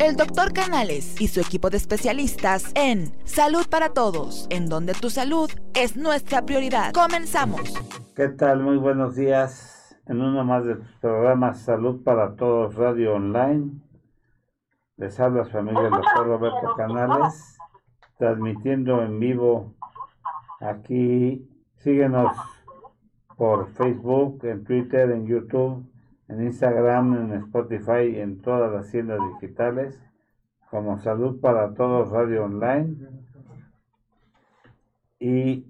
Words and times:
el 0.00 0.16
doctor 0.16 0.52
Canales 0.52 1.20
y 1.20 1.28
su 1.28 1.40
equipo 1.40 1.70
de 1.70 1.76
especialistas 1.76 2.70
en 2.74 3.12
Salud 3.24 3.66
para 3.68 3.90
Todos, 3.90 4.46
en 4.50 4.68
donde 4.68 4.94
tu 4.94 5.10
salud 5.10 5.50
es 5.74 5.96
nuestra 5.96 6.42
prioridad. 6.42 6.92
Comenzamos. 6.92 7.74
¿Qué 8.14 8.28
tal? 8.28 8.62
Muy 8.62 8.76
buenos 8.76 9.16
días. 9.16 9.96
En 10.06 10.20
uno 10.20 10.44
más 10.44 10.64
de 10.64 10.76
tus 10.76 10.90
programas 11.00 11.60
Salud 11.60 12.02
para 12.04 12.36
Todos 12.36 12.76
Radio 12.76 13.14
Online. 13.14 13.72
Les 14.96 15.18
habla 15.18 15.44
su 15.44 15.58
amigo 15.58 15.80
el 15.80 15.90
doctor 15.90 16.26
Roberto 16.26 16.74
Canales, 16.76 17.58
transmitiendo 18.18 19.02
en 19.02 19.18
vivo 19.18 19.74
aquí. 20.60 21.48
Síguenos 21.76 22.36
por 23.36 23.68
Facebook, 23.74 24.40
en 24.44 24.64
Twitter, 24.64 25.10
en 25.10 25.26
YouTube 25.26 25.84
en 26.28 26.42
Instagram, 26.42 27.14
en 27.14 27.32
Spotify, 27.44 28.20
en 28.20 28.40
todas 28.42 28.72
las 28.72 28.90
tiendas 28.90 29.18
digitales, 29.34 30.00
como 30.70 30.98
Salud 30.98 31.40
para 31.40 31.74
Todos 31.74 32.10
Radio 32.10 32.44
Online. 32.44 32.96
Y 35.18 35.66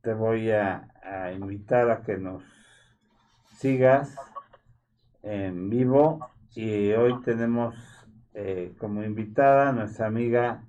te 0.00 0.14
voy 0.14 0.50
a, 0.50 0.88
invitar 1.34 1.90
a 1.90 2.02
que 2.02 2.16
nos 2.16 2.42
sigas 3.56 4.16
en 5.22 5.68
vivo. 5.68 6.26
Y 6.54 6.92
hoy 6.92 7.20
tenemos 7.22 7.74
eh, 8.34 8.72
como 8.78 9.04
invitada 9.04 9.68
a 9.68 9.72
nuestra 9.72 10.06
amiga 10.06 10.64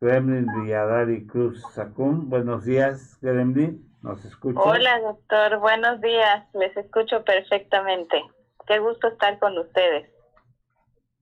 Gremlin 0.00 0.46
Villadari 0.46 1.26
Cruz 1.26 1.62
Sacún. 1.72 2.28
Buenos 2.30 2.64
días, 2.64 3.18
Gremlin. 3.20 3.88
¿Nos 4.02 4.24
escucha? 4.24 4.60
Hola, 4.60 5.00
doctor. 5.00 5.58
Buenos 5.60 6.00
días. 6.00 6.46
Les 6.54 6.76
escucho 6.76 7.24
perfectamente. 7.24 8.22
Qué 8.66 8.78
gusto 8.78 9.08
estar 9.08 9.38
con 9.38 9.58
ustedes. 9.58 10.08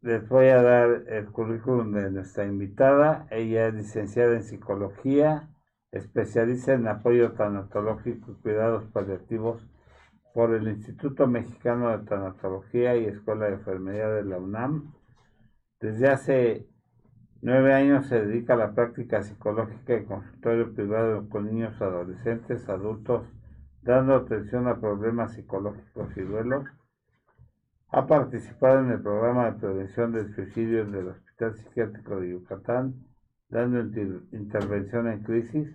Les 0.00 0.28
voy 0.28 0.46
a 0.46 0.62
dar 0.62 1.02
el 1.08 1.26
currículum 1.26 1.92
de 1.92 2.10
nuestra 2.10 2.44
invitada. 2.44 3.26
Ella 3.30 3.66
es 3.66 3.74
licenciada 3.74 4.34
en 4.34 4.44
psicología, 4.44 5.48
especialista 5.90 6.72
en 6.72 6.86
apoyo 6.86 7.32
tanatológico 7.32 8.30
y 8.30 8.42
cuidados 8.42 8.84
paliativos 8.92 9.66
por 10.34 10.54
el 10.54 10.68
Instituto 10.68 11.26
Mexicano 11.26 11.90
de 11.90 12.04
Tanatología 12.06 12.96
y 12.96 13.06
Escuela 13.06 13.46
de 13.46 13.54
Enfermería 13.54 14.08
de 14.08 14.24
la 14.24 14.38
UNAM. 14.38 14.94
Desde 15.80 16.08
hace 16.08 16.68
nueve 17.40 17.74
años 17.74 18.06
se 18.06 18.24
dedica 18.24 18.54
a 18.54 18.56
la 18.56 18.72
práctica 18.72 19.22
psicológica 19.22 19.96
y 19.96 20.04
consultorio 20.04 20.72
privado 20.74 21.28
con 21.28 21.46
niños, 21.46 21.80
adolescentes, 21.82 22.68
adultos, 22.68 23.26
dando 23.82 24.14
atención 24.14 24.68
a 24.68 24.80
problemas 24.80 25.32
psicológicos 25.32 26.16
y 26.16 26.20
duelos 26.22 26.64
ha 27.92 28.06
participado 28.06 28.80
en 28.80 28.90
el 28.90 29.02
programa 29.02 29.50
de 29.50 29.60
prevención 29.60 30.12
de 30.12 30.32
suicidios 30.32 30.90
del 30.90 31.08
Hospital 31.08 31.54
Psiquiátrico 31.54 32.18
de 32.18 32.30
Yucatán, 32.30 32.94
dando 33.50 33.80
intervención 34.32 35.08
en 35.08 35.22
crisis. 35.22 35.68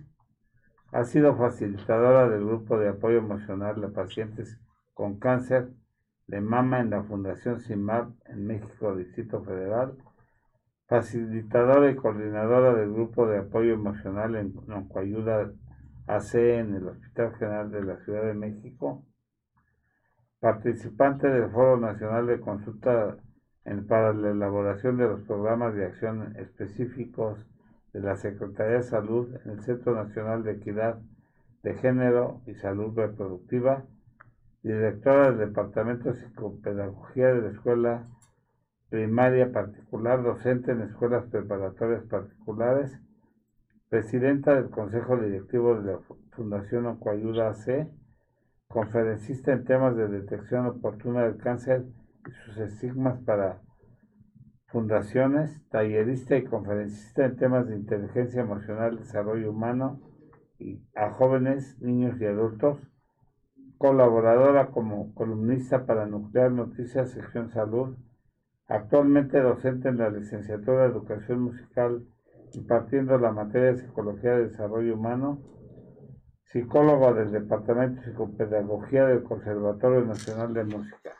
Ha 0.90 1.04
sido 1.04 1.36
facilitadora 1.36 2.28
del 2.28 2.44
grupo 2.44 2.76
de 2.76 2.88
apoyo 2.88 3.18
emocional 3.18 3.80
de 3.80 3.88
pacientes 3.88 4.58
con 4.94 5.20
cáncer 5.20 5.70
de 6.26 6.40
mama 6.40 6.80
en 6.80 6.90
la 6.90 7.04
Fundación 7.04 7.60
CIMAP 7.60 8.10
en 8.26 8.46
México, 8.48 8.96
Distrito 8.96 9.44
Federal. 9.44 9.94
Facilitadora 10.88 11.88
y 11.88 11.94
coordinadora 11.94 12.74
del 12.74 12.92
grupo 12.92 13.28
de 13.28 13.38
apoyo 13.38 13.74
emocional 13.74 14.34
en 14.34 14.54
Oncoayuda 14.68 15.52
AC 16.08 16.34
en 16.34 16.74
el 16.74 16.88
Hospital 16.88 17.36
General 17.36 17.70
de 17.70 17.84
la 17.84 17.96
Ciudad 17.98 18.24
de 18.24 18.34
México 18.34 19.04
participante 20.40 21.28
del 21.28 21.50
Foro 21.50 21.76
Nacional 21.76 22.26
de 22.26 22.40
Consulta 22.40 23.16
para 23.86 24.12
la 24.12 24.30
elaboración 24.30 24.96
de 24.96 25.08
los 25.08 25.20
programas 25.22 25.74
de 25.74 25.86
acción 25.86 26.34
específicos 26.36 27.38
de 27.92 28.00
la 28.00 28.16
Secretaría 28.16 28.78
de 28.78 28.82
Salud 28.82 29.34
en 29.44 29.50
el 29.52 29.60
Centro 29.62 29.94
Nacional 29.94 30.42
de 30.42 30.52
Equidad 30.52 30.98
de 31.62 31.74
Género 31.74 32.40
y 32.46 32.54
Salud 32.54 32.96
Reproductiva, 32.96 33.84
directora 34.62 35.30
del 35.30 35.48
Departamento 35.48 36.10
de 36.10 36.14
Psicopedagogía 36.14 37.34
de 37.34 37.42
la 37.42 37.50
Escuela 37.50 38.08
Primaria 38.88 39.52
Particular, 39.52 40.22
docente 40.22 40.72
en 40.72 40.82
escuelas 40.82 41.26
preparatorias 41.26 42.04
particulares, 42.04 42.98
presidenta 43.90 44.54
del 44.54 44.70
Consejo 44.70 45.18
Directivo 45.18 45.74
de 45.74 45.92
la 45.92 45.98
Fundación 46.30 46.86
Ocoayuda 46.86 47.50
AC, 47.50 47.88
conferencista 48.68 49.52
en 49.52 49.64
temas 49.64 49.96
de 49.96 50.08
detección 50.08 50.66
oportuna 50.66 51.22
del 51.24 51.38
cáncer 51.38 51.86
y 52.26 52.30
sus 52.44 52.58
estigmas 52.58 53.18
para 53.20 53.62
fundaciones, 54.66 55.66
tallerista 55.70 56.36
y 56.36 56.44
conferencista 56.44 57.24
en 57.24 57.36
temas 57.36 57.66
de 57.66 57.76
inteligencia 57.76 58.42
emocional, 58.42 58.98
desarrollo 58.98 59.50
humano 59.50 60.00
y 60.58 60.82
a 60.94 61.10
jóvenes, 61.10 61.80
niños 61.80 62.20
y 62.20 62.26
adultos, 62.26 62.78
colaboradora 63.78 64.66
como 64.66 65.14
columnista 65.14 65.86
para 65.86 66.06
Nuclear 66.06 66.52
Noticias, 66.52 67.10
sección 67.10 67.50
salud, 67.50 67.96
actualmente 68.66 69.40
docente 69.40 69.88
en 69.88 69.96
la 69.96 70.10
licenciatura 70.10 70.82
de 70.82 70.88
Educación 70.88 71.40
Musical, 71.40 72.04
impartiendo 72.52 73.16
la 73.16 73.32
materia 73.32 73.72
de 73.72 73.78
Psicología 73.78 74.32
de 74.32 74.48
Desarrollo 74.48 74.94
Humano, 74.94 75.38
psicólogo 76.52 77.14
del 77.14 77.30
Departamento 77.30 78.00
de 78.00 78.06
Psicopedagogía 78.08 79.06
del 79.06 79.22
Conservatorio 79.22 80.04
Nacional 80.04 80.54
de 80.54 80.64
Música. 80.64 81.12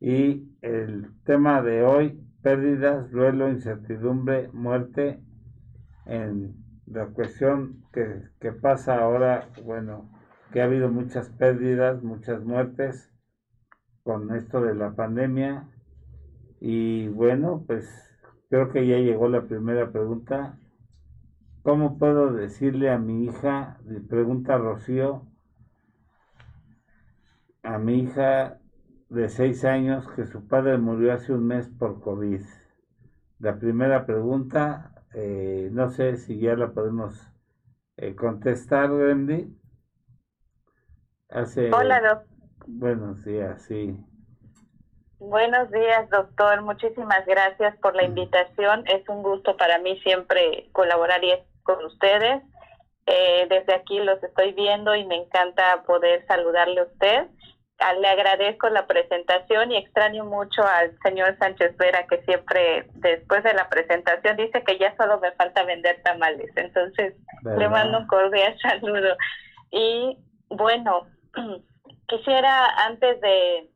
Y 0.00 0.56
el 0.60 1.08
tema 1.24 1.62
de 1.62 1.82
hoy, 1.82 2.20
pérdidas, 2.42 3.10
duelo, 3.10 3.48
incertidumbre, 3.48 4.50
muerte, 4.52 5.20
en 6.04 6.54
la 6.86 7.06
cuestión 7.06 7.84
que, 7.92 8.22
que 8.38 8.52
pasa 8.52 8.98
ahora, 8.98 9.48
bueno, 9.64 10.10
que 10.52 10.60
ha 10.60 10.64
habido 10.64 10.88
muchas 10.88 11.30
pérdidas, 11.30 12.02
muchas 12.02 12.44
muertes 12.44 13.10
con 14.02 14.34
esto 14.36 14.60
de 14.60 14.74
la 14.74 14.94
pandemia. 14.94 15.68
Y 16.60 17.08
bueno, 17.08 17.64
pues 17.66 17.88
creo 18.48 18.70
que 18.70 18.86
ya 18.86 18.98
llegó 18.98 19.28
la 19.28 19.42
primera 19.42 19.90
pregunta. 19.90 20.58
¿Cómo 21.66 21.98
puedo 21.98 22.32
decirle 22.32 22.90
a 22.90 22.98
mi 22.98 23.24
hija, 23.24 23.78
le 23.86 23.98
pregunta 23.98 24.56
Rocío, 24.56 25.26
a 27.64 27.76
mi 27.78 28.04
hija 28.04 28.60
de 29.08 29.28
seis 29.28 29.64
años 29.64 30.08
que 30.12 30.26
su 30.26 30.46
padre 30.46 30.78
murió 30.78 31.12
hace 31.12 31.32
un 31.32 31.44
mes 31.44 31.68
por 31.68 32.00
COVID? 32.00 32.40
La 33.40 33.58
primera 33.58 34.06
pregunta, 34.06 34.92
eh, 35.12 35.68
no 35.72 35.90
sé 35.90 36.18
si 36.18 36.38
ya 36.38 36.54
la 36.54 36.70
podemos 36.70 37.20
eh, 37.96 38.14
contestar, 38.14 38.92
Wendy. 38.92 39.52
Hace, 41.28 41.72
Hola, 41.72 42.00
doctor. 42.00 42.36
Buenos 42.68 43.24
días, 43.24 43.60
sí. 43.62 43.98
Buenos 45.18 45.68
días, 45.72 46.08
doctor. 46.10 46.62
Muchísimas 46.62 47.26
gracias 47.26 47.76
por 47.78 47.96
la 47.96 48.02
mm. 48.04 48.06
invitación. 48.06 48.84
Es 48.86 49.08
un 49.08 49.24
gusto 49.24 49.56
para 49.56 49.80
mí 49.80 49.98
siempre 50.02 50.68
colaborar 50.70 51.24
y 51.24 51.32
con 51.66 51.84
ustedes. 51.84 52.42
Eh, 53.06 53.46
desde 53.48 53.74
aquí 53.74 54.00
los 54.00 54.22
estoy 54.22 54.52
viendo 54.52 54.94
y 54.94 55.04
me 55.04 55.16
encanta 55.16 55.82
poder 55.86 56.24
saludarle 56.26 56.80
a 56.80 56.84
usted. 56.84 57.26
Ah, 57.78 57.92
le 57.92 58.08
agradezco 58.08 58.70
la 58.70 58.86
presentación 58.86 59.70
y 59.70 59.76
extraño 59.76 60.24
mucho 60.24 60.62
al 60.64 60.96
señor 61.04 61.36
Sánchez 61.38 61.76
Vera 61.76 62.06
que 62.06 62.22
siempre 62.22 62.86
después 62.94 63.44
de 63.44 63.52
la 63.52 63.68
presentación 63.68 64.36
dice 64.38 64.64
que 64.64 64.78
ya 64.78 64.96
solo 64.96 65.20
me 65.20 65.30
falta 65.32 65.62
vender 65.64 66.02
tamales. 66.02 66.50
Entonces 66.56 67.14
le 67.44 67.68
mando 67.68 67.98
un 67.98 68.06
cordial 68.06 68.56
saludo. 68.62 69.16
Y 69.70 70.18
bueno, 70.48 71.06
quisiera 72.08 72.66
antes 72.86 73.20
de, 73.20 73.70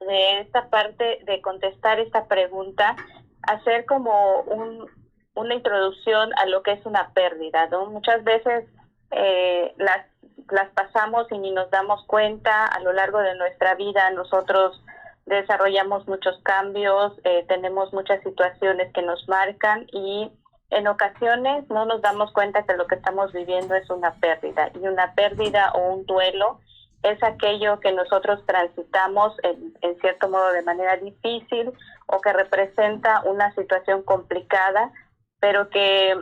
de 0.00 0.40
esta 0.40 0.68
parte 0.68 1.20
de 1.24 1.40
contestar 1.40 1.98
esta 2.00 2.28
pregunta, 2.28 2.96
hacer 3.42 3.86
como 3.86 4.42
un, 4.42 4.86
una 5.34 5.54
introducción 5.54 6.30
a 6.38 6.46
lo 6.46 6.62
que 6.62 6.72
es 6.72 6.84
una 6.86 7.10
pérdida, 7.14 7.66
¿no? 7.68 7.86
Muchas 7.86 8.22
veces 8.24 8.64
eh, 9.10 9.74
las, 9.78 10.06
las 10.50 10.68
pasamos 10.70 11.26
y 11.30 11.38
ni 11.38 11.52
nos 11.52 11.70
damos 11.70 12.04
cuenta 12.06 12.66
a 12.66 12.80
lo 12.80 12.92
largo 12.92 13.18
de 13.18 13.34
nuestra 13.36 13.74
vida. 13.74 14.10
Nosotros 14.10 14.82
desarrollamos 15.26 16.06
muchos 16.08 16.38
cambios, 16.42 17.12
eh, 17.24 17.44
tenemos 17.48 17.92
muchas 17.92 18.22
situaciones 18.22 18.92
que 18.92 19.02
nos 19.02 19.28
marcan 19.28 19.86
y 19.92 20.30
en 20.70 20.86
ocasiones 20.86 21.68
no 21.68 21.84
nos 21.84 22.00
damos 22.02 22.32
cuenta 22.32 22.64
que 22.64 22.76
lo 22.76 22.86
que 22.86 22.96
estamos 22.96 23.32
viviendo 23.32 23.74
es 23.74 23.88
una 23.90 24.14
pérdida 24.14 24.70
y 24.74 24.86
una 24.86 25.14
pérdida 25.14 25.72
o 25.72 25.94
un 25.94 26.06
duelo 26.06 26.60
es 27.02 27.22
aquello 27.22 27.80
que 27.80 27.92
nosotros 27.92 28.44
transitamos 28.46 29.34
en, 29.42 29.74
en 29.80 29.98
cierto 30.00 30.28
modo 30.28 30.52
de 30.52 30.62
manera 30.62 30.96
difícil 30.96 31.72
o 32.06 32.20
que 32.20 32.32
representa 32.32 33.22
una 33.24 33.54
situación 33.54 34.02
complicada 34.02 34.92
pero 35.40 35.68
que 35.70 36.16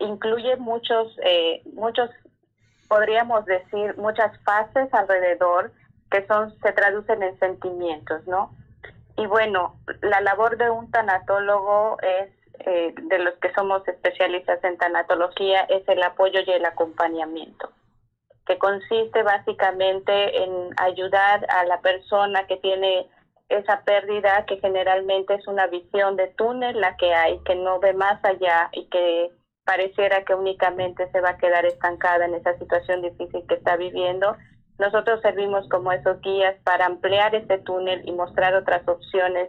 incluye 0.00 0.56
muchos, 0.56 1.16
eh, 1.24 1.62
muchos, 1.72 2.10
podríamos 2.88 3.44
decir, 3.44 3.96
muchas 3.96 4.36
fases 4.44 4.92
alrededor 4.92 5.72
que 6.10 6.26
son, 6.26 6.54
se 6.60 6.72
traducen 6.72 7.22
en 7.22 7.38
sentimientos, 7.38 8.26
¿no? 8.26 8.50
y 9.16 9.26
bueno, 9.26 9.76
la 10.00 10.20
labor 10.20 10.56
de 10.56 10.70
un 10.70 10.90
tanatólogo 10.90 11.98
es, 12.02 12.30
eh, 12.66 12.94
de 12.96 13.18
los 13.18 13.34
que 13.34 13.52
somos 13.54 13.86
especialistas 13.86 14.62
en 14.64 14.78
tanatología, 14.78 15.62
es 15.62 15.86
el 15.88 16.02
apoyo 16.02 16.40
y 16.46 16.50
el 16.50 16.64
acompañamiento, 16.64 17.70
que 18.46 18.58
consiste 18.58 19.22
básicamente 19.22 20.42
en 20.42 20.70
ayudar 20.76 21.46
a 21.50 21.64
la 21.64 21.80
persona 21.80 22.46
que 22.46 22.56
tiene 22.56 23.08
esa 23.54 23.82
pérdida, 23.82 24.44
que 24.46 24.58
generalmente 24.58 25.34
es 25.34 25.46
una 25.46 25.66
visión 25.66 26.16
de 26.16 26.28
túnel 26.28 26.80
la 26.80 26.96
que 26.96 27.12
hay, 27.14 27.38
que 27.40 27.54
no 27.54 27.78
ve 27.80 27.92
más 27.92 28.24
allá 28.24 28.68
y 28.72 28.86
que 28.86 29.30
pareciera 29.64 30.24
que 30.24 30.34
únicamente 30.34 31.10
se 31.12 31.20
va 31.20 31.30
a 31.30 31.38
quedar 31.38 31.64
estancada 31.66 32.24
en 32.24 32.34
esa 32.34 32.58
situación 32.58 33.02
difícil 33.02 33.44
que 33.46 33.54
está 33.54 33.76
viviendo 33.76 34.36
nosotros 34.82 35.20
servimos 35.20 35.68
como 35.68 35.92
esos 35.92 36.20
guías 36.20 36.56
para 36.64 36.86
ampliar 36.86 37.34
ese 37.34 37.58
túnel 37.58 38.02
y 38.04 38.12
mostrar 38.12 38.54
otras 38.54 38.86
opciones 38.88 39.48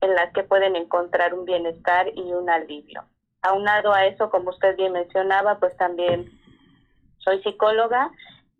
en 0.00 0.14
las 0.14 0.32
que 0.32 0.42
pueden 0.42 0.74
encontrar 0.74 1.34
un 1.34 1.44
bienestar 1.44 2.08
y 2.14 2.32
un 2.32 2.50
alivio. 2.50 3.04
Aunado 3.42 3.92
a 3.92 4.06
eso, 4.06 4.28
como 4.30 4.50
usted 4.50 4.76
bien 4.76 4.92
mencionaba, 4.92 5.60
pues 5.60 5.76
también 5.76 6.28
soy 7.18 7.40
psicóloga 7.42 8.10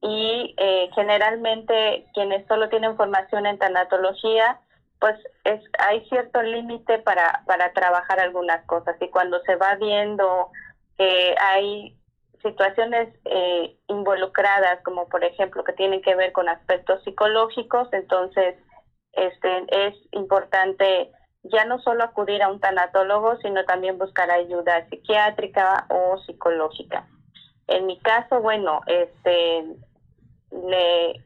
y 0.01 0.55
eh, 0.59 0.91
generalmente 0.95 2.07
quienes 2.15 2.47
solo 2.47 2.69
tienen 2.69 2.97
formación 2.97 3.47
en 3.47 3.59
tanatología, 3.59 4.61
pues 5.03 5.19
es, 5.43 5.61
hay 5.81 6.09
cierto 6.09 6.41
límite 6.43 7.01
para, 7.01 7.43
para 7.45 7.73
trabajar 7.73 8.21
algunas 8.21 8.65
cosas 8.67 8.95
y 9.01 9.09
cuando 9.09 9.41
se 9.43 9.57
va 9.57 9.75
viendo 9.75 10.49
que 10.97 11.35
hay 11.41 11.99
situaciones 12.41 13.13
eh, 13.25 13.77
involucradas, 13.89 14.81
como 14.85 15.09
por 15.09 15.25
ejemplo 15.25 15.65
que 15.65 15.73
tienen 15.73 16.03
que 16.03 16.15
ver 16.15 16.31
con 16.31 16.49
aspectos 16.49 17.03
psicológicos, 17.03 17.89
entonces 17.91 18.55
este, 19.15 19.67
es 19.71 19.97
importante 20.13 21.11
ya 21.43 21.65
no 21.65 21.81
solo 21.81 22.05
acudir 22.05 22.41
a 22.41 22.49
un 22.49 22.61
tanatólogo, 22.61 23.39
sino 23.39 23.65
también 23.65 23.99
buscar 23.99 24.31
ayuda 24.31 24.89
psiquiátrica 24.89 25.87
o 25.89 26.19
psicológica. 26.19 27.09
En 27.67 27.87
mi 27.87 27.99
caso, 27.99 28.41
bueno, 28.41 28.83
este, 28.87 29.65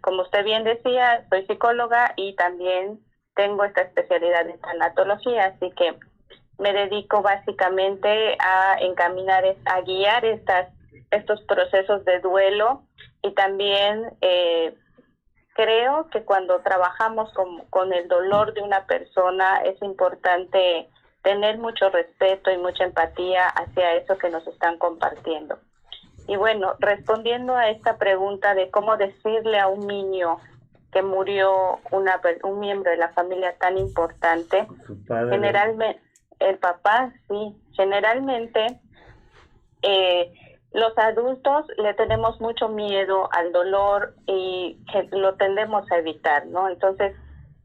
como 0.00 0.23
usted 0.23 0.44
bien 0.46 0.64
decía, 0.64 1.26
soy 1.28 1.44
psicóloga 1.44 2.14
y 2.17 2.34
también 2.37 3.05
tengo 3.37 3.65
esta 3.65 3.83
especialidad 3.83 4.49
en 4.49 4.59
tanatología, 4.61 5.47
así 5.47 5.71
que 5.73 5.94
me 6.59 6.73
dedico 6.73 7.23
básicamente 7.23 8.37
a 8.41 8.79
encaminar, 8.81 9.44
a 9.67 9.81
guiar 9.83 10.25
estos 10.25 11.41
procesos 11.43 12.05
de 12.05 12.19
duelo 12.21 12.83
y 13.23 13.33
también 13.33 14.11
eh, 14.23 14.75
creo 15.55 16.09
que 16.11 16.25
cuando 16.25 16.61
trabajamos 16.61 17.31
con 17.71 17.93
el 17.93 18.09
dolor 18.09 18.55
de 18.55 18.62
una 18.62 18.87
persona 18.87 19.59
es 19.65 19.81
importante 19.83 20.88
tener 21.23 21.59
mucho 21.59 21.91
respeto 21.91 22.50
y 22.50 22.56
mucha 22.56 22.85
empatía 22.85 23.49
hacia 23.49 23.94
eso 23.94 24.17
que 24.17 24.31
nos 24.31 24.47
están 24.47 24.79
compartiendo. 24.79 25.59
Y 26.29 26.37
bueno, 26.37 26.75
respondiendo 26.79 27.55
a 27.55 27.69
esta 27.69 27.99
pregunta 27.99 28.55
de 28.55 28.71
cómo 28.71 28.97
decirle 28.97 29.59
a 29.59 29.69
un 29.69 29.87
niño 29.87 30.38
que 30.97 31.03
murió 31.03 31.79
una, 31.91 32.19
un 32.43 32.59
miembro 32.59 32.91
de 32.91 32.97
la 32.97 33.11
familia 33.11 33.55
tan 33.59 33.77
importante, 33.77 34.67
generalmente, 35.07 36.01
el 36.39 36.57
papá, 36.57 37.13
sí, 37.29 37.55
generalmente 37.73 38.81
eh, 39.83 40.33
los 40.73 40.97
adultos 40.97 41.67
le 41.77 41.93
tenemos 41.93 42.41
mucho 42.41 42.71
miedo 42.71 43.29
al 43.33 43.53
dolor 43.53 44.15
y 44.27 44.79
lo 45.13 45.35
tendemos 45.35 45.85
a 45.93 45.99
evitar, 45.99 46.47
¿no? 46.47 46.67
Entonces, 46.67 47.15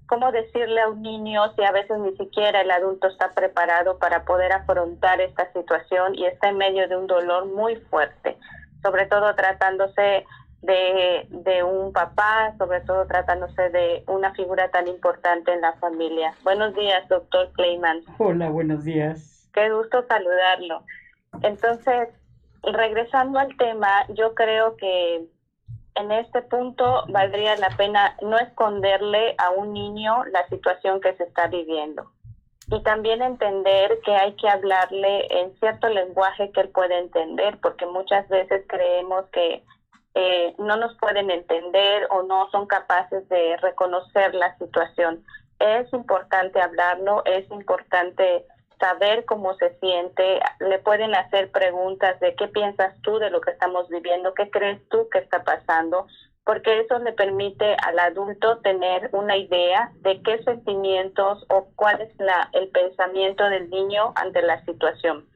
¿cómo 0.08 0.34
decirle 0.34 0.82
a 0.82 0.90
un 0.90 1.02
niño 1.02 1.56
si 1.56 1.64
a 1.64 1.72
veces 1.72 2.00
ni 2.00 2.14
siquiera 2.18 2.60
el 2.60 2.72
adulto 2.72 3.08
está 3.08 3.32
preparado 3.32 3.98
para 3.98 4.26
poder 4.26 4.52
afrontar 4.52 5.22
esta 5.22 5.50
situación 5.54 6.16
y 6.16 6.26
está 6.26 6.50
en 6.50 6.58
medio 6.58 6.86
de 6.90 6.98
un 6.98 7.08
dolor 7.08 7.46
muy 7.46 7.78
fuerte? 7.78 8.38
Sobre 8.84 9.06
todo 9.06 9.34
tratándose 9.36 10.26
de, 10.62 11.28
de 11.30 11.64
un 11.64 11.92
papá, 11.92 12.54
sobre 12.58 12.82
todo 12.82 13.06
tratándose 13.08 13.70
de 13.70 14.04
una 14.08 14.34
figura 14.34 14.70
tan 14.70 14.88
importante 14.88 15.52
en 15.52 15.62
la 15.62 15.74
familia. 15.74 16.34
Buenos 16.44 16.76
días, 16.76 17.08
doctor 17.08 17.52
Clayman. 17.54 18.02
Hola, 18.18 18.50
buenos 18.50 18.84
días. 18.84 19.50
Qué 19.54 19.72
gusto 19.72 20.06
saludarlo. 20.08 20.84
Entonces, 21.42 22.10
regresando 22.64 23.40
al 23.40 23.56
tema, 23.58 24.06
yo 24.10 24.36
creo 24.36 24.76
que 24.78 25.28
en 25.96 26.12
este 26.12 26.42
punto 26.44 27.06
valdría 27.10 27.58
la 27.58 27.70
pena 27.72 28.16
no 28.22 28.38
esconderle 28.38 29.36
a 29.38 29.50
un 29.50 29.74
niño 29.74 30.24
la 30.26 30.48
situación 30.48 31.02
que 31.02 31.14
se 31.16 31.24
está 31.24 31.48
viviendo 31.48 32.12
y 32.72 32.82
también 32.84 33.22
entender 33.22 34.00
que 34.06 34.16
hay 34.16 34.34
que 34.36 34.48
hablarle 34.48 35.28
en 35.30 35.54
cierto 35.60 35.90
lenguaje 35.90 36.52
que 36.52 36.62
él 36.62 36.70
puede 36.70 36.98
entender, 36.98 37.60
porque 37.62 37.86
muchas 37.86 38.28
veces 38.30 38.64
creemos 38.68 39.26
que 39.34 39.64
eh, 40.14 40.54
no 40.58 40.78
nos 40.78 40.96
pueden 40.98 41.32
entender 41.32 42.08
o 42.10 42.24
no 42.24 42.50
son 42.52 42.68
capaces 42.68 43.28
de 43.30 43.58
reconocer 43.58 44.36
la 44.36 44.58
situación. 44.58 45.24
Es 45.60 45.92
importante 45.94 46.60
hablarlo, 46.60 47.24
es 47.26 47.50
importante 47.52 48.46
saber 48.80 49.26
cómo 49.26 49.54
se 49.56 49.78
siente, 49.80 50.40
le 50.60 50.80
pueden 50.80 51.14
hacer 51.16 51.52
preguntas 51.52 52.20
de 52.20 52.36
qué 52.36 52.48
piensas 52.48 53.00
tú 53.04 53.20
de 53.20 53.30
lo 53.30 53.40
que 53.40 53.52
estamos 53.52 53.88
viviendo, 53.90 54.34
qué 54.34 54.50
crees 54.50 54.82
tú 54.90 55.08
que 55.10 55.20
está 55.20 55.44
pasando, 55.44 56.08
porque 56.44 56.82
eso 56.82 56.98
le 57.00 57.14
permite 57.14 57.78
al 57.86 58.00
adulto 58.00 58.58
tener 58.58 59.10
una 59.14 59.38
idea 59.38 59.92
de 60.02 60.22
qué 60.24 60.44
sentimientos 60.44 61.46
o 61.50 61.68
cuál 61.76 62.02
es 62.02 62.20
la, 62.20 62.50
el 62.54 62.70
pensamiento 62.70 63.48
del 63.48 63.70
niño 63.70 64.14
ante 64.16 64.42
la 64.42 64.66
situación. 64.66 65.28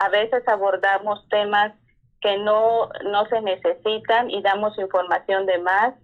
A 0.00 0.08
veces 0.08 0.46
abordamos 0.48 1.26
temas 1.28 1.72
que 2.20 2.36
no, 2.38 2.88
no 3.04 3.26
se 3.26 3.40
necesitan 3.40 4.30
y 4.30 4.42
damos 4.42 4.78
información 4.78 5.46
de 5.46 5.58
más 5.58 5.94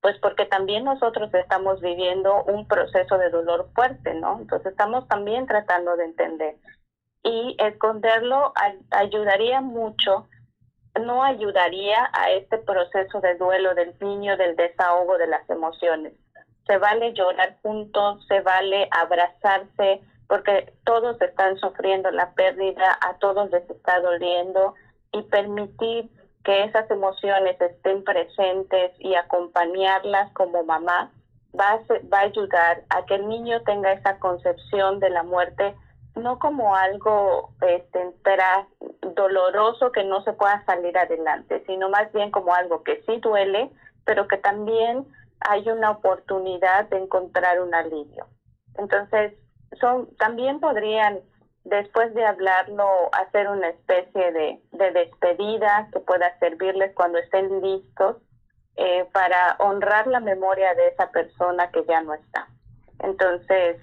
pues 0.00 0.18
porque 0.18 0.46
también 0.46 0.84
nosotros 0.84 1.32
estamos 1.34 1.80
viviendo 1.80 2.42
un 2.44 2.66
proceso 2.66 3.18
de 3.18 3.30
dolor 3.30 3.70
fuerte, 3.74 4.14
¿no? 4.14 4.38
Entonces 4.40 4.72
estamos 4.72 5.06
también 5.08 5.46
tratando 5.46 5.96
de 5.96 6.04
entender. 6.06 6.56
Y 7.22 7.54
esconderlo 7.58 8.54
ayudaría 8.90 9.60
mucho, 9.60 10.26
no 10.98 11.22
ayudaría 11.22 12.08
a 12.14 12.30
este 12.30 12.58
proceso 12.58 13.20
de 13.20 13.34
duelo 13.34 13.74
del 13.74 13.94
niño, 14.00 14.38
del 14.38 14.56
desahogo 14.56 15.18
de 15.18 15.26
las 15.26 15.48
emociones. 15.50 16.14
Se 16.66 16.78
vale 16.78 17.12
llorar 17.12 17.58
juntos, 17.62 18.24
se 18.26 18.40
vale 18.40 18.88
abrazarse, 18.90 20.00
porque 20.28 20.72
todos 20.84 21.20
están 21.20 21.58
sufriendo 21.58 22.10
la 22.10 22.32
pérdida, 22.32 22.98
a 23.02 23.18
todos 23.18 23.50
les 23.50 23.68
está 23.68 24.00
doliendo, 24.00 24.74
y 25.12 25.22
permitir 25.22 26.10
que 26.44 26.64
esas 26.64 26.90
emociones 26.90 27.60
estén 27.60 28.02
presentes 28.04 28.92
y 28.98 29.14
acompañarlas 29.14 30.32
como 30.32 30.64
mamá 30.64 31.10
va 31.58 31.72
a, 31.72 31.80
va 32.12 32.18
a 32.20 32.22
ayudar 32.22 32.84
a 32.88 33.04
que 33.04 33.16
el 33.16 33.28
niño 33.28 33.62
tenga 33.62 33.92
esa 33.92 34.18
concepción 34.18 35.00
de 35.00 35.10
la 35.10 35.22
muerte 35.22 35.74
no 36.16 36.38
como 36.38 36.74
algo 36.74 37.52
este, 37.60 38.12
doloroso 39.14 39.92
que 39.92 40.04
no 40.04 40.22
se 40.22 40.32
pueda 40.32 40.64
salir 40.64 40.96
adelante, 40.96 41.62
sino 41.66 41.88
más 41.88 42.12
bien 42.12 42.30
como 42.30 42.54
algo 42.54 42.82
que 42.82 43.02
sí 43.06 43.18
duele, 43.18 43.70
pero 44.04 44.26
que 44.28 44.36
también 44.36 45.06
hay 45.40 45.68
una 45.68 45.90
oportunidad 45.90 46.88
de 46.88 46.98
encontrar 46.98 47.60
un 47.60 47.74
alivio. 47.74 48.26
Entonces, 48.76 49.34
son, 49.80 50.08
también 50.16 50.60
podrían 50.60 51.20
después 51.64 52.14
de 52.14 52.24
hablarlo, 52.24 52.86
hacer 53.12 53.48
una 53.48 53.68
especie 53.68 54.32
de, 54.32 54.60
despedida 54.92 55.88
que 55.92 56.00
pueda 56.00 56.38
servirles 56.38 56.94
cuando 56.94 57.18
estén 57.18 57.60
listos 57.60 58.16
eh, 58.76 59.06
para 59.12 59.56
honrar 59.58 60.06
la 60.06 60.20
memoria 60.20 60.74
de 60.74 60.88
esa 60.88 61.10
persona 61.10 61.70
que 61.70 61.84
ya 61.86 62.00
no 62.02 62.14
está. 62.14 62.48
Entonces, 63.00 63.76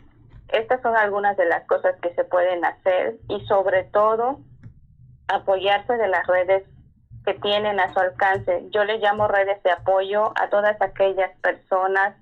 estas 0.49 0.81
son 0.81 0.95
algunas 0.95 1.37
de 1.37 1.45
las 1.45 1.65
cosas 1.67 1.95
que 2.01 2.13
se 2.15 2.23
pueden 2.23 2.63
hacer 2.65 3.17
y 3.27 3.45
sobre 3.47 3.83
todo 3.85 4.39
apoyarse 5.27 5.97
de 5.97 6.07
las 6.07 6.25
redes 6.27 6.63
que 7.25 7.33
tienen 7.35 7.79
a 7.79 7.91
su 7.93 7.99
alcance. 7.99 8.63
Yo 8.69 8.85
le 8.85 8.99
llamo 8.99 9.27
redes 9.27 9.61
de 9.63 9.71
apoyo 9.71 10.31
a 10.35 10.49
todas 10.49 10.81
aquellas 10.81 11.37
personas 11.41 12.15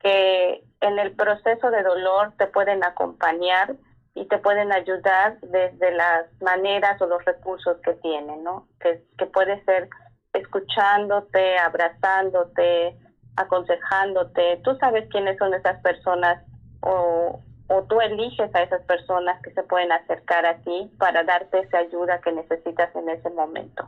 que 0.00 0.64
en 0.80 0.98
el 0.98 1.12
proceso 1.14 1.70
de 1.70 1.82
dolor 1.82 2.32
te 2.38 2.46
pueden 2.46 2.82
acompañar, 2.82 3.76
y 4.16 4.24
te 4.24 4.38
pueden 4.38 4.72
ayudar 4.72 5.38
desde 5.42 5.92
las 5.92 6.24
maneras 6.40 7.00
o 7.02 7.06
los 7.06 7.22
recursos 7.26 7.76
que 7.84 7.92
tienen, 7.94 8.42
¿no? 8.42 8.66
Que, 8.80 9.04
que 9.18 9.26
puede 9.26 9.62
ser 9.64 9.90
escuchándote, 10.32 11.58
abrazándote, 11.58 12.96
aconsejándote. 13.36 14.58
Tú 14.64 14.74
sabes 14.80 15.06
quiénes 15.10 15.36
son 15.36 15.52
esas 15.52 15.82
personas 15.82 16.42
o, 16.80 17.40
o 17.68 17.82
tú 17.82 18.00
eliges 18.00 18.52
a 18.54 18.62
esas 18.62 18.80
personas 18.86 19.40
que 19.42 19.52
se 19.52 19.62
pueden 19.64 19.92
acercar 19.92 20.46
a 20.46 20.56
ti 20.62 20.90
para 20.98 21.22
darte 21.22 21.60
esa 21.60 21.78
ayuda 21.78 22.22
que 22.22 22.32
necesitas 22.32 22.96
en 22.96 23.10
ese 23.10 23.28
momento. 23.28 23.86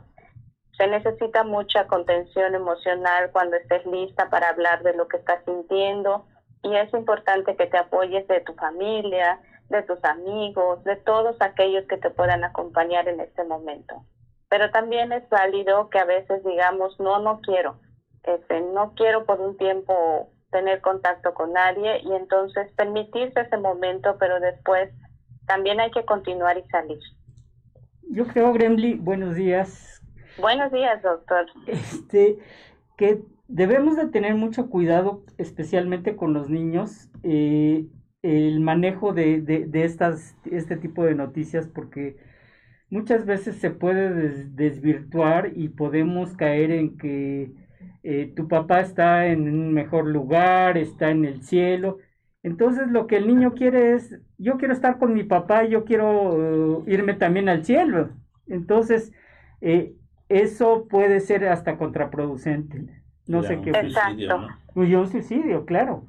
Se 0.77 0.85
necesita 0.85 1.43
mucha 1.43 1.87
contención 1.87 2.53
emocional 2.53 3.31
cuando 3.31 3.57
estés 3.57 3.83
lista 3.87 4.29
para 4.29 4.49
hablar 4.49 4.83
de 4.83 4.93
lo 4.93 5.07
que 5.07 5.17
estás 5.17 5.43
sintiendo, 5.43 6.27
y 6.61 6.75
es 6.75 6.93
importante 6.93 7.55
que 7.55 7.65
te 7.67 7.77
apoyes 7.77 8.27
de 8.27 8.41
tu 8.41 8.53
familia, 8.53 9.39
de 9.69 9.83
tus 9.83 10.03
amigos, 10.03 10.83
de 10.83 10.95
todos 10.95 11.35
aquellos 11.39 11.85
que 11.85 11.97
te 11.97 12.09
puedan 12.09 12.43
acompañar 12.43 13.07
en 13.07 13.19
este 13.19 13.43
momento. 13.43 14.03
Pero 14.49 14.71
también 14.71 15.11
es 15.11 15.27
válido 15.29 15.89
que 15.89 15.99
a 15.99 16.05
veces 16.05 16.43
digamos, 16.43 16.99
no, 16.99 17.19
no 17.19 17.39
quiero, 17.41 17.79
este, 18.23 18.61
no 18.61 18.93
quiero 18.95 19.25
por 19.25 19.39
un 19.39 19.57
tiempo 19.57 20.31
tener 20.51 20.81
contacto 20.81 21.33
con 21.33 21.53
nadie 21.53 22.01
y 22.03 22.13
entonces 22.13 22.71
permitirse 22.73 23.41
ese 23.41 23.57
momento, 23.57 24.17
pero 24.19 24.39
después 24.39 24.89
también 25.45 25.79
hay 25.79 25.91
que 25.91 26.05
continuar 26.05 26.57
y 26.57 26.63
salir. 26.69 26.99
Yo 28.09 28.25
creo, 28.27 28.51
Gremly, 28.53 28.95
buenos 28.95 29.35
días. 29.35 30.01
Buenos 30.39 30.71
días, 30.71 31.01
doctor. 31.03 31.45
Este, 31.67 32.37
que 32.97 33.21
debemos 33.47 33.97
de 33.97 34.07
tener 34.07 34.35
mucho 34.35 34.69
cuidado, 34.69 35.23
especialmente 35.37 36.15
con 36.15 36.33
los 36.33 36.49
niños, 36.49 37.09
eh, 37.23 37.85
el 38.21 38.59
manejo 38.59 39.13
de, 39.13 39.41
de, 39.41 39.83
estas, 39.83 40.35
este 40.45 40.75
tipo 40.77 41.05
de 41.05 41.15
noticias, 41.15 41.67
porque 41.67 42.17
muchas 42.89 43.25
veces 43.25 43.55
se 43.57 43.71
puede 43.71 44.45
desvirtuar 44.45 45.51
y 45.55 45.69
podemos 45.69 46.35
caer 46.35 46.71
en 46.71 46.97
que 46.97 47.51
eh, 48.03 48.33
tu 48.35 48.47
papá 48.47 48.81
está 48.81 49.27
en 49.27 49.49
un 49.49 49.73
mejor 49.73 50.07
lugar, 50.07 50.77
está 50.77 51.11
en 51.11 51.25
el 51.25 51.43
cielo. 51.43 51.97
Entonces 52.43 52.89
lo 52.89 53.07
que 53.07 53.17
el 53.17 53.27
niño 53.27 53.53
quiere 53.53 53.93
es, 53.93 54.19
yo 54.37 54.57
quiero 54.57 54.73
estar 54.73 54.97
con 54.97 55.13
mi 55.13 55.23
papá, 55.23 55.65
yo 55.65 55.83
quiero 55.83 56.79
uh, 56.79 56.83
irme 56.87 57.13
también 57.13 57.49
al 57.49 57.65
cielo. 57.65 58.09
Entonces, 58.47 59.11
eh, 59.61 59.93
eso 60.29 60.87
puede 60.89 61.19
ser 61.19 61.47
hasta 61.47 61.77
contraproducente. 61.77 62.85
No 63.27 63.43
sé 63.43 63.61
qué. 63.61 63.71
Exacto. 63.71 64.47
Pues 64.73 64.93
un 64.93 65.07
suicidio, 65.07 65.65
claro. 65.65 66.08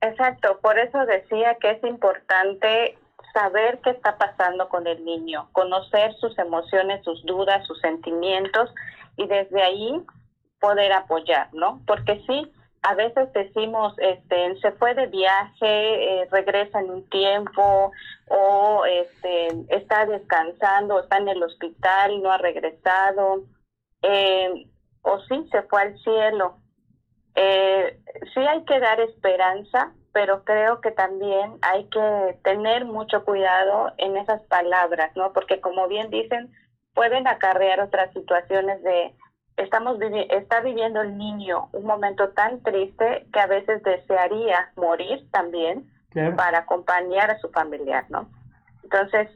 Exacto, 0.00 0.58
por 0.60 0.78
eso 0.78 1.04
decía 1.06 1.56
que 1.56 1.72
es 1.72 1.84
importante 1.84 2.96
saber 3.32 3.80
qué 3.82 3.90
está 3.90 4.16
pasando 4.16 4.68
con 4.68 4.86
el 4.86 5.04
niño, 5.04 5.48
conocer 5.52 6.14
sus 6.14 6.38
emociones, 6.38 7.04
sus 7.04 7.24
dudas, 7.24 7.66
sus 7.66 7.80
sentimientos 7.80 8.72
y 9.16 9.26
desde 9.26 9.62
ahí 9.62 10.00
poder 10.60 10.92
apoyar, 10.92 11.52
¿no? 11.52 11.80
Porque 11.86 12.22
sí, 12.26 12.52
a 12.82 12.94
veces 12.94 13.32
decimos, 13.32 13.94
este, 13.98 14.56
se 14.60 14.72
fue 14.72 14.94
de 14.94 15.06
viaje, 15.06 16.22
eh, 16.22 16.28
regresa 16.30 16.80
en 16.80 16.90
un 16.90 17.08
tiempo, 17.10 17.92
o 18.28 18.84
este, 18.86 19.48
está 19.68 20.06
descansando, 20.06 21.00
está 21.00 21.18
en 21.18 21.28
el 21.28 21.42
hospital, 21.42 22.22
no 22.22 22.30
ha 22.30 22.38
regresado, 22.38 23.42
eh, 24.02 24.66
o 25.02 25.20
sí, 25.20 25.48
se 25.50 25.62
fue 25.62 25.82
al 25.82 25.98
cielo. 25.98 26.58
Eh, 27.40 27.96
sí 28.34 28.40
hay 28.40 28.64
que 28.64 28.80
dar 28.80 28.98
esperanza, 28.98 29.92
pero 30.12 30.42
creo 30.42 30.80
que 30.80 30.90
también 30.90 31.52
hay 31.62 31.84
que 31.84 32.36
tener 32.42 32.84
mucho 32.84 33.24
cuidado 33.24 33.92
en 33.98 34.16
esas 34.16 34.42
palabras, 34.42 35.12
¿no? 35.14 35.32
Porque 35.32 35.60
como 35.60 35.86
bien 35.86 36.10
dicen, 36.10 36.52
pueden 36.94 37.28
acarrear 37.28 37.80
otras 37.80 38.12
situaciones 38.12 38.82
de 38.82 39.14
estamos 39.56 39.98
está 40.30 40.60
viviendo 40.62 41.02
el 41.02 41.16
niño 41.16 41.68
un 41.72 41.84
momento 41.84 42.30
tan 42.30 42.60
triste 42.64 43.26
que 43.32 43.40
a 43.40 43.46
veces 43.46 43.84
desearía 43.84 44.72
morir 44.74 45.24
también 45.30 45.88
para 46.36 46.58
acompañar 46.58 47.30
a 47.30 47.38
su 47.38 47.48
familiar, 47.50 48.04
¿no? 48.08 48.28
Entonces, 48.82 49.28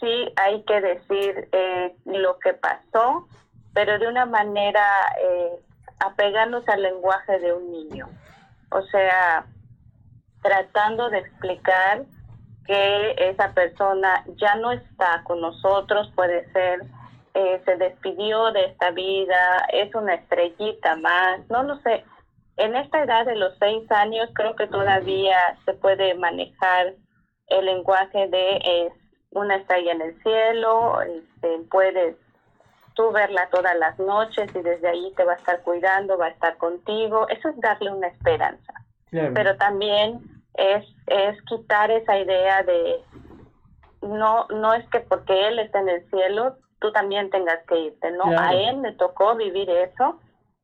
sí 0.00 0.32
hay 0.36 0.62
que 0.62 0.80
decir 0.80 1.48
eh, 1.52 1.94
lo 2.06 2.38
que 2.38 2.54
pasó, 2.54 3.28
pero 3.74 3.98
de 3.98 4.08
una 4.08 4.24
manera 4.24 4.82
eh, 5.22 5.60
apegarnos 6.00 6.68
al 6.68 6.82
lenguaje 6.82 7.38
de 7.38 7.52
un 7.52 7.70
niño. 7.70 8.08
O 8.70 8.82
sea, 8.82 9.46
tratando 10.42 11.10
de 11.10 11.18
explicar 11.18 12.02
que 12.66 13.14
esa 13.18 13.52
persona 13.52 14.24
ya 14.36 14.54
no 14.56 14.72
está 14.72 15.22
con 15.24 15.40
nosotros, 15.40 16.10
puede 16.14 16.50
ser 16.52 16.80
eh, 17.34 17.62
se 17.64 17.76
despidió 17.76 18.50
de 18.50 18.64
esta 18.64 18.90
vida, 18.90 19.66
es 19.72 19.94
una 19.94 20.14
estrellita 20.14 20.96
más, 20.96 21.48
no 21.48 21.62
lo 21.62 21.76
sé. 21.82 22.04
En 22.56 22.74
esta 22.74 23.04
edad 23.04 23.24
de 23.24 23.36
los 23.36 23.56
seis 23.58 23.88
años 23.92 24.28
creo 24.34 24.56
que 24.56 24.66
todavía 24.66 25.36
se 25.64 25.74
puede 25.74 26.14
manejar 26.14 26.94
el 27.46 27.64
lenguaje 27.66 28.26
de 28.28 28.90
una 29.30 29.56
estrella 29.56 29.92
en 29.92 30.00
el 30.00 30.22
cielo, 30.22 31.00
este, 31.02 31.60
puedes 31.70 32.16
tú 32.94 33.10
verla 33.12 33.48
todas 33.50 33.76
las 33.76 33.98
noches 33.98 34.50
y 34.54 34.60
desde 34.60 34.88
ahí 34.88 35.12
te 35.16 35.24
va 35.24 35.32
a 35.32 35.36
estar 35.36 35.60
cuidando, 35.62 36.18
va 36.18 36.26
a 36.26 36.30
estar 36.30 36.56
contigo. 36.56 37.28
Eso 37.28 37.48
es 37.48 37.60
darle 37.60 37.90
una 37.92 38.08
esperanza. 38.08 38.72
Pero 39.10 39.56
también 39.56 40.20
es, 40.54 40.84
es 41.06 41.42
quitar 41.42 41.90
esa 41.90 42.16
idea 42.16 42.62
de 42.62 43.02
no, 44.02 44.46
no 44.50 44.72
es 44.74 44.88
que 44.88 45.00
porque 45.00 45.48
Él 45.48 45.58
está 45.58 45.80
en 45.80 45.88
el 45.88 46.08
cielo, 46.10 46.56
tú 46.80 46.92
también 46.92 47.30
tengas 47.30 47.58
que 47.66 47.78
irte, 47.78 48.10
¿no? 48.10 48.24
A 48.38 48.54
él 48.54 48.82
le 48.82 48.92
tocó 48.92 49.36
vivir 49.36 49.68
eso 49.70 50.18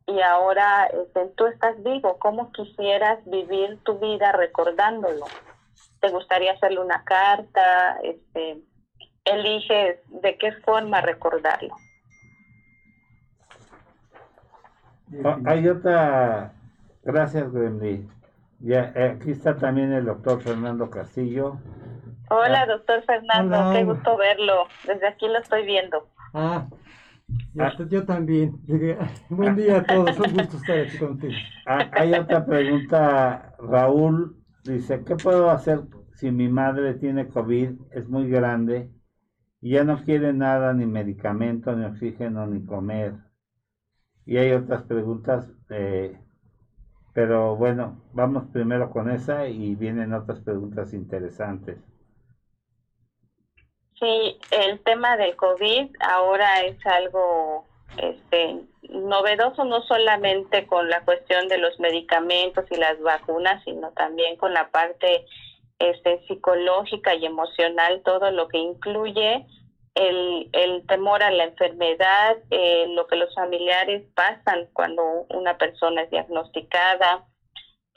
y 0.06 0.21
ahora 0.21 0.87
este, 0.87 1.26
tú 1.37 1.47
estás 1.47 1.80
vivo. 1.83 2.18
¿Cómo 2.18 2.50
quisieras 2.52 3.18
vivir 3.26 3.78
tu 3.85 3.99
vida 3.99 4.33
recordándolo? 4.33 5.26
¿Te 6.00 6.09
gustaría 6.11 6.52
hacerle 6.52 6.80
una 6.80 7.04
carta? 7.04 7.99
Este, 8.02 8.59
eliges 9.25 9.99
de 10.09 10.38
qué 10.38 10.52
forma 10.52 11.00
recordarlo. 11.00 11.76
Ah, 15.25 15.38
hay 15.44 15.68
otra, 15.68 16.52
gracias 17.04 17.52
Grendy. 17.52 18.08
Ya, 18.60 18.92
eh, 18.94 19.16
aquí 19.16 19.30
está 19.32 19.56
también 19.56 19.92
el 19.92 20.06
doctor 20.06 20.40
Fernando 20.40 20.90
Castillo. 20.90 21.58
Hola, 22.30 22.62
ah. 22.62 22.66
doctor 22.66 23.02
Fernando, 23.04 23.72
qué 23.72 23.84
gusto 23.84 24.16
verlo. 24.16 24.66
Desde 24.86 25.06
aquí 25.06 25.28
lo 25.28 25.38
estoy 25.38 25.64
viendo. 25.64 26.08
Ah, 26.34 26.66
ah. 27.58 27.72
yo 27.88 28.04
también. 28.04 28.58
Buen 29.28 29.54
día 29.54 29.78
a 29.78 29.84
todos, 29.84 30.18
un 30.18 30.32
gusto 30.32 30.56
estar 30.56 30.78
aquí 30.78 30.98
contigo. 30.98 31.34
Ah, 31.66 31.88
hay 31.92 32.14
otra 32.14 32.44
pregunta, 32.44 33.54
Raúl 33.58 34.36
dice, 34.64 35.04
¿qué 35.04 35.14
puedo 35.14 35.50
hacer 35.50 35.82
si 36.14 36.32
mi 36.32 36.48
madre 36.48 36.94
tiene 36.94 37.28
COVID, 37.28 37.70
es 37.92 38.08
muy 38.08 38.28
grande 38.28 38.90
y 39.60 39.72
ya 39.72 39.84
no 39.84 40.02
quiere 40.02 40.32
nada, 40.32 40.72
ni 40.72 40.86
medicamento, 40.86 41.76
ni 41.76 41.84
oxígeno, 41.84 42.46
ni 42.46 42.64
comer? 42.64 43.25
Y 44.26 44.38
hay 44.38 44.52
otras 44.52 44.83
preguntas, 44.83 45.47
eh, 45.71 46.18
pero 47.14 47.56
bueno, 47.56 48.02
vamos 48.12 48.45
primero 48.52 48.90
con 48.90 49.09
esa 49.09 49.47
y 49.47 49.76
vienen 49.76 50.12
otras 50.12 50.40
preguntas 50.40 50.92
interesantes. 50.92 51.78
Sí, 53.99 54.38
el 54.50 54.80
tema 54.80 55.16
del 55.16 55.37
COVID 55.37 55.97
ahora 56.00 56.61
es 56.62 56.76
algo 56.85 57.66
este, 57.97 58.61
novedoso 58.90 59.64
no 59.64 59.80
solamente 59.83 60.66
con 60.66 60.90
la 60.90 61.02
cuestión 61.04 61.49
de 61.49 61.59
los 61.59 61.78
medicamentos 61.80 62.66
y 62.71 62.76
las 62.76 63.00
vacunas, 63.00 63.62
sino 63.64 63.92
también 63.92 64.37
con 64.37 64.52
la 64.52 64.71
parte 64.71 65.25
este, 65.78 66.21
psicológica 66.26 67.14
y 67.14 67.26
emocional, 67.26 68.02
todo 68.04 68.30
lo 68.33 68.49
que 68.49 68.59
incluye 68.59 69.47
el, 69.96 70.48
el 70.52 70.86
temor 70.86 71.22
a 71.22 71.30
la 71.30 71.44
enfermedad, 71.44 72.36
eh, 72.50 72.86
lo 72.90 73.06
que 73.06 73.16
los 73.16 73.34
familiares 73.34 74.04
pasan 74.14 74.68
cuando 74.72 75.02
una 75.30 75.58
persona 75.58 76.02
es 76.02 76.10
diagnosticada, 76.10 77.26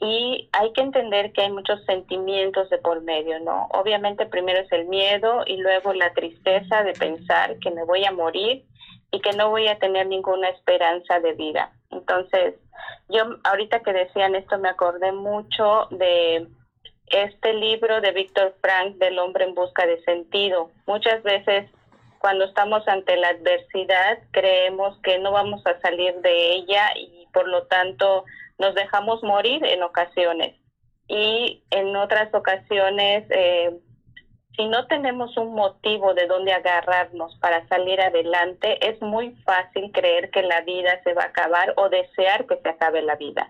y 0.01 0.49
hay 0.53 0.71
que 0.71 0.81
entender 0.81 1.33
que 1.33 1.41
hay 1.41 1.51
muchos 1.51 1.83
sentimientos 1.85 2.69
de 2.69 2.77
por 2.77 3.01
medio, 3.01 3.39
¿no? 3.41 3.67
Obviamente 3.73 4.25
primero 4.25 4.59
es 4.59 4.71
el 4.71 4.85
miedo 4.85 5.43
y 5.45 5.57
luego 5.57 5.93
la 5.93 6.13
tristeza 6.13 6.83
de 6.83 6.93
pensar 6.93 7.59
que 7.59 7.69
me 7.71 7.83
voy 7.83 8.05
a 8.05 8.11
morir 8.11 8.65
y 9.11 9.19
que 9.19 9.33
no 9.33 9.49
voy 9.49 9.67
a 9.67 9.77
tener 9.77 10.07
ninguna 10.07 10.47
esperanza 10.49 11.19
de 11.19 11.33
vida. 11.33 11.73
Entonces, 11.91 12.55
yo 13.09 13.23
ahorita 13.43 13.81
que 13.81 13.91
decían 13.91 14.35
esto 14.35 14.57
me 14.57 14.69
acordé 14.69 15.11
mucho 15.11 15.87
de 15.91 16.47
este 17.07 17.53
libro 17.53 17.99
de 17.99 18.11
Víctor 18.11 18.55
Frank 18.61 18.95
del 18.97 19.19
hombre 19.19 19.43
en 19.43 19.55
busca 19.55 19.85
de 19.85 20.01
sentido. 20.03 20.71
Muchas 20.87 21.21
veces 21.23 21.69
cuando 22.19 22.45
estamos 22.45 22.87
ante 22.87 23.17
la 23.17 23.29
adversidad 23.29 24.19
creemos 24.31 24.97
que 25.01 25.17
no 25.19 25.31
vamos 25.31 25.65
a 25.65 25.79
salir 25.81 26.15
de 26.21 26.53
ella 26.53 26.91
y 26.95 27.27
por 27.33 27.47
lo 27.47 27.65
tanto 27.67 28.25
nos 28.57 28.75
dejamos 28.75 29.23
morir 29.23 29.65
en 29.65 29.83
ocasiones 29.83 30.59
y 31.09 31.63
en 31.71 31.95
otras 31.95 32.33
ocasiones, 32.33 33.25
eh, 33.31 33.79
si 34.55 34.67
no 34.67 34.85
tenemos 34.85 35.35
un 35.37 35.55
motivo 35.55 36.13
de 36.13 36.27
dónde 36.27 36.53
agarrarnos 36.53 37.35
para 37.39 37.67
salir 37.67 37.99
adelante, 37.99 38.87
es 38.87 39.01
muy 39.01 39.31
fácil 39.43 39.91
creer 39.91 40.29
que 40.29 40.43
la 40.43 40.61
vida 40.61 41.01
se 41.03 41.13
va 41.13 41.23
a 41.23 41.27
acabar 41.27 41.73
o 41.77 41.89
desear 41.89 42.45
que 42.45 42.57
se 42.57 42.69
acabe 42.69 43.01
la 43.01 43.15
vida. 43.15 43.49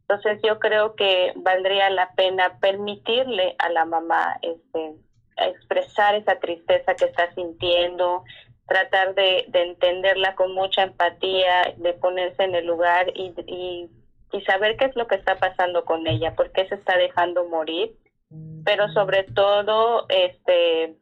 Entonces 0.00 0.40
yo 0.42 0.58
creo 0.58 0.96
que 0.96 1.32
valdría 1.36 1.90
la 1.90 2.10
pena 2.16 2.58
permitirle 2.60 3.54
a 3.58 3.68
la 3.68 3.84
mamá 3.84 4.38
este, 4.42 4.94
expresar 5.36 6.14
esa 6.14 6.38
tristeza 6.38 6.94
que 6.94 7.06
está 7.06 7.32
sintiendo, 7.34 8.24
tratar 8.66 9.14
de, 9.14 9.46
entenderla 9.52 10.34
con 10.34 10.52
mucha 10.54 10.82
empatía, 10.82 11.74
de 11.76 11.92
ponerse 11.94 12.42
en 12.44 12.54
el 12.54 12.66
lugar 12.66 13.12
y 13.14 13.88
y 14.32 14.40
saber 14.42 14.76
qué 14.76 14.86
es 14.86 14.96
lo 14.96 15.06
que 15.06 15.16
está 15.16 15.36
pasando 15.36 15.84
con 15.84 16.06
ella, 16.06 16.34
por 16.34 16.50
qué 16.52 16.66
se 16.68 16.74
está 16.74 16.96
dejando 16.96 17.46
morir, 17.46 17.96
pero 18.64 18.92
sobre 18.92 19.22
todo, 19.22 20.06
este, 20.08 20.96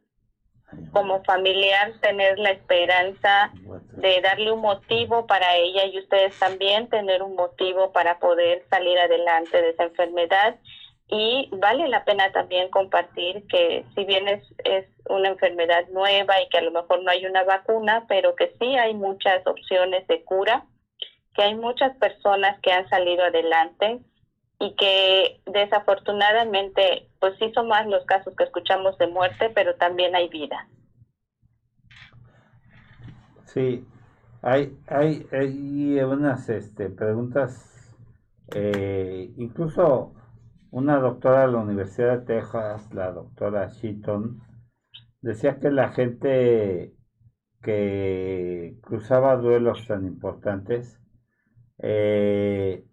como 0.91 1.23
familiar, 1.23 1.93
tener 2.01 2.37
la 2.37 2.51
esperanza 2.51 3.51
de 3.97 4.21
darle 4.21 4.51
un 4.51 4.61
motivo 4.61 5.25
para 5.25 5.55
ella 5.55 5.85
y 5.85 5.99
ustedes 5.99 6.37
también 6.37 6.87
tener 6.89 7.23
un 7.23 7.35
motivo 7.35 7.91
para 7.91 8.19
poder 8.19 8.63
salir 8.69 8.97
adelante 8.99 9.61
de 9.61 9.69
esa 9.69 9.83
enfermedad. 9.83 10.55
Y 11.07 11.49
vale 11.51 11.87
la 11.87 12.03
pena 12.03 12.31
también 12.31 12.69
compartir 12.71 13.45
que 13.47 13.85
si 13.93 14.05
bien 14.05 14.27
es, 14.27 14.43
es 14.63 14.87
una 15.07 15.29
enfermedad 15.29 15.87
nueva 15.91 16.41
y 16.41 16.49
que 16.49 16.57
a 16.57 16.63
lo 16.63 16.71
mejor 16.71 17.03
no 17.03 17.11
hay 17.11 17.25
una 17.25 17.43
vacuna, 17.43 18.05
pero 18.07 18.35
que 18.35 18.55
sí 18.59 18.75
hay 18.75 18.95
muchas 18.95 19.45
opciones 19.45 20.07
de 20.07 20.23
cura, 20.23 20.65
que 21.35 21.43
hay 21.43 21.55
muchas 21.55 21.95
personas 21.97 22.59
que 22.61 22.71
han 22.71 22.89
salido 22.89 23.23
adelante 23.23 23.99
y 24.59 24.73
que 24.75 25.41
desafortunadamente, 25.45 27.09
pues 27.19 27.37
sí 27.39 27.51
son 27.53 27.67
más 27.67 27.85
los 27.87 28.03
casos 28.05 28.35
que 28.35 28.45
escuchamos 28.45 28.97
de 28.97 29.07
muerte, 29.07 29.51
pero 29.53 29.75
también 29.75 30.15
hay 30.15 30.27
vida. 30.29 30.67
Sí, 33.45 33.85
hay, 34.41 34.77
hay, 34.87 35.27
hay 35.31 35.99
unas 36.01 36.49
este, 36.49 36.89
preguntas, 36.89 37.95
eh, 38.53 39.31
incluso 39.37 40.13
una 40.75 40.99
doctora 40.99 41.45
de 41.45 41.53
la 41.53 41.59
Universidad 41.59 42.19
de 42.19 42.25
Texas, 42.25 42.93
la 42.93 43.09
doctora 43.13 43.69
Sheaton, 43.69 44.41
decía 45.21 45.57
que 45.57 45.71
la 45.71 45.93
gente 45.93 46.93
que 47.61 48.77
cruzaba 48.81 49.37
duelos 49.37 49.87
tan 49.87 50.05
importantes 50.05 50.99
eh, 51.77 52.85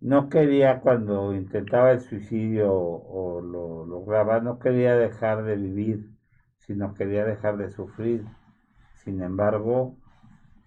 no 0.00 0.28
quería 0.28 0.82
cuando 0.82 1.34
intentaba 1.34 1.90
el 1.90 2.00
suicidio 2.00 2.72
o 2.72 3.40
lo 3.40 3.86
lograba, 3.86 4.38
no 4.40 4.60
quería 4.60 4.96
dejar 4.96 5.42
de 5.42 5.56
vivir, 5.56 6.10
sino 6.58 6.94
quería 6.94 7.24
dejar 7.24 7.56
de 7.56 7.70
sufrir. 7.70 8.24
Sin 8.98 9.20
embargo, 9.20 9.96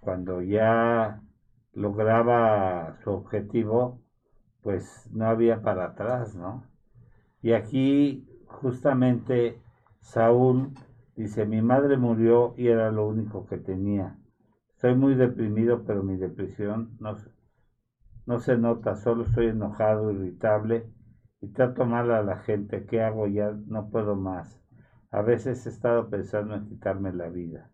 cuando 0.01 0.41
ya 0.41 1.21
lograba 1.71 2.97
su 3.01 3.11
objetivo, 3.11 4.01
pues 4.67 5.09
no 5.13 5.27
había 5.27 5.61
para 5.61 5.85
atrás, 5.85 6.35
¿no? 6.35 6.65
Y 7.41 7.53
aquí 7.53 8.27
justamente 8.47 9.61
Saúl 10.01 10.73
dice, 11.15 11.45
mi 11.45 11.61
madre 11.61 11.95
murió 11.95 12.53
y 12.57 12.67
era 12.67 12.91
lo 12.91 13.07
único 13.07 13.47
que 13.47 13.55
tenía. 13.55 14.17
Estoy 14.75 14.93
muy 14.93 15.15
deprimido, 15.15 15.85
pero 15.85 16.03
mi 16.03 16.17
depresión 16.17 16.97
no, 16.99 17.15
no 18.25 18.39
se 18.39 18.57
nota, 18.57 18.97
solo 18.97 19.23
estoy 19.23 19.45
enojado, 19.45 20.11
irritable 20.11 20.91
y 21.39 21.47
trato 21.47 21.85
mal 21.85 22.11
a 22.11 22.21
la 22.21 22.35
gente. 22.39 22.85
¿Qué 22.85 23.01
hago? 23.01 23.25
Ya 23.27 23.55
no 23.67 23.89
puedo 23.89 24.17
más. 24.17 24.59
A 25.11 25.21
veces 25.21 25.65
he 25.65 25.69
estado 25.69 26.09
pensando 26.09 26.55
en 26.55 26.65
quitarme 26.65 27.13
la 27.13 27.29
vida. 27.29 27.71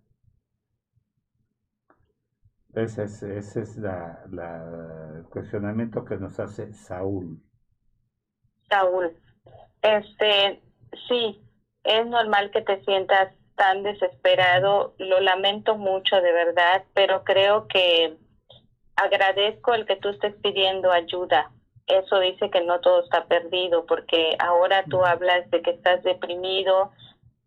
Ese 2.75 3.03
es, 3.03 3.22
ese 3.22 3.62
es 3.62 3.77
la, 3.77 4.24
el 5.15 5.24
cuestionamiento 5.30 6.03
que 6.03 6.18
nos 6.18 6.39
hace 6.39 6.74
Saúl. 6.74 7.39
Saúl, 8.68 9.15
este, 9.84 10.62
sí, 11.08 11.39
es 11.84 12.08
normal 12.08 12.50
que 12.51 12.62
te 12.62 12.84
sientas 12.84 13.34
tan 13.56 13.84
desesperado, 13.84 14.96
lo 14.98 15.20
lamento 15.20 15.77
mucho 15.77 16.15
de 16.15 16.32
verdad, 16.32 16.84
pero 16.96 17.24
creo 17.24 17.68
que 17.68 18.18
agradezco 18.96 19.74
el 19.75 19.86
que 19.86 19.98
tú 19.98 20.10
estés 20.10 20.34
pidiendo 20.42 20.92
ayuda. 20.92 21.51
Eso 21.86 22.20
dice 22.20 22.50
que 22.50 22.62
no 22.62 22.80
todo 22.80 23.03
está 23.03 23.25
perdido, 23.25 23.86
porque 23.86 24.36
ahora 24.39 24.86
tú 24.89 25.03
hablas 25.06 25.50
de 25.51 25.62
que 25.62 25.72
estás 25.72 26.01
deprimido 26.03 26.92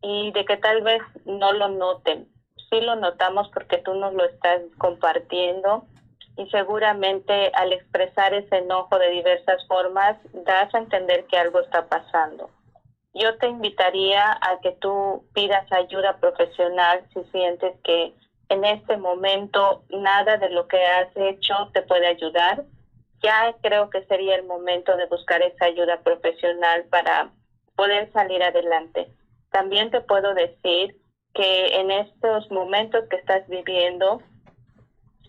y 0.03 0.31
de 0.33 0.45
que 0.45 0.57
tal 0.59 0.83
vez 0.83 1.03
no 1.25 1.53
lo 1.53 1.69
noten. 1.69 2.29
Lo 2.81 2.97
notamos 2.97 3.49
porque 3.53 3.79
tú 3.79 3.95
nos 3.95 4.15
lo 4.15 4.25
estás 4.25 4.63
compartiendo 4.79 5.85
y 6.37 6.49
seguramente 6.51 7.51
al 7.55 7.73
expresar 7.73 8.35
ese 8.35 8.59
enojo 8.59 8.99
de 8.99 9.11
diversas 9.11 9.67
formas 9.67 10.17
das 10.33 10.75
a 10.75 10.79
entender 10.79 11.25
que 11.27 11.39
algo 11.39 11.61
está 11.61 11.87
pasando. 11.87 12.51
Yo 13.15 13.37
te 13.39 13.49
invitaría 13.49 14.33
a 14.33 14.61
que 14.63 14.73
tú 14.73 15.25
pidas 15.33 15.71
ayuda 15.73 16.19
profesional 16.19 17.03
si 17.15 17.25
sientes 17.33 17.75
que 17.83 18.13
en 18.51 18.65
este 18.65 18.97
momento 18.99 19.83
nada 19.89 20.37
de 20.37 20.51
lo 20.51 20.69
que 20.69 20.85
has 20.85 21.09
hecho 21.17 21.55
te 21.73 21.83
puede 21.83 22.07
ayudar, 22.07 22.65
ya 23.23 23.55
creo 23.63 23.89
que 23.89 24.05
sería 24.05 24.37
el 24.37 24.45
momento 24.45 24.97
de 24.97 25.07
buscar 25.07 25.43
esa 25.43 25.65
ayuda 25.65 26.01
profesional 26.03 26.85
para 26.91 27.31
poder 27.75 28.13
salir 28.13 28.43
adelante. 28.43 29.09
También 29.51 29.91
te 29.91 30.03
puedo 30.03 30.35
decir 30.35 30.97
que 31.37 31.67
en 31.81 31.91
estos 31.91 32.51
momentos 32.51 33.05
que 33.11 33.17
estás 33.17 33.47
viviendo, 33.47 34.23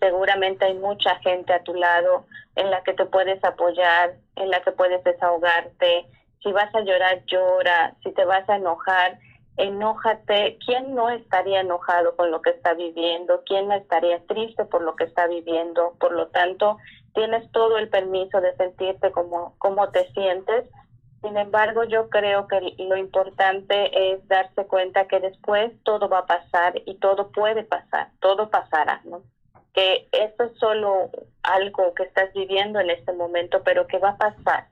seguramente 0.00 0.64
hay 0.64 0.74
mucha 0.74 1.16
gente 1.16 1.52
a 1.52 1.62
tu 1.62 1.74
lado 1.74 2.24
en 2.56 2.70
la 2.70 2.82
que 2.82 2.94
te 2.94 3.04
puedes 3.04 3.42
apoyar, 3.44 4.14
en 4.36 4.50
la 4.50 4.62
que 4.62 4.72
puedes 4.72 5.04
desahogarte. 5.04 6.06
Si 6.42 6.50
vas 6.50 6.74
a 6.74 6.80
llorar, 6.80 7.24
llora. 7.26 7.94
Si 8.02 8.10
te 8.12 8.24
vas 8.24 8.48
a 8.48 8.56
enojar, 8.56 9.18
enójate. 9.58 10.58
¿Quién 10.64 10.94
no 10.94 11.10
estaría 11.10 11.60
enojado 11.60 12.16
con 12.16 12.30
lo 12.30 12.40
que 12.40 12.50
está 12.50 12.72
viviendo? 12.72 13.42
¿Quién 13.44 13.68
no 13.68 13.74
estaría 13.74 14.18
triste 14.26 14.64
por 14.64 14.82
lo 14.82 14.96
que 14.96 15.04
está 15.04 15.26
viviendo? 15.26 15.94
Por 16.00 16.12
lo 16.12 16.28
tanto, 16.28 16.78
tienes 17.14 17.50
todo 17.52 17.76
el 17.76 17.90
permiso 17.90 18.40
de 18.40 18.56
sentirte 18.56 19.12
como, 19.12 19.54
como 19.58 19.90
te 19.90 20.10
sientes. 20.12 20.64
Sin 21.22 21.36
embargo, 21.36 21.84
yo 21.84 22.08
creo 22.10 22.46
que 22.46 22.74
lo 22.78 22.96
importante 22.96 24.12
es 24.12 24.26
darse 24.28 24.66
cuenta 24.66 25.08
que 25.08 25.18
después 25.20 25.72
todo 25.82 26.08
va 26.08 26.20
a 26.20 26.26
pasar 26.26 26.80
y 26.86 26.94
todo 26.96 27.32
puede 27.32 27.64
pasar, 27.64 28.08
todo 28.20 28.50
pasará, 28.50 29.00
¿no? 29.04 29.22
Que 29.74 30.08
esto 30.12 30.44
es 30.44 30.56
solo 30.58 31.10
algo 31.42 31.92
que 31.94 32.04
estás 32.04 32.32
viviendo 32.34 32.78
en 32.78 32.90
este 32.90 33.12
momento, 33.12 33.62
pero 33.64 33.86
que 33.86 33.98
va 33.98 34.10
a 34.10 34.16
pasar 34.16 34.68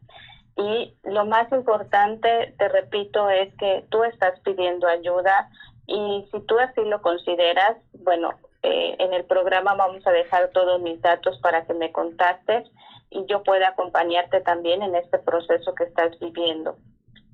y 0.57 0.95
lo 1.05 1.27
más 1.27 1.51
importante, 1.53 2.55
te 2.59 2.69
repito, 2.69 3.29
es 3.29 3.55
que 3.57 3.85
tú 3.91 4.05
estás 4.05 4.41
pidiendo 4.41 4.89
ayuda 4.89 5.51
y 5.87 6.27
si 6.33 6.41
tú 6.41 6.59
así 6.59 6.83
lo 6.83 7.03
consideras, 7.03 7.77
bueno, 7.93 8.31
eh, 8.63 8.97
en 8.99 9.13
el 9.13 9.25
programa 9.25 9.75
vamos 9.75 10.05
a 10.07 10.13
dejar 10.13 10.49
todos 10.49 10.81
mis 10.81 11.01
datos 11.03 11.39
para 11.41 11.67
que 11.67 11.75
me 11.75 11.93
contactes 11.93 12.67
y 13.11 13.25
yo 13.27 13.43
pueda 13.43 13.69
acompañarte 13.69 14.41
también 14.41 14.83
en 14.83 14.95
este 14.95 15.19
proceso 15.19 15.75
que 15.75 15.85
estás 15.85 16.19
viviendo. 16.19 16.77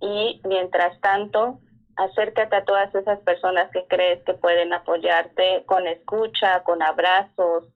Y 0.00 0.40
mientras 0.44 1.00
tanto, 1.00 1.60
acércate 1.96 2.56
a 2.56 2.64
todas 2.64 2.94
esas 2.94 3.20
personas 3.20 3.70
que 3.70 3.86
crees 3.88 4.22
que 4.24 4.34
pueden 4.34 4.72
apoyarte 4.72 5.64
con 5.66 5.86
escucha, 5.86 6.62
con 6.64 6.82
abrazos, 6.82 7.68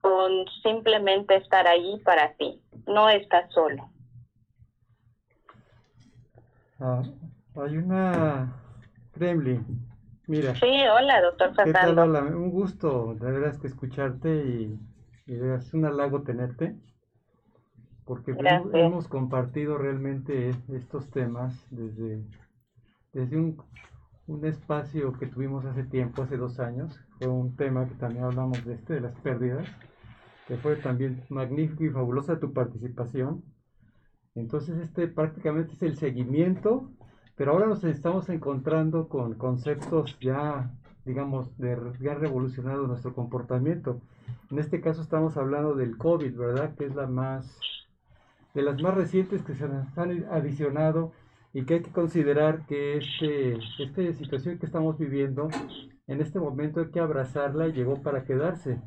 con 0.00 0.46
simplemente 0.62 1.36
estar 1.36 1.66
ahí 1.66 2.00
para 2.04 2.32
ti. 2.34 2.62
No 2.86 3.08
estás 3.08 3.50
solo. 3.52 3.90
Ah, 6.78 7.02
hay 7.56 7.76
una 7.76 8.52
Kremlin. 9.12 9.64
Mira. 10.26 10.54
Sí, 10.56 10.66
hola, 10.66 11.22
doctor 11.22 11.54
Fernando. 11.54 12.04
Un 12.36 12.50
gusto, 12.50 13.14
de 13.14 13.30
verdad 13.30 13.60
que 13.60 13.68
escucharte 13.68 14.28
y, 14.28 14.78
es 15.26 15.72
un 15.72 15.84
halago 15.84 16.22
tenerte, 16.22 16.76
porque 18.06 18.34
hemos, 18.72 19.08
compartido 19.08 19.76
realmente 19.76 20.54
estos 20.72 21.10
temas 21.10 21.66
desde, 21.70 22.24
desde 23.12 23.36
un, 23.36 23.62
un 24.26 24.46
espacio 24.46 25.12
que 25.14 25.26
tuvimos 25.26 25.66
hace 25.66 25.84
tiempo, 25.84 26.22
hace 26.22 26.38
dos 26.38 26.58
años. 26.60 26.98
Fue 27.18 27.28
un 27.28 27.56
tema 27.56 27.86
que 27.86 27.94
también 27.96 28.24
hablamos 28.24 28.64
de 28.64 28.74
este, 28.74 28.94
de 28.94 29.00
las 29.00 29.14
pérdidas, 29.20 29.68
que 30.48 30.56
fue 30.56 30.76
también 30.76 31.22
magnífico 31.28 31.84
y 31.84 31.90
fabulosa 31.90 32.40
tu 32.40 32.52
participación 32.52 33.42
entonces 34.36 34.78
este 34.78 35.08
prácticamente 35.08 35.72
es 35.72 35.82
el 35.82 35.96
seguimiento, 35.96 36.90
pero 37.36 37.52
ahora 37.52 37.66
nos 37.66 37.82
estamos 37.84 38.28
encontrando 38.28 39.08
con 39.08 39.34
conceptos 39.34 40.18
ya, 40.20 40.70
digamos, 41.06 41.56
de 41.56 41.76
ya 42.00 42.14
revolucionado 42.14 42.86
nuestro 42.86 43.14
comportamiento. 43.14 44.00
En 44.50 44.58
este 44.58 44.82
caso 44.82 45.00
estamos 45.00 45.38
hablando 45.38 45.74
del 45.74 45.96
COVID, 45.96 46.36
¿verdad? 46.36 46.74
Que 46.76 46.84
es 46.84 46.94
la 46.94 47.06
más, 47.06 47.58
de 48.56 48.62
las 48.62 48.82
más 48.82 48.94
recientes 48.94 49.42
que 49.44 49.54
se 49.54 49.68
nos 49.68 49.96
han 49.96 50.24
adicionado 50.32 51.12
y 51.52 51.64
que 51.64 51.74
hay 51.74 51.82
que 51.82 51.92
considerar 51.92 52.66
que 52.66 52.96
este, 52.96 53.58
esta 53.78 54.12
situación 54.14 54.58
que 54.58 54.66
estamos 54.66 54.98
viviendo, 54.98 55.48
en 56.08 56.20
este 56.20 56.40
momento 56.40 56.80
hay 56.80 56.90
que 56.90 56.98
abrazarla 56.98 57.68
y 57.68 57.72
llegó 57.72 58.02
para 58.02 58.24
quedarse. 58.24 58.80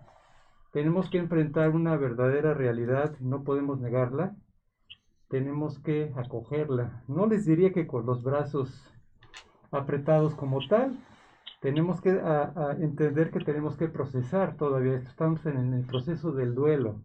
Tenemos 0.74 1.10
que 1.10 1.20
enfrentar 1.20 1.70
una 1.70 1.96
verdadera 1.96 2.54
realidad, 2.54 3.18
no 3.22 3.46
podemos 3.46 3.80
negarla 3.80 4.36
tenemos 5.30 5.80
que 5.80 6.12
acogerla. 6.16 7.04
No 7.08 7.28
les 7.28 7.46
diría 7.46 7.72
que 7.72 7.88
con 7.88 8.06
los 8.06 8.24
brazos 8.24 8.92
apretados 9.72 10.34
como 10.36 10.60
tal, 10.68 10.98
tenemos 11.62 12.02
que 12.02 12.20
entender 12.80 13.32
que 13.32 13.40
tenemos 13.40 13.78
que 13.78 13.88
procesar 13.88 14.58
todavía. 14.58 14.96
Estamos 14.96 15.46
en 15.46 15.74
el 15.74 15.86
proceso 15.86 16.32
del 16.32 16.56
duelo. 16.56 17.04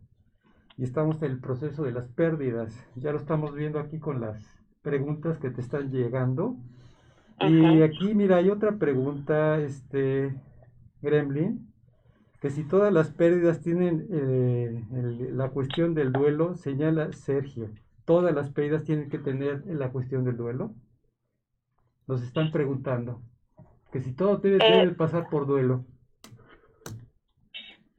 Y 0.77 0.85
estamos 0.85 1.23
en 1.23 1.33
el 1.33 1.41
proceso 1.41 1.85
de 1.85 1.93
las 1.93 2.09
pérdidas. 2.09 2.75
Ya 2.97 3.13
lo 3.13 3.19
estamos 3.19 3.55
viendo 3.55 3.79
aquí 3.79 3.99
con 3.99 4.21
las 4.21 4.43
preguntas 4.83 5.39
que 5.39 5.51
te 5.51 5.61
están 5.61 5.91
llegando. 5.91 6.57
Y 7.41 7.83
aquí, 7.83 8.15
mira, 8.15 8.37
hay 8.37 8.51
otra 8.51 8.73
pregunta, 8.79 9.59
este, 9.59 10.35
Gremlin, 11.03 11.73
que 12.41 12.51
si 12.51 12.65
todas 12.65 12.93
las 12.93 13.11
pérdidas 13.11 13.61
tienen 13.61 14.07
eh, 14.11 14.85
la 15.33 15.49
cuestión 15.49 15.95
del 15.95 16.13
duelo, 16.13 16.55
señala 16.55 17.13
Sergio, 17.13 17.71
¿todas 18.05 18.35
las 18.35 18.51
pérdidas 18.51 18.85
tienen 18.85 19.09
que 19.09 19.19
tener 19.19 19.65
la 19.67 19.91
cuestión 19.91 20.25
del 20.25 20.37
duelo? 20.37 20.75
Nos 22.07 22.23
están 22.23 22.53
preguntando, 22.53 23.23
que 23.93 24.01
si 24.01 24.13
todo 24.13 24.37
debe, 24.37 24.59
debe 24.59 24.83
eh, 24.83 24.95
pasar 24.95 25.29
por 25.31 25.47
duelo. 25.47 25.85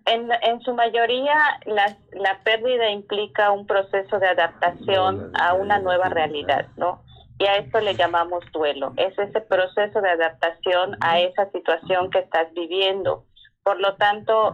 En, 0.06 0.30
en 0.42 0.62
su 0.62 0.74
mayoría, 0.74 1.36
la, 1.66 1.98
la 2.12 2.40
pérdida 2.44 2.90
implica 2.90 3.52
un 3.52 3.66
proceso 3.66 4.20
de 4.20 4.28
adaptación 4.28 5.32
a 5.40 5.54
una 5.56 5.80
nueva 5.80 6.10
realidad, 6.10 6.68
¿no? 6.78 7.02
Y 7.40 7.46
a 7.48 7.58
esto 7.58 7.80
le 7.80 7.96
llamamos 7.96 8.44
duelo. 8.52 8.94
Es 8.98 9.18
ese 9.18 9.42
proceso 9.42 10.02
de 10.02 10.10
adaptación 10.10 10.96
a 11.02 11.20
esa 11.20 11.50
situación 11.52 12.12
que 12.12 12.20
estás 12.20 12.54
viviendo. 12.54 13.26
Por 13.64 13.82
lo 13.82 13.96
tanto, 13.96 14.54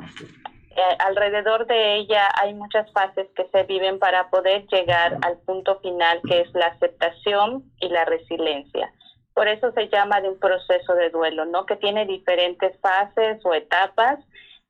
eh, 0.71 0.97
alrededor 0.99 1.67
de 1.67 1.95
ella 1.97 2.29
hay 2.41 2.53
muchas 2.53 2.89
fases 2.93 3.27
que 3.35 3.45
se 3.51 3.63
viven 3.63 3.99
para 3.99 4.29
poder 4.29 4.65
llegar 4.67 5.17
al 5.21 5.37
punto 5.39 5.79
final, 5.81 6.21
que 6.27 6.41
es 6.41 6.53
la 6.53 6.67
aceptación 6.67 7.69
y 7.81 7.89
la 7.89 8.05
resiliencia. 8.05 8.89
Por 9.33 9.49
eso 9.49 9.71
se 9.73 9.89
llama 9.89 10.21
de 10.21 10.29
un 10.29 10.39
proceso 10.39 10.93
de 10.95 11.09
duelo, 11.09 11.45
¿no? 11.45 11.65
Que 11.65 11.75
tiene 11.75 12.05
diferentes 12.05 12.79
fases 12.79 13.45
o 13.45 13.53
etapas 13.53 14.19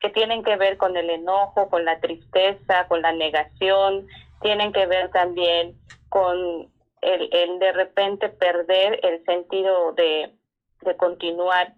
que 0.02 0.10
tienen 0.10 0.44
que 0.44 0.58
ver 0.58 0.78
con 0.78 0.98
el 0.98 1.10
enojo, 1.10 1.70
con 1.70 1.86
la 1.86 2.00
tristeza, 2.00 2.88
con 2.88 3.02
la 3.04 3.14
negación, 3.14 4.08
tienen 4.42 4.74
que 4.74 4.88
ver 4.88 5.12
también 5.12 5.80
con 6.10 6.72
el, 7.02 7.60
de 7.60 7.72
repente 7.72 8.30
perder 8.30 9.00
el 9.04 9.24
sentido 9.26 9.94
de, 9.94 10.34
de 10.82 10.98
continuar. 10.98 11.76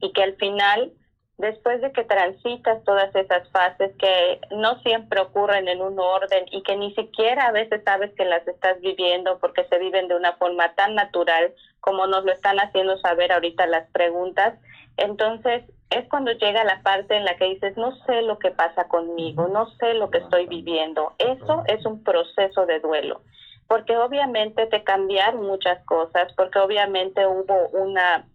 Y 0.00 0.12
que 0.12 0.22
al 0.22 0.36
final, 0.36 0.92
después 1.38 1.80
de 1.80 1.92
que 1.92 2.04
transitas 2.04 2.84
todas 2.84 3.14
esas 3.14 3.50
fases 3.50 3.92
que 3.98 4.40
no 4.50 4.78
siempre 4.80 5.20
ocurren 5.20 5.66
en 5.68 5.80
un 5.80 5.98
orden 5.98 6.44
y 6.50 6.62
que 6.62 6.76
ni 6.76 6.94
siquiera 6.94 7.46
a 7.46 7.52
veces 7.52 7.80
sabes 7.86 8.12
que 8.16 8.26
las 8.26 8.46
estás 8.46 8.78
viviendo 8.82 9.38
porque 9.38 9.64
se 9.70 9.78
viven 9.78 10.08
de 10.08 10.16
una 10.16 10.34
forma 10.36 10.74
tan 10.74 10.94
natural 10.94 11.54
como 11.80 12.06
nos 12.06 12.24
lo 12.24 12.32
están 12.32 12.58
haciendo 12.60 12.98
saber 12.98 13.32
ahorita 13.32 13.66
las 13.66 13.90
preguntas, 13.90 14.58
entonces 14.96 15.64
es 15.94 16.08
cuando 16.08 16.32
llega 16.32 16.64
la 16.64 16.82
parte 16.82 17.16
en 17.16 17.24
la 17.24 17.36
que 17.36 17.46
dices, 17.46 17.76
no 17.76 17.96
sé 18.04 18.22
lo 18.22 18.38
que 18.38 18.50
pasa 18.50 18.88
conmigo, 18.88 19.48
no 19.48 19.70
sé 19.78 19.94
lo 19.94 20.10
que 20.10 20.18
estoy 20.18 20.46
viviendo. 20.46 21.14
Eso 21.18 21.62
es 21.66 21.84
un 21.86 22.02
proceso 22.02 22.66
de 22.66 22.80
duelo, 22.80 23.22
porque 23.68 23.96
obviamente 23.96 24.66
te 24.66 24.82
cambiaron 24.82 25.46
muchas 25.46 25.84
cosas, 25.84 26.32
porque 26.36 26.58
obviamente 26.58 27.26
hubo 27.26 27.68
una, 27.68 28.26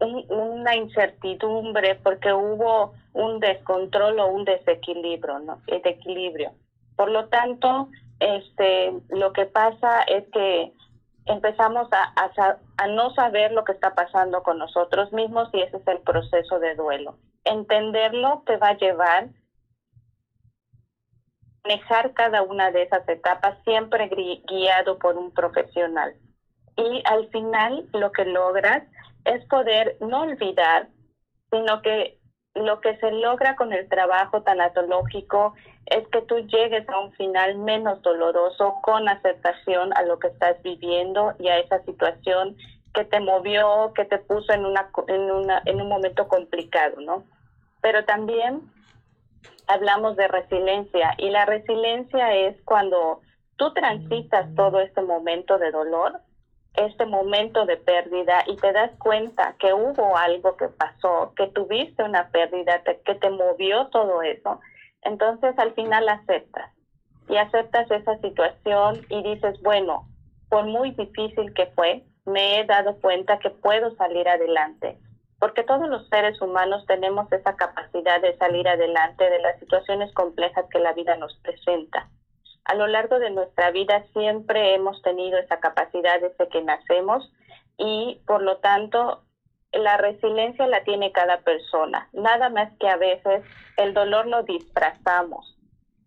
una 0.00 0.76
incertidumbre, 0.76 1.96
porque 1.96 2.32
hubo 2.32 2.94
un 3.12 3.40
descontrol 3.40 4.20
o 4.20 4.28
un 4.28 4.44
desequilibrio, 4.44 5.40
¿no? 5.40 5.60
El 5.66 5.82
equilibrio. 5.84 6.52
Por 6.96 7.10
lo 7.10 7.26
tanto, 7.26 7.88
este, 8.20 8.92
lo 9.08 9.32
que 9.32 9.46
pasa 9.46 10.02
es 10.02 10.24
que 10.32 10.72
empezamos 11.28 11.88
a, 11.92 12.12
a, 12.76 12.86
no 12.88 13.14
saber 13.14 13.52
lo 13.52 13.64
que 13.64 13.72
está 13.72 13.94
pasando 13.94 14.42
con 14.42 14.58
nosotros 14.58 15.12
mismos 15.12 15.48
y 15.52 15.62
ese 15.62 15.76
es 15.76 15.86
el 15.86 16.00
proceso 16.00 16.58
de 16.58 16.74
duelo. 16.74 17.18
Entenderlo 17.44 18.42
te 18.46 18.56
va 18.56 18.70
a 18.70 18.76
llevar 18.76 19.24
a 19.24 19.28
manejar 21.64 22.14
cada 22.14 22.42
una 22.42 22.70
de 22.70 22.82
esas 22.82 23.08
etapas 23.08 23.58
siempre 23.64 24.08
guiado 24.48 24.98
por 24.98 25.16
un 25.16 25.32
profesional. 25.32 26.14
Y 26.76 27.02
al 27.04 27.28
final 27.30 27.88
lo 27.92 28.12
que 28.12 28.24
logras 28.24 28.84
es 29.24 29.44
poder 29.46 29.96
no 30.00 30.22
olvidar, 30.22 30.88
sino 31.50 31.82
que 31.82 32.17
lo 32.58 32.80
que 32.80 32.96
se 32.98 33.10
logra 33.10 33.56
con 33.56 33.72
el 33.72 33.88
trabajo 33.88 34.42
tanatológico 34.42 35.54
es 35.86 36.06
que 36.08 36.22
tú 36.22 36.38
llegues 36.38 36.88
a 36.88 37.00
un 37.00 37.12
final 37.12 37.56
menos 37.58 38.02
doloroso 38.02 38.76
con 38.82 39.08
aceptación 39.08 39.92
a 39.96 40.02
lo 40.02 40.18
que 40.18 40.28
estás 40.28 40.62
viviendo 40.62 41.34
y 41.38 41.48
a 41.48 41.58
esa 41.58 41.82
situación 41.84 42.56
que 42.94 43.04
te 43.04 43.20
movió, 43.20 43.92
que 43.94 44.04
te 44.04 44.18
puso 44.18 44.52
en 44.52 44.64
una 44.64 44.90
en 45.08 45.30
una 45.30 45.62
en 45.64 45.80
un 45.80 45.88
momento 45.88 46.28
complicado, 46.28 47.00
¿no? 47.00 47.24
Pero 47.80 48.04
también 48.04 48.62
hablamos 49.66 50.16
de 50.16 50.28
resiliencia 50.28 51.14
y 51.18 51.30
la 51.30 51.44
resiliencia 51.44 52.34
es 52.34 52.56
cuando 52.64 53.20
tú 53.56 53.72
transitas 53.72 54.54
todo 54.54 54.80
este 54.80 55.02
momento 55.02 55.58
de 55.58 55.70
dolor 55.70 56.20
este 56.78 57.06
momento 57.06 57.66
de 57.66 57.76
pérdida 57.76 58.44
y 58.46 58.56
te 58.56 58.72
das 58.72 58.90
cuenta 58.98 59.54
que 59.58 59.72
hubo 59.72 60.16
algo 60.16 60.56
que 60.56 60.68
pasó, 60.68 61.32
que 61.36 61.48
tuviste 61.48 62.02
una 62.02 62.28
pérdida, 62.28 62.82
que 62.82 63.14
te 63.14 63.30
movió 63.30 63.86
todo 63.88 64.22
eso, 64.22 64.60
entonces 65.02 65.58
al 65.58 65.72
final 65.74 66.08
aceptas. 66.08 66.72
Y 67.28 67.36
aceptas 67.36 67.90
esa 67.90 68.18
situación 68.18 69.04
y 69.10 69.22
dices, 69.22 69.60
bueno, 69.62 70.08
por 70.48 70.64
muy 70.64 70.92
difícil 70.92 71.52
que 71.52 71.66
fue, 71.74 72.04
me 72.24 72.60
he 72.60 72.64
dado 72.64 72.98
cuenta 73.00 73.38
que 73.38 73.50
puedo 73.50 73.94
salir 73.96 74.28
adelante, 74.28 74.98
porque 75.38 75.62
todos 75.64 75.88
los 75.88 76.08
seres 76.08 76.40
humanos 76.40 76.84
tenemos 76.86 77.30
esa 77.32 77.56
capacidad 77.56 78.20
de 78.22 78.36
salir 78.38 78.66
adelante 78.66 79.28
de 79.28 79.40
las 79.40 79.58
situaciones 79.58 80.12
complejas 80.14 80.64
que 80.70 80.78
la 80.78 80.92
vida 80.92 81.16
nos 81.16 81.34
presenta 81.40 82.08
a 82.68 82.74
lo 82.74 82.86
largo 82.86 83.18
de 83.18 83.30
nuestra 83.30 83.70
vida 83.70 84.04
siempre 84.12 84.74
hemos 84.74 85.00
tenido 85.00 85.38
esa 85.38 85.58
capacidad 85.58 86.20
desde 86.20 86.48
que 86.48 86.62
nacemos 86.62 87.32
y 87.78 88.20
por 88.26 88.42
lo 88.42 88.58
tanto 88.58 89.22
la 89.72 89.96
resiliencia 89.96 90.66
la 90.66 90.84
tiene 90.84 91.10
cada 91.12 91.38
persona. 91.40 92.08
Nada 92.12 92.50
más 92.50 92.70
que 92.78 92.88
a 92.88 92.96
veces 92.96 93.42
el 93.78 93.94
dolor 93.94 94.26
lo 94.26 94.42
disfrazamos 94.42 95.56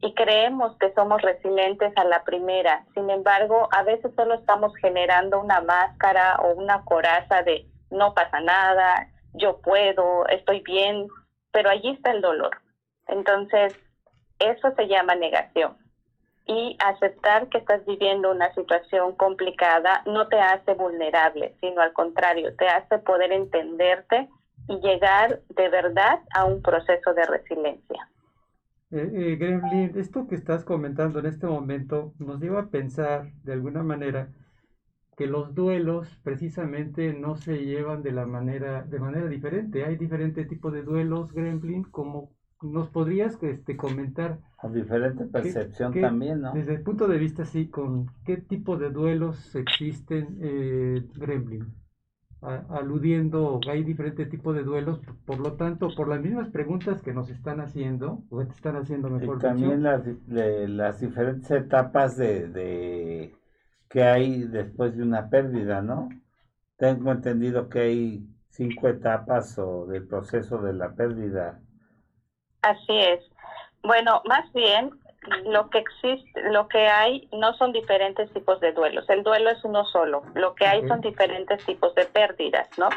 y 0.01 0.13
creemos 0.13 0.77
que 0.77 0.93
somos 0.93 1.23
resilientes 1.23 1.93
a 1.95 2.03
la 2.03 2.23
primera. 2.23 2.85
Sin 2.93 3.09
embargo, 3.09 3.67
a 3.71 3.81
veces 3.81 4.13
solo 4.15 4.35
estamos 4.35 4.71
generando 4.75 5.39
una 5.39 5.61
máscara 5.61 6.35
o 6.43 6.53
una 6.53 6.85
coraza 6.85 7.41
de 7.41 7.65
no 7.89 8.13
pasa 8.13 8.39
nada, 8.39 9.09
yo 9.33 9.61
puedo, 9.61 10.27
estoy 10.27 10.59
bien, 10.61 11.07
pero 11.51 11.71
allí 11.71 11.89
está 11.89 12.11
el 12.11 12.21
dolor. 12.21 12.55
Entonces, 13.07 13.75
eso 14.37 14.71
se 14.75 14.87
llama 14.87 15.15
negación 15.15 15.81
y 16.51 16.77
aceptar 16.85 17.47
que 17.47 17.59
estás 17.59 17.85
viviendo 17.85 18.29
una 18.29 18.53
situación 18.53 19.15
complicada 19.15 20.03
no 20.05 20.27
te 20.27 20.37
hace 20.37 20.73
vulnerable, 20.73 21.55
sino 21.61 21.81
al 21.81 21.93
contrario, 21.93 22.53
te 22.57 22.67
hace 22.67 22.99
poder 22.99 23.31
entenderte 23.31 24.29
y 24.67 24.79
llegar 24.81 25.41
de 25.55 25.69
verdad 25.69 26.19
a 26.35 26.45
un 26.45 26.61
proceso 26.61 27.13
de 27.13 27.25
resiliencia. 27.25 28.09
Eh, 28.91 29.09
eh, 29.13 29.35
Gremlin, 29.37 29.93
esto 29.95 30.27
que 30.27 30.35
estás 30.35 30.65
comentando 30.65 31.19
en 31.19 31.27
este 31.27 31.47
momento 31.47 32.13
nos 32.19 32.41
lleva 32.41 32.61
a 32.61 32.69
pensar 32.69 33.31
de 33.43 33.53
alguna 33.53 33.83
manera 33.83 34.27
que 35.15 35.27
los 35.27 35.55
duelos 35.55 36.19
precisamente 36.23 37.13
no 37.13 37.37
se 37.37 37.63
llevan 37.63 38.03
de 38.03 38.11
la 38.11 38.25
manera 38.25 38.81
de 38.83 38.99
manera 38.99 39.27
diferente. 39.27 39.85
Hay 39.85 39.95
diferentes 39.95 40.47
tipos 40.49 40.73
de 40.73 40.83
duelos, 40.83 41.31
Gremlin, 41.31 41.83
como 41.83 42.31
¿Nos 42.61 42.89
podrías 42.89 43.41
este, 43.41 43.75
comentar? 43.75 44.37
A 44.59 44.67
diferente 44.69 45.25
percepción 45.25 45.93
también, 45.99 46.41
¿no? 46.41 46.53
Desde 46.53 46.75
el 46.75 46.81
punto 46.81 47.07
de 47.07 47.17
vista, 47.17 47.45
sí, 47.45 47.67
con 47.67 48.07
qué 48.23 48.37
tipo 48.37 48.77
de 48.77 48.91
duelos 48.91 49.55
existen, 49.55 50.37
eh, 50.39 51.03
Gremlin. 51.15 51.65
aludiendo, 52.41 53.59
hay 53.67 53.83
diferentes 53.83 54.29
tipos 54.29 54.55
de 54.55 54.63
duelos, 54.63 54.99
por 55.25 55.39
lo 55.39 55.53
tanto, 55.53 55.89
por 55.95 56.07
las 56.07 56.21
mismas 56.21 56.49
preguntas 56.49 57.01
que 57.01 57.13
nos 57.13 57.29
están 57.29 57.61
haciendo, 57.61 58.23
o 58.29 58.43
te 58.45 58.53
están 58.53 58.75
haciendo 58.75 59.09
mejor. 59.09 59.37
Y 59.37 59.41
también 59.41 59.83
las, 59.83 60.03
las 60.27 60.99
diferentes 60.99 61.49
etapas 61.49 62.17
de, 62.17 62.47
de 62.47 63.35
que 63.89 64.03
hay 64.03 64.43
después 64.43 64.95
de 64.95 65.03
una 65.03 65.29
pérdida, 65.29 65.81
¿no? 65.81 66.09
Tengo 66.77 67.11
entendido 67.11 67.69
que 67.69 67.79
hay 67.79 68.27
cinco 68.49 68.87
etapas 68.87 69.57
o 69.57 69.87
del 69.87 70.07
proceso 70.07 70.59
de 70.59 70.73
la 70.73 70.93
pérdida 70.93 71.59
Así 72.61 72.97
es. 72.99 73.19
Bueno, 73.83 74.21
más 74.25 74.51
bien 74.53 74.91
lo 75.45 75.69
que 75.69 75.79
existe, 75.79 76.49
lo 76.49 76.67
que 76.67 76.87
hay 76.87 77.27
no 77.31 77.53
son 77.53 77.71
diferentes 77.71 78.31
tipos 78.33 78.59
de 78.59 78.71
duelos. 78.71 79.07
El 79.09 79.23
duelo 79.23 79.49
es 79.51 79.63
uno 79.63 79.85
solo. 79.85 80.23
Lo 80.33 80.55
que 80.55 80.65
hay 80.65 80.87
son 80.87 81.01
diferentes 81.01 81.63
tipos 81.65 81.93
de 81.95 82.05
pérdidas, 82.05 82.67
¿no? 82.77 82.89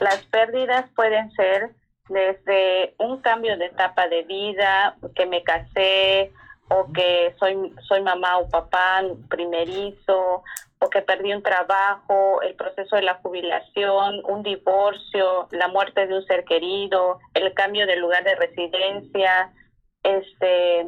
Las 0.00 0.24
pérdidas 0.26 0.88
pueden 0.94 1.30
ser 1.32 1.70
desde 2.08 2.94
un 2.98 3.20
cambio 3.20 3.56
de 3.58 3.66
etapa 3.66 4.08
de 4.08 4.22
vida, 4.22 4.96
que 5.14 5.26
me 5.26 5.42
casé 5.42 6.32
o 6.68 6.92
que 6.92 7.34
soy 7.38 7.72
soy 7.86 8.02
mamá 8.02 8.38
o 8.38 8.48
papá 8.48 9.02
primerizo 9.28 10.42
o 10.80 10.90
que 10.90 11.02
perdí 11.02 11.32
un 11.32 11.42
trabajo, 11.42 12.40
el 12.42 12.54
proceso 12.54 12.96
de 12.96 13.02
la 13.02 13.14
jubilación, 13.16 14.22
un 14.24 14.42
divorcio, 14.42 15.48
la 15.50 15.68
muerte 15.68 16.06
de 16.06 16.14
un 16.16 16.24
ser 16.26 16.44
querido, 16.44 17.18
el 17.34 17.52
cambio 17.54 17.86
de 17.86 17.96
lugar 17.96 18.22
de 18.22 18.36
residencia, 18.36 19.52
este 20.02 20.86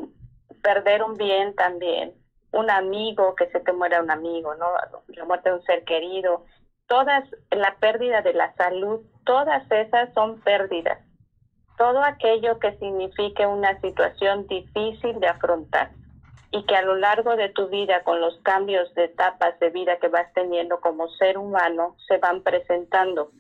perder 0.63 1.03
un 1.03 1.17
bien 1.17 1.55
también, 1.55 2.15
un 2.53 2.71
amigo, 2.71 3.35
que 3.35 3.49
se 3.49 3.61
te 3.61 3.73
muera 3.73 4.03
un 4.03 4.11
amigo, 4.11 4.55
¿no? 4.55 4.67
La 5.09 5.25
muerte 5.25 5.51
de 5.51 5.57
un 5.57 5.63
ser 5.65 5.85
querido, 5.85 6.45
todas, 6.87 7.25
la 7.51 7.77
pérdida 7.77 8.23
de 8.23 8.35
la 8.35 8.55
salud, 8.55 9.01
todas 9.25 9.69
esas 9.71 10.13
son 10.15 10.41
pérdidas. 10.41 10.99
Todo 11.81 12.05
aquello 12.05 12.59
que 12.59 12.77
signifique 12.77 13.47
una 13.47 13.81
situación 13.81 14.47
difícil 14.49 15.19
de 15.19 15.29
afrontar 15.29 15.91
y 16.51 16.63
que 16.67 16.77
a 16.77 16.83
lo 16.83 16.97
largo 16.97 17.37
de 17.37 17.49
tu 17.49 17.69
vida, 17.69 18.03
con 18.05 18.21
los 18.21 18.39
cambios 18.41 18.93
de 18.95 19.05
etapas 19.05 19.59
de 19.61 19.71
vida 19.71 19.97
que 19.97 20.09
vas 20.09 20.31
teniendo 20.35 20.79
como 20.81 21.09
ser 21.09 21.39
humano, 21.39 21.97
se 22.07 22.19
van 22.19 22.43
presentando. 22.43 23.31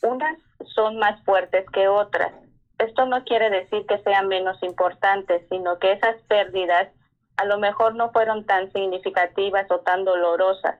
Unas 0.00 0.38
son 0.76 0.98
más 0.98 1.20
fuertes 1.24 1.68
que 1.70 1.88
otras. 1.88 2.32
Esto 2.78 3.04
no 3.06 3.24
quiere 3.24 3.50
decir 3.50 3.84
que 3.86 3.98
sean 4.04 4.28
menos 4.28 4.62
importantes, 4.62 5.42
sino 5.48 5.80
que 5.80 5.90
esas 5.90 6.22
pérdidas 6.28 6.88
a 7.36 7.46
lo 7.46 7.58
mejor 7.58 7.96
no 7.96 8.12
fueron 8.12 8.46
tan 8.46 8.70
significativas 8.70 9.68
o 9.72 9.80
tan 9.80 10.04
dolorosas. 10.04 10.78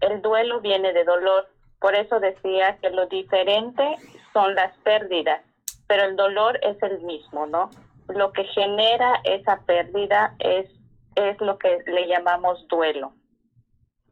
El 0.00 0.22
duelo 0.22 0.60
viene 0.60 0.92
de 0.92 1.02
dolor, 1.02 1.48
por 1.80 1.96
eso 1.96 2.20
decía 2.20 2.78
que 2.80 2.90
lo 2.90 3.06
diferente 3.06 3.96
son 4.32 4.54
las 4.54 4.72
pérdidas, 4.84 5.42
pero 5.86 6.04
el 6.04 6.16
dolor 6.16 6.58
es 6.62 6.82
el 6.82 7.00
mismo, 7.00 7.46
¿no? 7.46 7.70
Lo 8.08 8.32
que 8.32 8.44
genera 8.44 9.20
esa 9.24 9.60
pérdida 9.66 10.34
es 10.38 10.68
es 11.16 11.40
lo 11.40 11.58
que 11.58 11.78
le 11.86 12.06
llamamos 12.06 12.68
duelo. 12.68 13.12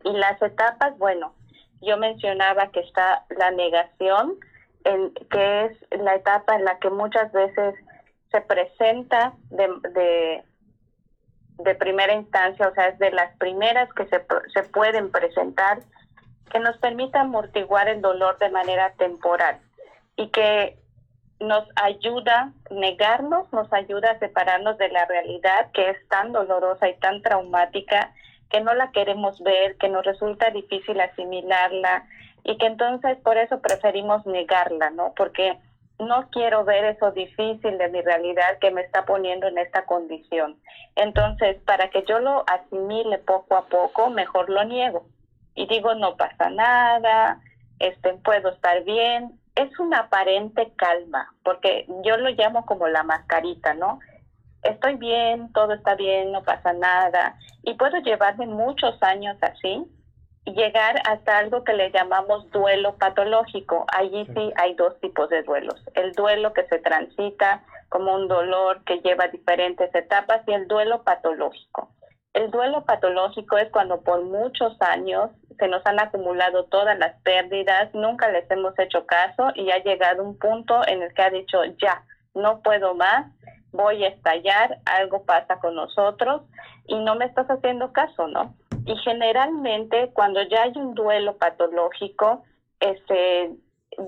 Y 0.03 0.13
las 0.13 0.41
etapas, 0.43 0.99
bueno, 0.99 1.35
yo 1.81 1.97
mencionaba 1.99 2.71
que 2.71 2.81
está 2.81 3.25
la 3.29 3.51
negación, 3.51 4.39
que 5.31 5.65
es 5.67 6.01
la 6.01 6.17
etapa 6.17 6.57
en 6.57 6.65
la 6.65 6.79
que 6.79 6.91
muchas 6.91 7.31
veces 7.33 7.75
se 8.31 8.41
presenta 8.41 9.35
de, 9.51 9.69
de, 9.93 10.45
de 11.59 11.75
primera 11.77 12.15
instancia, 12.15 12.69
o 12.69 12.75
sea, 12.75 12.89
es 12.89 12.99
de 12.99 13.13
las 13.13 13.35
primeras 13.37 13.93
que 13.95 14.07
se, 14.07 14.25
se 14.53 14.63
pueden 14.71 15.11
presentar, 15.11 15.81
que 16.51 16.59
nos 16.59 16.77
permita 16.79 17.21
amortiguar 17.21 17.89
el 17.89 18.01
dolor 18.01 18.39
de 18.39 18.51
manera 18.51 18.93
temporal 18.95 19.59
y 20.17 20.29
que 20.29 20.79
nos 21.41 21.69
ayuda, 21.77 22.53
negarnos 22.71 23.53
nos 23.53 23.73
ayuda 23.73 24.13
a 24.13 24.19
separarnos 24.19 24.79
de 24.79 24.89
la 24.89 25.05
realidad 25.07 25.71
que 25.73 25.91
es 25.91 26.09
tan 26.09 26.33
dolorosa 26.33 26.89
y 26.89 26.97
tan 26.99 27.23
traumática 27.23 28.13
que 28.51 28.61
no 28.61 28.75
la 28.75 28.93
queremos 28.93 29.43
ver, 29.43 29.77
que 29.79 29.89
nos 29.89 30.05
resulta 30.05 30.51
difícil 30.51 31.01
asimilarla 31.01 32.07
y 32.45 32.57
que 32.59 32.67
entonces 32.67 33.19
por 33.19 33.37
eso 33.37 33.61
preferimos 33.61 34.25
negarla, 34.27 34.91
¿no? 34.91 35.13
Porque 35.17 35.59
no 35.99 36.29
quiero 36.31 36.65
ver 36.65 36.85
eso 36.85 37.13
difícil 37.13 37.79
de 37.79 37.89
mi 37.89 38.01
realidad 38.03 38.59
que 38.61 38.71
me 38.71 38.83
está 38.83 39.05
poniendo 39.05 39.47
en 39.47 39.59
esta 39.59 39.85
condición. 39.87 40.59
Entonces, 40.97 41.57
para 41.65 41.91
que 41.91 42.05
yo 42.09 42.19
lo 42.21 42.45
asimile 42.49 43.19
poco 43.19 43.57
a 43.57 43.67
poco, 43.67 44.11
mejor 44.11 44.51
lo 44.51 44.65
niego. 44.65 45.07
Y 45.55 45.67
digo, 45.67 45.95
no 45.95 46.17
pasa 46.17 46.51
nada, 46.51 47.41
este, 47.79 48.15
puedo 48.15 48.51
estar 48.51 48.83
bien, 48.85 49.39
es 49.55 49.79
una 49.79 50.01
aparente 50.01 50.73
calma, 50.77 51.33
porque 51.45 51.87
yo 52.05 52.17
lo 52.17 52.31
llamo 52.31 52.67
como 52.67 52.89
la 52.89 53.03
mascarita, 53.03 53.75
¿no? 53.75 54.01
Estoy 54.63 54.97
bien, 54.97 55.53
todo 55.53 55.75
está 55.75 55.95
bien, 55.95 56.33
no 56.33 56.43
pasa 56.43 56.73
nada, 56.73 57.37
y 57.63 57.75
puedo 57.75 57.99
llevarme 57.99 58.47
muchos 58.47 59.01
años 59.03 59.37
así 59.43 59.85
y 60.47 60.53
llegar 60.53 61.01
hasta 61.09 61.39
algo 61.39 61.65
que 61.65 61.73
le 61.73 61.91
llamamos 61.91 62.51
duelo 62.51 62.97
patológico. 62.97 63.87
Allí 63.97 64.27
sí 64.35 64.53
hay 64.57 64.75
dos 64.75 64.99
tipos 65.01 65.31
de 65.31 65.43
duelos. 65.43 65.83
El 65.95 66.13
duelo 66.13 66.53
que 66.53 66.67
se 66.67 66.79
transita 66.79 67.65
como 67.89 68.15
un 68.15 68.29
dolor 68.29 68.85
que 68.85 68.99
lleva 69.01 69.29
diferentes 69.29 69.95
etapas 69.95 70.43
y 70.47 70.53
el 70.53 70.69
duelo 70.69 71.03
patológico. 71.03 71.91
El 72.35 72.51
duelo 72.51 72.85
patológico 72.85 73.57
es 73.59 73.71
cuando 73.71 74.01
por 74.01 74.25
muchos 74.25 74.77
años 74.81 75.31
se 75.57 75.69
nos 75.69 75.87
han 75.87 76.01
acumulado 76.01 76.65
todas 76.65 76.99
las 76.99 77.15
pérdidas, 77.23 77.95
nunca 77.95 78.29
les 78.29 78.51
hemos 78.51 78.77
hecho 78.77 79.07
caso 79.07 79.53
y 79.55 79.71
ha 79.71 79.83
llegado 79.85 80.25
un 80.25 80.37
punto 80.37 80.87
en 80.89 81.03
el 81.03 81.15
que 81.15 81.23
ha 81.23 81.31
dicho, 81.31 81.65
ya, 81.81 82.05
no 82.35 82.61
puedo 82.61 82.97
más, 82.97 83.33
voy 83.71 84.03
a 84.03 84.09
estallar, 84.09 84.79
algo 84.85 85.25
pasa 85.25 85.61
con 85.61 85.77
nosotros 85.77 86.43
y 86.89 86.99
no 86.99 87.15
me 87.15 87.27
estás 87.27 87.47
haciendo 87.49 87.93
caso, 87.93 88.27
¿no? 88.27 88.53
Y 88.85 88.97
generalmente 88.97 90.11
cuando 90.13 90.43
ya 90.43 90.65
hay 90.65 90.73
un 90.75 90.95
duelo 90.95 91.37
patológico, 91.37 92.43
este, 92.81 93.53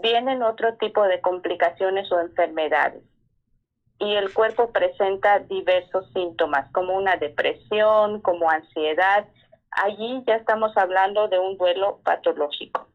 vienen 0.02 0.42
otro 0.42 0.74
tipo 0.78 1.04
de 1.04 1.20
complicaciones 1.20 2.10
o 2.10 2.18
enfermedades 2.18 3.04
y 3.98 4.14
el 4.14 4.32
cuerpo 4.32 4.70
presenta 4.72 5.38
diversos 5.40 6.10
síntomas 6.12 6.70
como 6.72 6.94
una 6.94 7.16
depresión, 7.16 8.20
como 8.20 8.50
ansiedad 8.50 9.26
allí 9.76 10.22
ya 10.26 10.36
estamos 10.36 10.76
hablando 10.76 11.28
de 11.28 11.38
un 11.38 11.56
duelo 11.56 12.00
patológico. 12.02 12.88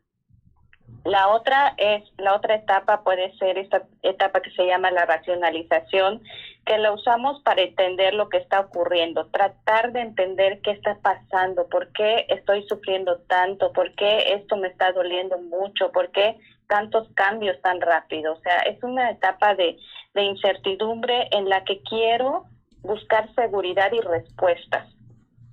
La 1.04 1.30
otra 1.30 1.74
es 1.78 2.04
la 2.18 2.36
otra 2.36 2.56
etapa 2.56 3.04
puede 3.04 3.36
ser 3.38 3.58
esta 3.58 3.84
etapa 4.04 4.42
que 4.42 4.52
se 4.52 4.66
llama 4.68 4.92
la 4.92 5.06
racionalización, 5.06 6.22
que 6.66 6.78
la 6.78 6.92
usamos 6.92 7.42
para 7.42 7.64
entender 7.64 8.14
lo 8.14 8.30
que 8.30 8.38
está 8.38 8.60
ocurriendo, 8.60 9.26
tratar 9.28 9.94
de 9.94 10.02
entender 10.02 10.62
qué 10.62 10.72
está 10.72 11.00
pasando, 11.02 11.68
por 11.70 11.92
qué 11.94 12.28
estoy 12.30 12.68
sufriendo 12.68 13.18
tanto, 13.28 13.74
por 13.74 13.96
qué 13.96 14.34
esto 14.34 14.58
me 14.58 14.68
está 14.68 14.92
doliendo 14.92 15.40
mucho, 15.40 15.92
por 15.92 16.12
qué 16.12 16.38
tantos 16.68 17.08
cambios 17.16 17.60
tan 17.62 17.82
rápido. 17.82 18.34
O 18.34 18.40
sea, 18.42 18.60
es 18.60 18.82
una 18.84 19.10
etapa 19.10 19.56
de, 19.56 19.78
de 20.14 20.22
incertidumbre 20.22 21.30
en 21.32 21.50
la 21.50 21.64
que 21.64 21.82
quiero 21.82 22.46
buscar 22.84 23.34
seguridad 23.34 23.92
y 23.92 24.02
respuestas. 24.02 24.88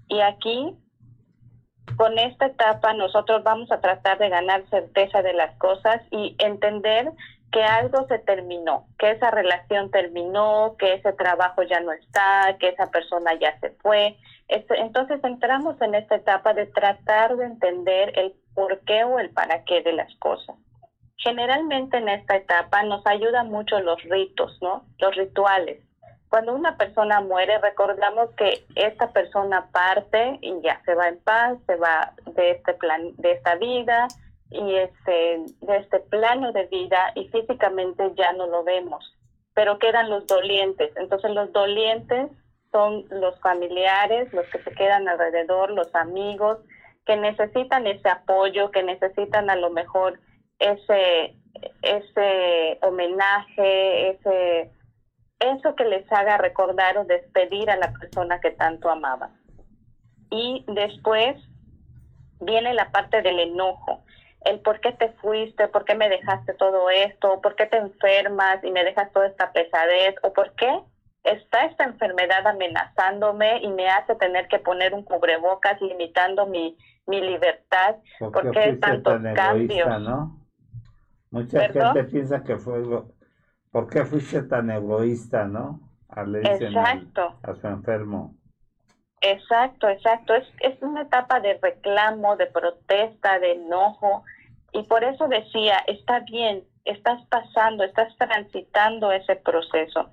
Y 0.08 0.20
aquí 0.20 0.76
con 1.96 2.18
esta 2.18 2.46
etapa 2.46 2.92
nosotros 2.92 3.42
vamos 3.42 3.70
a 3.72 3.80
tratar 3.80 4.18
de 4.18 4.28
ganar 4.28 4.64
certeza 4.70 5.22
de 5.22 5.32
las 5.32 5.56
cosas 5.58 6.00
y 6.10 6.36
entender 6.38 7.10
que 7.52 7.62
algo 7.62 8.06
se 8.08 8.18
terminó, 8.18 8.86
que 8.98 9.10
esa 9.10 9.30
relación 9.30 9.90
terminó, 9.90 10.76
que 10.78 10.94
ese 10.94 11.12
trabajo 11.14 11.62
ya 11.62 11.80
no 11.80 11.92
está, 11.92 12.56
que 12.58 12.68
esa 12.68 12.90
persona 12.90 13.32
ya 13.40 13.58
se 13.60 13.70
fue. 13.70 14.16
Este, 14.48 14.78
entonces 14.80 15.22
entramos 15.24 15.80
en 15.80 15.94
esta 15.94 16.16
etapa 16.16 16.52
de 16.52 16.66
tratar 16.66 17.36
de 17.36 17.46
entender 17.46 18.12
el 18.18 18.34
por 18.54 18.80
qué 18.80 19.04
o 19.04 19.18
el 19.18 19.30
para 19.30 19.64
qué 19.64 19.82
de 19.82 19.92
las 19.92 20.14
cosas. 20.16 20.56
Generalmente 21.16 21.96
en 21.96 22.08
esta 22.08 22.36
etapa 22.36 22.82
nos 22.82 23.06
ayudan 23.06 23.48
mucho 23.50 23.80
los 23.80 24.02
ritos, 24.04 24.58
¿no? 24.60 24.84
Los 24.98 25.16
rituales 25.16 25.87
cuando 26.28 26.54
una 26.54 26.76
persona 26.76 27.20
muere, 27.20 27.58
recordamos 27.58 28.30
que 28.36 28.64
esta 28.74 29.12
persona 29.12 29.68
parte 29.72 30.38
y 30.42 30.60
ya 30.62 30.80
se 30.84 30.94
va 30.94 31.08
en 31.08 31.18
paz, 31.20 31.58
se 31.66 31.76
va 31.76 32.12
de 32.34 32.50
este 32.50 32.74
plan, 32.74 33.12
de 33.16 33.32
esta 33.32 33.54
vida 33.56 34.08
y 34.50 34.74
este, 34.74 35.44
de 35.60 35.76
este 35.76 36.00
plano 36.00 36.52
de 36.52 36.66
vida 36.66 37.12
y 37.14 37.28
físicamente 37.28 38.12
ya 38.14 38.32
no 38.32 38.46
lo 38.46 38.62
vemos, 38.62 39.16
pero 39.54 39.78
quedan 39.78 40.10
los 40.10 40.26
dolientes. 40.26 40.94
Entonces 40.96 41.30
los 41.30 41.50
dolientes 41.52 42.30
son 42.72 43.06
los 43.08 43.38
familiares, 43.40 44.30
los 44.34 44.46
que 44.48 44.62
se 44.62 44.72
quedan 44.72 45.08
alrededor, 45.08 45.70
los 45.70 45.94
amigos, 45.94 46.58
que 47.06 47.16
necesitan 47.16 47.86
ese 47.86 48.08
apoyo, 48.10 48.70
que 48.70 48.82
necesitan 48.82 49.48
a 49.48 49.56
lo 49.56 49.70
mejor 49.70 50.20
ese, 50.58 51.34
ese 51.80 52.78
homenaje, 52.82 54.10
ese 54.10 54.70
eso 55.40 55.74
que 55.74 55.84
les 55.84 56.10
haga 56.12 56.38
recordar 56.38 56.98
o 56.98 57.04
despedir 57.04 57.70
a 57.70 57.76
la 57.76 57.92
persona 57.92 58.40
que 58.40 58.50
tanto 58.50 58.90
amaban. 58.90 59.30
Y 60.30 60.64
después 60.68 61.36
viene 62.40 62.74
la 62.74 62.90
parte 62.90 63.22
del 63.22 63.38
enojo, 63.38 64.04
el 64.42 64.60
por 64.60 64.80
qué 64.80 64.92
te 64.92 65.10
fuiste, 65.14 65.68
por 65.68 65.84
qué 65.84 65.94
me 65.94 66.08
dejaste 66.08 66.54
todo 66.54 66.90
esto, 66.90 67.40
por 67.40 67.56
qué 67.56 67.66
te 67.66 67.78
enfermas 67.78 68.62
y 68.62 68.70
me 68.70 68.84
dejas 68.84 69.12
toda 69.12 69.26
esta 69.26 69.52
pesadez, 69.52 70.14
o 70.22 70.32
por 70.32 70.54
qué 70.54 70.80
está 71.24 71.64
esta 71.66 71.84
enfermedad 71.84 72.46
amenazándome 72.46 73.60
y 73.62 73.68
me 73.68 73.88
hace 73.88 74.14
tener 74.16 74.48
que 74.48 74.58
poner 74.58 74.94
un 74.94 75.02
cubrebocas 75.02 75.80
limitando 75.80 76.46
mi, 76.46 76.76
mi 77.06 77.20
libertad, 77.20 77.96
¿por 78.18 78.50
qué 78.52 78.74
tantos 78.74 79.20
cambios? 79.34 80.00
¿no? 80.00 80.38
Mucha 81.30 81.68
gente 81.68 82.04
piensa 82.04 82.42
que 82.42 82.56
fue 82.56 82.82
¿Por 83.78 83.88
qué 83.88 84.04
fuiste 84.04 84.42
tan 84.42 84.70
egoísta, 84.70 85.44
no? 85.44 85.78
exacto. 86.10 87.38
a 87.44 87.54
su 87.54 87.68
enfermo. 87.68 88.34
Exacto, 89.20 89.88
exacto. 89.88 90.34
Es, 90.34 90.48
es 90.58 90.82
una 90.82 91.02
etapa 91.02 91.38
de 91.38 91.60
reclamo, 91.62 92.34
de 92.34 92.46
protesta, 92.46 93.38
de 93.38 93.52
enojo. 93.52 94.24
Y 94.72 94.82
por 94.82 95.04
eso 95.04 95.28
decía, 95.28 95.76
está 95.86 96.18
bien, 96.28 96.64
estás 96.84 97.24
pasando, 97.28 97.84
estás 97.84 98.12
transitando 98.16 99.12
ese 99.12 99.36
proceso. 99.36 100.10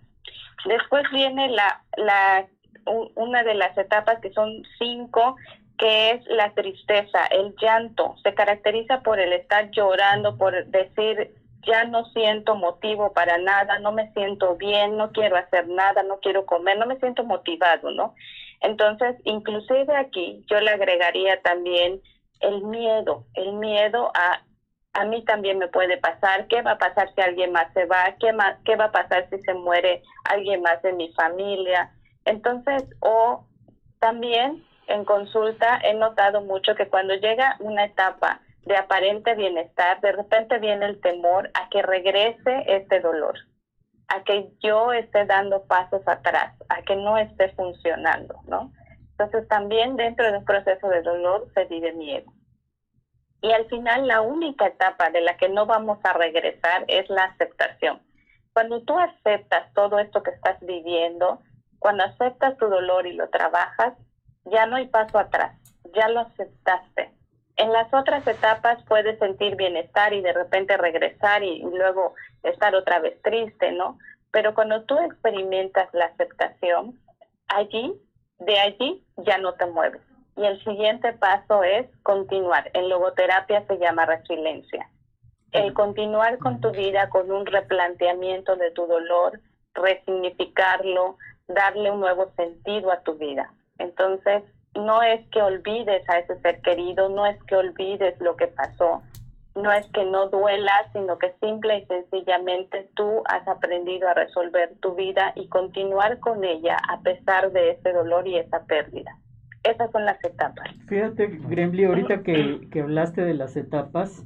Después 0.67 1.03
viene 1.11 1.49
la, 1.49 1.81
la, 1.97 2.45
una 3.15 3.41
de 3.41 3.55
las 3.55 3.75
etapas 3.79 4.19
que 4.19 4.31
son 4.33 4.61
cinco, 4.77 5.37
que 5.79 6.11
es 6.11 6.27
la 6.27 6.53
tristeza, 6.53 7.25
el 7.31 7.55
llanto. 7.59 8.13
Se 8.21 8.35
caracteriza 8.35 9.01
por 9.01 9.19
el 9.19 9.33
estar 9.33 9.71
llorando, 9.71 10.37
por 10.37 10.67
decir, 10.67 11.33
ya 11.65 11.85
no 11.85 12.05
siento 12.11 12.55
motivo 12.55 13.13
para 13.13 13.37
nada, 13.37 13.79
no 13.79 13.91
me 13.91 14.11
siento 14.13 14.55
bien, 14.55 14.97
no 14.97 15.11
quiero 15.11 15.37
hacer 15.37 15.67
nada, 15.67 16.03
no 16.03 16.19
quiero 16.19 16.45
comer, 16.45 16.77
no 16.77 16.85
me 16.85 16.99
siento 16.99 17.23
motivado, 17.23 17.91
¿no? 17.91 18.13
Entonces, 18.61 19.15
inclusive 19.23 19.95
aquí 19.95 20.43
yo 20.49 20.59
le 20.59 20.71
agregaría 20.71 21.41
también 21.41 22.01
el 22.39 22.63
miedo, 22.63 23.25
el 23.35 23.53
miedo 23.53 24.11
a 24.13 24.41
a 24.95 25.03
mí 25.03 25.23
también 25.25 25.57
me 25.57 25.67
puede 25.67 25.97
pasar, 25.97 26.47
qué 26.47 26.61
va 26.61 26.71
a 26.71 26.77
pasar 26.77 27.13
si 27.13 27.21
alguien 27.21 27.51
más 27.51 27.71
se 27.73 27.85
va, 27.85 28.15
qué, 28.17 28.33
qué 28.63 28.75
va 28.77 28.85
a 28.85 28.91
pasar 28.91 29.27
si 29.29 29.41
se 29.41 29.53
muere 29.53 30.01
alguien 30.23 30.61
más 30.61 30.81
de 30.83 30.93
mi 30.93 31.11
familia. 31.11 31.91
Entonces, 32.23 32.85
o 33.01 33.45
también 33.99 34.63
en 34.87 35.03
consulta 35.03 35.81
he 35.83 35.93
notado 35.95 36.41
mucho 36.41 36.75
que 36.75 36.87
cuando 36.87 37.13
llega 37.15 37.57
una 37.59 37.83
etapa 37.83 38.39
de 38.65 38.75
aparente 38.75 39.35
bienestar, 39.35 40.01
de 40.01 40.11
repente 40.11 40.57
viene 40.59 40.85
el 40.87 40.99
temor 40.99 41.51
a 41.53 41.69
que 41.69 41.81
regrese 41.81 42.63
este 42.67 42.99
dolor, 42.99 43.35
a 44.07 44.23
que 44.23 44.49
yo 44.61 44.91
esté 44.91 45.25
dando 45.25 45.63
pasos 45.65 46.01
atrás, 46.07 46.55
a 46.69 46.81
que 46.81 46.95
no 46.95 47.17
esté 47.17 47.49
funcionando, 47.49 48.35
¿no? 48.47 48.71
Entonces 49.11 49.47
también 49.47 49.95
dentro 49.95 50.29
de 50.29 50.39
un 50.39 50.45
proceso 50.45 50.89
de 50.89 51.01
dolor 51.03 51.47
se 51.53 51.65
vive 51.65 51.93
miedo. 51.93 52.31
Y 53.41 53.51
al 53.51 53.67
final 53.67 54.07
la 54.07 54.21
única 54.21 54.65
etapa 54.65 55.11
de 55.11 55.21
la 55.21 55.37
que 55.37 55.47
no 55.47 55.67
vamos 55.67 55.99
a 56.03 56.13
regresar 56.13 56.83
es 56.87 57.07
la 57.09 57.25
aceptación. 57.25 58.01
Cuando 58.53 58.81
tú 58.81 58.97
aceptas 58.97 59.71
todo 59.73 59.99
esto 59.99 60.23
que 60.23 60.31
estás 60.31 60.59
viviendo, 60.61 61.41
cuando 61.77 62.03
aceptas 62.03 62.57
tu 62.57 62.67
dolor 62.67 63.05
y 63.05 63.13
lo 63.13 63.29
trabajas, 63.29 63.93
ya 64.45 64.65
no 64.65 64.77
hay 64.77 64.87
paso 64.87 65.19
atrás, 65.19 65.55
ya 65.93 66.09
lo 66.09 66.21
aceptaste. 66.21 67.14
En 67.57 67.71
las 67.71 67.93
otras 67.93 68.25
etapas 68.27 68.83
puedes 68.87 69.17
sentir 69.19 69.55
bienestar 69.55 70.13
y 70.13 70.21
de 70.21 70.33
repente 70.33 70.77
regresar 70.77 71.43
y, 71.43 71.61
luego 71.61 72.13
estar 72.43 72.75
otra 72.75 72.99
vez 72.99 73.21
triste, 73.21 73.71
¿no? 73.71 73.97
Pero 74.31 74.53
cuando 74.53 74.83
tú 74.83 74.97
experimentas 74.99 75.87
la 75.93 76.05
aceptación, 76.05 76.99
allí, 77.47 77.93
de 78.39 78.59
allí 78.59 79.03
ya 79.17 79.37
no 79.37 79.53
te 79.53 79.65
mueves 79.65 80.01
y 80.37 80.43
el 80.43 80.61
siguiente 80.63 81.13
paso 81.13 81.63
es 81.63 81.87
continuar. 82.03 82.69
En 82.73 82.89
logoterapia 82.89 83.65
se 83.67 83.77
llama 83.77 84.05
resiliencia. 84.05 84.89
El 85.51 85.73
continuar 85.73 86.37
con 86.39 86.59
tu 86.59 86.71
vida 86.71 87.09
con 87.09 87.31
un 87.31 87.45
replanteamiento 87.45 88.57
de 88.57 88.71
tu 88.71 88.85
dolor, 88.85 89.39
resignificarlo, 89.73 91.17
darle 91.47 91.91
un 91.91 92.01
nuevo 92.01 92.31
sentido 92.35 92.91
a 92.91 93.01
tu 93.01 93.15
vida. 93.15 93.53
Entonces, 93.77 94.43
no 94.75 95.01
es 95.01 95.27
que 95.29 95.41
olvides 95.41 96.07
a 96.09 96.19
ese 96.19 96.39
ser 96.41 96.61
querido, 96.61 97.09
no 97.09 97.25
es 97.25 97.41
que 97.43 97.55
olvides 97.55 98.19
lo 98.19 98.35
que 98.35 98.47
pasó, 98.47 99.01
no 99.55 99.71
es 99.71 99.87
que 99.91 100.03
no 100.05 100.27
duela, 100.29 100.73
sino 100.93 101.17
que 101.17 101.33
simple 101.41 101.79
y 101.79 101.85
sencillamente 101.85 102.89
tú 102.95 103.23
has 103.25 103.47
aprendido 103.47 104.07
a 104.07 104.13
resolver 104.13 104.75
tu 104.81 104.95
vida 104.95 105.31
y 105.35 105.47
continuar 105.47 106.19
con 106.19 106.43
ella 106.43 106.77
a 106.89 106.99
pesar 107.01 107.51
de 107.51 107.71
ese 107.71 107.93
dolor 107.93 108.27
y 108.27 108.37
esa 108.37 108.65
pérdida 108.65 109.17
esas 109.65 109.91
son 109.91 110.05
las 110.05 110.23
etapas. 110.23 110.67
Fíjate, 110.87 111.27
Gremly, 111.49 111.85
ahorita 111.85 112.23
que, 112.23 112.67
que 112.71 112.81
hablaste 112.81 113.21
de 113.21 113.33
las 113.33 113.57
etapas, 113.57 114.25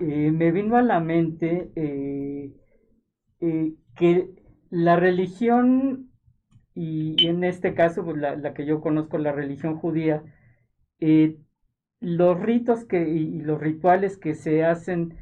eh, 0.00 0.30
me 0.30 0.52
vino 0.52 0.76
a 0.76 0.82
la 0.82 1.00
mente 1.00 1.72
eh, 1.74 2.52
eh, 3.40 3.74
que 3.96 4.28
la 4.70 4.96
religión, 4.96 6.07
y, 6.78 7.26
en 7.26 7.42
este 7.44 7.74
caso, 7.74 8.04
pues, 8.04 8.18
la, 8.18 8.36
la, 8.36 8.54
que 8.54 8.64
yo 8.64 8.80
conozco, 8.80 9.18
la 9.18 9.32
religión 9.32 9.76
judía, 9.76 10.22
los 12.00 12.40
ritos 12.40 12.84
que, 12.84 13.08
y, 13.08 13.40
los 13.40 13.60
rituales 13.60 14.16
que 14.16 14.34
se 14.34 14.64
hacen 14.64 15.16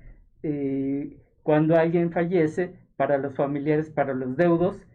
cuando 1.42 1.76
alguien 1.76 2.12
fallece, 2.12 2.74
para 2.96 3.18
los 3.18 3.34
familiares, 3.34 3.90
para 3.90 4.14
los 4.14 4.36
deudos, 4.36 4.86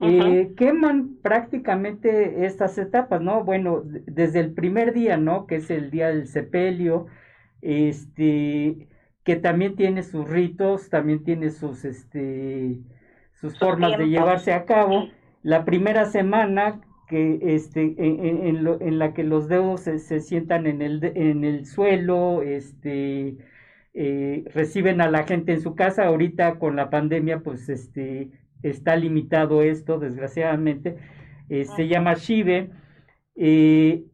eh, 0.00 0.52
queman 0.56 1.16
prácticamente 1.22 2.44
estas 2.44 2.76
etapas, 2.78 3.20
¿no? 3.20 3.44
Bueno, 3.44 3.82
desde 3.84 4.40
el 4.40 4.52
primer 4.52 4.92
día, 4.92 5.16
¿no? 5.16 5.46
Que 5.46 5.56
es 5.56 5.70
el 5.70 5.90
día 5.90 6.08
del 6.08 6.26
sepelio, 6.26 7.06
este, 7.62 8.88
que 9.22 9.36
también 9.36 9.76
tiene 9.76 10.02
sus 10.02 10.28
ritos, 10.28 10.90
también 10.90 11.24
tiene 11.24 11.50
sus, 11.50 11.84
este, 11.84 12.80
sus 13.32 13.58
formas 13.58 13.96
de 13.96 14.08
llevarse 14.08 14.52
a 14.52 14.64
cabo. 14.66 15.08
La 15.44 15.66
primera 15.66 16.06
semana 16.06 16.80
que 17.06 17.38
este 17.42 17.94
en, 17.98 18.66
en, 18.80 18.98
la 18.98 19.12
que 19.12 19.24
los 19.24 19.46
dedos 19.46 19.82
se, 19.82 20.20
sientan 20.20 20.66
en 20.66 20.80
el, 20.80 21.04
en 21.04 21.44
el 21.44 21.66
suelo, 21.66 22.40
este 22.42 23.36
eh, 23.92 24.44
reciben 24.54 25.02
a 25.02 25.10
la 25.10 25.24
gente 25.24 25.52
en 25.52 25.60
su 25.60 25.74
casa. 25.74 26.06
Ahorita 26.06 26.58
con 26.58 26.76
la 26.76 26.88
pandemia, 26.88 27.40
pues 27.40 27.68
este 27.68 28.30
está 28.62 28.96
limitado 28.96 29.62
esto, 29.62 29.98
desgraciadamente, 29.98 30.96
eh, 31.50 31.66
se 31.66 31.88
llama 31.88 32.14
Shive. 32.14 32.70
Eh, 33.36 34.04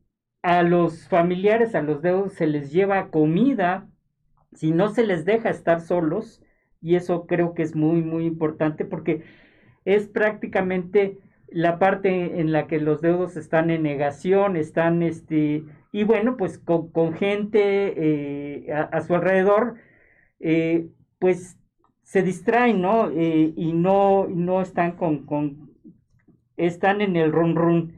a 0.42 0.64
los 0.64 1.06
familiares, 1.08 1.76
a 1.76 1.82
los 1.82 2.02
dedos, 2.02 2.32
se 2.32 2.48
les 2.48 2.72
lleva 2.72 3.10
comida, 3.10 3.88
si 4.52 4.72
no 4.72 4.88
se 4.88 5.06
les 5.06 5.24
deja 5.24 5.50
estar 5.50 5.80
solos, 5.80 6.42
y 6.80 6.96
eso 6.96 7.26
creo 7.26 7.54
que 7.54 7.62
es 7.62 7.76
muy, 7.76 8.02
muy 8.02 8.26
importante 8.26 8.84
porque 8.84 9.22
es 9.84 10.08
prácticamente 10.08 11.18
la 11.48 11.78
parte 11.78 12.40
en 12.40 12.52
la 12.52 12.66
que 12.66 12.80
los 12.80 13.00
dedos 13.00 13.36
están 13.36 13.70
en 13.70 13.82
negación, 13.82 14.56
están, 14.56 15.02
este, 15.02 15.64
y 15.92 16.04
bueno, 16.04 16.36
pues 16.36 16.58
con, 16.58 17.12
gente 17.14 18.64
eh, 18.66 18.72
a, 18.72 19.00
su 19.00 19.14
alrededor, 19.14 19.74
pues 21.18 21.60
se 22.10 22.22
distraen, 22.24 22.82
¿no? 22.82 23.08
Eh, 23.10 23.52
y 23.54 23.72
no, 23.72 24.26
no 24.26 24.60
están 24.62 24.96
con, 24.96 25.26
con, 25.26 25.70
están 26.56 27.02
en 27.02 27.14
el 27.14 27.30
run 27.30 27.54
run. 27.54 27.94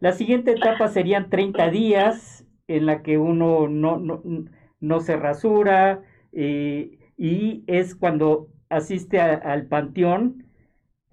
La 0.00 0.12
siguiente 0.12 0.50
etapa 0.50 0.88
serían 0.88 1.30
30 1.30 1.70
días 1.70 2.46
en 2.68 2.84
la 2.84 3.00
que 3.02 3.16
uno 3.16 3.66
no, 3.68 3.98
no, 3.98 4.22
no 4.80 5.00
se 5.00 5.16
rasura 5.16 6.02
eh, 6.32 6.98
y 7.16 7.64
es 7.66 7.94
cuando 7.94 8.48
asiste 8.68 9.18
al 9.18 9.66
panteón, 9.66 10.43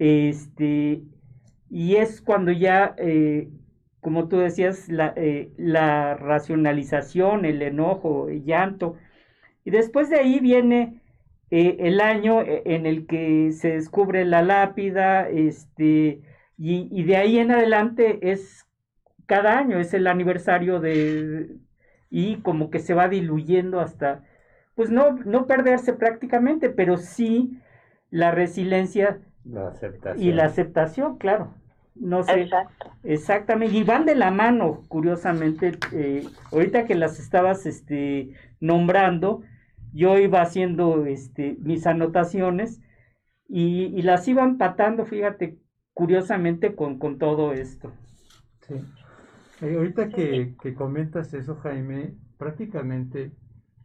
este, 0.02 1.04
y 1.70 1.96
es 1.96 2.22
cuando 2.22 2.52
ya, 2.52 2.96
eh, 2.98 3.50
como 4.02 4.28
tú 4.28 4.38
decías, 4.38 4.90
la, 4.90 5.14
la 5.58 6.16
racionalización, 6.16 7.46
el 7.46 7.62
enojo, 7.62 8.30
el 8.30 8.44
llanto, 8.44 8.98
y 9.64 9.72
después 9.72 10.10
de 10.10 10.20
ahí 10.20 10.40
viene 10.40 11.02
eh, 11.52 11.78
el 11.80 12.02
año 12.02 12.42
eh, 12.42 12.64
en 12.66 12.86
el 12.86 13.06
que 13.06 13.52
se 13.52 13.74
descubre 13.74 14.26
la 14.26 14.42
lápida, 14.42 15.30
este, 15.30 16.22
y, 16.58 17.04
de 17.04 17.18
ahí 17.18 17.40
en 17.40 17.52
adelante 17.52 18.20
es 18.32 18.66
cada 19.26 19.58
año, 19.60 19.80
es 19.80 19.94
el 19.94 20.08
aniversario 20.08 20.80
de, 20.80 21.58
y 22.10 22.38
como 22.38 22.70
que 22.70 22.80
se 22.80 22.94
va 22.94 23.10
diluyendo 23.10 23.80
hasta, 23.82 24.24
pues 24.76 24.90
no, 24.92 25.14
no 25.26 25.48
perderse 25.48 25.94
prácticamente, 25.94 26.70
pero 26.70 26.98
sí 26.98 27.60
la 28.12 28.32
resiliencia 28.32 29.20
y 30.18 30.32
la 30.32 30.46
aceptación, 30.46 31.18
claro. 31.18 31.54
No 31.94 32.24
sé, 32.24 32.50
exactamente, 33.04 33.76
y 33.76 33.84
van 33.84 34.06
de 34.06 34.16
la 34.16 34.32
mano, 34.32 34.84
curiosamente, 34.88 35.78
eh, 35.92 36.26
ahorita 36.52 36.86
que 36.86 36.96
las 36.96 37.20
estabas 37.20 37.66
este, 37.66 38.34
nombrando, 38.62 39.44
yo 39.94 40.18
iba 40.18 40.42
haciendo 40.42 41.06
este, 41.06 41.58
mis 41.60 41.86
anotaciones 41.86 42.82
y, 43.48 44.02
las 44.04 44.26
iba 44.28 44.44
empatando, 44.44 45.06
fíjate, 45.06 45.60
curiosamente 45.94 46.76
con, 46.76 46.98
con 46.98 47.18
todo 47.18 47.52
esto. 47.52 47.92
Sí. 48.62 48.76
Eh, 49.62 49.76
ahorita 49.76 50.10
que, 50.10 50.56
que 50.62 50.74
comentas 50.74 51.34
eso, 51.34 51.58
Jaime, 51.58 52.16
prácticamente 52.38 53.32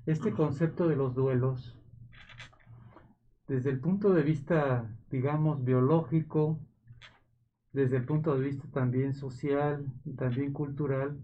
este 0.07 0.31
concepto 0.33 0.87
de 0.87 0.95
los 0.95 1.15
duelos, 1.15 1.77
desde 3.49 3.71
el 3.71 3.81
punto 3.81 4.13
de 4.13 4.23
vista, 4.23 4.89
digamos, 5.11 5.65
biológico, 5.65 6.59
desde 7.73 7.97
el 7.97 8.05
punto 8.05 8.35
de 8.37 8.45
vista 8.45 8.67
también 8.73 9.15
social 9.15 9.85
y 10.05 10.13
también 10.15 10.53
cultural, 10.53 11.19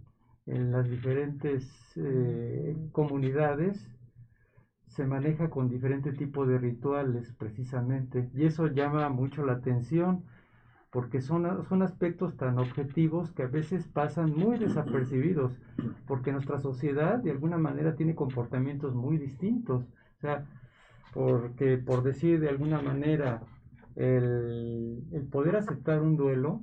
en 0.47 0.72
las 0.72 0.89
diferentes 0.91 1.70
eh, 1.97 2.76
comunidades, 2.93 3.89
se 4.89 5.07
maneja 5.07 5.49
con 5.49 5.68
diferente 5.68 6.12
tipo 6.12 6.45
de 6.47 6.59
rituales 6.59 7.33
precisamente. 7.39 8.28
Y 8.35 8.45
eso 8.45 8.66
llama 8.66 9.09
mucho 9.09 9.45
la 9.45 9.55
atención 9.55 10.24
porque 10.91 11.22
son, 11.22 11.64
son 11.64 11.80
aspectos 11.80 12.37
tan 12.37 12.59
objetivos 12.59 13.30
que 13.33 13.45
a 13.45 13.47
veces 13.47 13.87
pasan 13.87 14.35
muy 14.35 14.59
desapercibidos 14.59 15.53
porque 16.07 16.33
nuestra 16.33 16.59
sociedad 16.59 17.18
de 17.18 17.30
alguna 17.30 17.57
manera 17.57 17.95
tiene 17.95 18.14
comportamientos 18.14 18.95
muy 18.95 19.16
distintos. 19.16 19.85
O 19.85 20.20
sea 20.20 20.45
porque 21.12 21.76
por 21.78 22.03
decir 22.03 22.41
de 22.41 22.49
alguna 22.49 22.80
manera 22.80 23.43
el, 23.97 25.28
poder 25.30 25.57
aceptar 25.57 26.01
un 26.01 26.16
duelo 26.16 26.62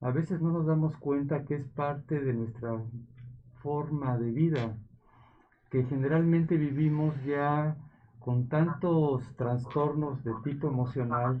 a 0.00 0.10
veces 0.10 0.40
no 0.40 0.50
nos 0.50 0.66
damos 0.66 0.96
cuenta 0.96 1.44
que 1.44 1.54
es 1.54 1.68
parte 1.68 2.20
de 2.20 2.32
nuestra 2.32 2.80
forma 3.62 4.16
de 4.18 4.30
vida 4.30 4.76
que 5.70 5.84
generalmente 5.84 6.56
vivimos 6.56 7.14
ya 7.24 7.76
con 8.18 8.48
tantos 8.48 9.22
trastornos 9.36 10.24
de 10.24 10.32
tipo 10.44 10.68
emocional 10.68 11.40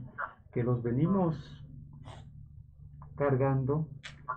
que 0.52 0.62
los 0.62 0.82
venimos 0.82 1.36
cargando 3.16 3.88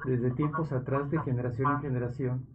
desde 0.04 0.32
tiempos 0.32 0.72
atrás 0.72 1.10
de 1.10 1.20
generación 1.22 1.72
en 1.72 1.82
generación, 1.82 2.46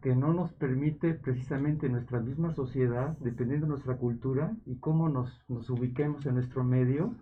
que 0.00 0.16
no 0.16 0.32
nos 0.32 0.52
permite 0.54 1.12
precisamente 1.14 1.88
nuestra 1.88 2.20
misma 2.20 2.54
sociedad, 2.54 3.16
dependiendo 3.18 3.66
de 3.66 3.70
nuestra 3.72 3.96
cultura 3.96 4.56
y 4.64 4.76
cómo 4.76 5.08
nos, 5.08 5.44
nos 5.48 5.68
ubiquemos 5.68 6.24
en 6.24 6.36
nuestro 6.36 6.64
medio, 6.64 7.14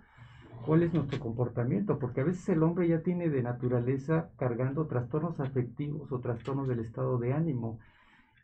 cuál 0.65 0.83
es 0.83 0.93
nuestro 0.93 1.19
comportamiento, 1.21 1.99
porque 1.99 2.21
a 2.21 2.25
veces 2.25 2.49
el 2.49 2.63
hombre 2.63 2.89
ya 2.89 3.03
tiene 3.03 3.29
de 3.29 3.43
naturaleza 3.43 4.31
cargando 4.37 4.87
trastornos 4.87 5.41
afectivos 5.41 6.11
o 6.13 6.21
trastornos 6.21 6.69
del 6.69 6.81
estado 6.81 7.19
de 7.19 7.33
ánimo 7.33 7.79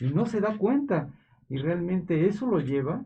y 0.01 0.11
no 0.11 0.27
se 0.27 0.41
da 0.41 0.57
cuenta. 0.57 1.11
Y 1.49 1.59
realmente 1.59 2.27
eso 2.27 2.47
lo 2.47 2.59
lleva 2.61 3.05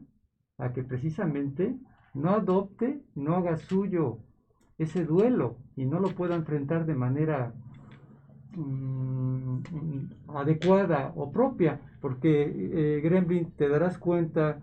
a 0.58 0.72
que 0.72 0.82
precisamente 0.82 1.76
no 2.14 2.30
adopte, 2.30 3.02
no 3.14 3.36
haga 3.36 3.56
suyo 3.56 4.18
ese 4.78 5.04
duelo 5.04 5.56
y 5.76 5.86
no 5.86 5.98
lo 6.00 6.08
pueda 6.08 6.36
enfrentar 6.36 6.86
de 6.86 6.94
manera 6.94 7.52
mm, 8.54 9.58
adecuada 10.28 11.12
o 11.16 11.32
propia, 11.32 11.80
porque 12.00 12.42
eh, 12.42 13.00
Gremlin 13.02 13.52
te 13.52 13.68
darás 13.68 13.98
cuenta, 13.98 14.60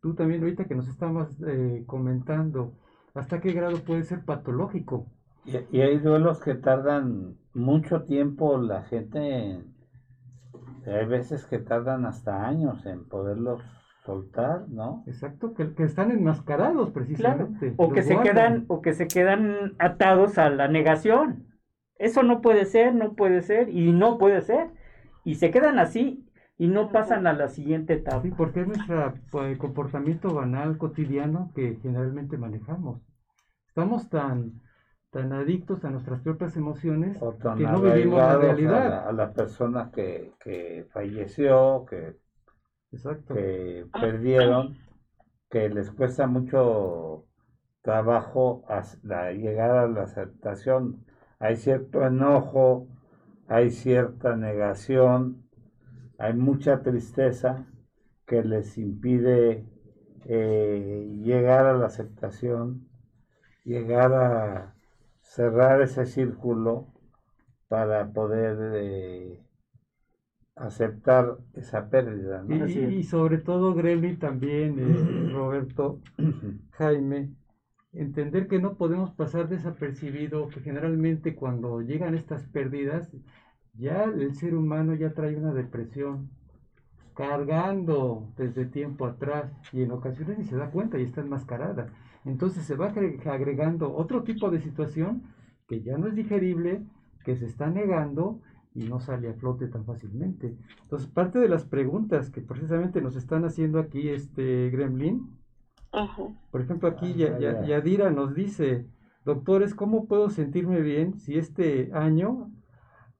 tú 0.00 0.14
también 0.14 0.42
ahorita 0.42 0.66
que 0.66 0.74
nos 0.74 0.88
estabas 0.88 1.28
eh, 1.46 1.82
comentando, 1.86 2.74
hasta 3.18 3.40
qué 3.40 3.52
grado 3.52 3.78
puede 3.78 4.04
ser 4.04 4.24
patológico. 4.24 5.06
Y, 5.44 5.80
hay 5.80 5.98
duelos 5.98 6.40
que 6.40 6.54
tardan 6.54 7.36
mucho 7.54 8.02
tiempo 8.02 8.58
la 8.58 8.82
gente, 8.82 9.64
hay 10.86 11.06
veces 11.06 11.46
que 11.46 11.58
tardan 11.58 12.04
hasta 12.04 12.46
años 12.46 12.84
en 12.86 13.08
poderlos 13.08 13.62
soltar, 14.04 14.68
¿no? 14.68 15.04
Exacto, 15.06 15.54
que, 15.54 15.74
que 15.74 15.84
están 15.84 16.10
enmascarados 16.10 16.90
precisamente. 16.90 17.74
O 17.76 17.90
que 17.90 18.02
se 18.02 18.18
quedan, 18.20 18.64
o 18.68 18.82
que 18.82 18.92
se 18.92 19.08
quedan 19.08 19.74
atados 19.78 20.38
a 20.38 20.50
la 20.50 20.68
negación. 20.68 21.46
Eso 21.96 22.22
no 22.22 22.40
puede 22.40 22.64
ser, 22.66 22.94
no 22.94 23.14
puede 23.14 23.42
ser, 23.42 23.68
y 23.70 23.92
no 23.92 24.18
puede 24.18 24.42
ser. 24.42 24.70
Y 25.24 25.36
se 25.36 25.50
quedan 25.50 25.78
así 25.78 26.28
y 26.58 26.66
no 26.66 26.90
pasan 26.90 27.26
a 27.26 27.32
la 27.32 27.48
siguiente 27.48 27.94
etapa. 27.94 28.20
Sí, 28.22 28.32
porque 28.36 28.62
es 28.62 28.66
nuestro 28.66 29.14
pues, 29.30 29.56
comportamiento 29.58 30.34
banal, 30.34 30.76
cotidiano, 30.76 31.52
que 31.54 31.78
generalmente 31.80 32.36
manejamos. 32.36 33.00
Estamos 33.68 34.08
tan, 34.08 34.60
tan 35.10 35.32
adictos 35.32 35.84
a 35.84 35.90
nuestras 35.90 36.20
propias 36.20 36.56
emociones 36.56 37.16
que 37.56 37.64
no 37.64 37.80
vivimos 37.80 38.18
la 38.18 38.36
realidad. 38.38 39.08
A 39.08 39.12
la, 39.12 39.32
persona 39.32 39.90
que, 39.92 40.32
que, 40.40 40.86
falleció, 40.90 41.86
que, 41.88 42.16
que 42.90 43.86
perdieron, 43.92 44.76
que 45.48 45.68
les 45.68 45.90
cuesta 45.90 46.26
mucho 46.26 47.26
trabajo 47.82 48.64
la, 49.02 49.32
llegar 49.32 49.70
a 49.70 49.86
la 49.86 50.02
aceptación. 50.02 51.04
Hay 51.38 51.56
cierto 51.56 52.04
enojo, 52.04 52.88
hay 53.46 53.70
cierta 53.70 54.36
negación, 54.36 55.48
hay 56.18 56.34
mucha 56.34 56.82
tristeza 56.82 57.66
que 58.26 58.42
les 58.42 58.76
impide 58.76 59.64
eh, 60.24 61.16
llegar 61.22 61.66
a 61.66 61.74
la 61.74 61.86
aceptación 61.86 62.87
llegar 63.68 64.14
a 64.14 64.74
cerrar 65.20 65.82
ese 65.82 66.06
círculo 66.06 66.88
para 67.68 68.12
poder 68.12 68.56
eh, 68.76 69.38
aceptar 70.56 71.36
esa 71.54 71.90
pérdida. 71.90 72.42
Y, 72.48 73.02
sobre 73.02 73.36
todo, 73.36 73.74
Gremi, 73.74 74.16
también, 74.16 74.78
eh, 74.78 75.30
Roberto, 75.32 76.00
Jaime, 76.70 77.34
entender 77.92 78.48
que 78.48 78.58
no 78.58 78.76
podemos 78.76 79.12
pasar 79.12 79.50
desapercibido, 79.50 80.48
que 80.48 80.60
generalmente 80.60 81.34
cuando 81.34 81.82
llegan 81.82 82.14
estas 82.14 82.44
pérdidas, 82.46 83.14
ya 83.74 84.04
el 84.04 84.34
ser 84.34 84.54
humano 84.54 84.94
ya 84.94 85.12
trae 85.12 85.36
una 85.36 85.52
depresión 85.52 86.30
cargando 87.18 88.32
desde 88.36 88.64
tiempo 88.64 89.04
atrás 89.04 89.52
y 89.72 89.82
en 89.82 89.90
ocasiones 89.90 90.38
ni 90.38 90.44
se 90.44 90.56
da 90.56 90.70
cuenta 90.70 91.00
y 91.00 91.02
está 91.02 91.20
enmascarada. 91.20 91.88
Entonces 92.24 92.64
se 92.64 92.76
va 92.76 92.94
agregando 93.26 93.92
otro 93.92 94.22
tipo 94.22 94.50
de 94.52 94.60
situación 94.60 95.24
que 95.66 95.82
ya 95.82 95.98
no 95.98 96.06
es 96.06 96.14
digerible, 96.14 96.84
que 97.24 97.34
se 97.34 97.46
está 97.46 97.70
negando 97.70 98.40
y 98.72 98.84
no 98.84 99.00
sale 99.00 99.28
a 99.30 99.34
flote 99.34 99.66
tan 99.66 99.84
fácilmente. 99.84 100.56
Entonces, 100.82 101.08
parte 101.08 101.40
de 101.40 101.48
las 101.48 101.64
preguntas 101.64 102.30
que 102.30 102.40
precisamente 102.40 103.00
nos 103.02 103.16
están 103.16 103.44
haciendo 103.44 103.80
aquí 103.80 104.10
este 104.10 104.70
Gremlin, 104.70 105.36
por 106.52 106.60
ejemplo, 106.60 106.88
aquí 106.88 107.14
Yadira 107.14 108.10
nos 108.10 108.36
dice, 108.36 108.86
doctores, 109.24 109.74
¿cómo 109.74 110.06
puedo 110.06 110.30
sentirme 110.30 110.82
bien 110.82 111.18
si 111.18 111.36
este 111.36 111.90
año 111.92 112.52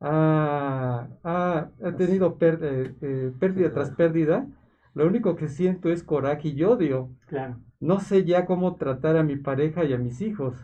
ha, 0.01 1.71
tenido 1.97 2.37
eh, 2.41 2.95
eh, 3.01 3.33
pérdida 3.39 3.73
tras 3.73 3.91
pérdida? 3.91 4.47
Lo 4.95 5.07
único 5.07 5.37
que 5.37 5.49
siento 5.49 5.91
es 5.91 6.03
coraje 6.03 6.49
y 6.49 6.63
odio. 6.65 7.11
Claro. 7.27 7.59
No 7.81 8.01
sé 8.01 8.25
ya 8.25 8.47
cómo 8.47 8.77
tratar 8.77 9.17
a 9.17 9.23
mi 9.23 9.37
pareja 9.37 9.85
y 9.85 9.93
a 9.93 9.99
mis 9.99 10.21
hijos. 10.21 10.57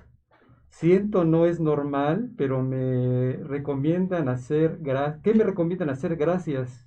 Siento 0.68 1.24
no 1.24 1.47
es 1.47 1.61
normal, 1.61 2.30
pero 2.37 2.61
me 2.61 3.37
recomiendan 3.45 4.28
hacer 4.28 4.78
¿qué 5.22 5.32
me 5.32 5.45
recomiendan 5.45 5.91
hacer 5.91 6.16
gracias? 6.16 6.85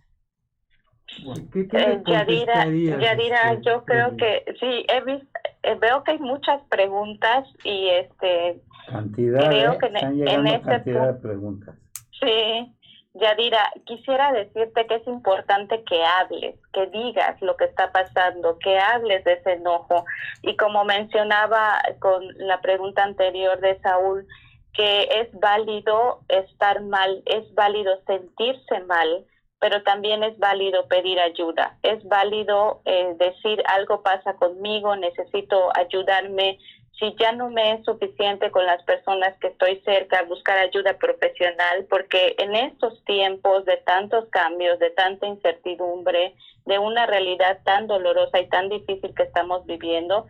¿Qué, 1.53 1.61
eh, 1.71 2.03
Yadira, 2.05 2.65
Yadira 2.65 3.53
este, 3.53 3.61
yo 3.63 3.85
creo 3.85 4.17
que 4.17 4.43
sí, 4.59 4.85
he 4.89 5.01
visto, 5.05 5.27
eh, 5.63 5.75
veo 5.79 6.03
que 6.03 6.11
hay 6.11 6.19
muchas 6.19 6.61
preguntas 6.63 7.47
y 7.63 7.87
este 7.87 8.61
cantidad, 8.89 9.47
creo 9.49 9.73
¿eh? 9.73 9.77
que 9.79 9.85
en, 9.85 10.47
este 10.47 10.67
cantidad 10.67 11.13
de 11.13 11.21
preguntas. 11.21 11.75
Sí, 12.19 12.73
Yadira, 13.13 13.71
quisiera 13.85 14.31
decirte 14.31 14.85
que 14.87 14.95
es 14.95 15.07
importante 15.07 15.83
que 15.83 16.03
hables, 16.03 16.55
que 16.73 16.87
digas 16.87 17.41
lo 17.41 17.55
que 17.57 17.65
está 17.65 17.91
pasando, 17.91 18.57
que 18.59 18.77
hables 18.79 19.23
de 19.23 19.33
ese 19.33 19.53
enojo. 19.53 20.05
Y 20.43 20.55
como 20.55 20.85
mencionaba 20.85 21.81
con 21.99 22.27
la 22.37 22.61
pregunta 22.61 23.03
anterior 23.03 23.59
de 23.59 23.79
Saúl, 23.81 24.27
que 24.73 25.03
es 25.03 25.27
válido 25.39 26.19
estar 26.29 26.81
mal, 26.81 27.23
es 27.25 27.53
válido 27.55 27.99
sentirse 28.05 28.79
mal, 28.81 29.25
pero 29.59 29.81
también 29.81 30.23
es 30.23 30.37
válido 30.37 30.87
pedir 30.87 31.19
ayuda, 31.19 31.77
es 31.81 32.03
válido 32.07 32.81
eh, 32.85 33.15
decir 33.17 33.63
algo 33.67 34.03
pasa 34.03 34.35
conmigo, 34.35 34.95
necesito 34.95 35.75
ayudarme, 35.75 36.59
si 36.99 37.15
ya 37.19 37.31
no 37.31 37.49
me 37.49 37.73
es 37.73 37.85
suficiente 37.85 38.49
con 38.49 38.65
las 38.65 38.81
personas 38.83 39.37
que 39.39 39.47
estoy 39.47 39.79
cerca, 39.85 40.23
buscar 40.23 40.57
ayuda 40.57 40.97
profesional, 40.97 41.85
porque 41.89 42.35
en 42.39 42.55
estos 42.55 43.03
tiempos 43.05 43.65
de 43.65 43.77
tantos 43.77 44.25
cambios, 44.29 44.79
de 44.79 44.89
tanta 44.91 45.27
incertidumbre, 45.27 46.33
de 46.65 46.79
una 46.79 47.05
realidad 47.05 47.59
tan 47.63 47.87
dolorosa 47.87 48.39
y 48.39 48.49
tan 48.49 48.69
difícil 48.69 49.13
que 49.13 49.23
estamos 49.23 49.65
viviendo, 49.67 50.25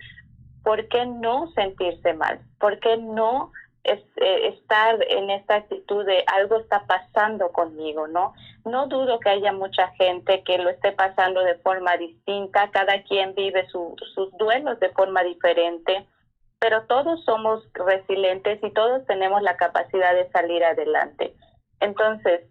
¿por 0.63 0.88
qué 0.89 1.05
no 1.05 1.49
sentirse 1.51 2.13
mal? 2.13 2.39
¿Por 2.59 2.80
qué 2.80 2.97
no 2.97 3.51
eh, 3.86 4.03
estar 4.49 5.01
en 5.09 5.30
esta 5.30 5.55
actitud 5.55 6.05
de 6.05 6.26
algo 6.28 6.57
está 6.57 6.86
pasando 6.86 7.49
conmigo, 7.53 8.07
¿no? 8.07 8.34
No 8.65 8.88
dudo 8.88 9.22
que 9.22 9.30
haya 9.30 9.53
mucha 9.53 9.88
gente 9.93 10.43
que 10.43 10.57
lo 10.57 10.70
esté 10.70 10.91
pasando 10.91 11.41
de 11.41 11.55
forma 11.55 11.95
distinta, 11.95 12.70
cada 12.72 13.01
quien 13.03 13.34
vive 13.34 13.65
sus 13.70 14.38
duelos 14.38 14.78
de 14.82 14.89
forma 14.89 15.24
diferente 15.24 16.05
pero 16.60 16.86
todos 16.88 17.24
somos 17.24 17.64
resilientes 17.74 18.60
y 18.64 18.72
todos 18.72 19.05
tenemos 19.05 19.41
la 19.41 19.58
capacidad 19.58 20.14
de 20.14 20.30
salir 20.32 20.64
adelante. 20.64 21.36
Entonces, 21.80 22.41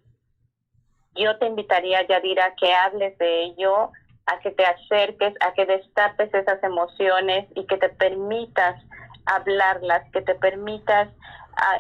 yo 1.15 1.39
te 1.39 1.47
invitaría, 1.47 2.07
Yadira, 2.07 2.47
a 2.47 2.55
que 2.55 2.73
hables 2.73 3.19
de 3.19 3.43
ello, 3.45 3.91
a 4.27 4.39
que 4.41 4.51
te 4.51 4.65
acerques, 4.65 5.35
a 5.41 5.53
que 5.55 5.67
destapes 5.67 6.33
esas 6.33 6.63
emociones 6.63 7.49
y 7.55 7.67
que 7.67 7.79
te 7.79 7.89
permitas 7.89 8.81
hablarlas, 9.25 10.09
que 10.13 10.23
te 10.23 10.35
permitas 10.37 11.09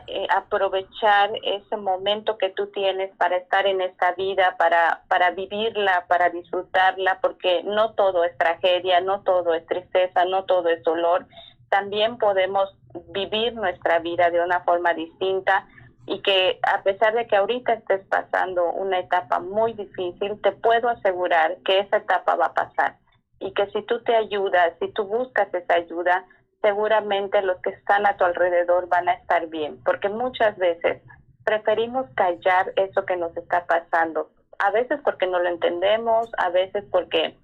eh, 0.06 0.26
aprovechar 0.34 1.30
ese 1.44 1.76
momento 1.76 2.38
que 2.38 2.48
tú 2.50 2.68
tienes 2.68 3.14
para 3.16 3.36
estar 3.36 3.66
en 3.66 3.82
esta 3.82 4.12
vida, 4.12 4.56
para, 4.58 5.02
para 5.06 5.30
vivirla, 5.30 6.06
para 6.08 6.30
disfrutarla, 6.30 7.20
porque 7.20 7.62
no 7.62 7.92
todo 7.92 8.24
es 8.24 8.36
tragedia, 8.38 9.00
no 9.00 9.22
todo 9.22 9.54
es 9.54 9.66
tristeza, 9.66 10.24
no 10.24 10.44
todo 10.44 10.70
es 10.70 10.82
dolor 10.82 11.26
también 11.68 12.18
podemos 12.18 12.76
vivir 13.10 13.54
nuestra 13.54 13.98
vida 13.98 14.30
de 14.30 14.40
una 14.40 14.60
forma 14.60 14.94
distinta 14.94 15.66
y 16.06 16.20
que 16.22 16.58
a 16.62 16.82
pesar 16.82 17.14
de 17.14 17.26
que 17.26 17.36
ahorita 17.36 17.74
estés 17.74 18.06
pasando 18.06 18.72
una 18.72 19.00
etapa 19.00 19.40
muy 19.40 19.72
difícil, 19.72 20.40
te 20.40 20.52
puedo 20.52 20.88
asegurar 20.88 21.56
que 21.64 21.80
esa 21.80 21.98
etapa 21.98 22.36
va 22.36 22.46
a 22.46 22.54
pasar 22.54 22.96
y 23.40 23.52
que 23.52 23.66
si 23.70 23.82
tú 23.82 24.02
te 24.02 24.14
ayudas, 24.14 24.74
si 24.80 24.88
tú 24.92 25.04
buscas 25.04 25.52
esa 25.52 25.74
ayuda, 25.74 26.24
seguramente 26.62 27.42
los 27.42 27.60
que 27.60 27.70
están 27.70 28.06
a 28.06 28.16
tu 28.16 28.24
alrededor 28.24 28.88
van 28.88 29.08
a 29.08 29.14
estar 29.14 29.46
bien, 29.48 29.82
porque 29.84 30.08
muchas 30.08 30.56
veces 30.56 31.02
preferimos 31.44 32.06
callar 32.14 32.72
eso 32.76 33.04
que 33.04 33.16
nos 33.16 33.36
está 33.36 33.66
pasando, 33.66 34.30
a 34.58 34.70
veces 34.70 35.00
porque 35.04 35.26
no 35.26 35.38
lo 35.38 35.48
entendemos, 35.48 36.30
a 36.38 36.50
veces 36.50 36.84
porque 36.90 37.36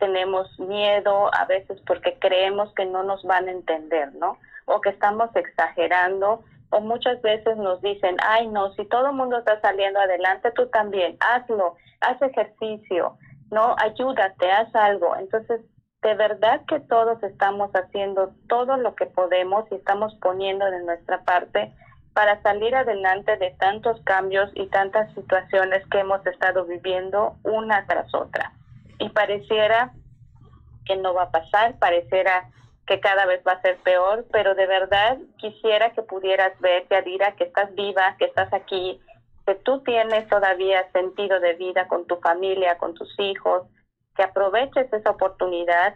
tenemos 0.00 0.58
miedo, 0.58 1.30
a 1.32 1.44
veces 1.44 1.80
porque 1.86 2.18
creemos 2.18 2.72
que 2.74 2.86
no 2.86 3.04
nos 3.04 3.22
van 3.22 3.46
a 3.46 3.52
entender, 3.52 4.12
¿no? 4.14 4.38
O 4.64 4.80
que 4.80 4.90
estamos 4.90 5.30
exagerando, 5.36 6.42
o 6.70 6.80
muchas 6.80 7.22
veces 7.22 7.56
nos 7.56 7.80
dicen, 7.82 8.16
ay 8.26 8.48
no, 8.48 8.72
si 8.74 8.84
todo 8.86 9.10
el 9.10 9.16
mundo 9.16 9.38
está 9.38 9.60
saliendo 9.60 10.00
adelante, 10.00 10.50
tú 10.52 10.66
también, 10.68 11.16
hazlo, 11.20 11.76
haz 12.00 12.20
ejercicio, 12.22 13.16
¿no? 13.50 13.76
Ayúdate, 13.78 14.50
haz 14.50 14.74
algo. 14.74 15.14
Entonces, 15.16 15.60
de 16.02 16.14
verdad 16.14 16.62
que 16.66 16.80
todos 16.80 17.22
estamos 17.22 17.70
haciendo 17.74 18.32
todo 18.48 18.76
lo 18.76 18.94
que 18.94 19.06
podemos 19.06 19.64
y 19.70 19.74
estamos 19.74 20.14
poniendo 20.16 20.64
de 20.70 20.82
nuestra 20.82 21.22
parte 21.24 21.72
para 22.14 22.40
salir 22.42 22.74
adelante 22.74 23.36
de 23.36 23.50
tantos 23.58 24.00
cambios 24.02 24.50
y 24.54 24.66
tantas 24.68 25.12
situaciones 25.14 25.86
que 25.90 26.00
hemos 26.00 26.26
estado 26.26 26.64
viviendo 26.64 27.36
una 27.44 27.86
tras 27.86 28.12
otra. 28.14 28.52
Y 29.00 29.08
pareciera 29.10 29.92
que 30.84 30.96
no 30.96 31.14
va 31.14 31.24
a 31.24 31.30
pasar, 31.30 31.78
pareciera 31.78 32.50
que 32.86 33.00
cada 33.00 33.26
vez 33.26 33.40
va 33.46 33.52
a 33.52 33.62
ser 33.62 33.76
peor, 33.78 34.26
pero 34.32 34.54
de 34.54 34.66
verdad 34.66 35.18
quisiera 35.38 35.92
que 35.92 36.02
pudieras 36.02 36.58
ver, 36.60 36.86
Yadira, 36.88 37.36
que 37.36 37.44
estás 37.44 37.74
viva, 37.74 38.16
que 38.18 38.24
estás 38.24 38.52
aquí, 38.52 39.00
que 39.46 39.54
tú 39.54 39.80
tienes 39.82 40.28
todavía 40.28 40.90
sentido 40.92 41.38
de 41.40 41.54
vida 41.54 41.86
con 41.86 42.06
tu 42.06 42.16
familia, 42.16 42.78
con 42.78 42.94
tus 42.94 43.08
hijos, 43.18 43.62
que 44.16 44.24
aproveches 44.24 44.92
esa 44.92 45.10
oportunidad 45.10 45.94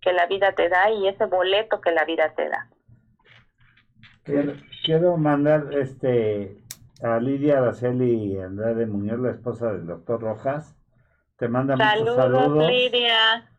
que 0.00 0.12
la 0.12 0.26
vida 0.26 0.52
te 0.52 0.68
da 0.68 0.90
y 0.90 1.08
ese 1.08 1.26
boleto 1.26 1.80
que 1.80 1.92
la 1.92 2.04
vida 2.04 2.34
te 2.34 2.48
da. 2.48 2.68
Quiero, 4.84 5.16
mandar 5.16 5.72
este 5.72 6.56
a 7.02 7.18
Lidia 7.18 7.58
Araceli 7.58 8.38
Andrade 8.38 8.86
Muñoz, 8.86 9.20
la 9.20 9.30
esposa 9.30 9.72
del 9.72 9.86
doctor 9.86 10.20
Rojas. 10.20 10.76
Te 11.42 11.48
manda 11.48 11.74
muchos 11.74 12.14
saludos. 12.14 12.68
Lidia. 12.68 13.50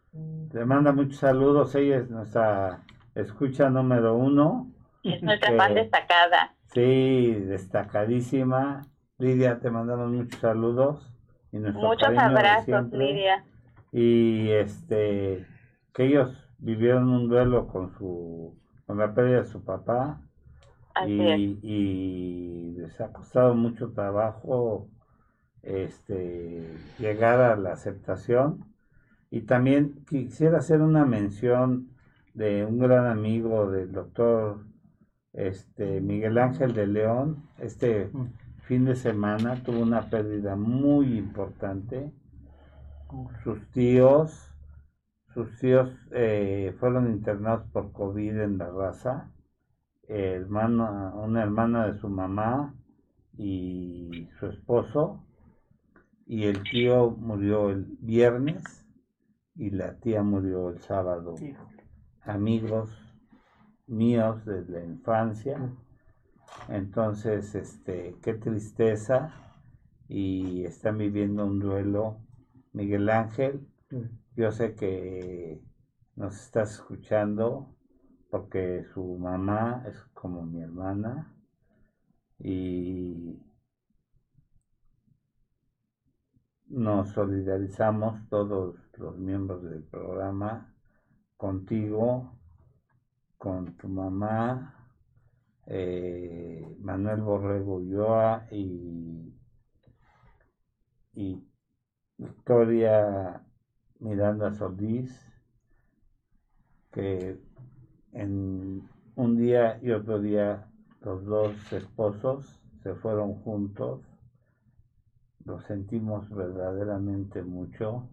Te 0.53 0.63
manda 0.63 0.93
muchos 0.93 1.17
saludos. 1.17 1.75
Ella 1.75 1.97
es 1.97 2.09
nuestra 2.09 2.81
escucha 3.13 3.69
número 3.69 4.15
uno. 4.15 4.71
Es 5.03 5.21
nuestra 5.21 5.53
fan 5.57 5.73
destacada. 5.73 6.55
Sí, 6.67 7.33
destacadísima. 7.33 8.83
Lidia, 9.17 9.59
te 9.59 9.69
mandamos 9.69 10.11
muchos 10.11 10.39
saludos. 10.39 11.11
Y 11.51 11.57
muchos 11.57 12.17
abrazos, 12.17 12.89
Lidia. 12.93 13.43
Y 13.91 14.51
este, 14.51 15.45
que 15.93 16.05
ellos 16.05 16.31
vivieron 16.59 17.09
un 17.09 17.27
duelo 17.27 17.67
con 17.67 17.89
su, 17.97 18.57
con 18.85 18.97
la 18.97 19.13
pérdida 19.13 19.39
de 19.39 19.45
su 19.45 19.61
papá 19.61 20.21
y, 21.05 22.75
les 22.77 23.01
ha 23.01 23.11
costado 23.11 23.53
mucho 23.55 23.91
trabajo 23.91 24.87
este, 25.63 26.67
llegar 26.99 27.41
a 27.41 27.55
la 27.55 27.73
aceptación. 27.73 28.65
Y 29.31 29.41
también 29.41 30.05
quisiera 30.07 30.59
hacer 30.59 30.81
una 30.81 31.05
mención 31.05 31.89
de 32.33 32.65
un 32.65 32.79
gran 32.79 33.07
amigo 33.07 33.71
del 33.71 33.91
doctor 33.91 34.63
este, 35.33 36.01
Miguel 36.01 36.37
Ángel 36.37 36.73
de 36.73 36.87
León. 36.87 37.43
Este 37.57 38.11
fin 38.67 38.85
de 38.85 38.95
semana 38.95 39.63
tuvo 39.63 39.79
una 39.79 40.09
pérdida 40.09 40.55
muy 40.55 41.17
importante. 41.17 42.11
Sus 43.43 43.59
tíos, 43.71 44.55
sus 45.33 45.57
tíos 45.59 45.89
eh, 46.11 46.75
fueron 46.79 47.11
internados 47.11 47.67
por 47.71 47.91
COVID 47.91 48.39
en 48.39 48.57
la 48.57 48.69
raza 48.69 49.33
hermana, 50.07 51.13
una 51.15 51.43
hermana 51.43 51.87
de 51.87 51.99
su 51.99 52.09
mamá 52.09 52.73
y 53.37 54.27
su 54.39 54.47
esposo, 54.47 55.23
y 56.33 56.45
el 56.45 56.63
tío 56.63 57.11
murió 57.11 57.69
el 57.69 57.85
viernes 57.99 58.63
y 59.53 59.69
la 59.69 59.99
tía 59.99 60.23
murió 60.23 60.71
el 60.71 60.79
sábado. 60.79 61.35
Amigos 62.23 62.89
míos 63.85 64.43
desde 64.43 64.79
la 64.79 64.83
infancia. 64.83 65.71
Entonces, 66.69 67.53
este, 67.53 68.17
qué 68.23 68.33
tristeza 68.33 69.31
y 70.07 70.63
están 70.65 70.97
viviendo 70.97 71.45
un 71.45 71.59
duelo. 71.59 72.17
Miguel 72.71 73.09
Ángel, 73.09 73.67
yo 74.35 74.51
sé 74.51 74.73
que 74.73 75.61
nos 76.15 76.41
estás 76.41 76.71
escuchando 76.73 77.75
porque 78.31 78.85
su 78.91 79.19
mamá 79.19 79.83
es 79.87 79.99
como 80.15 80.41
mi 80.41 80.63
hermana 80.63 81.31
y 82.39 83.37
nos 86.67 87.09
solidarizamos 87.09 88.27
todos 88.29 88.75
los 88.97 89.17
miembros 89.17 89.63
del 89.63 89.83
programa 89.83 90.73
contigo, 91.37 92.37
con 93.37 93.75
tu 93.77 93.87
mamá, 93.89 94.73
eh, 95.65 96.75
Manuel 96.79 97.21
Borrego 97.21 97.75
Ulloa 97.75 98.47
y, 98.51 99.33
y 101.13 101.43
Victoria 102.17 103.43
Miranda 103.99 104.53
Solís, 104.53 105.19
que 106.91 107.39
en 108.13 108.87
un 109.15 109.37
día 109.37 109.79
y 109.81 109.91
otro 109.91 110.21
día 110.21 110.69
los 111.01 111.25
dos 111.25 111.73
esposos 111.73 112.59
se 112.81 112.95
fueron 112.95 113.35
juntos. 113.41 114.12
Lo 115.45 115.59
sentimos 115.61 116.29
verdaderamente 116.29 117.41
mucho. 117.43 118.09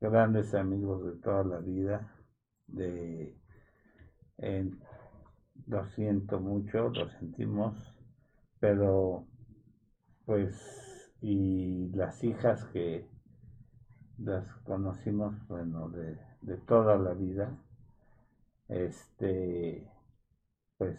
Grandes 0.00 0.54
amigos 0.54 1.04
de 1.04 1.12
toda 1.20 1.44
la 1.44 1.58
vida. 1.58 2.12
De, 2.66 3.36
lo 5.66 5.84
siento 5.90 6.40
mucho, 6.40 6.90
lo 6.90 7.08
sentimos. 7.10 7.74
Pero 8.60 9.26
pues 10.24 10.54
y 11.20 11.88
las 11.90 12.22
hijas 12.24 12.64
que 12.66 13.08
las 14.18 14.46
conocimos, 14.64 15.34
bueno, 15.48 15.88
de, 15.90 16.18
de 16.42 16.56
toda 16.58 16.96
la 16.98 17.14
vida 17.14 17.56
este, 18.68 19.86
pues 20.78 20.98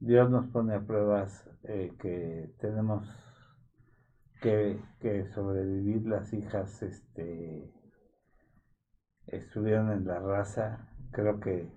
Dios 0.00 0.30
nos 0.30 0.46
pone 0.46 0.74
a 0.74 0.80
pruebas 0.80 1.48
eh, 1.64 1.92
que 1.98 2.54
tenemos 2.60 3.06
que, 4.44 5.26
sobrevivir. 5.34 6.06
Las 6.06 6.32
hijas 6.32 6.82
este, 6.82 7.72
estuvieron 9.26 9.90
en 9.90 10.06
la 10.06 10.18
raza, 10.18 10.88
creo 11.12 11.40
que 11.40 11.70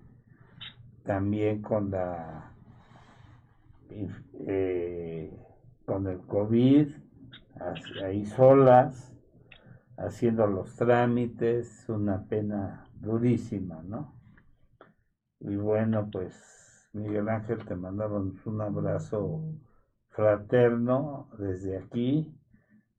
también 1.03 1.61
con 1.61 1.91
la 1.91 2.51
eh, 3.89 5.31
con 5.85 6.07
el 6.07 6.19
COVID, 6.19 6.89
ahí 8.03 8.25
solas, 8.25 9.13
haciendo 9.95 10.45
los 10.47 10.75
trámites, 10.75 11.87
una 11.87 12.25
pena 12.27 12.89
durísima, 12.99 13.81
¿no? 13.83 14.13
Y 15.39 15.55
bueno, 15.55 16.09
pues 16.11 16.89
Miguel 16.91 17.29
Ángel, 17.29 17.63
te 17.65 17.75
mandamos 17.75 18.45
un 18.45 18.59
abrazo 18.59 19.41
fraterno 20.09 21.29
desde 21.37 21.77
aquí. 21.77 22.36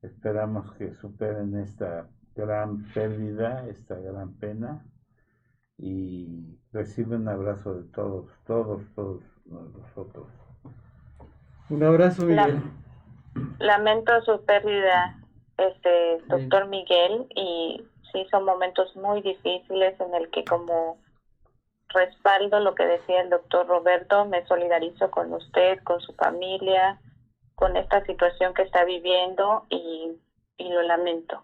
Esperamos 0.03 0.73
que 0.75 0.95
superen 0.95 1.57
esta 1.57 2.09
gran 2.35 2.85
pérdida, 2.95 3.67
esta 3.69 3.97
gran 3.97 4.35
pena 4.35 4.85
y 5.77 6.59
recibe 6.73 7.17
un 7.17 7.29
abrazo 7.29 7.75
de 7.75 7.85
todos, 7.93 8.27
todos, 8.47 8.83
todos 8.95 9.23
nosotros. 9.47 10.27
Un 11.71 11.83
abrazo, 11.83 12.25
Miguel. 12.27 12.63
Lamento 13.59 14.21
su 14.23 14.45
pérdida, 14.45 15.19
este 15.57 16.19
doctor 16.27 16.69
Miguel, 16.69 17.27
y 17.35 17.85
sí 18.13 18.27
son 18.31 18.45
momentos 18.45 18.95
muy 18.97 19.23
difíciles 19.23 20.01
en 20.01 20.15
el 20.15 20.31
que 20.31 20.45
como 20.45 20.99
respaldo 21.89 22.61
lo 22.61 22.75
que 22.75 22.87
decía 22.87 23.23
el 23.23 23.31
doctor 23.31 23.67
Roberto, 23.67 24.25
me 24.25 24.45
solidarizo 24.47 25.11
con 25.11 25.33
usted, 25.33 25.79
con 25.85 26.01
su 26.01 26.13
familia, 26.15 27.01
con 27.59 27.77
esta 27.77 28.05
situación 28.05 28.55
que 28.55 28.63
está 28.63 28.85
viviendo 28.85 29.67
y, 29.69 30.17
lo 30.59 30.83
lamento. 30.83 31.43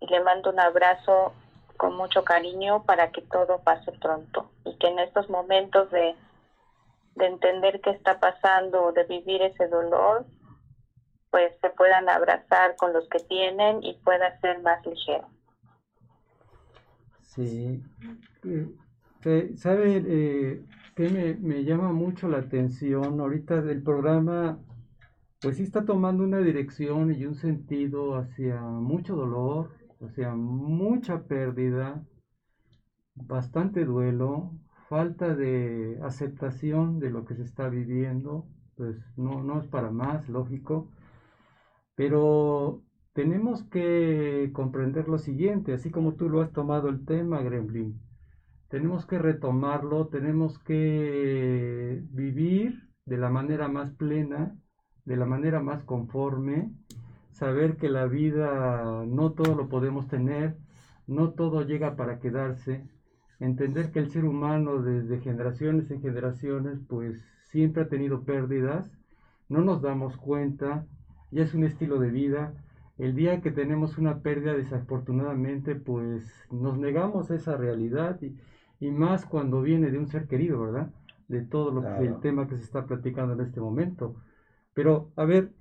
Y 0.00 0.06
le 0.08 0.22
mando 0.22 0.50
un 0.50 0.60
abrazo 0.60 1.32
con 1.78 1.96
mucho 1.96 2.24
cariño 2.24 2.84
para 2.84 3.10
que 3.10 3.22
todo 3.22 3.60
pase 3.62 3.92
pronto 3.92 4.50
y 4.64 4.76
que 4.76 4.88
en 4.88 4.98
estos 4.98 5.30
momentos 5.30 5.90
de, 5.90 6.14
de 7.14 7.26
entender 7.26 7.80
qué 7.80 7.90
está 7.90 8.20
pasando, 8.20 8.92
de 8.92 9.04
vivir 9.04 9.40
ese 9.40 9.66
dolor, 9.68 10.26
pues 11.30 11.52
se 11.62 11.70
puedan 11.70 12.08
abrazar 12.08 12.76
con 12.76 12.92
los 12.92 13.08
que 13.08 13.20
tienen 13.20 13.82
y 13.82 13.94
pueda 13.94 14.38
ser 14.40 14.60
más 14.60 14.84
ligero. 14.84 15.26
Sí, 17.22 17.82
¿Sabe 19.56 20.02
eh, 20.06 20.62
que 20.96 21.36
me, 21.40 21.64
llama 21.64 21.92
mucho 21.92 22.28
la 22.28 22.38
atención? 22.38 23.20
Ahorita 23.20 23.60
del 23.60 23.82
programa, 23.82 24.58
pues 25.40 25.56
sí 25.56 25.62
está 25.62 25.84
tomando 25.84 26.24
una 26.24 26.38
dirección 26.38 27.14
y 27.14 27.24
un 27.24 27.34
sentido 27.34 28.16
hacia 28.16 28.60
mucho 28.60 29.16
dolor, 29.16 29.70
sea, 30.08 30.34
mucha 30.34 31.24
pérdida, 31.24 32.04
bastante 33.14 33.84
duelo, 33.84 34.52
falta 34.88 35.34
de 35.34 35.98
aceptación 36.02 36.98
de 36.98 37.10
lo 37.10 37.24
que 37.24 37.34
se 37.34 37.42
está 37.42 37.68
viviendo, 37.68 38.46
pues 38.76 38.96
no, 39.16 39.42
no 39.42 39.60
es 39.60 39.66
para 39.66 39.90
más, 39.90 40.28
lógico, 40.28 40.90
pero 41.94 42.82
tenemos 43.12 43.62
que 43.64 44.50
comprender 44.52 45.08
lo 45.08 45.18
siguiente, 45.18 45.74
así 45.74 45.90
como 45.90 46.14
tú 46.14 46.28
lo 46.28 46.40
has 46.40 46.52
tomado 46.52 46.88
el 46.88 47.04
tema, 47.04 47.42
Gremlin, 47.42 48.00
tenemos 48.68 49.06
que 49.06 49.18
retomarlo, 49.18 50.08
tenemos 50.08 50.58
que 50.60 52.02
vivir 52.10 52.88
de 53.04 53.18
la 53.18 53.28
manera 53.30 53.68
más 53.68 53.90
plena, 53.90 54.56
de 55.04 55.16
la 55.16 55.26
manera 55.26 55.60
más 55.60 55.84
conforme, 55.84 56.70
saber 57.30 57.76
que 57.76 57.88
la 57.88 58.06
vida 58.06 59.04
no 59.06 59.32
todo 59.32 59.54
lo 59.54 59.68
podemos 59.68 60.08
tener, 60.08 60.56
no 61.06 61.30
todo 61.30 61.62
llega 61.62 61.96
para 61.96 62.20
quedarse, 62.20 62.84
entender 63.38 63.90
que 63.90 63.98
el 63.98 64.10
ser 64.10 64.24
humano 64.24 64.82
desde 64.82 65.20
generaciones 65.20 65.90
en 65.90 66.02
generaciones 66.02 66.78
pues 66.88 67.20
siempre 67.44 67.82
ha 67.82 67.88
tenido 67.88 68.22
pérdidas, 68.24 68.90
no 69.48 69.62
nos 69.62 69.82
damos 69.82 70.16
cuenta, 70.16 70.86
ya 71.30 71.42
es 71.42 71.54
un 71.54 71.64
estilo 71.64 71.98
de 71.98 72.10
vida, 72.10 72.52
el 72.98 73.14
día 73.14 73.40
que 73.40 73.50
tenemos 73.50 73.96
una 73.96 74.18
pérdida 74.18 74.52
desafortunadamente 74.52 75.74
pues 75.74 76.22
nos 76.50 76.78
negamos 76.78 77.30
a 77.30 77.36
esa 77.36 77.56
realidad 77.56 78.20
y, 78.20 78.36
y 78.78 78.90
más 78.90 79.24
cuando 79.24 79.62
viene 79.62 79.90
de 79.90 79.98
un 79.98 80.08
ser 80.08 80.26
querido, 80.26 80.60
¿verdad? 80.60 80.90
De 81.26 81.42
todo 81.42 81.70
lo 81.70 81.82
que 81.82 82.06
el 82.06 82.20
tema 82.20 82.46
que 82.46 82.56
se 82.56 82.64
está 82.64 82.84
platicando 82.86 83.34
en 83.34 83.40
este 83.40 83.60
momento. 83.60 84.16
Pero, 84.74 85.10
a 85.16 85.24
ver, 85.24 85.52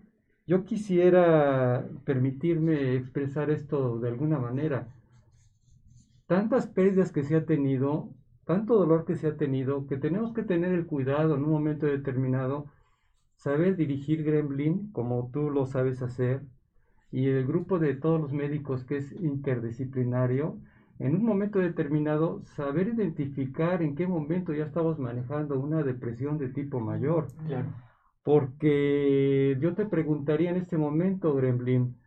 yo 0.48 0.66
quisiera 0.66 1.88
permitirme 2.06 2.96
expresar 2.96 3.52
esto 3.52 4.00
de 4.00 4.10
alguna 4.10 4.40
manera. 4.40 4.88
Tantas 6.28 6.68
pérdidas 6.68 7.12
que 7.12 7.24
se 7.24 7.36
ha 7.36 7.46
tenido, 7.46 8.10
tanto 8.46 8.76
dolor 8.76 9.06
que 9.06 9.16
se 9.16 9.28
ha 9.28 9.38
tenido, 9.38 9.88
que 9.88 9.98
tenemos 9.98 10.34
que 10.34 10.44
tener 10.44 10.72
el 10.72 10.86
cuidado 10.86 11.36
en 11.36 11.44
un 11.44 11.52
momento 11.52 11.86
determinado, 11.86 12.66
saber 13.36 13.76
dirigir 13.76 14.24
Gremlin 14.24 14.92
como 14.92 15.30
tú 15.32 15.50
lo 15.50 15.66
sabes 15.66 16.02
hacer, 16.02 16.42
y 17.12 17.28
el 17.28 17.46
grupo 17.46 17.80
de 17.80 17.96
todos 17.96 18.20
los 18.22 18.34
médicos 18.34 18.84
que 18.86 18.98
es 18.98 19.12
interdisciplinario, 19.14 20.58
en 21.00 21.16
un 21.16 21.24
momento 21.24 21.60
determinado 21.60 22.42
saber 22.46 22.88
identificar 22.90 23.82
en 23.82 23.96
qué 23.96 24.06
momento 24.06 24.54
ya 24.54 24.66
estamos 24.66 25.00
manejando 25.00 25.60
una 25.60 25.82
depresión 25.82 26.38
de 26.38 26.50
tipo 26.50 26.80
mayor. 26.80 27.28
Porque 28.30 29.58
yo 29.60 29.74
te 29.74 29.88
preguntaría 29.88 30.52
en 30.52 30.58
este 30.58 30.78
momento, 30.78 31.34
Gremlin, 31.34 31.98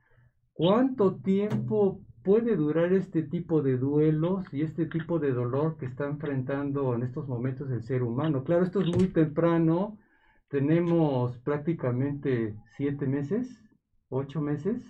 ¿cuánto 0.52 1.16
tiempo 1.16 2.00
puede 2.22 2.54
durar 2.54 2.92
este 2.92 3.24
tipo 3.24 3.60
de 3.60 3.76
duelos 3.76 4.44
y 4.54 4.62
este 4.62 4.86
tipo 4.86 5.18
de 5.18 5.32
dolor 5.32 5.78
que 5.78 5.86
está 5.86 6.06
enfrentando 6.06 6.94
en 6.94 7.02
estos 7.02 7.26
momentos 7.26 7.72
el 7.72 7.82
ser 7.82 8.04
humano? 8.04 8.44
Claro, 8.44 8.62
esto 8.62 8.82
es 8.82 8.96
muy 8.96 9.08
temprano, 9.08 9.98
tenemos 10.46 11.38
prácticamente 11.38 12.54
siete 12.76 13.08
meses, 13.08 13.60
ocho 14.08 14.40
meses 14.40 14.80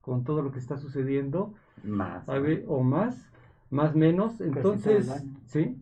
con 0.00 0.24
todo 0.24 0.42
lo 0.42 0.50
que 0.50 0.58
está 0.58 0.78
sucediendo. 0.78 1.54
Más. 1.84 2.28
o 2.66 2.82
más 2.82 3.32
más 3.72 3.94
menos, 3.96 4.38
entonces, 4.42 5.24
¿sí? 5.46 5.81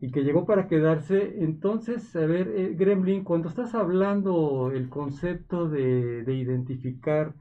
Y 0.00 0.10
que 0.10 0.22
llegó 0.22 0.46
para 0.46 0.68
quedarse. 0.68 1.42
Entonces, 1.42 2.14
a 2.16 2.26
ver, 2.26 2.48
eh, 2.48 2.74
Gremlin, 2.76 3.24
cuando 3.24 3.48
estás 3.48 3.74
hablando 3.74 4.70
el 4.72 4.88
concepto 4.88 5.68
de, 5.68 6.22
de, 6.24 6.34
identificar 6.34 7.34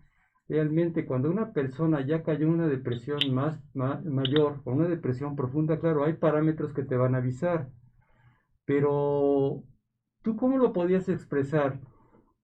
realmente 0.47 1.05
cuando 1.05 1.29
una 1.29 1.53
persona 1.53 2.05
ya 2.05 2.23
cayó 2.23 2.45
en 2.47 2.53
una 2.53 2.67
depresión 2.67 3.19
más, 3.34 3.61
mayor 3.73 4.61
o 4.65 4.71
una 4.71 4.88
depresión 4.88 5.36
profunda, 5.36 5.79
claro, 5.79 6.03
hay 6.03 6.13
parámetros 6.13 6.73
que 6.73 6.84
te 6.84 6.95
van 6.95 7.15
a 7.15 7.19
avisar. 7.19 7.69
Pero, 8.65 9.63
¿tú 10.21 10.36
cómo 10.36 10.57
lo 10.57 10.73
podías 10.73 11.09
expresar? 11.09 11.79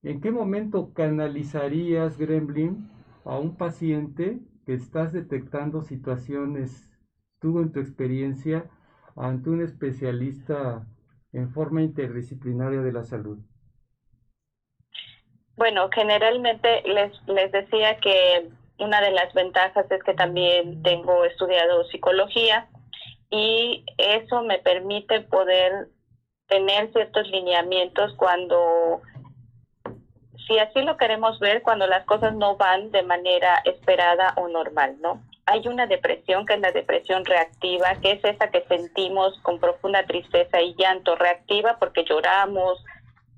¿En 0.03 0.21
qué 0.21 0.31
momento 0.31 0.93
canalizarías, 0.93 2.17
Gremlin, 2.17 2.89
a 3.25 3.37
un 3.37 3.57
paciente 3.57 4.39
que 4.65 4.73
estás 4.73 5.13
detectando 5.13 5.81
situaciones 5.81 6.89
tuvo 7.39 7.61
en 7.61 7.71
tu 7.71 7.79
experiencia 7.79 8.69
ante 9.15 9.49
un 9.49 9.61
especialista 9.61 10.85
en 11.33 11.51
forma 11.51 11.81
interdisciplinaria 11.81 12.81
de 12.81 12.91
la 12.91 13.03
salud? 13.03 13.39
Bueno, 15.55 15.89
generalmente 15.93 16.83
les, 16.85 17.11
les 17.27 17.51
decía 17.51 17.97
que 17.97 18.49
una 18.79 19.01
de 19.01 19.11
las 19.11 19.33
ventajas 19.33 19.85
es 19.91 20.03
que 20.03 20.13
también 20.13 20.81
tengo 20.83 21.25
estudiado 21.25 21.83
psicología 21.85 22.69
y 23.29 23.85
eso 23.97 24.41
me 24.43 24.59
permite 24.59 25.21
poder 25.21 25.89
tener 26.47 26.91
ciertos 26.93 27.27
lineamientos 27.27 28.13
cuando, 28.15 29.01
si 30.47 30.57
así 30.57 30.81
lo 30.81 30.97
queremos 30.97 31.39
ver, 31.39 31.61
cuando 31.61 31.87
las 31.87 32.05
cosas 32.05 32.33
no 32.35 32.57
van 32.57 32.91
de 32.91 33.03
manera 33.03 33.61
esperada 33.65 34.33
o 34.37 34.47
normal, 34.47 34.97
¿no? 35.01 35.21
Hay 35.51 35.67
una 35.67 35.87
depresión 35.87 36.45
que 36.45 36.53
es 36.53 36.59
la 36.59 36.71
depresión 36.71 37.25
reactiva, 37.25 37.95
que 38.01 38.11
es 38.11 38.23
esa 38.23 38.51
que 38.51 38.63
sentimos 38.67 39.37
con 39.41 39.59
profunda 39.59 40.05
tristeza 40.05 40.61
y 40.61 40.75
llanto 40.75 41.15
reactiva 41.15 41.77
porque 41.79 42.03
lloramos 42.03 42.83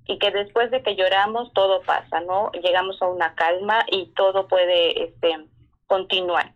y 0.07 0.20
que 0.20 0.32
después 0.32 0.70
de 0.72 0.84
que 0.84 0.95
lloramos 0.95 1.53
todo 1.53 1.82
pasa, 1.84 2.20
¿no? 2.22 2.51
Llegamos 2.51 3.01
a 3.01 3.07
una 3.07 3.34
calma 3.36 3.86
y 3.89 4.07
todo 4.07 4.47
puede 4.47 5.05
este, 5.05 5.45
continuar. 5.88 6.51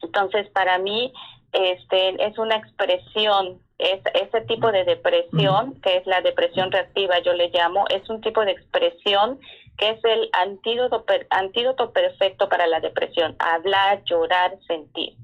Entonces, 0.00 0.48
para 0.50 0.78
mí, 0.78 1.12
este, 1.52 2.24
es 2.24 2.38
una 2.38 2.56
expresión, 2.56 3.60
es, 3.78 4.00
ese 4.14 4.42
tipo 4.42 4.70
de 4.70 4.84
depresión, 4.84 5.80
que 5.80 5.96
es 5.96 6.06
la 6.06 6.20
depresión 6.20 6.70
reactiva, 6.70 7.18
yo 7.20 7.32
le 7.32 7.50
llamo, 7.50 7.84
es 7.88 8.08
un 8.08 8.20
tipo 8.20 8.44
de 8.44 8.52
expresión 8.52 9.40
que 9.76 9.90
es 9.90 10.04
el 10.04 10.28
antídoto, 10.32 11.04
antídoto 11.30 11.92
perfecto 11.92 12.48
para 12.48 12.66
la 12.66 12.80
depresión, 12.80 13.36
hablar, 13.38 14.02
llorar, 14.04 14.58
sentir. 14.66 15.14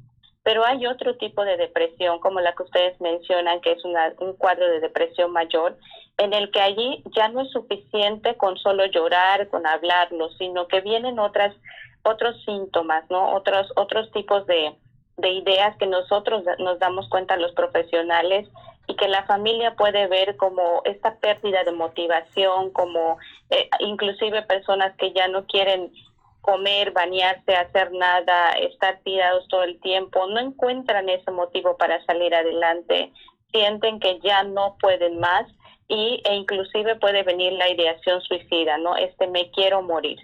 Pero 0.42 0.64
hay 0.64 0.86
otro 0.86 1.16
tipo 1.16 1.44
de 1.44 1.56
depresión, 1.56 2.20
como 2.20 2.40
la 2.40 2.54
que 2.54 2.62
ustedes 2.62 3.00
mencionan, 3.00 3.60
que 3.60 3.72
es 3.72 3.84
un 3.84 4.32
cuadro 4.34 4.66
de 4.66 4.80
depresión 4.80 5.30
mayor, 5.32 5.76
en 6.16 6.32
el 6.32 6.50
que 6.50 6.60
allí 6.60 7.02
ya 7.14 7.28
no 7.28 7.42
es 7.42 7.50
suficiente 7.50 8.36
con 8.36 8.56
solo 8.56 8.86
llorar, 8.86 9.48
con 9.48 9.66
hablarlo, 9.66 10.30
sino 10.38 10.66
que 10.66 10.80
vienen 10.80 11.18
otras, 11.18 11.54
otros 12.02 12.42
síntomas, 12.44 13.04
¿no? 13.10 13.34
Otros, 13.34 13.70
otros 13.76 14.10
tipos 14.12 14.46
de, 14.46 14.74
de 15.18 15.30
ideas 15.30 15.76
que 15.76 15.86
nosotros 15.86 16.44
nos 16.58 16.78
damos 16.78 17.08
cuenta 17.08 17.36
los 17.36 17.52
profesionales 17.52 18.48
y 18.88 18.96
que 18.96 19.06
la 19.06 19.22
familia 19.24 19.76
puede 19.76 20.06
ver 20.08 20.36
como 20.36 20.82
esta 20.84 21.16
pérdida 21.18 21.62
de 21.62 21.72
motivación, 21.72 22.70
como 22.72 23.18
eh, 23.50 23.68
inclusive 23.80 24.42
personas 24.42 24.96
que 24.96 25.12
ya 25.12 25.28
no 25.28 25.46
quieren 25.46 25.92
comer, 26.40 26.92
bañarse, 26.92 27.54
hacer 27.54 27.92
nada, 27.92 28.52
estar 28.52 28.98
tirados 29.04 29.46
todo 29.48 29.64
el 29.64 29.78
tiempo, 29.80 30.26
no 30.26 30.40
encuentran 30.40 31.08
ese 31.10 31.30
motivo 31.30 31.76
para 31.76 32.02
salir 32.06 32.34
adelante, 32.34 33.12
sienten 33.52 34.00
que 34.00 34.18
ya 34.20 34.42
no 34.42 34.76
pueden 34.80 35.20
más 35.20 35.46
y, 35.88 36.22
e 36.24 36.34
inclusive 36.34 36.96
puede 36.96 37.22
venir 37.22 37.52
la 37.52 37.68
ideación 37.68 38.22
suicida, 38.22 38.78
¿no? 38.78 38.96
Este 38.96 39.26
me 39.26 39.50
quiero 39.50 39.82
morir. 39.82 40.18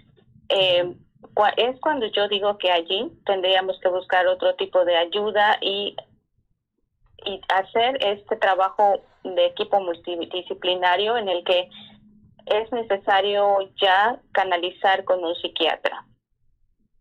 Eh, 0.49 0.95
es 1.57 1.79
cuando 1.81 2.07
yo 2.07 2.27
digo 2.27 2.57
que 2.57 2.71
allí 2.71 3.11
tendríamos 3.25 3.79
que 3.79 3.89
buscar 3.89 4.25
otro 4.27 4.55
tipo 4.55 4.85
de 4.85 4.95
ayuda 4.95 5.57
y 5.61 5.95
y 7.25 7.41
hacer 7.53 7.97
este 8.03 8.35
trabajo 8.37 9.01
de 9.23 9.45
equipo 9.47 9.79
multidisciplinario 9.79 11.17
en 11.17 11.29
el 11.29 11.43
que 11.43 11.69
es 12.45 12.71
necesario 12.71 13.57
ya 13.81 14.19
canalizar 14.31 15.03
con 15.03 15.23
un 15.23 15.35
psiquiatra 15.35 16.05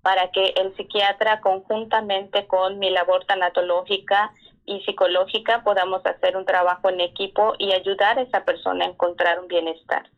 para 0.05 0.31
que 0.31 0.53
el 0.57 0.77
psiquiatra 0.77 1.41
conjuntamente 1.41 2.47
con 2.47 2.79
mi 2.79 2.91
labor 2.91 3.25
tanatológica 3.25 4.33
y 4.66 4.81
psicológica 4.85 5.64
podamos 5.64 6.05
hacer 6.05 6.37
un 6.37 6.45
trabajo 6.45 6.91
en 6.91 7.01
equipo 7.01 7.55
y 7.59 7.72
ayudar 7.72 8.18
a 8.18 8.22
esa 8.22 8.45
persona 8.45 8.85
a 8.85 8.89
encontrar 8.89 9.41
un 9.41 9.49
bienestar. 9.49 10.11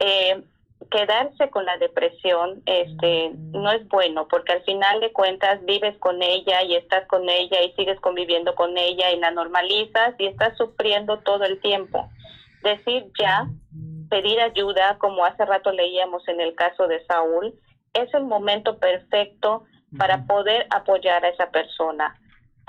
Eh, 0.00 0.42
quedarse 0.88 1.50
con 1.50 1.64
la 1.66 1.76
depresión 1.76 2.62
este 2.64 3.32
no 3.52 3.70
es 3.70 3.86
bueno 3.88 4.26
porque 4.28 4.52
al 4.52 4.62
final 4.62 5.00
de 5.00 5.12
cuentas 5.12 5.62
vives 5.64 5.96
con 5.98 6.22
ella 6.22 6.62
y 6.62 6.74
estás 6.74 7.06
con 7.06 7.28
ella 7.28 7.62
y 7.62 7.72
sigues 7.72 8.00
conviviendo 8.00 8.54
con 8.54 8.76
ella 8.78 9.10
y 9.10 9.18
la 9.18 9.30
normalizas 9.30 10.14
y 10.18 10.26
estás 10.26 10.56
sufriendo 10.56 11.18
todo 11.18 11.44
el 11.44 11.60
tiempo. 11.60 12.08
Decir 12.62 13.06
ya, 13.18 13.46
pedir 14.08 14.40
ayuda, 14.40 14.96
como 14.98 15.24
hace 15.24 15.44
rato 15.44 15.70
leíamos 15.72 16.26
en 16.28 16.40
el 16.40 16.54
caso 16.54 16.88
de 16.88 17.04
Saúl, 17.06 17.54
es 17.92 18.12
el 18.14 18.24
momento 18.24 18.78
perfecto 18.78 19.64
para 19.98 20.24
poder 20.26 20.66
apoyar 20.70 21.24
a 21.24 21.28
esa 21.28 21.50
persona. 21.50 22.16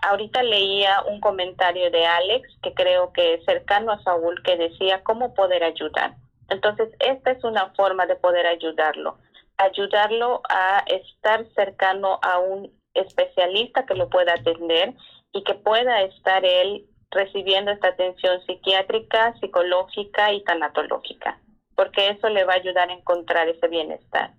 Ahorita 0.03 0.41
leía 0.43 1.03
un 1.07 1.19
comentario 1.19 1.91
de 1.91 2.05
Alex, 2.05 2.47
que 2.63 2.73
creo 2.73 3.13
que 3.13 3.35
es 3.35 3.45
cercano 3.45 3.91
a 3.91 4.01
Saúl, 4.03 4.41
que 4.43 4.57
decía 4.57 5.03
cómo 5.03 5.33
poder 5.33 5.63
ayudar 5.63 6.15
entonces, 6.51 6.89
esta 6.99 7.31
es 7.31 7.43
una 7.45 7.69
forma 7.75 8.05
de 8.05 8.17
poder 8.17 8.45
ayudarlo, 8.45 9.17
ayudarlo 9.57 10.41
a 10.49 10.83
estar 10.85 11.45
cercano 11.55 12.19
a 12.21 12.39
un 12.39 12.69
especialista 12.93 13.85
que 13.85 13.95
lo 13.95 14.09
pueda 14.09 14.33
atender 14.33 14.93
y 15.31 15.43
que 15.43 15.53
pueda 15.53 16.01
estar 16.01 16.43
él 16.43 16.85
recibiendo 17.09 17.71
esta 17.71 17.89
atención 17.89 18.41
psiquiátrica, 18.45 19.33
psicológica 19.39 20.33
y 20.33 20.43
tanatológica, 20.43 21.39
porque 21.75 22.09
eso 22.09 22.27
le 22.27 22.43
va 22.43 22.53
a 22.53 22.57
ayudar 22.57 22.89
a 22.89 22.93
encontrar 22.93 23.47
ese 23.47 23.69
bienestar. 23.69 24.33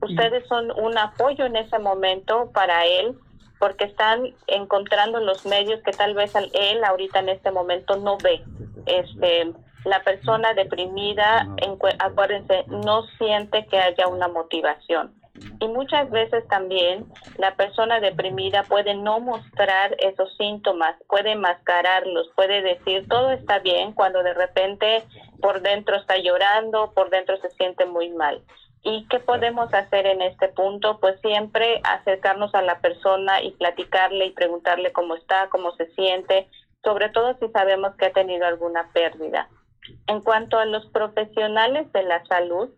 Ustedes 0.00 0.46
son 0.48 0.70
un 0.70 0.96
apoyo 0.96 1.44
en 1.44 1.56
ese 1.56 1.78
momento 1.78 2.50
para 2.54 2.86
él, 2.86 3.18
porque 3.58 3.84
están 3.84 4.34
encontrando 4.46 5.20
los 5.20 5.44
medios 5.44 5.82
que 5.82 5.92
tal 5.92 6.14
vez 6.14 6.32
él 6.34 6.82
ahorita 6.82 7.18
en 7.18 7.28
este 7.28 7.50
momento 7.50 7.96
no 7.96 8.16
ve. 8.16 8.42
Este, 8.86 9.52
la 9.84 10.02
persona 10.02 10.54
deprimida, 10.54 11.46
acuérdense, 11.98 12.64
no 12.68 13.06
siente 13.18 13.66
que 13.66 13.78
haya 13.78 14.08
una 14.08 14.28
motivación. 14.28 15.14
Y 15.58 15.68
muchas 15.68 16.10
veces 16.10 16.46
también 16.48 17.06
la 17.38 17.54
persona 17.54 18.00
deprimida 18.00 18.62
puede 18.64 18.94
no 18.94 19.20
mostrar 19.20 19.96
esos 19.98 20.36
síntomas, 20.36 20.96
puede 21.08 21.34
mascararlos, 21.34 22.28
puede 22.36 22.60
decir 22.62 23.08
todo 23.08 23.30
está 23.30 23.58
bien 23.60 23.92
cuando 23.92 24.22
de 24.22 24.34
repente 24.34 25.02
por 25.40 25.62
dentro 25.62 25.96
está 25.96 26.18
llorando, 26.18 26.92
por 26.92 27.08
dentro 27.10 27.38
se 27.38 27.50
siente 27.50 27.86
muy 27.86 28.10
mal. 28.10 28.42
¿Y 28.82 29.06
qué 29.08 29.18
podemos 29.18 29.72
hacer 29.74 30.06
en 30.06 30.22
este 30.22 30.48
punto? 30.48 30.98
Pues 31.00 31.20
siempre 31.20 31.80
acercarnos 31.84 32.54
a 32.54 32.62
la 32.62 32.80
persona 32.80 33.42
y 33.42 33.52
platicarle 33.52 34.26
y 34.26 34.32
preguntarle 34.32 34.92
cómo 34.92 35.16
está, 35.16 35.48
cómo 35.50 35.72
se 35.76 35.86
siente, 35.94 36.48
sobre 36.82 37.10
todo 37.10 37.36
si 37.38 37.48
sabemos 37.48 37.94
que 37.96 38.06
ha 38.06 38.12
tenido 38.12 38.46
alguna 38.46 38.90
pérdida. 38.92 39.48
En 40.06 40.20
cuanto 40.20 40.58
a 40.58 40.66
los 40.66 40.86
profesionales 40.86 41.90
de 41.92 42.02
la 42.02 42.24
salud, 42.26 42.70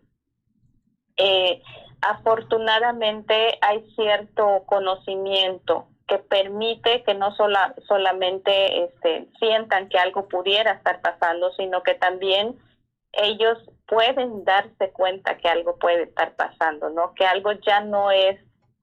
eh, 1.17 1.61
afortunadamente 2.01 3.57
hay 3.61 3.85
cierto 3.95 4.63
conocimiento 4.65 5.87
que 6.07 6.17
permite 6.19 7.03
que 7.03 7.13
no 7.13 7.33
sola, 7.35 7.73
solamente 7.87 8.83
este, 8.83 9.27
sientan 9.39 9.89
que 9.89 9.97
algo 9.97 10.27
pudiera 10.27 10.73
estar 10.73 11.01
pasando, 11.01 11.51
sino 11.53 11.81
que 11.81 11.95
también 11.95 12.59
ellos 13.13 13.57
pueden 13.87 14.43
darse 14.43 14.91
cuenta 14.91 15.37
que 15.37 15.47
algo 15.47 15.77
puede 15.77 16.03
estar 16.03 16.35
pasando, 16.35 16.89
¿no? 16.89 17.13
Que 17.13 17.25
algo 17.25 17.51
ya 17.53 17.81
no 17.81 18.11
es 18.11 18.39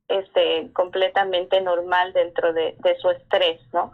este, 0.08 0.72
completamente 0.72 1.60
normal 1.60 2.12
dentro 2.12 2.52
de, 2.52 2.76
de 2.78 2.96
su 2.98 3.10
estrés, 3.10 3.60
¿no? 3.72 3.92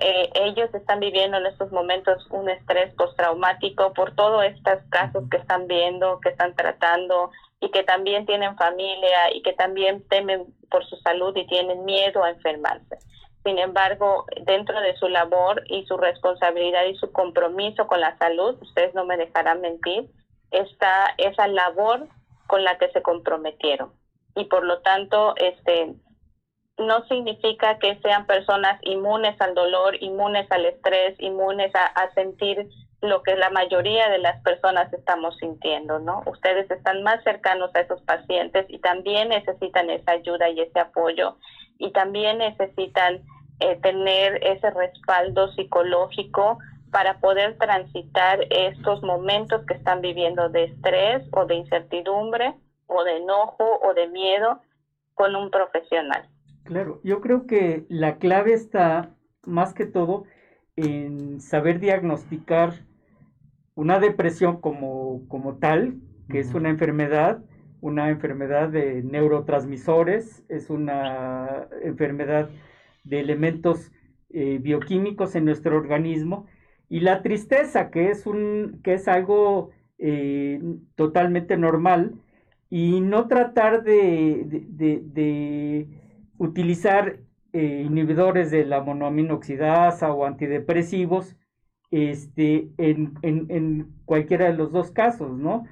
Eh, 0.00 0.30
ellos 0.34 0.74
están 0.74 1.00
viviendo 1.00 1.36
en 1.36 1.46
estos 1.46 1.70
momentos 1.70 2.26
un 2.30 2.48
estrés 2.48 2.92
postraumático 2.94 3.92
por 3.92 4.14
todos 4.14 4.44
estos 4.44 4.78
casos 4.90 5.24
que 5.30 5.36
están 5.36 5.68
viendo, 5.68 6.20
que 6.20 6.30
están 6.30 6.54
tratando 6.56 7.30
y 7.60 7.70
que 7.70 7.84
también 7.84 8.26
tienen 8.26 8.56
familia 8.56 9.32
y 9.32 9.42
que 9.42 9.52
también 9.52 10.06
temen 10.08 10.46
por 10.70 10.84
su 10.86 10.96
salud 10.96 11.36
y 11.36 11.46
tienen 11.46 11.84
miedo 11.84 12.24
a 12.24 12.30
enfermarse. 12.30 12.98
Sin 13.44 13.58
embargo, 13.58 14.24
dentro 14.46 14.80
de 14.80 14.96
su 14.96 15.08
labor 15.08 15.62
y 15.66 15.84
su 15.84 15.96
responsabilidad 15.96 16.84
y 16.86 16.96
su 16.96 17.12
compromiso 17.12 17.86
con 17.86 18.00
la 18.00 18.16
salud, 18.18 18.56
ustedes 18.62 18.94
no 18.94 19.04
me 19.04 19.16
dejarán 19.16 19.60
mentir, 19.60 20.10
está 20.50 21.14
esa 21.18 21.46
labor 21.46 22.08
con 22.46 22.64
la 22.64 22.78
que 22.78 22.88
se 22.90 23.02
comprometieron. 23.02 23.92
Y 24.34 24.44
por 24.44 24.64
lo 24.64 24.80
tanto, 24.80 25.34
este, 25.36 25.94
no 26.78 27.04
significa 27.06 27.78
que 27.78 27.98
sean 28.00 28.26
personas 28.26 28.78
inmunes 28.82 29.40
al 29.40 29.54
dolor, 29.54 29.96
inmunes 30.02 30.50
al 30.50 30.66
estrés, 30.66 31.14
inmunes 31.20 31.72
a, 31.74 32.12
sentir 32.14 32.68
lo 33.00 33.22
que 33.22 33.36
la 33.36 33.50
mayoría 33.50 34.08
de 34.08 34.18
las 34.18 34.42
personas 34.42 34.92
estamos 34.92 35.36
sintiendo, 35.36 35.98
¿no? 35.98 36.22
Ustedes 36.26 36.70
están 36.70 37.02
más 37.02 37.22
cercanos 37.22 37.70
a 37.74 37.80
esos 37.80 38.00
pacientes 38.02 38.66
y 38.68 38.78
también 38.78 39.28
necesitan 39.28 39.90
esa 39.90 40.12
ayuda 40.12 40.48
y 40.48 40.60
ese 40.60 40.80
apoyo 40.80 41.36
y 41.78 41.92
también 41.92 42.38
necesitan 42.38 43.22
eh, 43.60 43.76
tener 43.82 44.42
ese 44.42 44.70
respaldo 44.70 45.52
psicológico 45.52 46.58
para 46.90 47.18
poder 47.18 47.58
transitar 47.58 48.40
estos 48.50 49.02
momentos 49.02 49.64
que 49.66 49.74
están 49.74 50.00
viviendo 50.00 50.48
de 50.48 50.64
estrés 50.64 51.22
o 51.32 51.44
de 51.44 51.56
incertidumbre 51.56 52.54
o 52.86 53.04
de 53.04 53.18
enojo 53.18 53.80
o 53.82 53.94
de 53.94 54.08
miedo 54.08 54.60
con 55.14 55.36
un 55.36 55.50
profesional. 55.50 56.28
Claro, 56.64 56.98
yo 57.04 57.20
creo 57.20 57.46
que 57.46 57.84
la 57.90 58.16
clave 58.16 58.54
está 58.54 59.14
más 59.44 59.74
que 59.74 59.84
todo 59.84 60.24
en 60.76 61.40
saber 61.42 61.78
diagnosticar 61.78 62.72
una 63.74 64.00
depresión 64.00 64.62
como, 64.62 65.28
como 65.28 65.58
tal, 65.58 66.00
que 66.30 66.38
es 66.38 66.54
una 66.54 66.70
enfermedad, 66.70 67.44
una 67.82 68.08
enfermedad 68.08 68.70
de 68.70 69.02
neurotransmisores, 69.02 70.42
es 70.48 70.70
una 70.70 71.68
enfermedad 71.82 72.48
de 73.04 73.20
elementos 73.20 73.92
eh, 74.30 74.58
bioquímicos 74.58 75.34
en 75.34 75.44
nuestro 75.44 75.76
organismo, 75.76 76.46
y 76.88 77.00
la 77.00 77.20
tristeza, 77.20 77.90
que 77.90 78.08
es, 78.10 78.26
un, 78.26 78.80
que 78.82 78.94
es 78.94 79.06
algo 79.06 79.70
eh, 79.98 80.62
totalmente 80.94 81.58
normal, 81.58 82.14
y 82.70 83.02
no 83.02 83.28
tratar 83.28 83.82
de 83.82 84.44
utilizar 86.38 87.18
eh, 87.52 87.84
inhibidores 87.86 88.50
de 88.50 88.64
la 88.64 88.80
monoaminoxidasa 88.80 90.12
o 90.12 90.24
antidepresivos 90.26 91.36
este, 91.90 92.70
en, 92.78 93.14
en, 93.22 93.94
cualquiera 94.04 94.46
de 94.46 94.54
los 94.54 94.72
dos 94.72 94.90
casos, 94.90 95.38
¿no? 95.38 95.64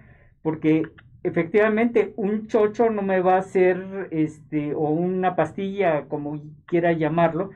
Porque 0.43 0.85
efectivamente 1.25 2.15
un 2.17 2.47
chocho 2.47 2.91
no 2.91 3.03
me 3.03 3.21
va 3.21 3.35
a 3.35 3.39
hacer, 3.39 4.09
este, 4.13 4.75
o 4.75 4.91
una 4.91 5.35
pastilla, 5.35 6.07
como 6.09 6.41
quiera 6.67 6.93
llamarlo, 6.93 7.51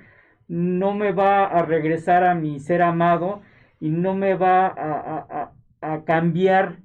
no 0.48 0.94
me 0.94 1.12
va 1.12 1.44
a 1.46 1.62
regresar 1.62 2.24
a 2.24 2.34
mi 2.34 2.58
ser 2.60 2.82
amado 2.82 3.42
y 3.80 3.90
no 3.90 4.14
me 4.14 4.34
va 4.34 4.66
a, 4.66 5.52
a 5.80 6.04
cambiar 6.04 6.78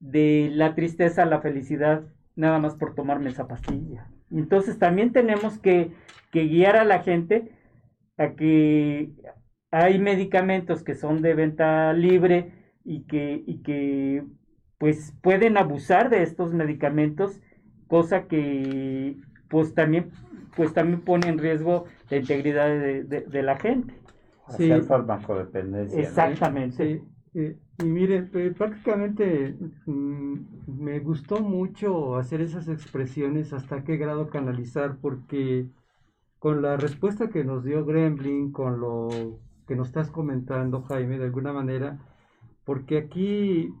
de 0.00 0.50
la 0.52 0.74
tristeza 0.74 1.22
a 1.22 1.26
la 1.26 1.40
felicidad 1.40 2.04
nada 2.34 2.58
más 2.58 2.74
por 2.74 2.94
tomarme 2.94 3.30
esa 3.30 3.46
pastilla. 3.46 4.09
Entonces 4.30 4.78
también 4.78 5.12
tenemos 5.12 5.58
que, 5.58 5.92
guiar 6.32 6.76
a 6.76 6.84
la 6.84 7.02
gente 7.02 7.50
a 8.16 8.34
que 8.34 9.10
hay 9.72 9.98
medicamentos 9.98 10.84
que 10.84 10.94
son 10.94 11.22
de 11.22 11.34
venta 11.34 11.92
libre 11.92 12.52
y 12.84 13.02
que, 13.02 13.42
y 13.46 13.62
que 13.62 14.24
pues 14.78 15.14
pueden 15.22 15.58
abusar 15.58 16.08
de 16.08 16.22
estos 16.22 16.54
medicamentos, 16.54 17.40
cosa 17.88 18.26
que 18.28 19.16
pues 19.48 19.74
también, 19.74 20.10
pues 20.56 20.72
también 20.72 21.00
pone 21.02 21.28
en 21.28 21.38
riesgo 21.38 21.86
la 22.08 22.18
integridad 22.18 22.68
de, 22.68 23.42
la 23.42 23.56
gente. 23.58 23.94
Sí. 24.56 24.70
farmacodependencia. 24.82 26.00
Exactamente. 26.00 27.02
Eh, 27.34 27.56
y 27.80 27.84
mire, 27.84 28.28
eh, 28.34 28.54
prácticamente 28.56 29.56
mm, 29.86 30.34
me 30.66 31.00
gustó 31.00 31.40
mucho 31.40 32.16
hacer 32.16 32.40
esas 32.40 32.68
expresiones 32.68 33.52
hasta 33.52 33.84
qué 33.84 33.96
grado 33.96 34.28
canalizar, 34.28 34.98
porque 35.00 35.66
con 36.38 36.62
la 36.62 36.76
respuesta 36.76 37.28
que 37.28 37.44
nos 37.44 37.64
dio 37.64 37.84
Gremlin, 37.84 38.52
con 38.52 38.80
lo 38.80 39.08
que 39.66 39.76
nos 39.76 39.88
estás 39.88 40.10
comentando, 40.10 40.82
Jaime, 40.82 41.18
de 41.18 41.26
alguna 41.26 41.52
manera, 41.52 41.98
porque 42.64 42.98
aquí, 42.98 43.72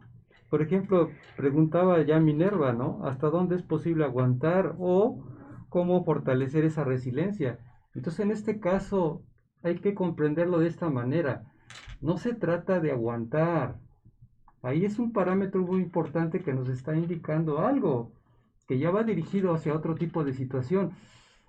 por 0.50 0.62
ejemplo, 0.62 1.10
preguntaba 1.36 2.02
ya 2.02 2.20
Minerva, 2.20 2.72
¿no? 2.72 3.00
¿Hasta 3.04 3.30
dónde 3.30 3.56
es 3.56 3.62
posible 3.62 4.04
aguantar 4.04 4.76
o 4.78 5.24
cómo 5.68 6.04
fortalecer 6.04 6.64
esa 6.64 6.84
resiliencia? 6.84 7.58
Entonces, 7.94 8.20
en 8.20 8.30
este 8.30 8.60
caso, 8.60 9.22
hay 9.62 9.76
que 9.76 9.94
comprenderlo 9.94 10.58
de 10.58 10.68
esta 10.68 10.90
manera 10.90 11.50
no 12.00 12.16
se 12.16 12.34
trata 12.34 12.80
de 12.80 12.92
aguantar. 12.92 13.78
Ahí 14.62 14.84
es 14.84 14.98
un 14.98 15.12
parámetro 15.12 15.62
muy 15.62 15.80
importante 15.80 16.42
que 16.42 16.52
nos 16.52 16.68
está 16.68 16.94
indicando 16.94 17.60
algo, 17.60 18.12
que 18.68 18.78
ya 18.78 18.90
va 18.90 19.04
dirigido 19.04 19.54
hacia 19.54 19.74
otro 19.74 19.94
tipo 19.94 20.22
de 20.22 20.34
situación. 20.34 20.92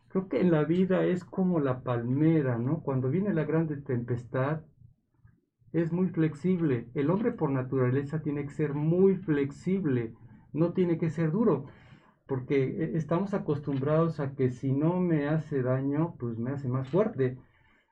Creo 0.08 0.30
que 0.30 0.40
en 0.40 0.52
la 0.52 0.64
vida 0.64 1.04
es 1.04 1.26
como 1.26 1.60
la 1.60 1.84
palmera, 1.84 2.58
¿no? 2.58 2.82
Cuando 2.82 3.10
viene 3.10 3.34
la 3.34 3.44
grande 3.44 3.78
tempestad, 3.78 4.62
es 5.74 5.92
muy 5.92 6.08
flexible. 6.10 6.90
El 6.94 7.10
hombre 7.10 7.32
por 7.32 7.50
naturaleza 7.50 8.22
tiene 8.22 8.46
que 8.46 8.52
ser 8.52 8.74
muy 8.74 9.16
flexible, 9.16 10.14
no 10.54 10.74
tiene 10.74 10.98
que 10.98 11.10
ser 11.10 11.32
duro, 11.32 11.66
porque 12.28 12.64
eh, 12.64 12.92
estamos 12.96 13.34
acostumbrados 13.34 14.20
a 14.22 14.36
que 14.36 14.52
si 14.52 14.72
no 14.72 15.00
me 15.02 15.28
hace 15.28 15.62
daño, 15.64 16.16
pues 16.18 16.38
me 16.38 16.52
hace 16.52 16.70
más 16.70 16.90
fuerte. 16.90 17.38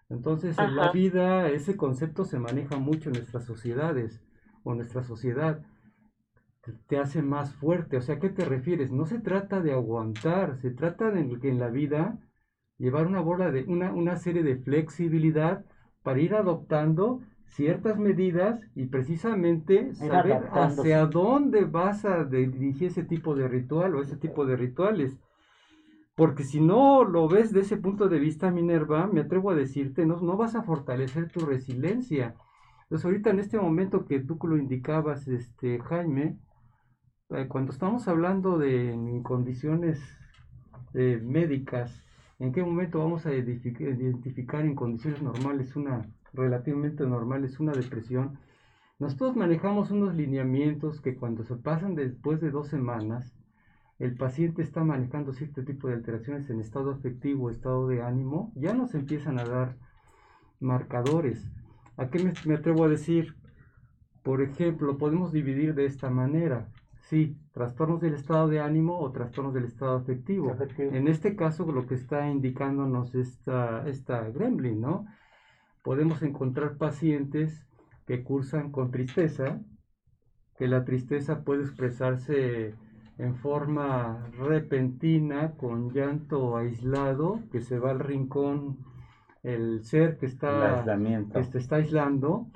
Entonces, 0.10 0.58
en 0.58 0.76
la 0.76 0.92
vida 0.92 1.50
ese 1.50 1.78
concepto 1.78 2.26
se 2.26 2.40
maneja 2.40 2.78
mucho 2.78 3.10
en 3.10 3.18
nuestras 3.18 3.46
sociedades 3.46 4.24
o 4.64 4.74
nuestra 4.74 5.04
sociedad. 5.04 5.62
Te 6.88 6.98
hace 6.98 7.22
más 7.22 7.54
fuerte. 7.54 7.98
O 7.98 8.02
sea, 8.02 8.16
¿a 8.16 8.20
qué 8.20 8.30
te 8.30 8.46
refieres? 8.46 8.92
No 8.92 9.06
se 9.06 9.20
trata 9.20 9.62
de 9.62 9.74
aguantar, 9.74 10.58
se 10.58 10.72
trata 10.72 11.10
de 11.12 11.40
que 11.40 11.50
en 11.50 11.60
la 11.60 11.70
vida 11.70 12.18
llevar 12.78 13.08
una 13.08 13.22
bola 13.22 13.52
de 13.52 13.64
una, 13.66 13.94
una 13.94 14.18
serie 14.18 14.44
de 14.44 14.58
flexibilidad 14.58 15.66
para 16.04 16.20
ir 16.20 16.36
adoptando 16.36 17.22
ciertas 17.46 17.98
medidas 17.98 18.62
y 18.76 18.86
precisamente 18.86 19.94
saber 19.96 20.50
hacia 20.52 21.06
dónde 21.06 21.66
vas 21.66 22.06
a 22.06 22.24
dirigir 22.24 22.88
ese 22.88 23.04
tipo 23.04 23.36
de 23.36 23.48
ritual 23.48 23.96
o 23.96 24.02
ese 24.02 24.18
tipo 24.18 24.46
de 24.46 24.56
rituales. 24.56 25.18
Porque 26.16 26.44
si 26.44 26.60
no 26.60 27.04
lo 27.04 27.28
ves 27.28 27.54
de 27.54 27.62
ese 27.62 27.78
punto 27.78 28.10
de 28.10 28.20
vista, 28.20 28.52
Minerva, 28.52 29.08
me 29.08 29.22
atrevo 29.22 29.52
a 29.52 29.56
decirte, 29.56 30.06
no, 30.06 30.20
no 30.20 30.38
vas 30.38 30.56
a 30.56 30.64
fortalecer 30.64 31.32
tu 31.32 31.46
resiliencia. 31.46 32.36
Entonces 32.90 33.06
ahorita 33.06 33.30
en 33.30 33.40
este 33.40 33.60
momento 33.60 34.08
que 34.08 34.20
tú 34.20 34.40
lo 34.42 34.58
indicabas, 34.58 35.28
este, 35.28 35.80
Jaime, 35.80 36.40
eh, 37.30 37.46
cuando 37.48 37.72
estamos 37.72 38.08
hablando 38.08 38.58
de 38.58 39.22
condiciones 39.24 40.02
eh, 40.96 41.22
médicas, 41.24 42.04
¿en 42.40 42.52
qué 42.52 42.64
momento 42.64 42.98
vamos 42.98 43.28
a 43.28 43.34
identificar 43.36 44.66
en 44.66 44.74
condiciones 44.74 45.22
normales 45.22 45.76
una, 45.76 46.10
relativamente 46.34 47.06
normales, 47.06 47.60
una 47.60 47.74
depresión? 47.74 48.40
Nosotros 48.98 49.36
manejamos 49.36 49.92
unos 49.92 50.16
lineamientos 50.16 51.00
que 51.00 51.16
cuando 51.16 51.44
se 51.44 51.58
pasan 51.58 51.94
después 51.94 52.42
de 52.42 52.50
dos 52.50 52.70
semanas, 52.70 53.36
el 54.00 54.16
paciente 54.18 54.64
está 54.64 54.84
manejando 54.84 55.32
cierto 55.34 55.64
tipo 55.64 55.90
de 55.90 55.94
alteraciones 55.94 56.50
en 56.50 56.60
estado 56.60 56.90
afectivo, 56.90 57.52
estado 57.52 57.88
de 57.88 58.02
ánimo, 58.02 58.52
ya 58.56 58.74
nos 58.74 58.96
empiezan 58.96 59.38
a 59.38 59.44
dar 59.44 59.78
marcadores. 60.60 61.52
¿A 62.00 62.10
qué 62.10 62.34
me, 62.46 62.56
atrevo 62.56 62.86
a 62.86 62.88
decir? 62.88 63.36
Por 64.24 64.42
ejemplo, 64.42 64.98
podemos 64.98 65.34
dividir 65.34 65.76
de 65.76 65.86
esta 65.86 66.10
manera. 66.10 66.70
Sí, 67.10 67.38
trastornos 67.52 68.00
del 68.00 68.14
estado 68.14 68.48
de 68.48 68.62
ánimo 68.62 68.98
o 69.00 69.12
trastornos 69.12 69.54
del 69.54 69.66
estado 69.66 69.98
afectivo. 69.98 70.56
En 70.78 71.10
este 71.10 71.36
caso, 71.36 71.70
lo 71.70 71.86
que 71.88 71.96
está 71.96 72.30
indicándonos 72.30 73.16
esta, 73.16 73.86
esta 73.86 74.30
gremlin, 74.30 74.80
¿no? 74.80 75.08
Podemos 75.84 76.24
encontrar 76.24 76.78
pacientes 76.78 77.68
que 78.08 78.24
cursan 78.24 78.72
con 78.72 78.92
tristeza, 78.92 79.60
que 80.58 80.70
la 80.70 80.86
tristeza 80.86 81.44
puede 81.44 81.64
expresarse 81.64 82.76
en 83.18 83.36
forma 83.36 84.26
repentina, 84.38 85.52
con 85.58 85.92
llanto 85.92 86.56
aislado, 86.56 87.42
que 87.52 87.60
se 87.60 87.78
va 87.78 87.92
al 87.92 88.00
rincón 88.00 88.89
el 89.44 89.84
ser 89.84 90.18
que 90.18 90.26
está, 90.26 90.86
que 91.52 91.58
está 91.58 91.78
aislando, 91.78 92.48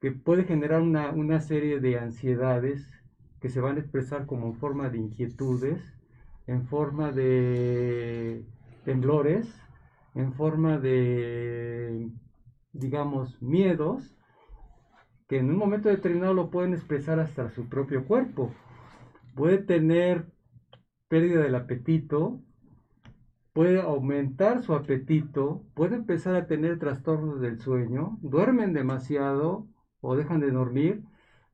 que 0.00 0.12
puede 0.12 0.44
generar 0.44 0.82
una, 0.82 1.10
una, 1.10 1.40
serie 1.40 1.80
de 1.80 1.98
ansiedades 1.98 2.88
que 3.40 3.48
se 3.48 3.60
van 3.60 3.76
a 3.76 3.80
expresar 3.80 4.26
como 4.26 4.46
en 4.46 4.54
forma 4.54 4.90
de 4.90 4.98
inquietudes, 4.98 5.80
en 6.46 6.66
forma 6.66 7.12
de 7.12 8.44
temblores, 8.84 9.48
en 10.14 10.32
forma 10.34 10.78
de, 10.78 12.10
digamos, 12.72 13.40
miedos, 13.42 14.16
que 15.28 15.38
en 15.38 15.50
un 15.50 15.56
momento 15.56 15.88
determinado 15.88 16.34
lo 16.34 16.50
pueden 16.50 16.74
expresar 16.74 17.20
hasta 17.20 17.50
su 17.50 17.68
propio 17.68 18.04
cuerpo. 18.04 18.52
Puede 19.36 19.58
tener 19.58 20.26
pérdida 21.08 21.42
del 21.42 21.54
apetito, 21.54 22.40
puede 23.52 23.80
aumentar 23.80 24.62
su 24.62 24.74
apetito, 24.74 25.64
puede 25.74 25.96
empezar 25.96 26.34
a 26.36 26.46
tener 26.46 26.78
trastornos 26.78 27.40
del 27.40 27.58
sueño, 27.58 28.18
duermen 28.22 28.72
demasiado 28.72 29.66
o 30.00 30.16
dejan 30.16 30.40
de 30.40 30.50
dormir, 30.50 31.02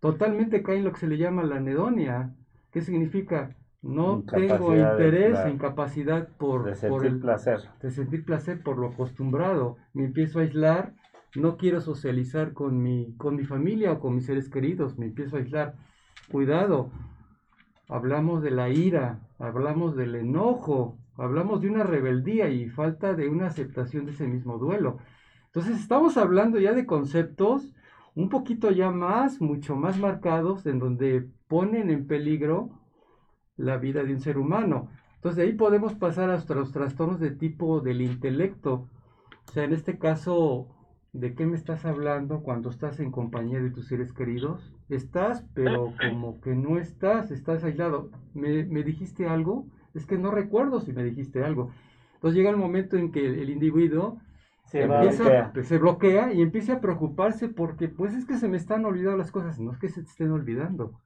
totalmente 0.00 0.62
caen 0.62 0.84
lo 0.84 0.92
que 0.92 1.00
se 1.00 1.08
le 1.08 1.18
llama 1.18 1.42
la 1.42 1.56
anedonia. 1.56 2.34
¿Qué 2.70 2.82
significa? 2.82 3.56
No 3.82 4.24
tengo 4.24 4.74
interés, 4.74 5.38
incapacidad 5.48 6.28
por, 6.38 6.76
por 6.88 7.06
el 7.06 7.20
placer. 7.20 7.60
De 7.80 7.90
sentir 7.90 8.24
placer 8.24 8.62
por 8.62 8.78
lo 8.78 8.88
acostumbrado. 8.88 9.76
Me 9.92 10.04
empiezo 10.04 10.38
a 10.38 10.42
aislar 10.42 10.92
no 11.36 11.56
quiero 11.56 11.80
socializar 11.80 12.52
con 12.52 12.82
mi, 12.82 13.14
con 13.16 13.36
mi 13.36 13.44
familia 13.44 13.92
o 13.92 14.00
con 14.00 14.14
mis 14.14 14.26
seres 14.26 14.48
queridos, 14.48 14.98
me 14.98 15.06
empiezo 15.06 15.36
a 15.36 15.40
aislar. 15.40 15.74
Cuidado, 16.30 16.90
hablamos 17.88 18.42
de 18.42 18.50
la 18.50 18.68
ira, 18.70 19.20
hablamos 19.38 19.96
del 19.96 20.14
enojo, 20.14 20.98
hablamos 21.16 21.60
de 21.60 21.68
una 21.68 21.82
rebeldía 21.82 22.48
y 22.48 22.68
falta 22.68 23.14
de 23.14 23.28
una 23.28 23.46
aceptación 23.46 24.04
de 24.06 24.12
ese 24.12 24.26
mismo 24.26 24.58
duelo. 24.58 24.98
Entonces 25.46 25.80
estamos 25.80 26.16
hablando 26.16 26.58
ya 26.58 26.72
de 26.72 26.86
conceptos 26.86 27.72
un 28.14 28.28
poquito 28.28 28.70
ya 28.70 28.90
más, 28.90 29.40
mucho 29.40 29.76
más 29.76 29.98
marcados, 29.98 30.66
en 30.66 30.78
donde 30.78 31.28
ponen 31.48 31.90
en 31.90 32.06
peligro 32.06 32.70
la 33.56 33.76
vida 33.76 34.02
de 34.04 34.12
un 34.14 34.20
ser 34.20 34.38
humano. 34.38 34.88
Entonces 35.16 35.44
ahí 35.44 35.52
podemos 35.52 35.94
pasar 35.94 36.30
hasta 36.30 36.54
los 36.54 36.72
trastornos 36.72 37.20
de 37.20 37.30
tipo 37.30 37.80
del 37.80 38.00
intelecto. 38.00 38.88
O 39.48 39.52
sea, 39.52 39.64
en 39.64 39.72
este 39.72 39.98
caso, 39.98 40.68
¿De 41.16 41.34
qué 41.34 41.46
me 41.46 41.56
estás 41.56 41.86
hablando 41.86 42.42
cuando 42.42 42.68
estás 42.68 43.00
en 43.00 43.10
compañía 43.10 43.58
de 43.58 43.70
tus 43.70 43.86
seres 43.86 44.12
queridos? 44.12 44.70
Estás, 44.90 45.46
pero 45.54 45.94
como 46.10 46.42
que 46.42 46.54
no 46.54 46.78
estás, 46.78 47.30
estás 47.30 47.64
aislado. 47.64 48.10
¿Me, 48.34 48.64
dijiste 48.82 49.26
algo? 49.26 49.64
Es 49.96 50.06
que 50.06 50.18
no 50.18 50.30
recuerdo 50.30 50.80
si 50.80 50.92
me 50.92 51.02
dijiste 51.02 51.42
algo. 51.42 51.70
Entonces 52.14 52.36
llega 52.36 52.50
el 52.50 52.56
momento 52.56 52.96
en 52.96 53.10
que 53.10 53.26
el, 53.26 53.50
individuo 53.50 54.20
se, 54.66 54.82
empieza, 54.82 55.52
se 55.62 55.78
bloquea 55.78 56.32
y 56.32 56.42
empieza 56.42 56.74
a 56.74 56.80
preocuparse 56.80 57.48
porque 57.48 57.88
pues 57.88 58.14
es 58.14 58.26
que 58.26 58.36
se 58.36 58.48
me 58.48 58.56
están 58.56 58.84
olvidando 58.84 59.16
las 59.16 59.30
cosas. 59.30 59.58
No 59.58 59.72
es 59.72 59.78
que 59.78 59.88
se 59.88 60.02
te 60.02 60.08
estén 60.08 60.30
olvidando. 60.30 61.00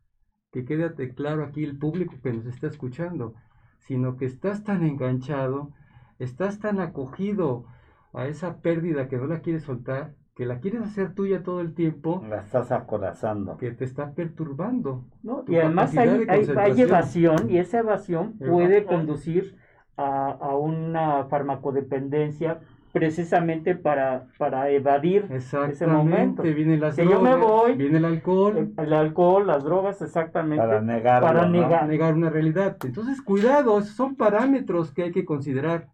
Que 0.50 0.64
quédate 0.64 1.14
claro 1.14 1.44
aquí 1.44 1.64
el 1.64 1.78
público 1.78 2.14
que 2.22 2.32
nos 2.32 2.46
está 2.46 2.66
escuchando. 2.66 3.34
Sino 3.78 4.16
que 4.16 4.26
estás 4.26 4.64
tan 4.64 4.82
enganchado, 4.82 5.72
estás 6.18 6.58
tan 6.58 6.80
acogido 6.80 7.64
a 8.12 8.26
esa 8.26 8.60
pérdida 8.60 9.08
que 9.08 9.16
no 9.16 9.26
la 9.26 9.40
quieres 9.40 9.62
soltar, 9.62 10.14
que 10.40 10.46
la 10.46 10.58
quieres 10.58 10.80
hacer 10.80 11.12
tuya 11.12 11.42
todo 11.42 11.60
el 11.60 11.74
tiempo. 11.74 12.24
La 12.26 12.38
estás 12.38 12.72
acorazando. 12.72 13.58
Que 13.58 13.72
te 13.72 13.84
está 13.84 14.12
perturbando. 14.12 15.04
¿no? 15.22 15.44
Y 15.46 15.56
además 15.56 15.94
hay, 15.98 16.24
hay, 16.26 16.80
evasión 16.80 17.50
y 17.50 17.58
esa 17.58 17.80
evasión 17.80 18.38
puede 18.38 18.86
conducir 18.86 19.54
a, 19.98 20.30
a, 20.30 20.56
una 20.56 21.24
farmacodependencia 21.24 22.60
precisamente 22.90 23.74
para, 23.74 24.28
para 24.38 24.70
evadir 24.70 25.26
ese 25.30 25.86
momento. 25.86 26.42
Viene 26.42 26.78
las 26.78 26.96
drogas, 26.96 27.12
yo 27.12 27.20
me 27.20 27.34
voy, 27.36 27.74
viene 27.74 27.98
el 27.98 28.06
alcohol. 28.06 28.72
El, 28.78 28.92
alcohol, 28.94 29.46
las 29.46 29.62
drogas, 29.62 30.00
exactamente. 30.00 30.64
Para 30.64 30.80
negar, 30.80 31.20
para 31.20 31.46
negar. 31.46 31.86
negar 31.86 32.14
una 32.14 32.30
realidad. 32.30 32.78
Entonces, 32.82 33.20
cuidado, 33.20 33.82
son 33.82 34.16
parámetros 34.16 34.90
que 34.90 35.02
hay 35.02 35.12
que 35.12 35.26
considerar. 35.26 35.88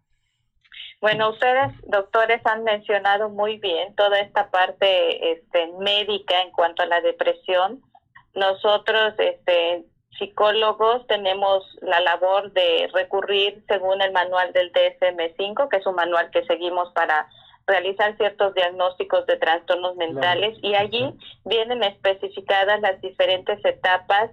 Bueno, 0.99 1.29
ustedes, 1.29 1.73
doctores, 1.83 2.41
han 2.45 2.63
mencionado 2.63 3.29
muy 3.29 3.57
bien 3.59 3.95
toda 3.95 4.19
esta 4.19 4.49
parte 4.49 5.31
este, 5.31 5.67
médica 5.79 6.41
en 6.41 6.51
cuanto 6.51 6.81
a 6.81 6.87
la 6.87 7.01
depresión. 7.01 7.83
Nosotros, 8.33 9.13
este, 9.19 9.85
psicólogos, 10.17 11.05
tenemos 11.05 11.63
la 11.81 11.99
labor 11.99 12.51
de 12.53 12.89
recurrir 12.93 13.63
según 13.67 14.01
el 14.01 14.11
manual 14.11 14.51
del 14.53 14.71
DSM-5, 14.73 15.69
que 15.69 15.77
es 15.77 15.85
un 15.85 15.95
manual 15.95 16.31
que 16.31 16.45
seguimos 16.45 16.91
para 16.93 17.27
realizar 17.67 18.15
ciertos 18.17 18.55
diagnósticos 18.55 19.25
de 19.27 19.37
trastornos 19.37 19.95
mentales 19.97 20.57
y 20.61 20.73
allí 20.73 21.13
vienen 21.43 21.83
especificadas 21.83 22.79
las 22.79 22.99
diferentes 23.01 23.63
etapas 23.65 24.31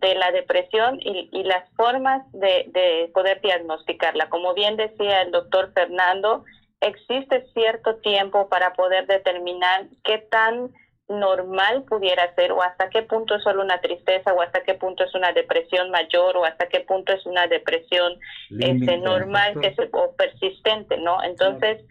de 0.00 0.14
la 0.14 0.30
depresión 0.32 0.98
y, 1.00 1.42
las 1.44 1.68
formas 1.76 2.22
de, 2.32 3.10
poder 3.14 3.40
diagnosticarla. 3.40 4.28
Como 4.28 4.54
bien 4.54 4.76
decía 4.76 5.22
el 5.22 5.30
doctor 5.30 5.72
Fernando, 5.72 6.44
existe 6.80 7.46
cierto 7.52 7.96
tiempo 7.96 8.48
para 8.48 8.72
poder 8.74 9.06
determinar 9.06 9.86
qué 10.04 10.18
tan 10.18 10.72
normal 11.08 11.82
pudiera 11.84 12.32
ser 12.36 12.52
o 12.52 12.62
hasta 12.62 12.88
qué 12.88 13.02
punto 13.02 13.34
es 13.34 13.42
solo 13.42 13.62
una 13.62 13.80
tristeza 13.80 14.32
o 14.32 14.40
hasta 14.40 14.62
qué 14.62 14.74
punto 14.74 15.02
es 15.02 15.14
una 15.14 15.32
depresión 15.32 15.90
mayor 15.90 16.36
o 16.36 16.44
hasta 16.44 16.68
qué 16.68 16.80
punto 16.80 17.12
es 17.12 17.26
una 17.26 17.48
depresión 17.48 18.14
este, 18.60 18.96
normal 18.98 19.54
que 19.60 19.74
o 19.92 20.14
persistente, 20.14 20.96
¿no? 20.98 21.22
Entonces, 21.24 21.84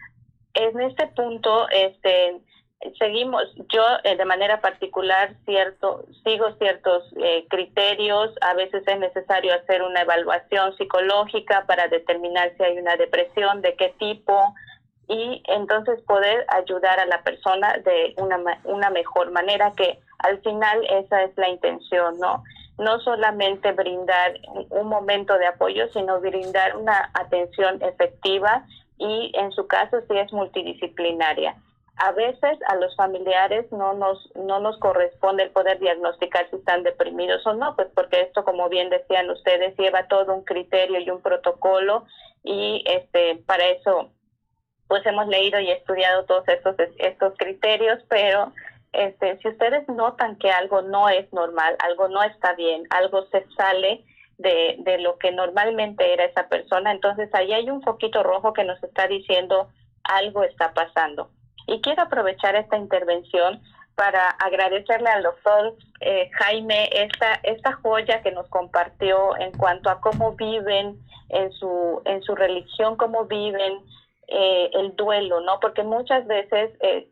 en 0.54 0.80
este 0.80 1.06
punto, 1.08 1.68
este, 1.68 2.40
seguimos, 2.98 3.42
yo 3.72 3.82
eh, 4.04 4.16
de 4.16 4.24
manera 4.24 4.60
particular 4.60 5.34
cierto, 5.44 6.04
sigo 6.24 6.52
ciertos 6.52 7.04
eh, 7.16 7.46
criterios, 7.50 8.34
a 8.40 8.54
veces 8.54 8.82
es 8.86 8.98
necesario 8.98 9.54
hacer 9.54 9.82
una 9.82 10.02
evaluación 10.02 10.74
psicológica 10.76 11.64
para 11.66 11.88
determinar 11.88 12.52
si 12.56 12.62
hay 12.62 12.78
una 12.78 12.96
depresión, 12.96 13.60
de 13.60 13.74
qué 13.76 13.94
tipo, 13.98 14.54
y 15.08 15.42
entonces 15.46 16.00
poder 16.02 16.46
ayudar 16.48 17.00
a 17.00 17.06
la 17.06 17.22
persona 17.22 17.76
de 17.84 18.14
una, 18.16 18.38
una 18.64 18.90
mejor 18.90 19.30
manera, 19.30 19.72
que 19.76 19.98
al 20.18 20.40
final 20.40 20.86
esa 20.88 21.24
es 21.24 21.36
la 21.36 21.48
intención, 21.48 22.18
¿no? 22.18 22.42
No 22.78 22.98
solamente 23.00 23.72
brindar 23.72 24.34
un 24.70 24.88
momento 24.88 25.36
de 25.36 25.46
apoyo, 25.46 25.88
sino 25.88 26.20
brindar 26.20 26.76
una 26.76 27.10
atención 27.12 27.82
efectiva 27.82 28.64
y 28.96 29.32
en 29.34 29.52
su 29.52 29.66
caso 29.66 30.00
sí 30.08 30.16
es 30.16 30.32
multidisciplinaria 30.32 31.56
a 32.02 32.12
veces 32.12 32.58
a 32.66 32.76
los 32.76 32.96
familiares 32.96 33.70
no 33.72 33.92
nos, 33.92 34.30
no 34.34 34.58
nos 34.58 34.78
corresponde 34.78 35.42
el 35.42 35.50
poder 35.50 35.78
diagnosticar 35.80 36.48
si 36.48 36.56
están 36.56 36.82
deprimidos 36.82 37.46
o 37.46 37.52
no, 37.52 37.76
pues 37.76 37.88
porque 37.94 38.22
esto, 38.22 38.42
como 38.42 38.70
bien 38.70 38.88
decían 38.88 39.28
ustedes, 39.30 39.76
lleva 39.76 40.08
todo 40.08 40.34
un 40.34 40.44
criterio 40.44 40.98
y 40.98 41.10
un 41.10 41.20
protocolo 41.20 42.06
y 42.42 42.82
este 42.86 43.36
para 43.46 43.66
eso 43.66 44.10
pues 44.88 45.04
hemos 45.04 45.28
leído 45.28 45.60
y 45.60 45.70
estudiado 45.70 46.24
todos 46.24 46.48
estos, 46.48 46.74
estos 46.98 47.34
criterios, 47.36 48.02
pero 48.08 48.52
este, 48.92 49.38
si 49.38 49.48
ustedes 49.48 49.86
notan 49.88 50.36
que 50.36 50.50
algo 50.50 50.82
no 50.82 51.08
es 51.08 51.30
normal, 51.32 51.76
algo 51.80 52.08
no 52.08 52.22
está 52.22 52.54
bien, 52.54 52.84
algo 52.90 53.26
se 53.26 53.46
sale 53.56 54.04
de, 54.38 54.76
de 54.78 54.98
lo 54.98 55.18
que 55.18 55.32
normalmente 55.32 56.12
era 56.12 56.24
esa 56.24 56.48
persona. 56.48 56.90
Entonces 56.92 57.28
ahí 57.34 57.52
hay 57.52 57.70
un 57.70 57.82
poquito 57.82 58.22
rojo 58.22 58.52
que 58.54 58.64
nos 58.64 58.82
está 58.82 59.06
diciendo 59.06 59.68
algo 60.02 60.42
está 60.42 60.72
pasando. 60.72 61.30
Y 61.70 61.80
quiero 61.82 62.02
aprovechar 62.02 62.56
esta 62.56 62.76
intervención 62.76 63.62
para 63.94 64.28
agradecerle 64.28 65.08
al 65.08 65.22
doctor 65.22 65.76
eh, 66.00 66.28
Jaime 66.32 66.90
esta, 66.92 67.34
esta 67.44 67.74
joya 67.74 68.22
que 68.22 68.32
nos 68.32 68.48
compartió 68.48 69.36
en 69.38 69.52
cuanto 69.52 69.88
a 69.88 70.00
cómo 70.00 70.32
viven 70.32 70.98
en 71.28 71.52
su, 71.52 72.02
en 72.06 72.22
su 72.22 72.34
religión, 72.34 72.96
cómo 72.96 73.26
viven 73.26 73.78
eh, 74.26 74.70
el 74.72 74.96
duelo, 74.96 75.40
¿no? 75.42 75.60
Porque 75.60 75.84
muchas 75.84 76.26
veces 76.26 76.72
eh, 76.80 77.08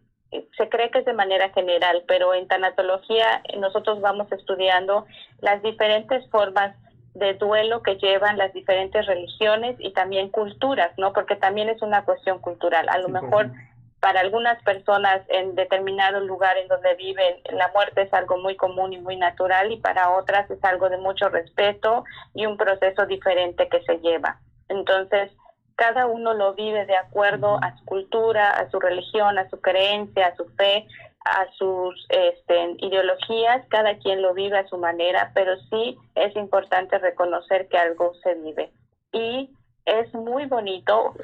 se 0.56 0.68
cree 0.68 0.90
que 0.90 0.98
es 0.98 1.04
de 1.04 1.12
manera 1.12 1.50
general, 1.50 2.02
pero 2.08 2.34
en 2.34 2.48
tanatología 2.48 3.42
nosotros 3.58 4.00
vamos 4.00 4.30
estudiando 4.32 5.06
las 5.40 5.62
diferentes 5.62 6.28
formas 6.30 6.74
de 7.14 7.34
duelo 7.34 7.82
que 7.84 7.96
llevan 7.96 8.38
las 8.38 8.52
diferentes 8.52 9.06
religiones 9.06 9.76
y 9.78 9.92
también 9.92 10.30
culturas, 10.30 10.90
¿no? 10.96 11.12
Porque 11.12 11.36
también 11.36 11.68
es 11.68 11.80
una 11.80 12.04
cuestión 12.04 12.40
cultural. 12.40 12.88
A 12.88 12.98
lo 12.98 13.08
mejor 13.08 13.52
para 14.00 14.20
algunas 14.20 14.62
personas 14.62 15.22
en 15.28 15.54
determinado 15.54 16.20
lugar 16.20 16.56
en 16.56 16.68
donde 16.68 16.94
viven 16.94 17.36
la 17.50 17.68
muerte 17.68 18.02
es 18.02 18.12
algo 18.12 18.36
muy 18.36 18.56
común 18.56 18.92
y 18.92 18.98
muy 18.98 19.16
natural 19.16 19.72
y 19.72 19.76
para 19.76 20.10
otras 20.10 20.50
es 20.50 20.62
algo 20.64 20.88
de 20.88 20.98
mucho 20.98 21.28
respeto 21.28 22.04
y 22.34 22.46
un 22.46 22.56
proceso 22.56 23.06
diferente 23.06 23.68
que 23.68 23.82
se 23.82 23.98
lleva. 23.98 24.38
Entonces, 24.68 25.32
cada 25.74 26.06
uno 26.06 26.34
lo 26.34 26.54
vive 26.54 26.86
de 26.86 26.96
acuerdo 26.96 27.58
a 27.62 27.76
su 27.78 27.84
cultura, 27.84 28.50
a 28.50 28.70
su 28.70 28.80
religión, 28.80 29.38
a 29.38 29.48
su 29.48 29.60
creencia, 29.60 30.28
a 30.28 30.36
su 30.36 30.44
fe, 30.56 30.86
a 31.24 31.46
sus 31.52 32.06
este, 32.08 32.76
ideologías, 32.78 33.64
cada 33.68 33.96
quien 33.98 34.22
lo 34.22 34.34
vive 34.34 34.58
a 34.58 34.68
su 34.68 34.78
manera, 34.78 35.30
pero 35.34 35.56
sí 35.70 35.96
es 36.14 36.34
importante 36.36 36.98
reconocer 36.98 37.68
que 37.68 37.78
algo 37.78 38.14
se 38.22 38.34
vive. 38.34 38.72
Y 39.12 39.50
es 39.84 40.12
muy 40.14 40.46
bonito 40.46 41.14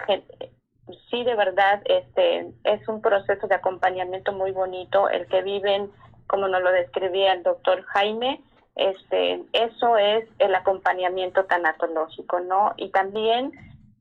sí 1.11 1.25
de 1.25 1.35
verdad 1.35 1.83
este 1.85 2.53
es 2.65 2.89
un 2.89 3.01
proceso 3.01 3.47
de 3.47 3.55
acompañamiento 3.55 4.33
muy 4.33 4.51
bonito 4.51 5.09
el 5.09 5.27
que 5.27 5.43
viven 5.43 5.91
como 6.27 6.49
nos 6.49 6.63
lo 6.63 6.73
describía 6.73 7.33
el 7.33 7.43
doctor 7.43 7.83
Jaime 7.85 8.43
este 8.77 9.43
eso 9.53 9.97
es 9.97 10.29
el 10.39 10.55
acompañamiento 10.55 11.45
tanatológico 11.45 12.41
no 12.41 12.75
y 12.77 12.91
también 12.91 13.53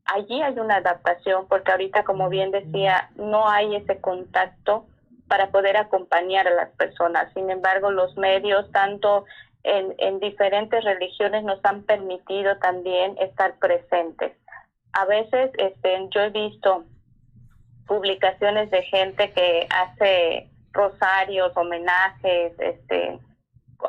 allí 0.05 0.41
hay 0.41 0.59
una 0.59 0.77
adaptación 0.77 1.47
porque 1.47 1.71
ahorita 1.71 2.03
como 2.03 2.29
bien 2.29 2.51
decía 2.51 3.09
no 3.15 3.47
hay 3.47 3.75
ese 3.75 3.99
contacto 4.01 4.85
para 5.27 5.49
poder 5.49 5.77
acompañar 5.77 6.47
a 6.47 6.53
las 6.53 6.69
personas. 6.71 7.31
Sin 7.33 7.49
embargo 7.49 7.91
los 7.91 8.15
medios 8.17 8.71
tanto 8.71 9.25
en, 9.63 9.95
en 9.97 10.19
diferentes 10.19 10.83
religiones 10.83 11.43
nos 11.43 11.59
han 11.63 11.83
permitido 11.83 12.57
también 12.57 13.17
estar 13.19 13.57
presentes 13.57 14.33
a 14.93 15.05
veces 15.05 15.51
este, 15.57 16.07
yo 16.11 16.21
he 16.21 16.29
visto 16.29 16.85
publicaciones 17.87 18.71
de 18.71 18.83
gente 18.83 19.31
que 19.33 19.67
hace 19.69 20.49
rosarios, 20.71 21.51
homenajes, 21.55 22.53
este, 22.59 23.19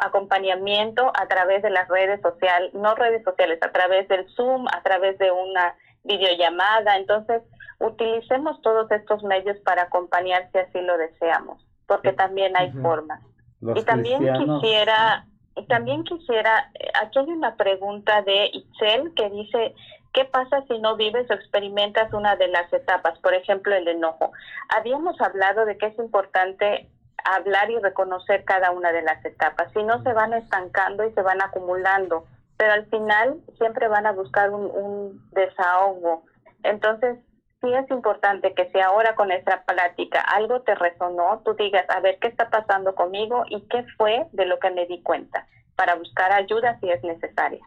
acompañamiento 0.00 1.12
a 1.14 1.26
través 1.28 1.62
de 1.62 1.70
las 1.70 1.88
redes 1.88 2.20
sociales, 2.20 2.72
no 2.74 2.94
redes 2.94 3.22
sociales, 3.22 3.58
a 3.62 3.70
través 3.72 4.08
del 4.08 4.28
Zoom, 4.34 4.66
a 4.68 4.82
través 4.82 5.18
de 5.18 5.30
una 5.30 5.74
videollamada. 6.02 6.96
Entonces, 6.96 7.42
utilicemos 7.80 8.60
todos 8.62 8.90
estos 8.90 9.22
medios 9.22 9.58
para 9.60 9.82
acompañar 9.82 10.48
si 10.52 10.58
así 10.58 10.80
lo 10.80 10.98
deseamos, 10.98 11.64
porque 11.86 12.12
también 12.12 12.56
hay 12.56 12.72
formas. 12.72 13.20
y 13.60 13.82
también 13.82 14.20
quisiera, 14.20 15.26
también 15.68 16.04
quisiera, 16.04 16.70
eh, 16.74 16.90
aquí 17.02 17.18
hay 17.18 17.26
una 17.26 17.56
pregunta 17.56 18.22
de 18.22 18.50
Itzel 18.52 19.14
que 19.14 19.30
dice, 19.30 19.74
¿Qué 20.14 20.24
pasa 20.26 20.62
si 20.68 20.78
no 20.78 20.96
vives 20.96 21.28
o 21.28 21.34
experimentas 21.34 22.12
una 22.12 22.36
de 22.36 22.46
las 22.46 22.72
etapas? 22.72 23.18
Por 23.18 23.34
ejemplo, 23.34 23.74
el 23.74 23.88
enojo. 23.88 24.30
Habíamos 24.68 25.20
hablado 25.20 25.64
de 25.64 25.76
que 25.76 25.86
es 25.86 25.98
importante 25.98 26.88
hablar 27.24 27.68
y 27.68 27.80
reconocer 27.80 28.44
cada 28.44 28.70
una 28.70 28.92
de 28.92 29.02
las 29.02 29.22
etapas. 29.24 29.72
Si 29.72 29.82
no, 29.82 30.00
se 30.04 30.12
van 30.12 30.32
estancando 30.32 31.04
y 31.04 31.12
se 31.14 31.22
van 31.22 31.42
acumulando, 31.42 32.26
pero 32.56 32.74
al 32.74 32.86
final 32.86 33.40
siempre 33.58 33.88
van 33.88 34.06
a 34.06 34.12
buscar 34.12 34.50
un, 34.50 35.20
desahogo. 35.32 36.22
Entonces, 36.62 37.18
sí 37.60 37.74
es 37.74 37.90
importante 37.90 38.54
que 38.54 38.70
si 38.70 38.78
ahora 38.78 39.16
con 39.16 39.32
esta 39.32 39.64
plática 39.64 40.20
algo 40.20 40.62
te 40.62 40.76
resonó, 40.76 41.42
tú 41.44 41.54
digas, 41.54 41.86
a 41.88 41.98
ver, 41.98 42.20
¿qué 42.20 42.28
está 42.28 42.50
pasando 42.50 42.94
conmigo 42.94 43.42
y 43.48 43.62
qué 43.62 43.84
fue 43.96 44.28
de 44.30 44.46
lo 44.46 44.60
que 44.60 44.70
me 44.70 44.86
di 44.86 45.02
cuenta? 45.02 45.48
Para 45.74 45.96
buscar 45.96 46.30
ayuda 46.30 46.78
si 46.78 46.88
es 46.88 47.02
necesaria. 47.02 47.66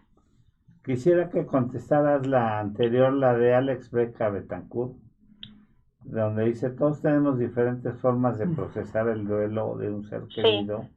Quisiera 0.88 1.30
que 1.30 1.46
contestaras 1.46 2.26
la 2.26 2.60
anterior, 2.60 3.12
la 3.12 3.34
de 3.34 3.54
Alex 3.54 3.92
Beca 3.92 4.30
Betancourt, 4.30 4.94
donde 6.00 6.46
dice, 6.46 6.70
todos 6.70 7.02
tenemos 7.02 7.38
diferentes 7.38 7.94
formas 8.00 8.38
de 8.38 8.48
procesar 8.48 9.10
el 9.10 9.28
duelo 9.28 9.76
de 9.76 9.90
un 9.90 10.08
ser 10.08 10.22
querido. 10.34 10.88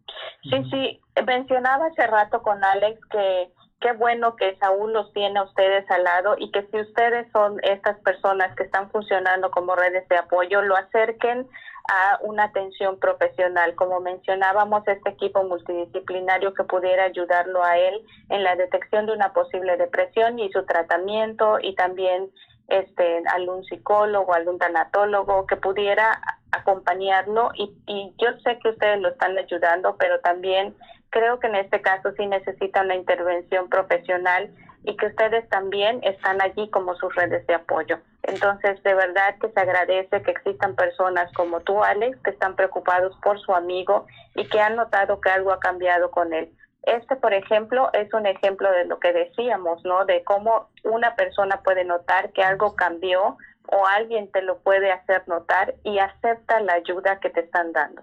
Sí, 0.45 0.63
sí, 0.71 1.01
mencionaba 1.27 1.87
hace 1.87 2.07
rato 2.07 2.41
con 2.41 2.63
Alex 2.63 3.01
que 3.07 3.53
qué 3.81 3.93
bueno 3.93 4.37
que 4.37 4.57
Saúl 4.57 4.93
los 4.93 5.13
tiene 5.13 5.39
a 5.39 5.45
ustedes 5.45 5.91
al 5.91 6.05
lado 6.05 6.37
y 6.39 6.51
que 6.51 6.67
si 6.71 6.81
ustedes 6.81 7.27
son 7.33 7.59
estas 7.63 7.99
personas 8.01 8.55
que 8.55 8.65
están 8.65 8.91
funcionando 8.91 9.51
como 9.51 9.75
redes 9.75 10.07
de 10.09 10.17
apoyo, 10.17 10.63
lo 10.63 10.77
acerquen 10.77 11.49
a 11.89 12.19
una 12.23 12.45
atención 12.45 12.99
profesional, 12.99 13.75
como 13.75 14.01
mencionábamos, 14.01 14.87
este 14.87 15.11
equipo 15.11 15.43
multidisciplinario 15.45 16.53
que 16.53 16.65
pudiera 16.65 17.05
ayudarlo 17.05 17.65
a 17.65 17.79
él 17.79 18.01
en 18.29 18.45
la 18.45 18.55
detección 18.55 19.07
de 19.07 19.13
una 19.13 19.33
posible 19.33 19.77
depresión 19.77 20.39
y 20.39 20.53
su 20.53 20.65
tratamiento 20.67 21.59
y 21.61 21.75
también 21.75 22.31
este 22.69 23.23
algún 23.35 23.65
psicólogo, 23.65 24.35
algún 24.35 24.59
tanatólogo 24.59 25.47
que 25.47 25.57
pudiera 25.57 26.21
acompañarlo 26.53 27.51
y, 27.55 27.73
y 27.87 28.13
yo 28.19 28.29
sé 28.45 28.59
que 28.63 28.69
ustedes 28.69 29.01
lo 29.01 29.09
están 29.09 29.37
ayudando, 29.39 29.97
pero 29.99 30.21
también 30.21 30.77
creo 31.11 31.39
que 31.39 31.49
en 31.49 31.57
este 31.57 31.81
caso 31.83 32.13
sí 32.17 32.27
necesita 32.27 32.83
una 32.83 32.95
intervención 32.95 33.69
profesional 33.69 34.51
y 34.85 34.97
que 34.97 35.07
ustedes 35.07 35.49
también 35.51 36.01
están 36.03 36.41
allí 36.41 36.71
como 36.71 36.95
sus 36.95 37.15
redes 37.15 37.47
de 37.47 37.55
apoyo. 37.55 37.99
Entonces, 38.23 38.83
de 38.83 38.95
verdad 38.95 39.37
que 39.41 39.51
se 39.51 39.61
agradece 39.61 40.23
que 40.23 40.31
existan 40.31 40.75
personas 40.75 41.31
como 41.35 41.61
tú, 41.61 41.83
Alex, 41.83 42.19
que 42.23 42.31
están 42.31 42.57
preocupados 42.57 43.17
por 43.23 43.39
su 43.41 43.55
amigo 43.55 44.07
y 44.35 44.49
que 44.49 44.61
han 44.61 44.77
notado 44.77 45.21
que 45.21 45.31
algo 45.31 45.53
ha 45.53 45.61
cambiado 45.61 46.11
con 46.11 46.33
él. 46.33 46.51
Este, 46.83 47.17
por 47.17 47.35
ejemplo, 47.35 47.91
es 47.93 48.13
un 48.15 48.27
ejemplo 48.27 48.71
de 48.73 48.87
lo 48.87 48.99
que 49.01 49.13
decíamos, 49.13 49.85
¿no? 49.85 50.07
De 50.07 50.25
cómo 50.25 50.71
una 50.83 51.15
persona 51.15 51.61
puede 51.63 51.85
notar 51.85 52.33
que 52.33 52.43
algo 52.43 52.75
cambió 52.75 53.37
o 53.69 53.87
alguien 53.87 54.31
te 54.33 54.43
lo 54.43 54.59
puede 54.59 54.91
hacer 54.91 55.27
notar 55.29 55.75
y 55.85 55.99
acepta 55.99 56.61
la 56.61 56.75
ayuda 56.75 57.21
que 57.21 57.31
te 57.31 57.41
están 57.41 57.73
dando. 57.73 58.03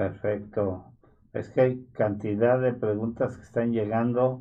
Perfecto. 0.00 0.86
Es 1.34 1.50
que 1.50 1.60
hay 1.60 1.84
cantidad 1.92 2.58
de 2.58 2.72
preguntas 2.72 3.36
que 3.36 3.42
están 3.42 3.70
llegando. 3.70 4.40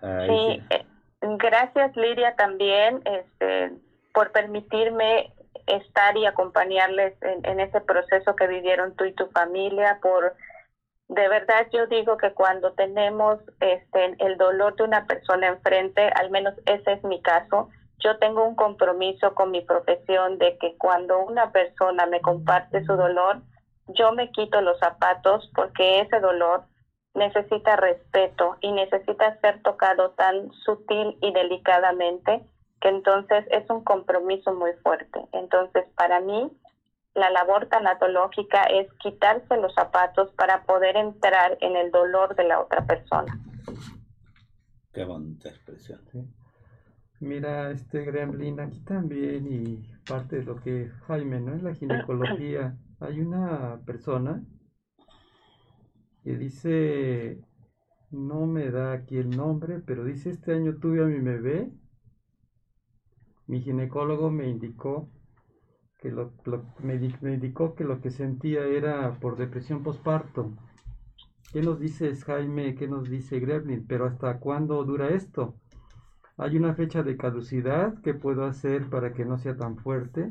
sí, 0.00 0.62
eh, 0.70 0.86
gracias 1.20 1.96
Lidia 1.96 2.36
también 2.36 3.02
este, 3.04 3.72
por 4.14 4.30
permitirme 4.30 5.34
estar 5.66 6.16
y 6.16 6.24
acompañarles 6.24 7.20
en, 7.20 7.44
en, 7.46 7.58
ese 7.58 7.80
proceso 7.80 8.36
que 8.36 8.46
vivieron 8.46 8.94
tú 8.94 9.06
y 9.06 9.12
tu 9.12 9.26
familia, 9.30 9.98
por 10.00 10.36
de 11.08 11.28
verdad 11.28 11.66
yo 11.72 11.88
digo 11.88 12.16
que 12.16 12.32
cuando 12.32 12.74
tenemos 12.74 13.40
este 13.58 14.14
el 14.24 14.36
dolor 14.36 14.76
de 14.76 14.84
una 14.84 15.04
persona 15.06 15.48
enfrente, 15.48 16.10
al 16.14 16.30
menos 16.30 16.54
ese 16.66 16.92
es 16.92 17.02
mi 17.02 17.20
caso, 17.22 17.70
yo 17.98 18.18
tengo 18.18 18.44
un 18.44 18.54
compromiso 18.54 19.34
con 19.34 19.50
mi 19.50 19.62
profesión 19.62 20.38
de 20.38 20.56
que 20.58 20.76
cuando 20.78 21.18
una 21.24 21.50
persona 21.50 22.06
me 22.06 22.20
comparte 22.20 22.84
su 22.84 22.94
dolor, 22.94 23.42
yo 23.88 24.12
me 24.12 24.30
quito 24.30 24.60
los 24.60 24.78
zapatos 24.78 25.50
porque 25.54 26.00
ese 26.00 26.20
dolor 26.20 26.64
necesita 27.14 27.76
respeto 27.76 28.56
y 28.60 28.72
necesita 28.72 29.38
ser 29.40 29.62
tocado 29.62 30.10
tan 30.10 30.52
sutil 30.64 31.16
y 31.22 31.32
delicadamente 31.32 32.44
que 32.80 32.88
entonces 32.88 33.44
es 33.50 33.68
un 33.70 33.82
compromiso 33.84 34.54
muy 34.54 34.72
fuerte. 34.82 35.26
Entonces, 35.32 35.84
para 35.96 36.20
mí, 36.20 36.50
la 37.14 37.30
labor 37.30 37.66
tanatológica 37.66 38.64
es 38.64 38.92
quitarse 38.94 39.56
los 39.56 39.72
zapatos 39.74 40.30
para 40.32 40.64
poder 40.64 40.96
entrar 40.96 41.56
en 41.62 41.74
el 41.76 41.90
dolor 41.90 42.36
de 42.36 42.44
la 42.44 42.60
otra 42.60 42.84
persona. 42.84 43.40
Qué 44.92 45.04
bonita 45.04 45.48
expresión. 45.48 46.00
Mira, 47.20 47.70
este 47.70 48.02
Gremlin, 48.04 48.60
aquí 48.60 48.80
también, 48.80 49.46
y 49.50 49.82
parte 50.06 50.36
de 50.36 50.44
lo 50.44 50.56
que 50.56 50.90
Jaime, 51.06 51.40
¿no? 51.40 51.54
En 51.54 51.64
la 51.64 51.74
ginecología 51.74 52.76
hay 53.00 53.20
una 53.20 53.80
persona 53.84 54.44
que 56.22 56.36
dice, 56.36 57.40
no 58.10 58.46
me 58.46 58.70
da 58.70 58.92
aquí 58.92 59.18
el 59.18 59.30
nombre, 59.30 59.80
pero 59.80 60.04
dice, 60.04 60.30
este 60.30 60.54
año 60.54 60.76
tuve 60.76 61.02
a 61.02 61.06
mi 61.06 61.20
bebé, 61.20 61.72
mi 63.46 63.60
ginecólogo 63.60 64.30
me 64.30 64.48
indicó 64.48 65.08
que 66.00 66.12
me, 66.82 67.34
indicó 67.34 67.74
que 67.74 67.84
lo 67.84 68.00
que 68.00 68.10
sentía 68.10 68.64
era 68.66 69.18
por 69.20 69.36
depresión 69.36 69.82
postparto. 69.82 70.52
¿Qué 71.52 71.62
nos 71.62 71.80
dices, 71.80 72.24
Jaime? 72.24 72.74
¿Qué 72.74 72.88
nos 72.88 73.08
dice 73.08 73.40
Gremlin? 73.40 73.86
Pero 73.86 74.06
¿hasta 74.06 74.38
cuándo 74.38 74.84
dura 74.84 75.08
esto? 75.08 75.56
¿Hay 76.36 76.56
una 76.56 76.74
fecha 76.74 77.02
de 77.02 77.16
caducidad? 77.16 77.94
¿Qué 78.02 78.14
puedo 78.14 78.44
hacer 78.44 78.90
para 78.90 79.12
que 79.14 79.24
no 79.24 79.38
sea 79.38 79.56
tan 79.56 79.78
fuerte? 79.78 80.30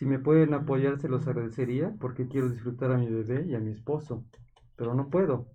Si 0.00 0.06
me 0.06 0.18
pueden 0.18 0.54
apoyar, 0.54 0.98
se 0.98 1.10
los 1.10 1.28
agradecería 1.28 1.92
porque 2.00 2.26
quiero 2.26 2.48
disfrutar 2.48 2.90
a 2.90 2.96
mi 2.96 3.06
bebé 3.06 3.44
y 3.46 3.54
a 3.54 3.60
mi 3.60 3.70
esposo, 3.72 4.24
pero 4.74 4.94
no 4.94 5.10
puedo. 5.10 5.48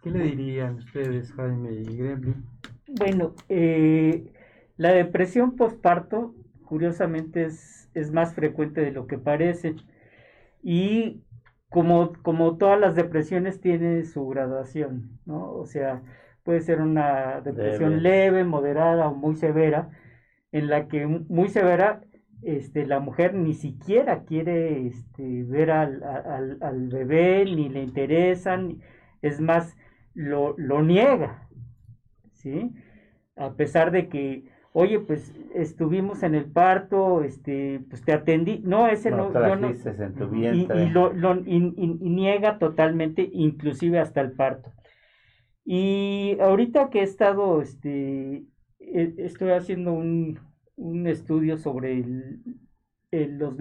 ¿Qué 0.00 0.12
le 0.12 0.20
dirían 0.20 0.76
ustedes, 0.76 1.32
Jaime 1.32 1.72
y 1.72 1.96
Gremlin? 1.96 2.46
Bueno, 2.86 3.34
eh, 3.48 4.32
la 4.76 4.92
depresión 4.92 5.56
postparto, 5.56 6.36
curiosamente, 6.66 7.46
es, 7.46 7.90
es 7.94 8.12
más 8.12 8.34
frecuente 8.36 8.80
de 8.80 8.92
lo 8.92 9.08
que 9.08 9.18
parece. 9.18 9.74
Y 10.62 11.24
como, 11.68 12.12
como 12.22 12.58
todas 12.58 12.78
las 12.78 12.94
depresiones, 12.94 13.60
tiene 13.60 14.04
su 14.04 14.28
graduación, 14.28 15.18
¿no? 15.26 15.50
O 15.50 15.66
sea, 15.66 16.04
puede 16.44 16.60
ser 16.60 16.80
una 16.80 17.40
depresión 17.40 18.04
leve. 18.04 18.44
moderada 18.44 19.08
o 19.08 19.16
muy 19.16 19.34
severa, 19.34 19.90
en 20.52 20.68
la 20.68 20.86
que 20.86 21.08
muy 21.08 21.48
severa, 21.48 22.02
este, 22.42 22.86
la 22.86 23.00
mujer 23.00 23.34
ni 23.34 23.54
siquiera 23.54 24.24
quiere 24.24 24.86
este, 24.86 25.44
ver 25.44 25.70
al, 25.70 26.02
al, 26.60 26.88
bebé, 26.88 27.44
ni 27.44 27.68
le 27.68 27.82
interesan, 27.82 28.80
es 29.22 29.40
más, 29.40 29.76
lo, 30.14 30.54
lo 30.56 30.82
niega, 30.82 31.48
¿sí? 32.32 32.72
A 33.36 33.54
pesar 33.54 33.90
de 33.90 34.08
que 34.08 34.44
oye, 34.72 35.00
pues 35.00 35.34
estuvimos 35.54 36.22
en 36.22 36.36
el 36.36 36.44
parto, 36.44 37.24
este, 37.24 37.80
pues 37.90 38.04
te 38.04 38.12
atendí. 38.12 38.60
No, 38.64 38.86
ese 38.86 39.10
no, 39.10 39.32
yo 39.32 39.56
no. 39.56 39.68
En 39.68 40.14
tu 40.14 40.28
vientre. 40.28 40.84
Y, 40.84 40.90
lo, 40.90 41.34
niega 41.34 42.58
totalmente, 42.58 43.28
inclusive 43.32 43.98
hasta 43.98 44.20
el 44.20 44.32
parto. 44.32 44.72
Y 45.64 46.38
ahorita 46.40 46.90
que 46.90 47.00
he 47.00 47.02
estado, 47.02 47.60
este, 47.60 48.44
estoy 48.78 49.50
haciendo 49.50 49.92
un, 49.92 50.38
estudio 51.06 51.58
sobre 51.58 52.04
los 53.10 53.54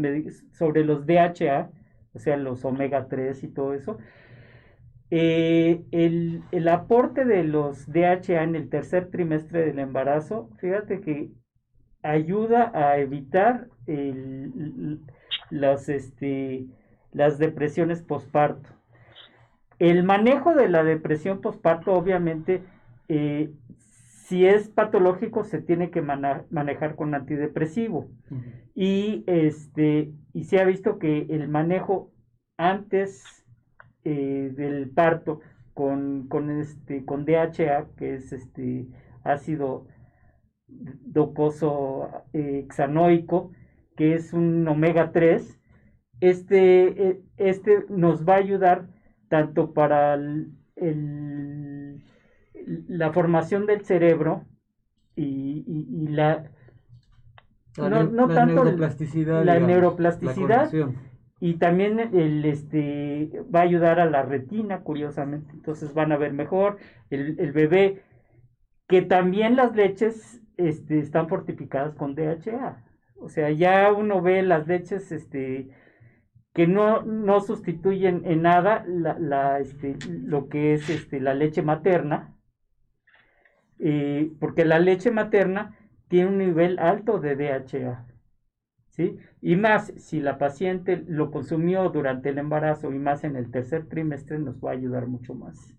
sobre 0.52 0.84
los 0.84 1.06
DHA, 1.06 1.72
o 2.14 2.20
sea, 2.20 2.38
los 2.38 2.66
omega 2.66 3.08
3 3.08 3.44
y 3.44 3.48
todo 3.48 3.74
eso. 3.74 3.98
Eh, 5.10 5.86
el, 5.92 6.68
aporte 6.68 7.24
de 7.24 7.44
los 7.44 7.88
DHA 7.88 8.44
en 8.44 8.56
el 8.56 8.70
tercer 8.70 9.10
trimestre 9.10 9.66
del 9.66 9.80
embarazo, 9.80 10.50
fíjate 10.58 11.00
que 11.00 11.32
ayuda 12.04 12.72
a 12.74 12.98
evitar 12.98 13.70
las, 15.50 15.88
este, 15.88 16.66
las 17.14 17.38
depresiones 17.38 18.02
posparto. 18.02 18.70
El 19.80 20.04
manejo 20.04 20.56
de 20.56 20.70
la 20.70 20.84
depresión 20.84 21.40
posparto, 21.40 21.94
obviamente, 21.94 22.64
eh, 23.08 23.52
si 24.28 24.46
es 24.46 24.68
patológico, 24.68 25.46
se 25.46 25.62
tiene 25.62 25.90
que 25.90 26.02
manejar 26.02 26.98
con 26.98 27.16
antidepresivo. 27.16 28.10
Y 28.76 29.24
este, 29.26 30.12
y 30.34 30.44
se 30.44 30.60
ha 30.60 30.66
visto 30.66 31.00
que 31.00 31.28
el 31.30 31.48
manejo 31.48 32.12
antes 32.58 33.24
eh, 34.04 34.52
del 34.54 34.90
parto 34.90 35.40
con, 35.74 36.28
este, 36.60 37.06
con 37.06 37.24
DHA, 37.24 37.88
que 37.96 38.16
es 38.16 38.34
este 38.34 38.88
ácido 39.24 39.88
docoso 40.68 42.10
eh, 42.34 42.64
hexanoico, 42.66 43.54
que 43.96 44.14
es 44.14 44.34
un 44.34 44.68
omega 44.68 45.14
3, 45.14 45.58
este, 46.20 47.10
eh, 47.10 47.22
este 47.38 47.86
nos 47.88 48.28
va 48.28 48.34
a 48.34 48.40
ayudar 48.40 48.90
tanto 49.30 49.72
para 49.72 50.16
el, 50.16 50.52
la 52.88 53.12
formación 53.12 53.66
del 53.66 53.86
cerebro 53.86 54.46
y, 55.16 56.08
la, 56.10 56.52
no, 57.78 58.28
tanto 58.28 58.64
la 58.64 59.60
neuroplasticidad 59.60 60.70
y 61.40 61.56
también 61.56 62.00
el, 62.00 62.46
este, 62.46 63.32
va 63.54 63.60
a 63.60 63.64
ayudar 63.64 64.00
a 64.00 64.10
la 64.10 64.24
retina, 64.24 64.82
curiosamente. 64.82 65.54
Entonces 65.54 65.94
van 65.94 66.12
a 66.12 66.18
ver 66.18 66.34
mejor 66.34 66.78
el, 67.10 67.52
bebé, 67.52 68.04
que 68.88 69.02
también 69.02 69.56
las 69.56 69.76
leches 69.76 70.42
este, 70.58 71.00
están 71.00 71.28
fortificadas 71.28 71.94
con 71.96 72.16
DHA. 72.16 72.84
O 73.20 73.30
sea, 73.30 73.52
ya 73.52 73.92
uno 73.94 74.22
ve 74.22 74.42
las 74.42 74.68
leches 74.68 75.12
este, 75.12 75.70
que 76.54 76.66
no, 76.66 77.04
no 77.04 77.40
sustituyen 77.40 78.24
en 78.26 78.42
nada 78.42 78.84
la, 78.88 79.60
este, 79.60 79.96
lo 80.08 80.50
que 80.50 80.74
es 80.74 80.90
este, 80.90 81.20
la 81.20 81.36
leche 81.36 81.62
materna, 81.62 82.36
porque 84.40 84.66
la 84.66 84.80
leche 84.80 85.12
materna 85.12 85.78
tiene 86.08 86.30
un 86.30 86.38
nivel 86.38 86.80
alto 86.80 87.20
de 87.20 87.36
DHA. 87.36 88.08
Y 89.42 89.56
más, 89.56 89.94
si 89.98 90.20
la 90.20 90.38
paciente 90.38 91.04
lo 91.08 91.32
consumió 91.32 91.90
durante 91.90 92.30
el 92.30 92.38
embarazo 92.40 92.92
y 92.92 93.00
más 93.00 93.24
en 93.24 93.36
el 93.36 93.52
tercer 93.52 93.88
trimestre, 93.88 94.40
nos 94.40 94.58
va 94.64 94.72
a 94.72 94.74
ayudar 94.74 95.08
mucho 95.08 95.36
más. 95.36 95.76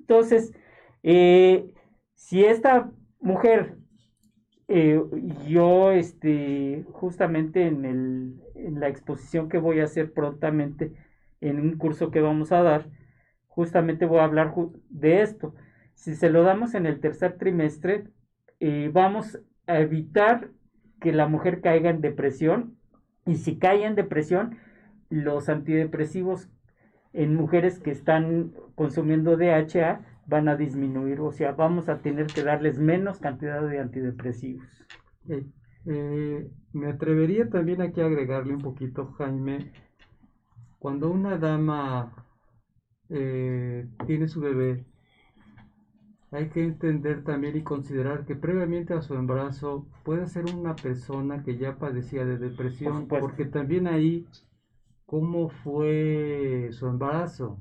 Entonces, 0.00 0.52
eh, 1.02 1.72
si 2.14 2.44
esta 2.44 2.90
mujer, 3.20 3.76
eh, 4.68 5.00
yo, 5.48 5.92
este, 5.92 6.84
justamente 6.92 7.66
en, 7.66 7.84
el, 7.84 8.42
en 8.54 8.80
la 8.80 8.88
exposición 8.88 9.48
que 9.48 9.58
voy 9.58 9.80
a 9.80 9.84
hacer 9.84 10.12
prontamente, 10.12 10.92
en 11.40 11.58
un 11.58 11.76
curso 11.78 12.10
que 12.10 12.20
vamos 12.20 12.52
a 12.52 12.62
dar, 12.62 12.88
justamente 13.46 14.06
voy 14.06 14.18
a 14.18 14.24
hablar 14.24 14.54
de 14.90 15.22
esto. 15.22 15.54
Si 16.02 16.16
se 16.16 16.30
lo 16.30 16.42
damos 16.42 16.74
en 16.74 16.86
el 16.86 16.98
tercer 16.98 17.38
trimestre, 17.38 18.08
eh, 18.58 18.90
vamos 18.92 19.38
a 19.68 19.78
evitar 19.78 20.50
que 21.00 21.12
la 21.12 21.28
mujer 21.28 21.60
caiga 21.60 21.90
en 21.90 22.00
depresión. 22.00 22.76
Y 23.24 23.36
si 23.36 23.56
cae 23.56 23.86
en 23.86 23.94
depresión, 23.94 24.58
los 25.10 25.48
antidepresivos 25.48 26.50
en 27.12 27.36
mujeres 27.36 27.78
que 27.78 27.92
están 27.92 28.52
consumiendo 28.74 29.36
DHA 29.36 30.00
van 30.26 30.48
a 30.48 30.56
disminuir, 30.56 31.20
o 31.20 31.30
sea, 31.30 31.52
vamos 31.52 31.88
a 31.88 31.98
tener 31.98 32.26
que 32.26 32.42
darles 32.42 32.80
menos 32.80 33.20
cantidad 33.20 33.62
de 33.62 33.78
antidepresivos. 33.78 34.84
Eh, 35.86 36.50
me 36.72 36.88
atrevería 36.88 37.48
también 37.48 37.80
aquí 37.80 38.00
a 38.00 38.06
agregarle 38.06 38.54
un 38.54 38.60
poquito, 38.60 39.12
Jaime, 39.18 39.70
cuando 40.80 41.12
una 41.12 41.38
dama 41.38 42.26
eh, 43.08 43.86
tiene 44.04 44.26
su 44.26 44.40
bebé, 44.40 44.84
hay 46.32 46.48
que 46.48 46.64
entender 46.64 47.24
también 47.24 47.56
y 47.56 47.62
considerar 47.62 48.24
que 48.24 48.34
previamente 48.34 48.94
a 48.94 49.02
su 49.02 49.14
embarazo 49.14 49.86
puede 50.02 50.26
ser 50.26 50.46
una 50.46 50.74
persona 50.74 51.42
que 51.42 51.58
ya 51.58 51.76
padecía 51.76 52.24
de 52.24 52.38
depresión, 52.38 53.06
porque 53.06 53.44
también 53.44 53.86
ahí, 53.86 54.26
¿cómo 55.04 55.50
fue 55.50 56.70
su 56.72 56.86
embarazo? 56.86 57.60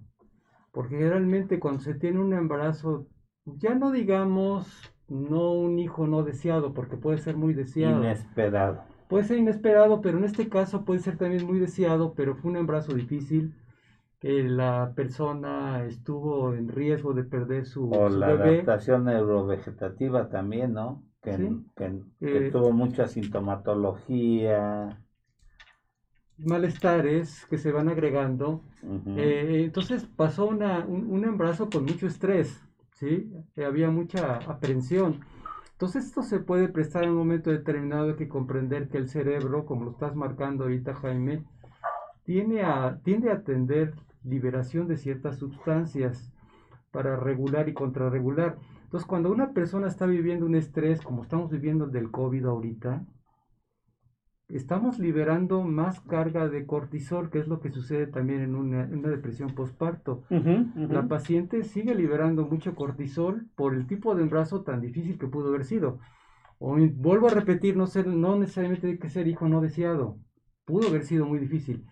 Porque 0.71 0.95
generalmente 0.95 1.59
cuando 1.59 1.81
se 1.81 1.95
tiene 1.95 2.19
un 2.19 2.33
embarazo, 2.33 3.07
ya 3.45 3.75
no 3.75 3.91
digamos 3.91 4.93
no 5.09 5.51
un 5.51 5.77
hijo 5.77 6.07
no 6.07 6.23
deseado, 6.23 6.73
porque 6.73 6.95
puede 6.95 7.17
ser 7.17 7.35
muy 7.35 7.53
deseado. 7.53 8.01
Inesperado. 8.01 8.83
Puede 9.09 9.25
ser 9.25 9.37
inesperado, 9.37 9.99
pero 9.99 10.17
en 10.17 10.23
este 10.23 10.47
caso 10.47 10.85
puede 10.85 11.01
ser 11.01 11.17
también 11.17 11.45
muy 11.45 11.59
deseado, 11.59 12.13
pero 12.13 12.37
fue 12.37 12.51
un 12.51 12.55
embarazo 12.55 12.93
difícil 12.93 13.53
que 14.21 14.43
la 14.43 14.93
persona 14.95 15.83
estuvo 15.83 16.53
en 16.53 16.69
riesgo 16.69 17.13
de 17.13 17.23
perder 17.23 17.65
su, 17.65 17.89
o 17.89 18.07
la 18.07 18.27
adaptación 18.27 19.05
neurovegetativa 19.05 20.29
también, 20.29 20.73
¿no? 20.73 21.03
Que, 21.23 21.51
eh, 22.21 22.49
tuvo 22.51 22.71
mucha 22.71 23.07
sintomatología. 23.07 24.89
Malestares 26.37 27.47
que 27.47 27.57
se 27.57 27.71
van 27.71 27.89
agregando. 27.89 28.61
Eh, 29.17 29.63
entonces 29.65 30.05
pasó 30.15 30.45
una, 30.45 30.85
un, 30.85 31.23
embarazo 31.25 31.67
con 31.71 31.85
mucho 31.85 32.05
estrés, 32.05 32.63
¿sí? 32.93 33.33
Eh, 33.55 33.65
había 33.65 33.89
mucha 33.89 34.35
aprensión. 34.35 35.19
Entonces 35.71 36.05
esto 36.05 36.21
se 36.21 36.39
puede 36.39 36.67
prestar 36.67 37.05
en 37.05 37.09
un 37.09 37.17
momento 37.17 37.49
determinado 37.49 38.15
que 38.15 38.27
comprender 38.27 38.87
que 38.87 38.99
el 38.99 39.09
cerebro, 39.09 39.65
como 39.65 39.85
lo 39.85 39.91
estás 39.91 40.15
marcando 40.15 40.65
ahorita 40.65 40.93
Jaime, 40.93 41.43
tiene 42.23 42.61
a, 42.61 42.99
tiende 43.03 43.31
a 43.31 43.35
atender 43.35 43.95
liberación 44.23 44.87
de 44.87 44.97
ciertas 44.97 45.37
sustancias 45.37 46.31
para 46.91 47.15
regular 47.15 47.69
y 47.69 47.73
contrarregular. 47.73 48.57
Entonces, 48.83 49.07
cuando 49.07 49.31
una 49.31 49.53
persona 49.53 49.87
está 49.87 50.05
viviendo 50.05 50.45
un 50.45 50.55
estrés, 50.55 51.01
como 51.01 51.23
estamos 51.23 51.49
viviendo 51.49 51.85
el 51.85 51.91
del 51.91 52.11
COVID 52.11 52.45
ahorita, 52.45 53.05
estamos 54.49 54.99
liberando 54.99 55.63
más 55.63 56.01
carga 56.01 56.49
de 56.49 56.65
cortisol, 56.65 57.29
que 57.29 57.39
es 57.39 57.47
lo 57.47 57.61
que 57.61 57.71
sucede 57.71 58.07
también 58.07 58.41
en 58.41 58.55
una, 58.55 58.85
depresión 58.85 59.55
postparto. 59.55 60.23
La 60.75 61.07
paciente 61.07 61.63
sigue 61.63 61.95
liberando 61.95 62.45
mucho 62.45 62.75
cortisol 62.75 63.47
por 63.55 63.73
el 63.73 63.87
tipo 63.87 64.13
de 64.13 64.23
embarazo 64.23 64.63
tan 64.63 64.81
difícil 64.81 65.17
que 65.17 65.27
pudo 65.27 65.49
haber 65.49 65.63
sido. 65.63 65.99
O, 66.59 66.75
vuelvo 66.75 67.27
a 67.27 67.31
repetir, 67.31 67.75
no, 67.75 67.87
ser, 67.87 68.07
no 68.07 68.37
necesariamente 68.37 68.87
hay 68.87 68.99
que 68.99 69.09
ser 69.09 69.27
hijo 69.27 69.47
no 69.47 69.61
deseado. 69.61 70.17
Pudo 70.65 70.89
haber 70.89 71.05
sido 71.05 71.25
muy 71.25 71.39
difícil. 71.39 71.85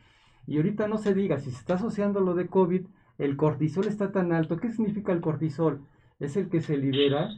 Y 0.49 0.57
ahorita 0.57 0.87
no 0.87 0.97
se 0.97 1.13
diga, 1.13 1.37
si 1.37 1.51
se 1.51 1.59
está 1.59 1.75
asociando 1.75 2.21
lo 2.21 2.33
de 2.33 2.47
COVID, 2.47 2.87
el 3.19 3.37
cortisol 3.37 3.85
está 3.85 4.11
tan 4.11 4.33
alto. 4.33 4.57
¿Qué 4.57 4.71
significa 4.71 5.11
el 5.11 5.21
cortisol? 5.21 5.81
Es 6.19 6.37
el 6.37 6.49
que 6.49 6.59
se 6.59 6.75
libera 6.75 7.29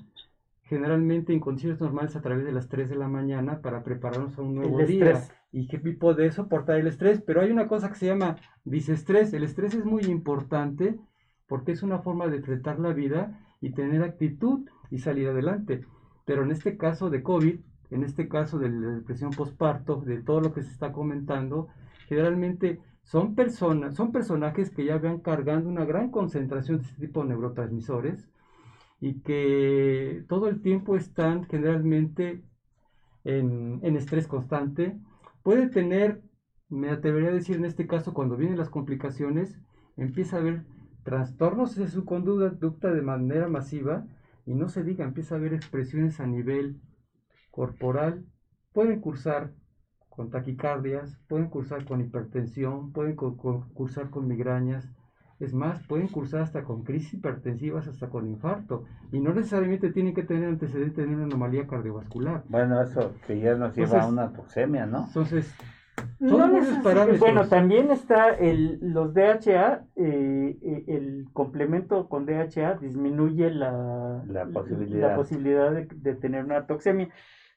generalmente 0.63 1.33
en 1.33 1.41
condiciones 1.41 1.81
normales 1.81 2.15
a 2.15 2.21
través 2.21 2.45
de 2.45 2.53
las 2.53 2.69
3 2.69 2.89
de 2.89 2.95
la 2.95 3.09
mañana 3.09 3.59
para 3.61 3.83
prepararnos 3.83 4.38
a 4.38 4.41
un 4.41 4.55
nuevo 4.55 4.77
día. 4.85 5.21
Y 5.51 5.67
qué 5.67 5.77
tipo 5.77 6.13
de 6.13 6.31
soportar 6.31 6.79
el 6.79 6.88
estrés. 6.88 7.21
Pero 7.21 7.41
hay 7.41 7.51
una 7.51 7.67
cosa 7.67 7.89
que 7.89 7.95
se 7.95 8.05
llama 8.05 8.38
disestrés. 8.63 9.33
El 9.33 9.43
estrés 9.43 9.73
es 9.73 9.83
muy 9.83 10.03
importante 10.03 10.97
porque 11.47 11.73
es 11.73 11.83
una 11.83 11.99
forma 11.99 12.27
de 12.27 12.38
enfrentar 12.38 12.79
la 12.79 12.93
vida 12.93 13.41
y 13.59 13.73
tener 13.73 14.03
actitud 14.03 14.69
y 14.89 14.99
salir 14.99 15.27
adelante. 15.27 15.83
Pero 16.23 16.43
en 16.43 16.51
este 16.51 16.77
caso 16.77 17.09
de 17.09 17.23
COVID, 17.23 17.59
en 17.89 18.03
este 18.05 18.29
caso 18.29 18.57
de 18.57 18.69
la 18.69 18.91
depresión 18.91 19.31
postparto, 19.31 19.97
de 19.97 20.21
todo 20.21 20.39
lo 20.39 20.53
que 20.53 20.63
se 20.63 20.71
está 20.71 20.93
comentando, 20.93 21.67
generalmente 22.07 22.79
son 23.03 23.36
personas, 23.36 23.95
son 23.95 24.11
personajes 24.11 24.69
que 24.69 24.86
ya 24.86 24.98
van 24.98 25.19
cargando 25.19 25.69
una 25.69 25.86
gran 25.86 26.11
concentración 26.11 26.78
de 26.78 26.84
este 26.84 27.07
tipo 27.07 27.22
de 27.22 27.30
neurotransmisores 27.30 28.30
y 28.99 29.22
que 29.22 30.23
todo 30.30 30.48
el 30.48 30.61
tiempo 30.61 30.95
están 30.95 31.45
generalmente 31.45 32.44
en, 33.23 33.95
estrés 33.95 34.28
constante. 34.28 34.98
Puede 35.44 35.68
tener, 35.68 36.22
me 36.69 36.90
atrevería 36.90 37.30
a 37.30 37.34
decir 37.34 37.57
en 37.57 37.65
este 37.65 37.88
caso, 37.88 38.14
cuando 38.14 38.38
vienen 38.38 38.57
las 38.57 38.69
complicaciones, 38.69 39.60
empieza 39.98 40.38
a 40.38 40.40
haber 40.40 40.64
trastornos 41.03 41.76
de 41.76 41.88
su 41.88 42.06
conducta 42.06 42.91
de 42.91 43.02
manera 43.02 43.48
masiva 43.48 44.06
y 44.45 44.53
no 44.53 44.69
se 44.69 44.84
diga, 44.84 45.03
empieza 45.03 45.36
a 45.36 45.38
haber 45.40 45.53
expresiones 45.53 46.19
a 46.19 46.28
nivel 46.28 46.80
corporal, 47.49 48.26
pueden 48.73 49.02
cursar 49.02 49.52
con 50.11 50.29
taquicardias, 50.29 51.17
pueden 51.27 51.47
cursar 51.47 51.85
con 51.85 52.01
hipertensión, 52.01 52.91
pueden 52.91 53.15
cursar 53.15 54.09
con 54.09 54.27
migrañas, 54.27 54.91
es 55.39 55.53
más, 55.53 55.81
pueden 55.88 56.07
cursar 56.09 56.41
hasta 56.41 56.63
con 56.63 56.83
crisis 56.83 57.15
hipertensivas, 57.15 57.88
hasta 57.88 58.09
con 58.09 58.27
infarto. 58.27 58.83
Y 59.11 59.19
no 59.19 59.33
necesariamente 59.33 59.91
tienen 59.91 60.13
que 60.13 60.21
tener 60.21 60.49
antecedentes 60.49 61.07
de 61.07 61.15
una 61.15 61.23
anomalía 61.23 61.65
cardiovascular. 61.65 62.43
Bueno, 62.49 62.79
eso 62.79 63.13
que 63.25 63.39
ya 63.39 63.55
nos 63.55 63.75
lleva 63.75 64.03
a 64.03 64.07
una 64.07 64.31
toxemia, 64.33 64.85
¿no? 64.85 65.05
Entonces, 65.07 65.51
no 66.19 66.47
Bueno, 67.17 67.47
también 67.47 67.89
está 67.89 68.29
el, 68.29 68.79
los 68.81 69.13
DHA, 69.13 69.85
eh, 69.95 70.57
eh, 70.61 70.83
el 70.88 71.25
complemento 71.33 72.07
con 72.07 72.25
DHA 72.25 72.75
disminuye 72.75 73.49
la, 73.49 74.23
la 74.27 74.45
posibilidad, 74.45 75.09
la 75.09 75.15
posibilidad 75.15 75.71
de, 75.71 75.88
de, 75.89 76.15
tener 76.15 76.45
una 76.45 76.67
toxemia. 76.67 77.09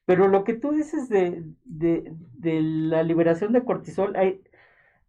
Pero 0.06 0.28
lo 0.28 0.44
que 0.44 0.54
tú 0.54 0.72
dices 0.72 1.08
de, 1.08 1.44
de, 1.64 2.12
de 2.34 2.60
la 2.62 3.02
liberación 3.02 3.52
de 3.52 3.64
cortisol, 3.64 4.16
hay, 4.16 4.42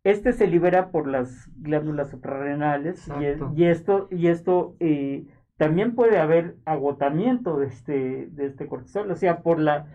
este 0.05 0.33
se 0.33 0.45
libera 0.45 0.91
por 0.91 1.07
las 1.07 1.49
glándulas 1.57 2.11
suprarrenales 2.11 3.09
y, 3.55 3.63
esto, 3.65 4.07
y 4.11 4.27
esto 4.27 4.77
eh, 4.79 5.25
también 5.57 5.95
puede 5.95 6.19
haber 6.19 6.57
agotamiento 6.63 7.57
de 7.57 7.65
este, 7.65 8.27
de 8.27 8.45
este 8.45 8.67
cortisol, 8.67 9.09
o 9.09 9.15
sea, 9.15 9.41
por 9.41 9.59
la, 9.59 9.87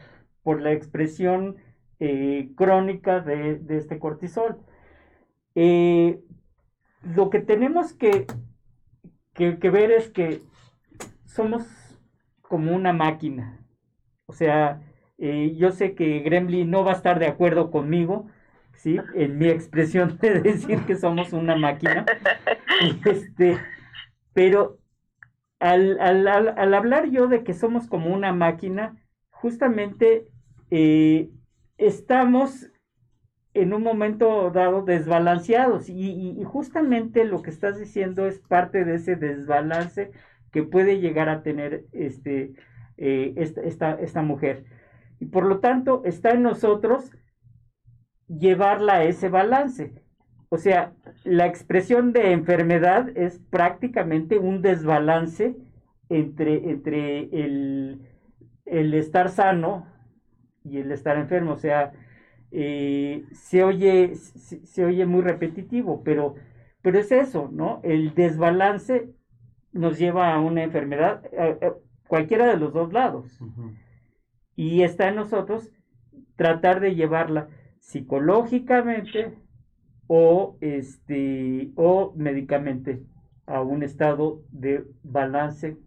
por 0.43 0.61
la 0.61 0.73
expresión 0.73 1.57
eh, 2.01 2.51
crónica 2.57 3.21
de, 3.21 3.61
este 3.69 4.01
cortisol. 4.01 4.59
Eh, 5.55 6.21
lo 7.03 7.31
que 7.31 7.39
tenemos 7.39 7.93
que, 7.93 8.27
que, 9.35 9.71
ver 9.71 9.93
es 9.93 10.11
que 10.11 10.43
somos 11.25 11.69
como 12.41 12.75
una 12.75 12.93
máquina. 12.93 13.65
O 14.27 14.33
sea, 14.33 14.83
yo 15.21 15.71
sé 15.71 15.95
que 15.95 16.21
Gremlin 16.21 16.71
no 16.71 16.83
va 16.83 16.93
a 16.93 16.97
estar 16.97 17.19
de 17.19 17.27
acuerdo 17.27 17.71
conmigo, 17.71 18.29
¿sí? 18.75 18.99
En 19.15 19.39
mi 19.39 19.49
expresión 19.49 20.19
de 20.21 20.41
decir 20.41 20.81
que 20.87 20.97
somos 20.97 21.33
una 21.33 21.57
máquina. 21.57 22.07
Este, 23.05 23.59
pero 24.33 24.79
al, 25.59 25.99
hablar 25.99 27.11
yo 27.11 27.29
de 27.29 27.45
que 27.45 27.53
somos 27.53 27.87
como 27.87 28.15
una 28.15 28.33
máquina, 28.33 28.97
justamente 29.29 30.27
eh, 30.71 31.29
estamos 31.77 32.71
en 33.53 33.75
un 33.75 33.83
momento 33.83 34.51
dado 34.51 34.83
desbalanceados 34.83 35.89
y, 35.89 36.41
justamente 36.45 37.25
lo 37.25 37.43
que 37.43 37.51
estás 37.51 37.79
diciendo 37.79 38.27
es 38.27 38.39
parte 38.39 38.85
de 38.85 38.95
ese 38.95 39.17
desbalance 39.17 40.13
que 40.53 40.63
puede 40.63 41.01
llegar 41.01 41.29
a 41.29 41.43
tener 41.43 41.85
este, 41.93 42.53
eh, 42.97 43.35
esta, 43.37 43.93
esta 43.95 44.23
mujer. 44.23 44.65
Y 45.21 45.27
por 45.27 45.45
lo 45.45 45.61
tanto 45.61 46.03
está 46.05 46.31
en 46.31 46.43
nosotros 46.43 47.13
llevarla 48.27 48.95
a 48.95 49.05
ese 49.05 49.29
balance. 49.29 49.93
O 50.49 50.57
sea, 50.57 50.93
la 51.25 51.47
expresión 51.47 52.13
de 52.13 52.33
enfermedad 52.33 53.17
es 53.17 53.39
prácticamente 53.51 54.39
un 54.39 54.63
desbalance 54.63 55.57
entre, 56.09 56.71
entre 56.71 57.21
el, 57.45 58.01
estar 58.65 59.29
sano 59.29 59.87
y 60.65 60.79
el 60.79 60.91
estar 60.91 61.19
enfermo. 61.19 61.53
O 61.53 61.57
sea, 61.57 61.93
eh, 62.51 63.25
se, 63.33 63.63
oye, 63.63 64.15
se, 64.17 64.85
oye 64.85 65.07
muy 65.07 65.21
repetitivo, 65.21 66.03
pero, 66.03 66.35
pero 66.83 66.99
es 66.99 67.13
eso, 67.13 67.49
¿no? 67.53 67.81
El 67.85 68.15
desbalance 68.15 69.11
nos 69.73 69.99
lleva 69.99 70.35
a 70.35 70.41
una 70.41 70.65
enfermedad, 70.65 71.23
cualquiera 72.09 72.47
de 72.47 72.57
los 72.57 72.73
dos 72.73 72.93
lados. 72.93 73.39
Y 74.61 74.83
está 74.83 75.09
en 75.09 75.17
nosotros 75.17 75.71
tratar 76.37 76.81
de 76.81 76.95
llevarla 76.95 77.49
psicológicamente 77.79 79.33
o, 80.07 80.59
este, 80.61 81.73
o 81.77 82.13
médicamente 82.15 83.03
a 83.47 83.63
un 83.63 83.83
estado 83.83 84.43
de 84.51 84.85
balance, 85.03 85.79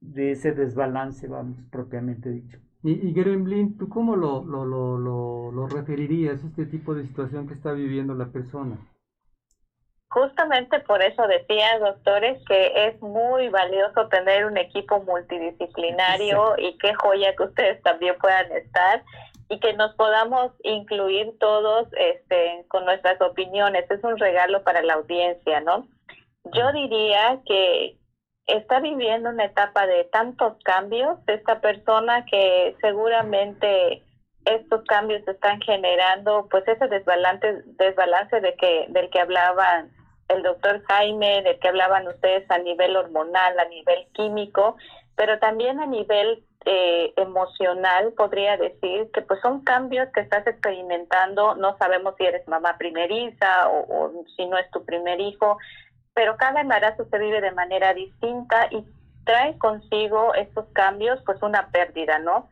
de 0.00 0.30
ese 0.30 0.52
desbalance, 0.52 1.28
vamos, 1.28 1.58
propiamente 1.70 2.30
dicho. 2.30 2.58
Y, 2.82 2.92
y 2.92 3.12
Gremlin, 3.12 3.76
¿tú 3.76 3.90
cómo 3.90 4.16
lo, 4.16 4.42
lo, 4.42 4.64
lo, 4.64 5.52
lo, 5.52 5.66
referirías, 5.66 6.42
este 6.44 6.64
tipo 6.64 6.94
de 6.94 7.06
situación 7.06 7.46
que 7.46 7.52
está 7.52 7.72
viviendo 7.72 8.14
la 8.14 8.32
persona? 8.32 8.78
Justamente 10.14 10.78
por 10.78 11.02
eso 11.02 11.26
decía, 11.26 11.76
doctores, 11.80 12.40
que 12.46 12.86
es 12.86 13.02
muy 13.02 13.48
valioso 13.48 14.06
tener 14.06 14.46
un 14.46 14.56
equipo 14.56 15.00
multidisciplinario 15.00 16.54
y 16.56 16.78
qué 16.78 16.94
joya 16.94 17.34
que 17.34 17.42
ustedes 17.42 17.82
también 17.82 18.16
puedan 18.20 18.52
estar 18.52 19.02
y 19.48 19.58
que 19.58 19.72
nos 19.72 19.92
podamos 19.96 20.52
incluir 20.62 21.36
todos 21.40 21.88
este, 21.98 22.64
con 22.68 22.84
nuestras 22.84 23.20
opiniones. 23.22 23.90
Es 23.90 24.04
un 24.04 24.16
regalo 24.16 24.62
para 24.62 24.82
la 24.82 24.94
audiencia, 24.94 25.60
¿no? 25.62 25.88
Yo 26.52 26.70
diría 26.70 27.40
que 27.44 27.98
está 28.46 28.78
viviendo 28.78 29.30
una 29.30 29.46
etapa 29.46 29.84
de 29.88 30.04
tantos 30.12 30.54
cambios, 30.62 31.18
esta 31.26 31.60
persona 31.60 32.24
que 32.26 32.76
seguramente 32.80 34.04
estos 34.44 34.84
cambios 34.84 35.26
están 35.26 35.60
generando 35.62 36.46
pues 36.52 36.62
ese 36.68 36.86
desbalance, 36.86 37.64
desbalance 37.78 38.40
de 38.40 38.54
que, 38.54 38.86
del 38.90 39.10
que 39.10 39.18
hablaban 39.18 39.90
el 40.28 40.42
doctor 40.42 40.82
Jaime, 40.88 41.42
del 41.42 41.58
que 41.58 41.68
hablaban 41.68 42.06
ustedes 42.08 42.50
a 42.50 42.58
nivel 42.58 42.96
hormonal, 42.96 43.58
a 43.58 43.64
nivel 43.66 44.06
químico, 44.12 44.76
pero 45.16 45.38
también 45.38 45.80
a 45.80 45.86
nivel 45.86 46.44
eh, 46.66 47.12
emocional, 47.16 48.14
podría 48.16 48.56
decir 48.56 49.10
que 49.12 49.20
pues 49.20 49.38
son 49.42 49.62
cambios 49.64 50.08
que 50.14 50.20
estás 50.20 50.46
experimentando, 50.46 51.54
no 51.56 51.76
sabemos 51.76 52.14
si 52.16 52.24
eres 52.24 52.48
mamá 52.48 52.78
primeriza 52.78 53.68
o, 53.68 54.24
si 54.34 54.46
no 54.46 54.56
es 54.56 54.70
tu 54.70 54.82
primer 54.84 55.20
hijo, 55.20 55.58
pero 56.14 56.36
cada 56.38 56.62
embarazo 56.62 57.04
se 57.10 57.18
vive 57.18 57.42
de 57.42 57.52
manera 57.52 57.92
distinta 57.92 58.68
y 58.70 58.82
trae 59.24 59.58
consigo 59.58 60.34
estos 60.34 60.64
cambios 60.72 61.20
pues 61.26 61.42
una 61.42 61.68
pérdida, 61.70 62.18
¿no? 62.18 62.48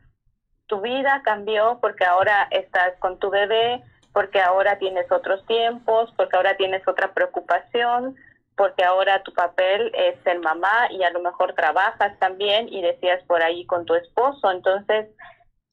Tu 0.67 0.79
vida 0.81 1.21
cambió 1.25 1.79
porque 1.81 2.05
ahora 2.05 2.47
estás 2.51 2.93
con 2.99 3.17
tu 3.17 3.31
bebé, 3.31 3.83
porque 4.13 4.39
ahora 4.39 4.77
tienes 4.77 5.11
otros 5.11 5.45
tiempos, 5.47 6.13
porque 6.15 6.37
ahora 6.37 6.55
tienes 6.55 6.87
otra 6.87 7.13
preocupación, 7.13 8.15
porque 8.55 8.83
ahora 8.83 9.23
tu 9.23 9.33
papel 9.33 9.91
es 9.95 10.15
ser 10.23 10.39
mamá 10.39 10.87
y 10.91 11.03
a 11.03 11.09
lo 11.09 11.19
mejor 11.19 11.53
trabajas 11.53 12.17
también 12.19 12.71
y 12.71 12.81
decías 12.81 13.23
por 13.25 13.41
ahí 13.41 13.65
con 13.65 13.85
tu 13.85 13.95
esposo. 13.95 14.51
Entonces, 14.51 15.07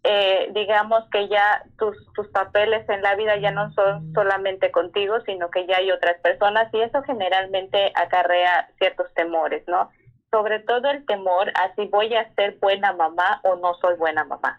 eh, 0.03 0.49
digamos 0.55 1.05
que 1.13 1.29
ya 1.29 1.63
tus, 1.79 1.95
tus 2.15 2.27
papeles 2.29 2.89
en 2.89 3.03
la 3.03 3.15
vida 3.17 3.37
ya 3.37 3.51
no 3.51 3.71
son 3.75 4.15
solamente 4.15 4.71
contigo, 4.71 5.21
sino 5.27 5.51
que 5.51 5.67
ya 5.67 5.77
hay 5.77 5.91
otras 5.91 6.19
personas 6.21 6.73
y 6.73 6.81
eso 6.81 7.03
generalmente 7.03 7.93
acarrea 7.95 8.71
ciertos 8.79 9.13
temores, 9.13 9.63
¿no? 9.69 9.91
Sobre 10.31 10.61
todo 10.61 10.91
el 10.91 11.05
temor 11.05 11.51
a 11.51 11.75
si 11.75 11.87
voy 11.87 12.15
a 12.15 12.33
ser 12.35 12.57
buena 12.61 12.95
mamá 12.95 13.41
o 13.45 13.57
no 13.57 13.75
soy 13.75 13.97
buena 13.97 14.25
mamá, 14.25 14.59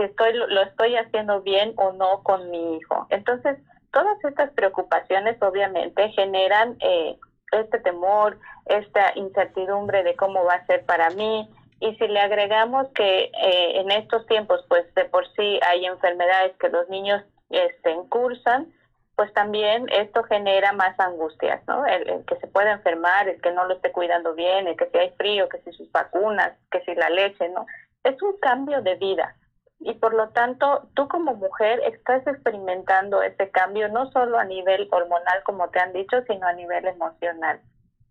si 0.00 0.04
estoy, 0.04 0.32
lo 0.32 0.62
estoy 0.62 0.96
haciendo 0.96 1.42
bien 1.42 1.74
o 1.76 1.92
no 1.92 2.22
con 2.22 2.50
mi 2.50 2.76
hijo. 2.76 3.06
Entonces, 3.10 3.58
todas 3.92 4.16
estas 4.24 4.50
preocupaciones 4.52 5.40
obviamente 5.42 6.08
generan 6.10 6.76
eh, 6.80 7.16
este 7.52 7.78
temor, 7.80 8.38
esta 8.64 9.12
incertidumbre 9.14 10.02
de 10.02 10.16
cómo 10.16 10.42
va 10.44 10.54
a 10.54 10.66
ser 10.66 10.86
para 10.86 11.10
mí. 11.10 11.48
Y 11.80 11.94
si 11.96 12.08
le 12.08 12.18
agregamos 12.18 12.88
que 12.94 13.24
eh, 13.24 13.80
en 13.80 13.90
estos 13.90 14.26
tiempos, 14.26 14.64
pues 14.68 14.86
de 14.94 15.04
por 15.04 15.26
sí 15.34 15.60
hay 15.66 15.84
enfermedades 15.84 16.56
que 16.58 16.70
los 16.70 16.88
niños 16.88 17.22
este, 17.50 17.94
cursan, 18.08 18.72
pues 19.16 19.30
también 19.34 19.86
esto 19.92 20.22
genera 20.22 20.72
más 20.72 20.98
angustias, 20.98 21.60
¿no? 21.66 21.84
El, 21.84 22.24
que 22.24 22.36
se 22.36 22.46
pueda 22.46 22.72
enfermar, 22.72 23.28
el 23.28 23.38
que 23.42 23.52
no 23.52 23.66
lo 23.66 23.74
esté 23.74 23.92
cuidando 23.92 24.34
bien, 24.34 24.66
el 24.66 24.76
que 24.78 24.88
si 24.88 24.96
hay 24.96 25.10
frío, 25.10 25.46
que 25.50 25.60
si 25.60 25.72
sus 25.72 25.92
vacunas, 25.92 26.52
que 26.70 26.80
si 26.86 26.94
la 26.94 27.10
leche, 27.10 27.50
¿no? 27.50 27.66
Es 28.02 28.22
un 28.22 28.38
cambio 28.38 28.80
de 28.80 28.94
vida 28.94 29.36
y 29.80 29.94
por 29.94 30.14
lo 30.14 30.28
tanto 30.28 30.88
tú 30.94 31.08
como 31.08 31.34
mujer 31.34 31.80
estás 31.84 32.26
experimentando 32.26 33.22
ese 33.22 33.50
cambio 33.50 33.88
no 33.88 34.10
solo 34.12 34.38
a 34.38 34.44
nivel 34.44 34.88
hormonal 34.90 35.42
como 35.44 35.68
te 35.70 35.80
han 35.80 35.92
dicho, 35.92 36.22
sino 36.28 36.46
a 36.46 36.52
nivel 36.52 36.86
emocional. 36.86 37.60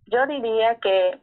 Yo 0.07 0.25
diría 0.25 0.75
que 0.75 1.19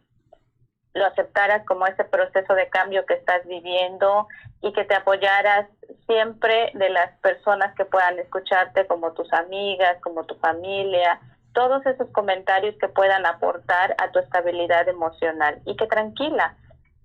lo 0.95 1.05
aceptaras 1.05 1.67
como 1.67 1.87
ese 1.87 2.05
proceso 2.05 2.55
de 2.55 2.69
cambio 2.69 3.05
que 3.05 3.15
estás 3.15 3.45
viviendo 3.47 4.29
y 4.63 4.73
que 4.73 4.85
te 4.85 4.95
apoyaras 4.95 5.69
siempre 6.07 6.71
de 6.75 6.89
las 6.91 7.13
personas 7.19 7.75
que 7.75 7.85
puedan 7.85 8.19
escucharte, 8.19 8.87
como 8.87 9.13
tus 9.13 9.31
amigas, 9.33 9.99
como 10.01 10.25
tu 10.25 10.37
familia, 10.37 11.21
todos 11.53 11.85
esos 11.87 12.09
comentarios 12.11 12.77
que 12.81 12.89
puedan 12.89 13.27
aportar 13.27 13.95
a 13.99 14.11
tu 14.11 14.21
estabilidad 14.21 14.89
emocional 14.89 15.61
y 15.67 15.77
que 15.77 15.87
tranquila, 15.87 16.57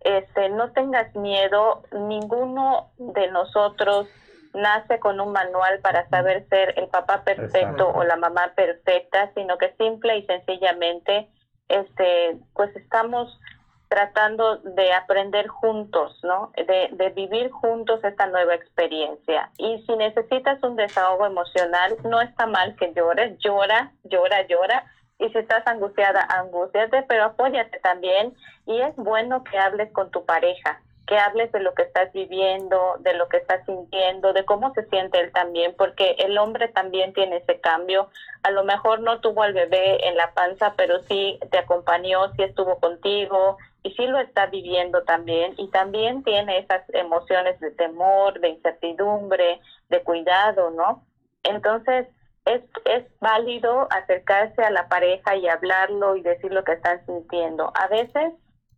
este, 0.02 0.50
no 0.50 0.72
tengas 0.72 1.16
miedo, 1.16 1.84
ninguno 1.92 2.92
de 2.98 3.30
nosotros 3.32 4.08
nace 4.54 5.00
con 5.00 5.20
un 5.22 5.32
manual 5.32 5.80
para 5.80 6.08
saber 6.10 6.48
ser 6.50 6.78
el 6.78 6.88
papá 6.88 7.24
perfecto 7.24 7.90
o 7.90 8.04
la 8.04 8.18
mamá 8.18 8.52
perfecta, 8.56 9.32
sino 9.34 9.58
que 9.58 9.74
simple 9.78 10.18
y 10.18 10.26
sencillamente 10.26 11.30
este 11.70 12.38
pues 12.54 12.76
estamos 12.76 13.40
tratando 13.88 14.58
de 14.58 14.94
aprender 14.94 15.48
juntos, 15.50 16.18
¿no? 16.24 16.54
De, 16.56 16.90
de, 16.94 17.10
vivir 17.10 17.52
juntos 17.52 18.02
esta 18.06 18.26
nueva 18.28 18.56
experiencia. 18.56 19.52
Y 19.58 19.84
si 19.86 19.98
necesitas 19.98 20.64
un 20.64 20.78
desahogo 20.78 21.26
emocional, 21.26 21.98
no 22.06 22.22
está 22.22 22.46
mal 22.48 22.78
que 22.78 22.94
llores, 22.94 23.38
llora, 23.40 23.92
llora, 24.06 24.48
llora. 24.48 24.86
Y 25.22 25.30
si 25.30 25.38
estás 25.38 25.66
angustiada, 25.68 26.22
angustiate, 26.30 27.04
pero 27.04 27.26
apóyate 27.26 27.80
también. 27.80 28.36
Y 28.66 28.82
es 28.82 28.96
bueno 28.96 29.44
que 29.44 29.58
hables 29.58 29.92
con 29.94 30.10
tu 30.12 30.26
pareja, 30.26 30.82
que 31.06 31.18
hables 31.18 31.52
de 31.52 31.60
lo 31.60 31.74
que 31.76 31.84
estás 31.84 32.12
viviendo, 32.12 32.96
de 33.00 33.14
lo 33.14 33.30
que 33.30 33.38
estás 33.38 33.64
sintiendo, 33.66 34.34
de 34.34 34.44
cómo 34.46 34.74
se 34.74 34.84
siente 34.88 35.20
él 35.20 35.32
también, 35.32 35.76
porque 35.78 36.16
el 36.18 36.38
hombre 36.40 36.70
también 36.70 37.14
tiene 37.14 37.38
ese 37.38 37.62
cambio. 37.62 38.10
A 38.42 38.50
lo 38.50 38.64
mejor 38.64 39.02
no 39.02 39.22
tuvo 39.22 39.44
al 39.44 39.54
bebé 39.54 40.08
en 40.08 40.18
la 40.18 40.34
panza, 40.34 40.74
pero 40.76 41.00
sí 41.04 41.40
te 41.52 41.60
acompañó, 41.60 42.34
sí 42.34 42.42
estuvo 42.42 42.80
contigo, 42.80 43.58
y 43.84 43.92
sí 43.92 44.06
lo 44.08 44.20
está 44.20 44.48
viviendo 44.48 45.04
también 45.04 45.54
y 45.58 45.68
también 45.70 46.24
tiene 46.24 46.60
esas 46.60 46.84
emociones 46.94 47.60
de 47.60 47.72
temor, 47.72 48.40
de 48.40 48.50
incertidumbre, 48.50 49.60
de 49.90 50.04
cuidado, 50.04 50.70
¿no? 50.72 51.04
Entonces, 51.44 52.08
es, 52.46 52.62
es 52.86 53.06
válido 53.20 53.88
acercarse 53.92 54.62
a 54.64 54.72
la 54.72 54.88
pareja 54.88 55.36
y 55.36 55.48
hablarlo 55.48 56.16
y 56.16 56.22
decir 56.22 56.52
lo 56.52 56.64
que 56.64 56.74
están 56.74 57.06
sintiendo. 57.06 57.72
A 57.76 57.88
veces 57.88 58.34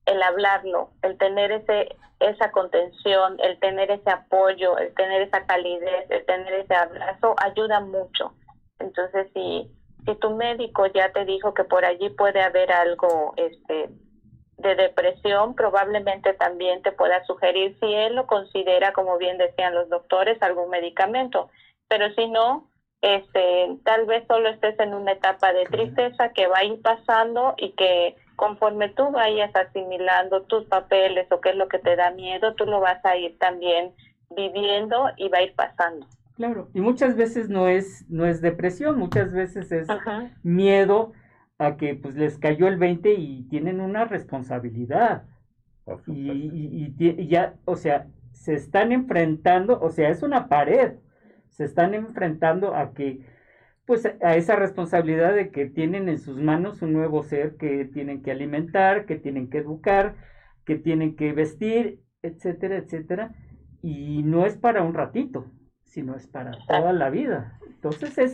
el 0.05 0.21
hablarlo, 0.21 0.91
el 1.01 1.17
tener 1.17 1.51
ese 1.51 1.95
esa 2.19 2.51
contención, 2.51 3.37
el 3.39 3.59
tener 3.59 3.91
ese 3.91 4.09
apoyo, 4.09 4.77
el 4.77 4.93
tener 4.93 5.23
esa 5.23 5.45
calidez, 5.45 6.09
el 6.09 6.25
tener 6.25 6.53
ese 6.53 6.73
abrazo 6.73 7.35
ayuda 7.37 7.81
mucho. 7.81 8.33
Entonces, 8.79 9.27
si 9.33 9.69
si 10.05 10.15
tu 10.15 10.31
médico 10.31 10.85
ya 10.87 11.11
te 11.11 11.25
dijo 11.25 11.53
que 11.53 11.63
por 11.63 11.85
allí 11.85 12.09
puede 12.09 12.41
haber 12.41 12.71
algo 12.71 13.33
este 13.37 13.89
de 14.57 14.75
depresión, 14.75 15.55
probablemente 15.55 16.33
también 16.33 16.81
te 16.83 16.91
pueda 16.91 17.25
sugerir, 17.25 17.77
si 17.79 17.93
él 17.93 18.15
lo 18.15 18.27
considera, 18.27 18.93
como 18.93 19.17
bien 19.17 19.37
decían 19.37 19.75
los 19.75 19.89
doctores, 19.89 20.41
algún 20.41 20.69
medicamento. 20.69 21.49
Pero 21.89 22.13
si 22.13 22.27
no, 22.27 22.69
este, 23.03 23.77
tal 23.83 24.05
vez 24.05 24.23
solo 24.29 24.47
estés 24.47 24.79
en 24.79 24.93
una 24.93 25.11
etapa 25.11 25.51
de 25.51 25.65
tristeza 25.65 26.29
que 26.29 26.47
va 26.47 26.59
a 26.59 26.63
ir 26.63 26.81
pasando 26.81 27.53
y 27.57 27.71
que 27.73 28.15
conforme 28.37 28.87
tú 28.89 29.11
vayas 29.11 29.53
asimilando 29.53 30.43
tus 30.43 30.63
papeles 30.67 31.27
o 31.29 31.41
qué 31.41 31.49
es 31.49 31.57
lo 31.57 31.67
que 31.67 31.79
te 31.79 31.97
da 31.97 32.11
miedo, 32.11 32.55
tú 32.55 32.65
lo 32.65 32.79
vas 32.79 33.03
a 33.03 33.17
ir 33.17 33.37
también 33.39 33.91
viviendo 34.33 35.09
y 35.17 35.27
va 35.27 35.39
a 35.39 35.43
ir 35.43 35.53
pasando. 35.53 36.07
Claro, 36.37 36.69
y 36.73 36.79
muchas 36.79 37.17
veces 37.17 37.49
no 37.49 37.67
es 37.67 38.09
no 38.09 38.25
es 38.25 38.41
depresión, 38.41 38.97
muchas 38.97 39.33
veces 39.33 39.69
es 39.73 39.87
miedo 40.41 41.11
a 41.57 41.75
que 41.75 41.95
pues 41.95 42.15
les 42.15 42.37
cayó 42.37 42.69
el 42.69 42.77
20 42.77 43.15
y 43.15 43.43
tienen 43.49 43.81
una 43.81 44.05
responsabilidad. 44.05 45.23
Y, 46.07 46.93
y, 46.97 47.27
ya, 47.27 47.55
o 47.65 47.75
sea, 47.75 48.07
se 48.31 48.53
están 48.53 48.93
enfrentando, 48.93 49.77
o 49.81 49.89
sea, 49.89 50.07
es 50.07 50.23
una 50.23 50.47
pared, 50.47 50.93
se 51.53 51.65
están 51.65 51.93
enfrentando 51.93 52.75
a 52.75 52.93
que, 52.93 53.21
pues 53.85 54.05
a 54.05 54.35
esa 54.35 54.55
responsabilidad 54.55 55.35
de 55.35 55.51
que 55.51 55.67
tienen 55.67 56.09
en 56.09 56.17
sus 56.17 56.37
manos 56.37 56.81
un 56.81 56.93
nuevo 56.93 57.23
ser 57.23 57.55
que 57.57 57.85
tienen 57.85 58.23
que 58.23 58.31
alimentar, 58.31 59.05
que 59.05 59.15
tienen 59.15 59.49
que 59.49 59.59
educar, 59.59 60.15
que 60.65 60.75
tienen 60.75 61.15
que 61.15 61.31
vestir, 61.33 61.99
etcétera, 62.21 62.77
etcétera. 62.77 63.35
Y 63.81 64.23
no 64.23 64.45
es 64.45 64.57
para 64.57 64.81
un 64.81 64.93
ratito, 64.93 65.51
sino 65.83 66.15
es 66.15 66.27
para 66.27 66.51
toda 66.67 66.91
la 66.91 67.09
vida. 67.09 67.59
Entonces 67.67 68.17
es, 68.17 68.33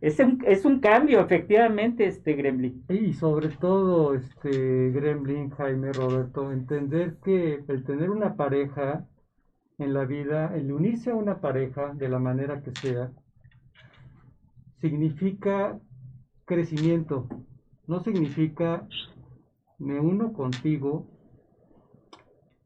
es, 0.00 0.18
un, 0.18 0.42
es, 0.46 0.64
un, 0.64 0.80
cambio, 0.80 1.20
efectivamente, 1.20 2.06
este 2.06 2.32
Gremlin. 2.32 2.82
Y 2.88 3.12
sobre 3.12 3.48
todo, 3.48 4.14
este 4.14 4.90
Gremlin, 4.90 5.50
Jaime, 5.50 5.92
Roberto, 5.92 6.50
entender 6.50 7.18
que 7.22 7.62
el 7.68 7.84
tener 7.84 8.08
una 8.10 8.36
pareja 8.36 9.06
en 9.78 9.94
la 9.94 10.04
vida, 10.04 10.56
el 10.56 10.72
unirse 10.72 11.10
a 11.10 11.14
una 11.14 11.40
pareja 11.40 11.92
de 11.94 12.08
la 12.08 12.18
manera 12.18 12.62
que 12.62 12.72
sea, 12.72 13.12
significa 14.80 15.78
crecimiento, 16.44 17.28
no 17.86 18.00
significa 18.00 18.86
me 19.78 20.00
uno 20.00 20.32
contigo 20.32 21.06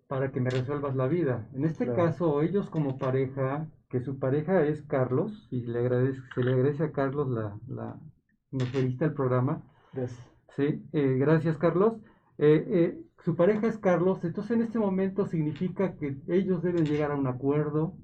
para 0.07 0.31
que 0.31 0.41
me 0.41 0.51
resuelvas 0.51 0.95
la 0.97 1.09
vida. 1.09 1.49
En 1.55 1.65
este 1.65 1.93
caso, 1.93 2.43
ellos 2.43 2.69
como 2.71 2.99
pareja 2.99 3.69
que 3.91 4.01
su 4.01 4.19
pareja 4.19 4.65
es 4.65 4.83
Carlos, 4.83 5.49
y 5.51 5.63
le 5.63 5.81
agradece, 5.81 6.21
se 6.35 6.45
le 6.45 6.53
agradece 6.53 6.85
a 6.85 6.93
Carlos 6.93 7.29
la, 7.29 7.59
la 7.67 7.99
novelista 8.53 9.05
del 9.05 9.15
programa. 9.15 9.63
Gracias. 9.93 10.25
Sí, 10.57 10.85
eh, 10.93 11.17
gracias 11.19 11.59
Carlos. 11.59 11.95
Eh, 12.39 12.65
eh, 12.69 12.99
su 13.25 13.37
pareja 13.37 13.67
es 13.67 13.79
Carlos, 13.79 14.25
entonces 14.25 14.57
en 14.57 14.63
este 14.63 14.79
momento 14.79 15.27
significa 15.27 15.95
que 15.97 16.17
ellos 16.29 16.63
deben 16.63 16.87
llegar 16.87 17.11
a 17.11 17.17
un 17.17 17.27
acuerdo, 17.27 17.95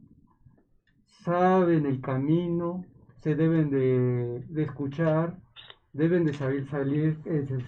saben 1.25 1.87
el 1.87 2.03
camino, 2.03 2.85
se 3.23 3.35
deben 3.35 3.71
de, 3.71 4.63
escuchar, 4.63 5.39
deben 5.95 6.27
de 6.27 6.35
saber, 6.35 6.69
salir, 6.69 7.19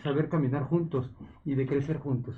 saber 0.02 0.28
caminar 0.28 0.64
juntos 0.64 1.10
y 1.44 1.54
de 1.54 1.66
crecer 1.66 1.98
juntos. 1.98 2.36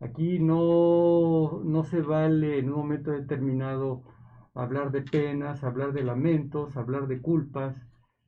Aquí 0.00 0.38
no, 0.38 1.62
no 1.64 1.84
se 1.84 2.02
vale 2.02 2.58
en 2.58 2.70
un 2.70 2.76
momento 2.76 3.10
determinado 3.12 4.02
hablar 4.54 4.92
de 4.92 5.02
penas, 5.02 5.64
hablar 5.64 5.92
de 5.92 6.04
lamentos, 6.04 6.76
hablar 6.76 7.08
de 7.08 7.20
culpas. 7.22 7.74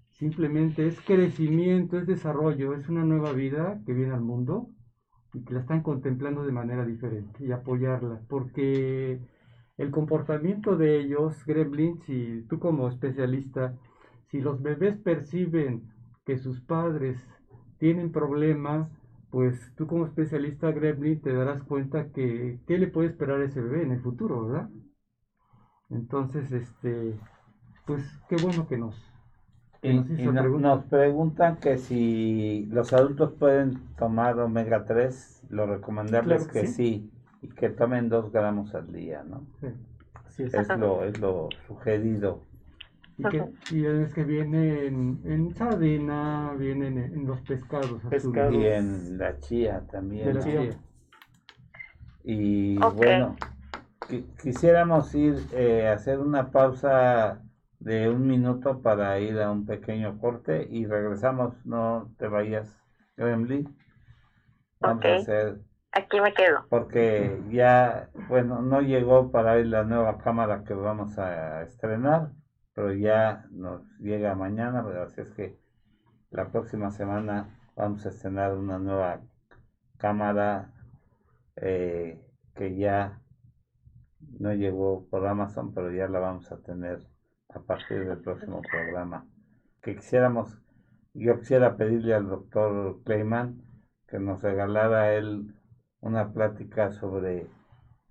Simplemente 0.08 0.86
es 0.86 1.00
crecimiento, 1.02 1.98
es 1.98 2.06
desarrollo, 2.06 2.74
es 2.74 2.88
una 2.88 3.04
nueva 3.04 3.32
vida 3.32 3.80
que 3.84 3.92
viene 3.92 4.14
al 4.14 4.22
mundo 4.22 4.70
y 5.32 5.44
que 5.44 5.54
la 5.54 5.60
están 5.60 5.82
contemplando 5.82 6.44
de 6.44 6.52
manera 6.52 6.84
diferente 6.84 7.44
y 7.44 7.52
apoyarla, 7.52 8.20
porque 8.28 9.20
el 9.78 9.90
comportamiento 9.90 10.76
de 10.76 11.00
ellos, 11.00 11.44
gremlins, 11.46 12.08
y 12.08 12.42
tú 12.42 12.58
como 12.58 12.88
especialista, 12.88 13.74
si 14.30 14.40
los 14.40 14.62
bebés 14.62 14.98
perciben 14.98 15.90
que 16.24 16.38
sus 16.38 16.60
padres 16.60 17.18
tienen 17.78 18.12
problemas, 18.12 18.90
pues 19.30 19.58
tú 19.76 19.86
como 19.86 20.06
especialista 20.06 20.70
gremlin 20.72 21.20
te 21.20 21.32
darás 21.32 21.62
cuenta 21.62 22.10
que 22.12 22.60
qué 22.66 22.78
le 22.78 22.88
puede 22.88 23.08
esperar 23.08 23.40
a 23.40 23.44
ese 23.44 23.60
bebé 23.60 23.82
en 23.82 23.92
el 23.92 24.00
futuro, 24.00 24.46
¿verdad? 24.46 24.68
Entonces, 25.88 26.52
este, 26.52 27.18
pues 27.86 28.04
qué 28.28 28.36
bueno 28.36 28.68
que 28.68 28.78
nos... 28.78 29.09
nos, 29.82 30.84
preguntan 30.84 31.56
que 31.56 31.78
si 31.78 32.66
los 32.70 32.92
adultos 32.92 33.32
pueden 33.38 33.78
tomar 33.96 34.38
omega 34.38 34.84
3, 34.84 35.46
lo 35.50 35.66
recomendarles 35.66 36.46
que, 36.48 36.66
sí. 36.66 37.10
y 37.40 37.48
que 37.48 37.70
tomen 37.70 38.08
dos 38.08 38.30
gramos 38.30 38.74
al 38.74 38.92
día, 38.92 39.22
¿no? 39.22 39.46
Sí. 40.28 40.44
es. 40.44 40.68
lo, 40.78 41.04
es 41.04 41.18
lo 41.18 41.48
sugerido. 41.66 42.42
Y, 43.16 43.22
que, 43.24 43.44
y 43.72 43.84
es 43.84 44.14
que 44.14 44.24
viene 44.24 44.86
en, 44.86 45.20
en 45.24 45.54
sardina, 45.54 46.54
vienen 46.58 46.96
en, 46.96 47.26
los 47.26 47.40
pescados, 47.42 48.00
Y 48.50 48.64
en 48.64 49.18
la 49.18 49.38
chía 49.40 49.82
también. 49.90 50.38
Y 52.24 52.78
bueno, 52.78 53.36
quisiéramos 54.42 55.14
ir 55.14 55.36
eh, 55.52 55.88
a 55.88 55.94
hacer 55.94 56.18
una 56.18 56.50
pausa 56.50 57.42
de 57.80 58.10
un 58.10 58.26
minuto 58.26 58.82
para 58.82 59.18
ir 59.18 59.40
a 59.40 59.50
un 59.50 59.66
pequeño 59.66 60.18
corte 60.18 60.68
y 60.70 60.86
regresamos. 60.86 61.54
No 61.64 62.12
te 62.18 62.28
vayas, 62.28 62.78
Emily. 63.16 63.66
Vamos 64.80 65.04
a 65.04 65.14
hacer. 65.16 65.60
Aquí 65.92 66.20
me 66.20 66.32
quedo. 66.32 66.66
Porque 66.68 67.42
ya, 67.48 68.10
bueno, 68.28 68.62
no 68.62 68.80
llegó 68.80 69.32
para 69.32 69.58
ir 69.58 69.66
la 69.66 69.82
nueva 69.84 70.18
cámara 70.18 70.62
que 70.62 70.74
vamos 70.74 71.18
a 71.18 71.62
estrenar, 71.62 72.30
pero 72.74 72.92
ya 72.92 73.46
nos 73.50 73.82
llega 73.98 74.34
mañana, 74.36 74.84
así 75.02 75.22
es 75.22 75.32
que 75.32 75.58
la 76.30 76.48
próxima 76.50 76.92
semana 76.92 77.58
vamos 77.74 78.06
a 78.06 78.10
estrenar 78.10 78.56
una 78.56 78.78
nueva 78.78 79.20
cámara 79.96 80.72
eh, 81.56 82.24
que 82.54 82.76
ya 82.76 83.20
no 84.38 84.54
llegó 84.54 85.08
por 85.10 85.26
Amazon, 85.26 85.74
pero 85.74 85.90
ya 85.90 86.06
la 86.06 86.20
vamos 86.20 86.52
a 86.52 86.58
tener 86.62 87.00
a 87.54 87.60
partir 87.60 88.06
del 88.06 88.18
próximo 88.18 88.62
programa. 88.62 89.26
Que 89.82 89.96
quisiéramos, 89.96 90.58
yo 91.14 91.38
quisiera 91.38 91.76
pedirle 91.76 92.14
al 92.14 92.28
doctor 92.28 93.02
Clayman 93.04 93.62
que 94.08 94.18
nos 94.18 94.42
regalara 94.42 95.14
él 95.14 95.54
una 96.00 96.32
plática 96.32 96.90
sobre 96.90 97.46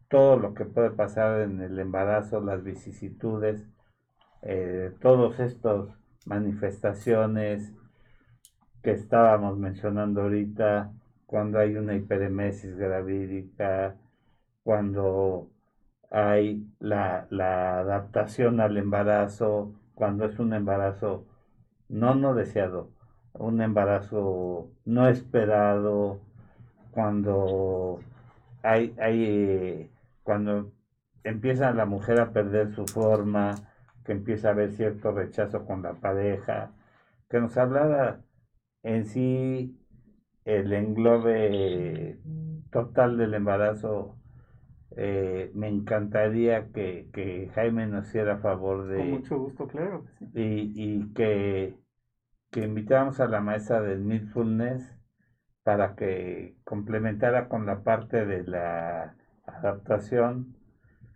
todo 0.08 0.38
lo 0.38 0.54
que 0.54 0.66
puede 0.66 0.92
pasar 0.92 1.42
en 1.42 1.62
el 1.62 1.78
embarazo, 1.78 2.42
las 2.42 2.64
vicisitudes, 2.64 3.68
eh, 4.42 4.92
todos 5.02 5.40
estos 5.40 5.94
manifestaciones 6.26 7.74
que 8.82 8.92
estábamos 8.92 9.58
mencionando 9.58 10.22
ahorita, 10.22 10.94
cuando 11.26 11.60
hay 11.60 11.76
una 11.76 11.96
hiperemesis 11.96 12.76
gravídica, 12.76 13.98
cuando 14.64 15.50
hay 16.12 16.68
la, 16.80 17.28
la, 17.30 17.80
adaptación 17.80 18.60
al 18.62 18.78
embarazo, 18.78 19.74
cuando 19.96 20.26
es 20.26 20.40
un 20.40 20.54
embarazo 20.54 21.26
no 21.90 22.16
no 22.16 22.34
deseado, 22.36 22.92
un 23.34 23.62
embarazo 23.62 24.72
no 24.86 25.08
esperado, 25.08 26.20
cuando 26.92 28.00
hay, 28.64 28.96
hay 29.00 29.24
eh, 29.26 29.90
cuando 30.24 30.72
empieza 31.24 31.72
la 31.74 31.86
mujer 31.86 32.20
a 32.20 32.32
perder 32.32 32.74
su 32.74 32.86
forma, 32.86 33.56
que 34.06 34.12
empieza 34.14 34.50
a 34.50 34.52
haber 34.52 34.72
cierto 34.72 35.12
rechazo 35.12 35.66
con 35.66 35.82
la 35.84 35.94
pareja, 35.94 36.72
que 37.30 37.40
nos 37.40 37.58
hablara 37.58 38.22
en 38.84 39.06
sí 39.06 39.78
el 40.46 40.74
englobe 40.74 42.20
total 42.72 43.18
del 43.18 43.34
embarazo. 43.36 44.19
Eh, 44.96 45.52
me 45.54 45.68
encantaría 45.68 46.72
que, 46.72 47.52
Jaime 47.54 47.88
nos 47.88 48.08
hiciera 48.08 48.38
favor 48.38 48.88
de... 48.88 48.98
Con 48.98 49.12
mucho 49.12 49.38
gusto, 49.38 49.68
claro. 49.68 50.06
Y, 50.34 50.74
y 50.76 51.14
que, 51.14 51.78
que 52.52 52.62
invitáramos 52.66 53.20
a 53.20 53.28
la 53.28 53.40
maestra 53.40 53.82
de 53.82 53.98
Mindfulness 53.98 54.98
para 55.64 55.96
que 55.96 56.58
complementara 56.64 57.48
con 57.48 57.66
la 57.66 57.84
parte 57.84 58.26
de 58.26 58.44
la 58.44 59.16
adaptación 59.46 60.56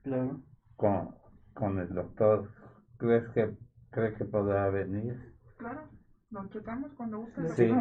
claro. 0.03 0.41
con, 0.75 1.15
con 1.53 1.79
el 1.79 1.93
doctor. 1.93 2.49
¿Crees 2.97 3.27
que 3.29 3.51
cree 3.89 4.13
que 4.13 4.25
podrá 4.25 4.69
venir? 4.69 5.33
Claro, 5.57 5.89
lo 6.29 6.47
checamos 6.49 6.91
cuando 6.93 7.19
guste. 7.19 7.49
Sí, 7.49 7.73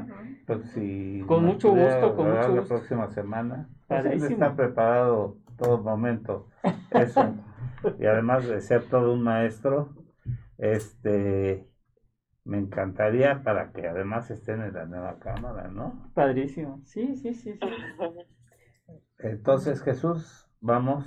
pues 0.47 0.65
si 0.71 1.23
con 1.27 1.45
mucho 1.45 1.71
gusto, 1.71 2.17
con 2.17 2.31
mucho 2.31 2.55
la 2.55 2.63
próxima 2.63 3.09
semana. 3.09 3.69
Pues 3.89 4.07
está 4.07 4.57
preparado 4.57 5.37
todo 5.63 5.79
momento. 5.83 6.49
Eso. 6.91 7.35
y 7.99 8.07
además 8.07 8.47
de 8.47 8.61
ser 8.61 8.85
todo 8.89 9.13
un 9.13 9.23
maestro, 9.23 9.95
este 10.59 11.69
me 12.45 12.59
encantaría 12.59 13.43
para 13.45 13.73
que 13.73 13.87
además 13.87 14.31
estén 14.31 14.63
en 14.63 14.75
la 14.75 14.85
nueva 14.85 15.19
cámara, 15.21 15.69
¿no? 15.69 16.11
Padrísimo. 16.15 16.81
Sí, 16.85 17.17
sí, 17.17 17.35
sí, 17.35 17.53
sí. 17.55 17.59
Entonces, 19.19 19.81
Jesús, 19.83 20.49
vamos. 20.61 21.07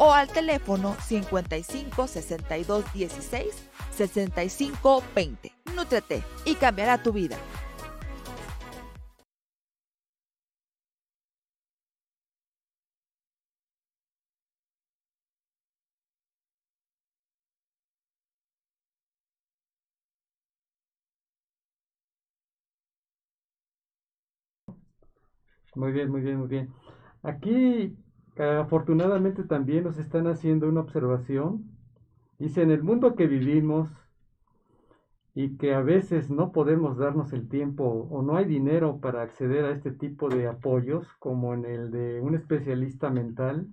o 0.00 0.12
al 0.12 0.28
teléfono 0.28 0.96
55 0.98 2.06
62 2.08 2.92
16 2.94 3.68
65 3.92 5.02
20. 5.14 5.52
Nútrete 5.76 6.24
y 6.46 6.54
cambiará 6.54 7.02
tu 7.02 7.12
vida. 7.12 7.36
Muy 25.74 25.92
bien, 25.92 26.10
muy 26.10 26.20
bien, 26.20 26.38
muy 26.38 26.48
bien. 26.48 26.74
Aquí 27.22 27.96
afortunadamente 28.42 29.44
también 29.44 29.84
nos 29.84 29.98
están 29.98 30.26
haciendo 30.26 30.68
una 30.68 30.80
observación. 30.80 31.64
Dice, 32.38 32.62
en 32.62 32.70
el 32.70 32.82
mundo 32.82 33.14
que 33.14 33.26
vivimos 33.26 33.90
y 35.34 35.56
que 35.58 35.74
a 35.74 35.80
veces 35.80 36.30
no 36.30 36.52
podemos 36.52 36.96
darnos 36.96 37.32
el 37.32 37.48
tiempo 37.48 37.84
o 38.10 38.22
no 38.22 38.36
hay 38.36 38.46
dinero 38.46 38.98
para 39.00 39.22
acceder 39.22 39.64
a 39.64 39.70
este 39.72 39.92
tipo 39.92 40.28
de 40.28 40.48
apoyos, 40.48 41.06
como 41.18 41.54
en 41.54 41.64
el 41.64 41.90
de 41.90 42.20
un 42.20 42.34
especialista 42.34 43.10
mental, 43.10 43.68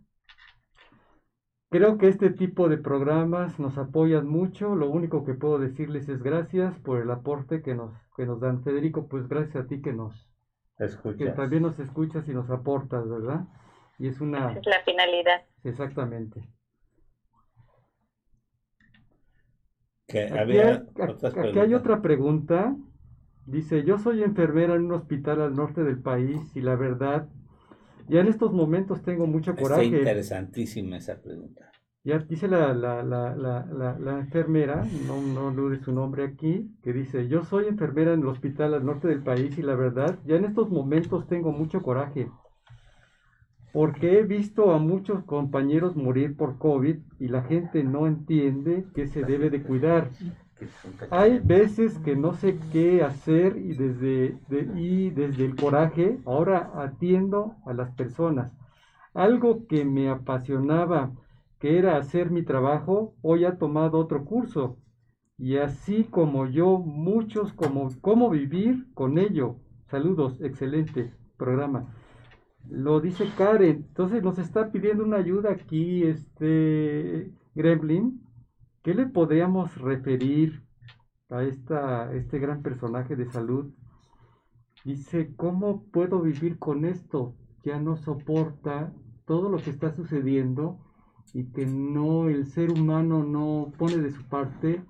creo 1.69 1.97
que 1.97 2.07
este 2.07 2.29
tipo 2.29 2.69
de 2.69 2.77
programas 2.77 3.59
nos 3.59 3.77
apoyan 3.77 4.27
mucho. 4.27 4.75
Lo 4.75 4.89
único 4.89 5.23
que 5.23 5.33
puedo 5.33 5.59
decirles 5.59 6.09
es 6.09 6.21
gracias 6.21 6.77
por 6.79 7.01
el 7.01 7.09
aporte 7.09 7.61
que 7.61 7.73
nos, 7.73 7.93
que 8.15 8.25
nos 8.25 8.39
dan. 8.39 8.63
Federico, 8.63 9.07
pues 9.07 9.27
gracias 9.27 9.65
a 9.65 9.67
ti 9.67 9.81
que 9.81 9.93
nos... 9.93 10.29
Escuchas. 10.77 11.17
Que 11.17 11.29
también 11.31 11.63
nos 11.63 11.79
escuchas 11.79 12.27
y 12.29 12.33
nos 12.33 12.49
aportas, 12.51 13.09
¿verdad? 13.09 13.47
Y 13.99 14.07
es 14.07 14.21
una... 14.21 14.53
es 14.53 14.65
la 14.65 14.81
finalidad. 14.83 15.41
Exactamente. 15.63 16.41
aquí, 20.09 21.59
hay, 21.59 21.73
otra 21.73 22.01
pregunta. 22.01 22.75
Dice, 23.45 23.83
yo 23.83 23.97
soy 23.97 24.23
enfermera 24.23 24.75
en 24.75 24.85
un 24.85 24.93
hospital 24.93 25.41
al 25.41 25.55
norte 25.55 25.83
del 25.83 26.01
país 26.01 26.39
y 26.55 26.61
la 26.61 26.75
verdad, 26.75 27.29
ya 28.07 28.19
en 28.19 28.27
estos 28.27 28.51
momentos 28.51 29.03
tengo 29.03 29.25
mucho 29.25 29.55
coraje. 29.55 29.85
Está 29.85 29.97
interesantísima 29.97 30.97
esa 30.97 31.21
pregunta. 31.21 31.71
Ya 32.03 32.19
dice 32.19 32.47
la, 32.47 32.73
la, 32.73 33.03
la, 33.03 33.35
la, 33.35 34.19
enfermera, 34.19 34.85
no, 35.07 35.51
no 35.51 35.69
de 35.69 35.79
su 35.79 35.91
nombre 35.91 36.23
aquí, 36.23 36.71
que 36.81 36.93
dice, 36.93 37.27
yo 37.27 37.43
soy 37.43 37.67
enfermera 37.67 38.13
en 38.13 38.21
el 38.21 38.27
hospital 38.27 38.73
al 38.75 38.85
norte 38.85 39.09
del 39.09 39.23
país 39.23 39.57
y 39.57 39.61
la 39.61 39.75
verdad, 39.75 40.19
ya 40.25 40.37
en 40.37 40.45
estos 40.45 40.69
momentos 40.69 41.27
tengo 41.27 41.51
mucho 41.51 41.81
coraje 41.81 42.29
porque 43.77 44.17
he 44.17 44.23
visto 44.23 44.73
a 44.73 44.79
muchos 44.79 45.23
compañeros 45.25 45.95
morir 45.95 46.35
por 46.35 46.57
COVID 46.57 46.97
y 47.19 47.27
la 47.27 47.43
gente 47.43 47.83
no 47.83 48.07
entiende 48.07 48.87
que 48.95 49.05
se 49.05 49.21
debe 49.21 49.51
de 49.51 49.61
cuidar. 49.61 50.09
Hay 51.11 51.37
veces 51.37 51.99
que 51.99 52.15
no 52.15 52.33
sé 52.33 52.57
qué 52.71 53.03
hacer 53.03 53.55
y 53.55 53.75
desde, 53.75 54.35
y 54.75 55.11
desde 55.11 55.45
el 55.45 55.55
coraje 55.55 56.17
ahora 56.25 56.71
atiendo 56.73 57.53
a 57.67 57.73
las 57.73 57.91
personas. 57.91 58.51
Algo 59.13 59.67
que 59.67 59.85
me 59.85 60.09
apasionaba, 60.09 61.11
que 61.59 61.77
era 61.77 61.97
hacer 61.97 62.31
mi 62.31 62.41
trabajo, 62.41 63.13
hoy 63.21 63.45
ha 63.45 63.59
tomado 63.59 63.99
otro 63.99 64.25
curso. 64.25 64.79
Y 65.37 65.57
así 65.57 66.03
como 66.03 66.47
yo, 66.47 66.79
muchos 66.79 67.53
como 67.53 67.89
cómo 68.01 68.31
vivir 68.31 68.91
con 68.95 69.19
ello. 69.19 69.57
Saludos, 69.85 70.41
excelente 70.41 71.13
programa. 71.37 71.93
Lo 72.69 72.99
dice 72.99 73.29
Karen. 73.37 73.85
Entonces 73.87 74.23
nos 74.23 74.37
está 74.39 74.71
pidiendo 74.71 75.03
una 75.03 75.17
ayuda 75.17 75.51
aquí, 75.51 76.03
este 76.03 77.31
Gremlin, 77.55 78.21
¿qué 78.83 78.93
le 78.93 79.05
podríamos 79.07 79.75
referir 79.77 80.63
a 81.29 81.43
esta, 81.43 82.13
este 82.13 82.39
gran 82.39 82.61
personaje 82.61 83.15
de 83.15 83.25
salud? 83.25 83.73
Dice, 84.83 85.33
¿cómo 85.35 85.83
puedo 85.91 86.21
vivir 86.21 86.59
con 86.59 86.85
esto? 86.85 87.35
Ya 87.63 87.79
no 87.79 87.97
soporta 87.97 88.93
todo 89.25 89.49
lo 89.49 89.57
que 89.57 89.69
está 89.69 89.91
sucediendo 89.91 90.79
y 91.33 91.45
que 91.51 91.65
no, 91.65 92.29
el 92.29 92.45
ser 92.47 92.71
humano 92.71 93.23
no 93.23 93.73
pone 93.77 93.97
de 93.97 94.11
su 94.11 94.23
parte 94.23 94.81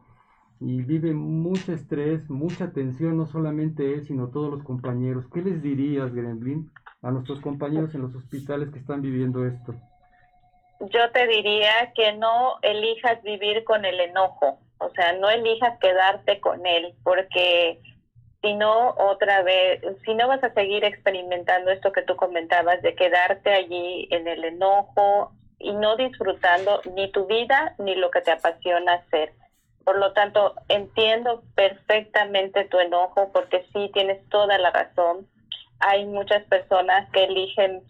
y 0.60 0.82
vive 0.82 1.14
mucho 1.14 1.74
estrés, 1.74 2.30
mucha 2.30 2.72
tensión, 2.72 3.18
no 3.18 3.26
solamente 3.26 3.94
él, 3.94 4.04
sino 4.04 4.30
todos 4.30 4.52
los 4.52 4.64
compañeros. 4.64 5.28
¿Qué 5.34 5.42
les 5.42 5.62
dirías, 5.62 6.14
Gremlin, 6.14 6.72
a 7.02 7.12
nuestros 7.12 7.40
compañeros 7.42 7.94
en 7.96 8.02
los 8.02 8.16
hospitales 8.16 8.70
que 8.72 8.80
están 8.80 9.02
viviendo 9.02 9.46
esto? 9.46 9.76
Yo 10.80 11.12
te 11.12 11.28
diría 11.28 11.92
que 11.96 12.14
no 12.14 12.58
elijas 12.62 13.22
vivir 13.24 13.64
con 13.64 13.86
el 13.86 14.00
enojo, 14.00 14.60
o 14.80 14.90
sea, 14.92 15.14
no 15.14 15.30
elijas 15.30 15.80
quedarte 15.80 16.40
con 16.40 16.66
él, 16.66 16.94
porque 17.04 17.80
si 18.42 18.54
no, 18.54 18.92
otra 18.92 19.42
vez, 19.42 19.82
si 20.06 20.14
no 20.14 20.28
vas 20.28 20.44
a 20.44 20.54
seguir 20.54 20.84
experimentando 20.84 21.72
esto 21.72 21.92
que 21.92 22.04
tú 22.04 22.16
comentabas, 22.16 22.82
de 22.82 22.96
quedarte 22.96 23.52
allí 23.52 24.08
en 24.12 24.28
el 24.28 24.44
enojo 24.44 25.32
y 25.60 25.74
no 25.74 25.96
disfrutando 25.96 26.82
ni 26.96 27.12
tu 27.12 27.26
vida 27.26 27.76
ni 27.80 27.96
lo 27.96 28.12
que 28.12 28.22
te 28.22 28.32
apasiona 28.32 28.94
hacer. 28.94 29.34
Por 29.84 29.98
lo 29.98 30.14
tanto, 30.14 30.54
entiendo 30.68 31.44
perfectamente 31.56 32.66
tu 32.66 32.80
enojo 32.80 33.32
porque 33.34 33.66
sí 33.74 33.90
tienes 33.94 34.28
toda 34.30 34.58
la 34.58 34.70
razón. 34.70 35.28
Hay 35.80 36.06
muchas 36.06 36.44
personas 36.46 37.10
que 37.12 37.26
eligen 37.26 37.84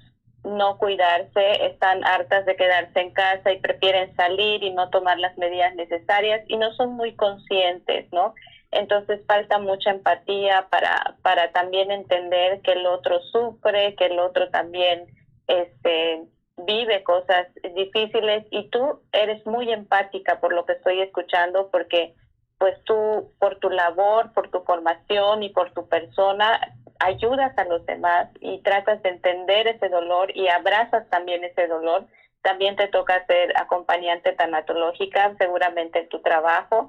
no 0.43 0.77
cuidarse, 0.77 1.65
están 1.65 2.05
hartas 2.05 2.45
de 2.45 2.55
quedarse 2.55 2.99
en 2.99 3.11
casa 3.11 3.51
y 3.51 3.59
prefieren 3.59 4.15
salir 4.15 4.63
y 4.63 4.71
no 4.71 4.89
tomar 4.89 5.19
las 5.19 5.37
medidas 5.37 5.75
necesarias 5.75 6.41
y 6.47 6.57
no 6.57 6.73
son 6.73 6.93
muy 6.93 7.15
conscientes, 7.15 8.11
¿no? 8.11 8.33
Entonces 8.71 9.21
falta 9.27 9.59
mucha 9.59 9.91
empatía 9.91 10.67
para, 10.69 11.15
para 11.21 11.51
también 11.51 11.91
entender 11.91 12.61
que 12.61 12.73
el 12.73 12.85
otro 12.85 13.19
sufre, 13.31 13.95
que 13.95 14.05
el 14.05 14.19
otro 14.19 14.49
también 14.49 15.07
este, 15.47 16.23
vive 16.65 17.03
cosas 17.03 17.47
difíciles 17.75 18.45
y 18.51 18.69
tú 18.69 19.01
eres 19.11 19.45
muy 19.45 19.71
empática 19.71 20.39
por 20.39 20.53
lo 20.53 20.65
que 20.65 20.73
estoy 20.73 21.01
escuchando 21.01 21.69
porque 21.71 22.13
pues 22.57 22.75
tú 22.85 23.31
por 23.39 23.59
tu 23.59 23.69
labor, 23.69 24.33
por 24.33 24.49
tu 24.49 24.61
formación 24.61 25.43
y 25.43 25.49
por 25.49 25.71
tu 25.73 25.87
persona 25.87 26.59
ayudas 26.99 27.57
a 27.57 27.65
los 27.65 27.85
demás 27.85 28.29
y 28.39 28.59
tratas 28.61 29.01
de 29.03 29.09
entender 29.09 29.67
ese 29.67 29.89
dolor 29.89 30.35
y 30.35 30.47
abrazas 30.47 31.09
también 31.09 31.43
ese 31.43 31.67
dolor. 31.67 32.05
También 32.41 32.75
te 32.75 32.87
toca 32.87 33.25
ser 33.25 33.53
acompañante 33.57 34.33
tanatológica 34.33 35.35
seguramente 35.37 35.99
en 35.99 36.09
tu 36.09 36.21
trabajo 36.21 36.87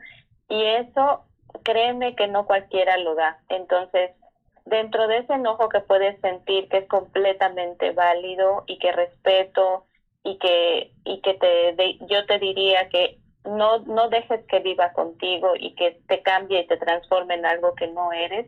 y 0.49 0.63
eso 0.63 1.25
créeme 1.63 2.15
que 2.15 2.29
no 2.29 2.47
cualquiera 2.47 2.97
lo 2.99 3.15
da. 3.15 3.39
Entonces, 3.49 4.11
dentro 4.67 5.09
de 5.09 5.19
ese 5.19 5.35
enojo 5.35 5.69
que 5.69 5.81
puedes 5.81 6.21
sentir 6.21 6.69
que 6.69 6.79
es 6.79 6.89
completamente 6.89 7.93
válido 7.93 8.65
y 8.67 8.79
que 8.79 8.93
respeto 8.93 9.85
y 10.25 10.39
que 10.39 10.93
y 11.05 11.21
que 11.21 11.35
te 11.35 11.99
yo 12.07 12.27
te 12.27 12.39
diría 12.39 12.89
que 12.89 13.19
no 13.45 13.79
no 13.79 14.09
dejes 14.09 14.45
que 14.47 14.61
viva 14.61 14.93
contigo 14.93 15.53
y 15.59 15.75
que 15.75 16.01
te 16.07 16.23
cambie 16.23 16.61
y 16.61 16.67
te 16.67 16.77
transforme 16.77 17.35
en 17.35 17.47
algo 17.47 17.75
que 17.75 17.89
no 17.89 18.13
eres. 18.13 18.47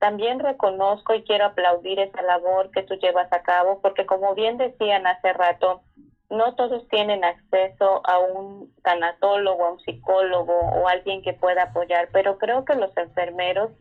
También 0.00 0.40
reconozco 0.40 1.14
y 1.14 1.22
quiero 1.24 1.44
aplaudir 1.44 2.00
esa 2.00 2.22
labor 2.22 2.70
que 2.70 2.82
tú 2.82 2.94
llevas 2.94 3.30
a 3.34 3.42
cabo 3.42 3.80
porque 3.82 4.06
como 4.06 4.34
bien 4.34 4.56
decían 4.56 5.06
hace 5.06 5.34
rato, 5.34 5.82
no 6.30 6.54
todos 6.54 6.88
tienen 6.88 7.22
acceso 7.22 8.00
a 8.04 8.18
un 8.18 8.74
tanatólogo, 8.82 9.62
a 9.62 9.72
un 9.72 9.80
psicólogo 9.80 10.54
o 10.54 10.88
alguien 10.88 11.20
que 11.20 11.34
pueda 11.34 11.64
apoyar, 11.64 12.08
pero 12.12 12.38
creo 12.38 12.64
que 12.64 12.76
los 12.76 12.96
enfermeros 12.96 13.72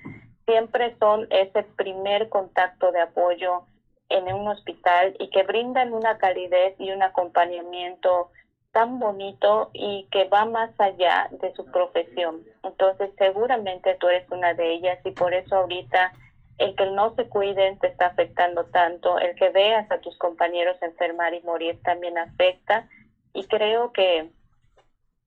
siempre 0.46 0.94
son 1.00 1.26
ese 1.30 1.64
primer 1.64 2.28
contacto 2.28 2.92
de 2.92 3.00
apoyo 3.00 3.64
en 4.10 4.34
un 4.34 4.50
hospital 4.50 5.16
y 5.20 5.30
que 5.30 5.44
brindan 5.44 5.94
una 5.94 6.18
calidez 6.18 6.76
y 6.80 6.92
un 6.92 7.02
acompañamiento 7.02 8.30
tan 8.72 9.00
bonito 9.00 9.72
y 9.74 10.08
que 10.12 10.26
va 10.26 10.46
más 10.46 10.72
allá 10.80 11.28
de 11.32 11.54
su 11.54 11.66
profesión. 11.66 12.44
Entonces 12.64 13.12
seguramente 13.18 13.96
tú 14.00 14.08
eres 14.08 14.30
una 14.32 14.54
de 14.54 14.74
ellas 14.74 15.00
y 15.04 15.12
por 15.12 15.34
eso 15.34 15.56
ahorita 15.56 16.14
el 16.58 16.76
que 16.76 16.86
no 16.88 17.16
se 17.16 17.28
cuiden 17.28 17.80
te 17.80 17.88
está 17.88 18.08
afectando 18.08 18.66
tanto, 18.66 19.18
el 19.18 19.36
que 19.36 19.50
veas 19.50 19.90
a 19.92 20.00
tus 20.00 20.18
compañeros 20.18 20.78
enfermar 20.82 21.34
y 21.34 21.42
morir 21.42 21.82
también 21.84 22.18
afecta 22.18 22.88
y 23.34 23.46
creo 23.46 23.94
que 23.94 24.30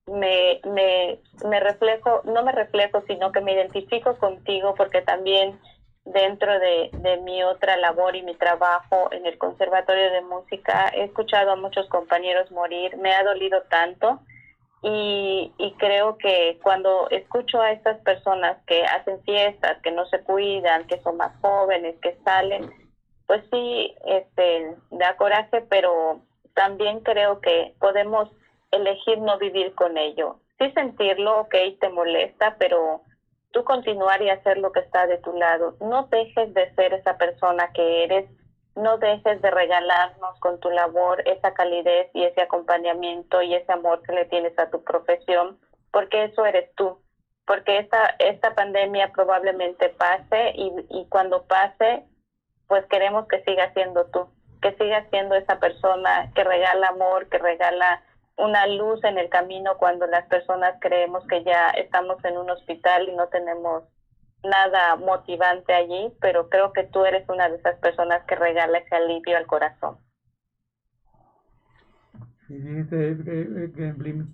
me, 0.05 0.61
me, 0.65 1.19
me 1.47 1.59
reflejo, 1.59 2.21
no 2.25 2.43
me 2.43 2.51
reflejo, 2.51 3.01
sino 3.07 3.31
que 3.31 3.41
me 3.41 3.53
identifico 3.53 4.17
contigo 4.17 4.75
porque 4.75 5.01
también 5.01 5.59
dentro 6.05 6.59
de, 6.59 6.89
de 6.93 7.17
mi 7.17 7.43
otra 7.43 7.77
labor 7.77 8.15
y 8.15 8.23
mi 8.23 8.35
trabajo 8.35 9.09
en 9.11 9.25
el 9.25 9.37
Conservatorio 9.37 10.11
de 10.11 10.21
Música 10.21 10.91
he 10.93 11.03
escuchado 11.03 11.51
a 11.51 11.55
muchos 11.55 11.87
compañeros 11.87 12.51
morir, 12.51 12.97
me 12.97 13.13
ha 13.13 13.23
dolido 13.23 13.61
tanto 13.69 14.19
y, 14.81 15.53
y 15.57 15.71
creo 15.73 16.17
que 16.17 16.59
cuando 16.61 17.07
escucho 17.09 17.61
a 17.61 17.71
estas 17.71 17.99
personas 18.01 18.57
que 18.67 18.83
hacen 18.83 19.23
fiestas, 19.23 19.81
que 19.81 19.91
no 19.91 20.05
se 20.07 20.21
cuidan, 20.23 20.85
que 20.87 21.01
son 21.01 21.15
más 21.15 21.31
jóvenes, 21.39 21.95
que 22.01 22.17
salen, 22.25 22.69
pues 23.25 23.41
sí, 23.49 23.95
este, 24.05 24.75
da 24.91 25.15
coraje, 25.15 25.61
pero 25.69 26.19
también 26.53 26.99
creo 26.99 27.39
que 27.39 27.73
podemos 27.79 28.29
elegir 28.71 29.19
no 29.19 29.37
vivir 29.37 29.73
con 29.73 29.97
ello. 29.97 30.39
Sí 30.59 30.69
sentirlo, 30.71 31.41
ok, 31.41 31.55
te 31.79 31.89
molesta, 31.89 32.57
pero 32.59 33.03
tú 33.53 33.63
continuar 33.63 34.21
y 34.21 34.29
hacer 34.29 34.57
lo 34.57 34.73
que 34.73 34.81
está 34.81 35.07
de 35.07 35.19
tu 35.19 35.31
lado. 35.33 35.77
No 35.79 36.07
dejes 36.11 36.53
de 36.53 36.73
ser 36.75 36.93
esa 36.93 37.17
persona 37.17 37.71
que 37.71 38.03
eres 38.03 38.29
no 38.75 38.97
dejes 38.97 39.39
de 39.41 39.51
regalarnos 39.51 40.39
con 40.39 40.59
tu 40.59 40.69
labor 40.71 41.21
esa 41.27 41.53
calidez 41.53 42.09
y 42.13 42.23
ese 42.23 42.41
acompañamiento 42.41 43.41
y 43.41 43.53
ese 43.53 43.71
amor 43.71 44.01
que 44.01 44.13
le 44.13 44.25
tienes 44.25 44.57
a 44.57 44.69
tu 44.71 44.83
profesión, 44.83 45.59
porque 45.91 46.23
eso 46.23 46.43
eres 46.45 46.73
tú, 46.75 46.97
porque 47.45 47.77
esta, 47.77 48.15
esta 48.17 48.55
pandemia 48.55 49.11
probablemente 49.11 49.89
pase 49.89 50.53
y, 50.55 50.73
y 50.89 51.05
cuando 51.09 51.43
pase, 51.43 52.03
pues 52.67 52.83
queremos 52.87 53.27
que 53.27 53.43
siga 53.43 53.71
siendo 53.73 54.05
tú, 54.07 54.27
que 54.59 54.73
siga 54.73 55.07
siendo 55.11 55.35
esa 55.35 55.59
persona 55.59 56.31
que 56.33 56.43
regala 56.43 56.87
amor, 56.87 57.29
que 57.29 57.37
regala 57.37 58.01
una 58.37 58.65
luz 58.67 59.03
en 59.03 59.17
el 59.17 59.29
camino 59.29 59.77
cuando 59.77 60.07
las 60.07 60.27
personas 60.27 60.75
creemos 60.81 61.25
que 61.27 61.43
ya 61.43 61.69
estamos 61.69 62.23
en 62.25 62.37
un 62.37 62.49
hospital 62.49 63.07
y 63.07 63.15
no 63.15 63.27
tenemos 63.27 63.83
nada 64.43 64.95
motivante 64.97 65.73
allí, 65.73 66.11
pero 66.19 66.49
creo 66.49 66.73
que 66.73 66.83
tú 66.83 67.05
eres 67.05 67.27
una 67.29 67.47
de 67.49 67.57
esas 67.57 67.77
personas 67.79 68.23
que 68.25 68.35
regala 68.35 68.79
ese 68.79 68.95
alivio 68.95 69.37
al 69.37 69.47
corazón. 69.47 69.97
Y 72.49 72.55
dice 72.55 73.17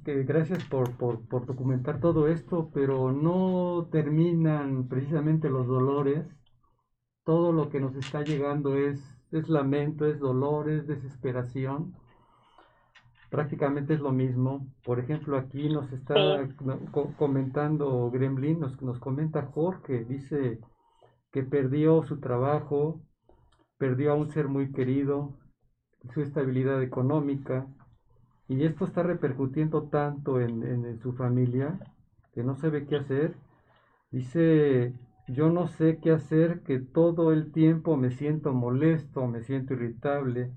que 0.03 0.23
gracias 0.23 0.63
por, 0.65 0.97
por, 0.97 1.27
por, 1.27 1.45
documentar 1.45 1.99
todo 1.99 2.27
esto, 2.27 2.71
pero 2.73 3.11
no 3.11 3.87
terminan 3.91 4.89
precisamente 4.89 5.47
los 5.47 5.67
dolores. 5.67 6.25
Todo 7.23 7.51
lo 7.51 7.69
que 7.69 7.79
nos 7.79 7.95
está 7.95 8.23
llegando 8.23 8.75
es, 8.75 8.99
es 9.31 9.47
lamento, 9.47 10.07
es 10.07 10.19
dolor, 10.19 10.69
es 10.69 10.87
desesperación 10.87 11.93
prácticamente 13.29 13.93
es 13.93 13.99
lo 13.99 14.11
mismo. 14.11 14.67
Por 14.83 14.99
ejemplo, 14.99 15.37
aquí 15.37 15.69
nos 15.69 15.91
está 15.91 16.15
comentando 17.17 18.09
Gremlin, 18.11 18.59
nos, 18.59 18.81
nos 18.81 18.99
comenta 18.99 19.43
Jorge, 19.43 20.05
dice 20.05 20.59
que 21.31 21.43
perdió 21.43 22.03
su 22.03 22.19
trabajo, 22.19 23.01
perdió 23.77 24.11
a 24.11 24.15
un 24.15 24.29
ser 24.31 24.47
muy 24.47 24.71
querido, 24.71 25.37
su 26.13 26.21
estabilidad 26.21 26.81
económica, 26.81 27.67
y 28.47 28.63
esto 28.63 28.85
está 28.85 29.03
repercutiendo 29.03 29.89
tanto 29.89 30.41
en, 30.41 30.63
en 30.63 30.99
su 30.99 31.13
familia 31.13 31.79
que 32.33 32.43
no 32.43 32.55
sabe 32.55 32.87
qué 32.87 32.95
hacer. 32.95 33.35
Dice, 34.11 34.93
yo 35.27 35.51
no 35.51 35.67
sé 35.67 35.99
qué 36.01 36.11
hacer, 36.11 36.61
que 36.63 36.79
todo 36.79 37.31
el 37.31 37.51
tiempo 37.51 37.95
me 37.95 38.09
siento 38.09 38.53
molesto, 38.53 39.27
me 39.27 39.43
siento 39.43 39.73
irritable, 39.75 40.51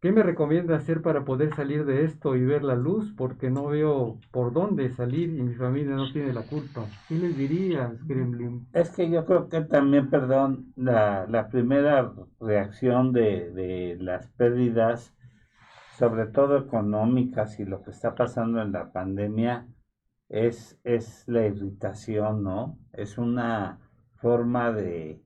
¿Qué 0.00 0.12
me 0.12 0.22
recomienda 0.22 0.76
hacer 0.76 1.02
para 1.02 1.24
poder 1.24 1.54
salir 1.56 1.84
de 1.84 2.04
esto 2.04 2.36
y 2.36 2.44
ver 2.44 2.62
la 2.62 2.76
luz? 2.76 3.12
Porque 3.16 3.50
no 3.50 3.66
veo 3.66 4.20
por 4.30 4.52
dónde 4.52 4.90
salir 4.90 5.30
y 5.30 5.42
mi 5.42 5.54
familia 5.54 5.96
no 5.96 6.12
tiene 6.12 6.32
la 6.32 6.42
culpa. 6.42 6.84
¿Qué 7.08 7.16
les 7.16 7.36
dirías, 7.36 8.06
Gremlin? 8.06 8.68
Es 8.72 8.90
que 8.90 9.10
yo 9.10 9.26
creo 9.26 9.48
que 9.48 9.62
también, 9.62 10.08
perdón, 10.08 10.72
la, 10.76 11.26
la 11.26 11.48
primera 11.48 12.12
reacción 12.38 13.12
de, 13.12 13.50
de 13.50 13.96
las 14.00 14.28
pérdidas, 14.28 15.16
sobre 15.98 16.26
todo 16.26 16.58
económicas 16.58 17.58
y 17.58 17.64
lo 17.64 17.82
que 17.82 17.90
está 17.90 18.14
pasando 18.14 18.62
en 18.62 18.70
la 18.70 18.92
pandemia, 18.92 19.66
es, 20.28 20.78
es 20.84 21.24
la 21.26 21.44
irritación, 21.46 22.44
¿no? 22.44 22.78
Es 22.92 23.18
una 23.18 23.80
forma 24.14 24.70
de, 24.72 25.20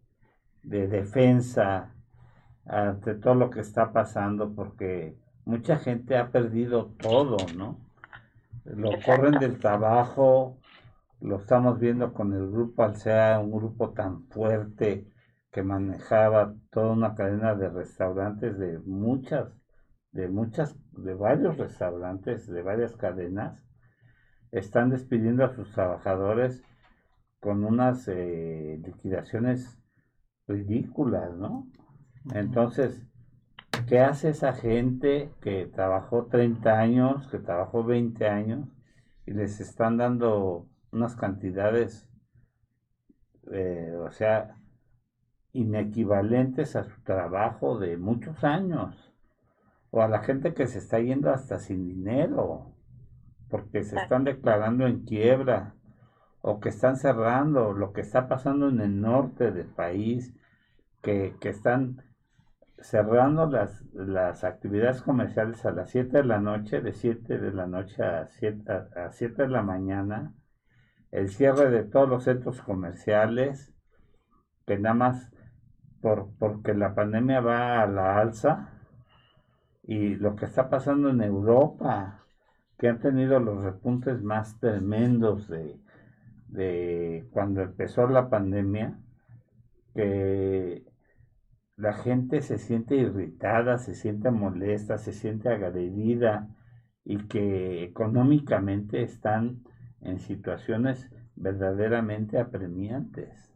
de 0.62 0.86
defensa 0.89 1.91
ante 2.66 3.14
todo 3.14 3.34
lo 3.34 3.51
que 3.51 3.60
está 3.60 3.93
pasando 3.93 4.55
porque 4.55 5.16
mucha 5.44 5.78
gente 5.78 6.16
ha 6.16 6.30
perdido 6.30 6.86
todo, 6.98 7.36
¿no? 7.56 7.78
lo 8.64 8.90
corren 9.05 9.39
del 9.39 9.59
trabajo, 9.59 10.59
lo 11.20 11.36
estamos 11.36 11.78
viendo 11.78 12.12
con 12.12 12.32
el 12.32 12.51
grupo 12.51 12.84
Alsea, 12.84 13.40
un 13.40 13.52
grupo 13.52 13.90
tan 13.90 14.24
fuerte 14.28 15.06
que 15.51 15.62
manejaba 15.62 16.55
toda 16.70 16.93
una 16.93 17.14
cadena 17.14 17.55
de 17.55 17.68
restaurantes 17.68 18.59
de 18.59 18.78
muchas, 18.80 19.48
de 20.12 20.28
muchas, 20.28 20.76
de 20.93 21.14
varios 21.14 21.59
restaurantes, 21.59 22.47
de 22.47 22.62
varias 22.62 22.97
cadenas, 22.97 23.60
están 24.51 24.90
despidiendo 24.90 25.44
a 25.44 25.55
sus 25.55 25.72
trabajadores 25.72 26.62
con 27.40 27.64
unas 27.64 28.06
eh, 28.09 28.80
liquidaciones 28.84 29.78
ridículas, 30.47 31.34
¿no? 31.34 31.66
Entonces, 32.31 33.05
¿qué 33.89 34.01
hace 34.01 34.31
esa 34.31 34.53
gente 34.53 35.32
que 35.40 35.66
trabajó 35.66 36.27
30 36.27 36.78
años, 36.78 37.27
que 37.28 37.39
trabajó 37.39 37.85
20 37.85 38.28
años 38.28 38.69
y 39.27 39.32
les 39.32 39.61
están 39.61 39.97
dando 39.97 40.69
unas 40.93 41.16
cantidades, 41.16 42.09
eh, 43.51 43.93
o 43.99 44.11
sea, 44.12 44.57
inequivalentes 45.53 46.77
a 46.77 46.85
su 46.85 47.03
trabajo 47.03 47.78
de 47.78 47.97
muchos 47.97 48.44
años? 48.44 49.12
O 49.90 50.01
a 50.01 50.09
la 50.09 50.20
gente 50.20 50.55
que 50.55 50.66
se 50.69 50.78
está 50.78 51.01
yendo 51.01 51.31
hasta 51.31 51.59
sin 51.59 51.86
dinero, 51.86 52.73
porque 53.51 53.82
se 53.82 53.97
están 53.97 54.24
declarando 54.24 54.86
en 54.86 55.05
quiebra, 55.05 55.74
o 56.40 56.61
que 56.61 56.70
están 56.70 56.97
cerrando, 56.97 57.73
lo 57.73 57.93
que 57.93 58.01
está 58.01 58.28
pasando 58.28 58.69
en 58.69 58.81
el 58.81 59.01
norte 59.01 59.51
del 59.51 59.66
país, 59.66 60.35
que, 61.03 61.36
que 61.40 61.51
están 61.51 62.03
cerrando 62.82 63.46
las, 63.46 63.84
las 63.94 64.44
actividades 64.44 65.02
comerciales 65.02 65.64
a 65.64 65.70
las 65.70 65.90
7 65.90 66.18
de 66.18 66.24
la 66.24 66.40
noche, 66.40 66.80
de 66.80 66.92
7 66.92 67.38
de 67.38 67.52
la 67.52 67.66
noche 67.66 68.02
a 68.02 68.26
7, 68.28 68.72
a, 68.72 69.10
7 69.10 69.42
de 69.42 69.48
la 69.48 69.62
mañana, 69.62 70.34
el 71.10 71.28
cierre 71.28 71.70
de 71.70 71.84
todos 71.84 72.09
los 72.09 72.24
centros 72.24 72.60
comerciales, 72.60 73.72
que 74.66 74.78
nada 74.78 74.94
más 74.94 75.30
por, 76.00 76.30
porque 76.38 76.74
la 76.74 76.94
pandemia 76.94 77.40
va 77.40 77.82
a 77.82 77.86
la 77.86 78.18
alza, 78.18 78.70
y 79.84 80.16
lo 80.16 80.36
que 80.36 80.46
está 80.46 80.68
pasando 80.68 81.10
en 81.10 81.22
Europa, 81.22 82.24
que 82.78 82.88
han 82.88 83.00
tenido 83.00 83.38
los 83.38 83.62
repuntes 83.62 84.22
más 84.22 84.59
tremendos 84.59 85.48
de, 85.48 85.78
de 86.48 87.28
cuando 87.32 87.62
empezó 87.62 88.09
la 88.09 88.28
pandemia, 88.28 88.98
que 89.94 90.91
la 91.82 91.94
gente 91.94 92.42
se 92.42 92.59
siente 92.59 92.94
irritada, 92.94 93.76
se 93.76 93.96
siente 93.96 94.30
molesta, 94.30 94.98
se 94.98 95.12
siente 95.12 95.48
agredida 95.48 96.48
y 97.04 97.26
que 97.26 97.82
económicamente 97.82 99.02
están 99.02 99.64
en 100.00 100.20
situaciones 100.20 101.10
verdaderamente 101.34 102.38
apremiantes. 102.38 103.52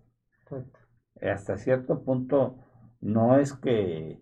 Hasta 1.23 1.57
cierto 1.57 2.03
punto 2.03 2.59
no 3.01 3.39
es 3.39 3.53
que, 3.53 4.21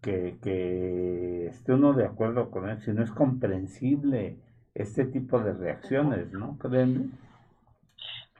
que, 0.00 1.46
esté 1.48 1.74
uno 1.74 1.92
de 1.92 2.06
acuerdo 2.06 2.50
con 2.50 2.70
él, 2.70 2.80
sino 2.80 3.02
es 3.02 3.10
comprensible 3.10 4.38
este 4.72 5.04
tipo 5.04 5.38
de 5.40 5.52
reacciones, 5.52 6.32
¿no? 6.32 6.56
¿Creen? 6.56 7.12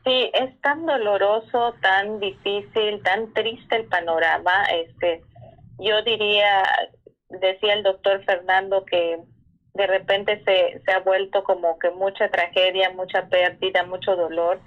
Sí, 0.05 0.31
es 0.35 0.61
tan 0.61 0.85
doloroso, 0.85 1.75
tan 1.81 2.19
difícil, 2.19 3.03
tan 3.03 3.33
triste 3.35 3.77
el 3.77 3.85
panorama. 3.87 4.65
Este, 4.65 5.23
yo 5.79 6.03
diría, 6.03 6.65
decía 7.29 7.75
el 7.75 7.85
doctor 7.85 8.25
Fernando 8.25 8.85
que 8.85 9.21
de 9.75 9.87
repente 9.87 10.43
se, 10.45 10.83
se 10.85 10.93
ha 10.93 11.01
vuelto 11.01 11.45
como 11.45 11.79
que 11.79 11.91
mucha 11.91 12.29
tragedia, 12.31 12.91
mucha 12.91 13.29
pérdida, 13.29 13.85
mucho 13.85 14.17
dolor. 14.17 14.61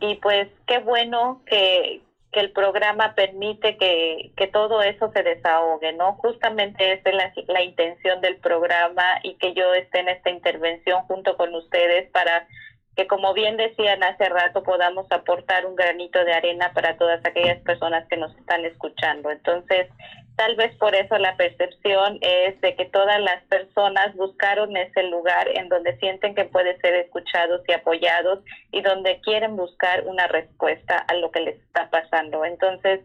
Y 0.00 0.16
pues 0.16 0.48
qué 0.66 0.78
bueno 0.78 1.42
que, 1.46 2.02
que 2.30 2.40
el 2.40 2.52
programa 2.52 3.14
permite 3.14 3.78
que, 3.78 4.32
que 4.36 4.48
todo 4.48 4.82
eso 4.82 5.10
se 5.12 5.22
desahogue, 5.22 5.94
¿no? 5.94 6.14
Justamente 6.16 6.92
esa 6.92 7.08
es 7.08 7.14
la, 7.14 7.32
la 7.46 7.62
intención 7.62 8.20
del 8.20 8.36
programa 8.36 9.20
y 9.22 9.34
que 9.36 9.54
yo 9.54 9.72
esté 9.72 10.00
en 10.00 10.08
esta 10.08 10.30
intervención 10.30 11.02
junto 11.04 11.36
con 11.38 11.54
ustedes 11.54 12.10
para 12.10 12.46
que 12.96 13.06
como 13.06 13.34
bien 13.34 13.56
decían 13.56 14.02
hace 14.02 14.28
rato 14.28 14.62
podamos 14.62 15.06
aportar 15.10 15.66
un 15.66 15.74
granito 15.74 16.24
de 16.24 16.32
arena 16.32 16.72
para 16.72 16.96
todas 16.96 17.24
aquellas 17.24 17.60
personas 17.62 18.06
que 18.08 18.16
nos 18.16 18.34
están 18.36 18.64
escuchando. 18.64 19.30
Entonces, 19.30 19.88
tal 20.36 20.54
vez 20.56 20.74
por 20.76 20.94
eso 20.94 21.18
la 21.18 21.36
percepción 21.36 22.18
es 22.20 22.60
de 22.60 22.76
que 22.76 22.84
todas 22.86 23.20
las 23.20 23.42
personas 23.44 24.14
buscaron 24.14 24.76
ese 24.76 25.02
lugar 25.04 25.48
en 25.54 25.68
donde 25.68 25.96
sienten 25.98 26.34
que 26.34 26.44
pueden 26.44 26.80
ser 26.80 26.94
escuchados 26.94 27.62
y 27.66 27.72
apoyados 27.72 28.40
y 28.70 28.80
donde 28.82 29.20
quieren 29.20 29.56
buscar 29.56 30.04
una 30.06 30.26
respuesta 30.28 30.98
a 30.98 31.14
lo 31.14 31.30
que 31.30 31.40
les 31.40 31.56
está 31.56 31.90
pasando. 31.90 32.44
Entonces, 32.44 33.00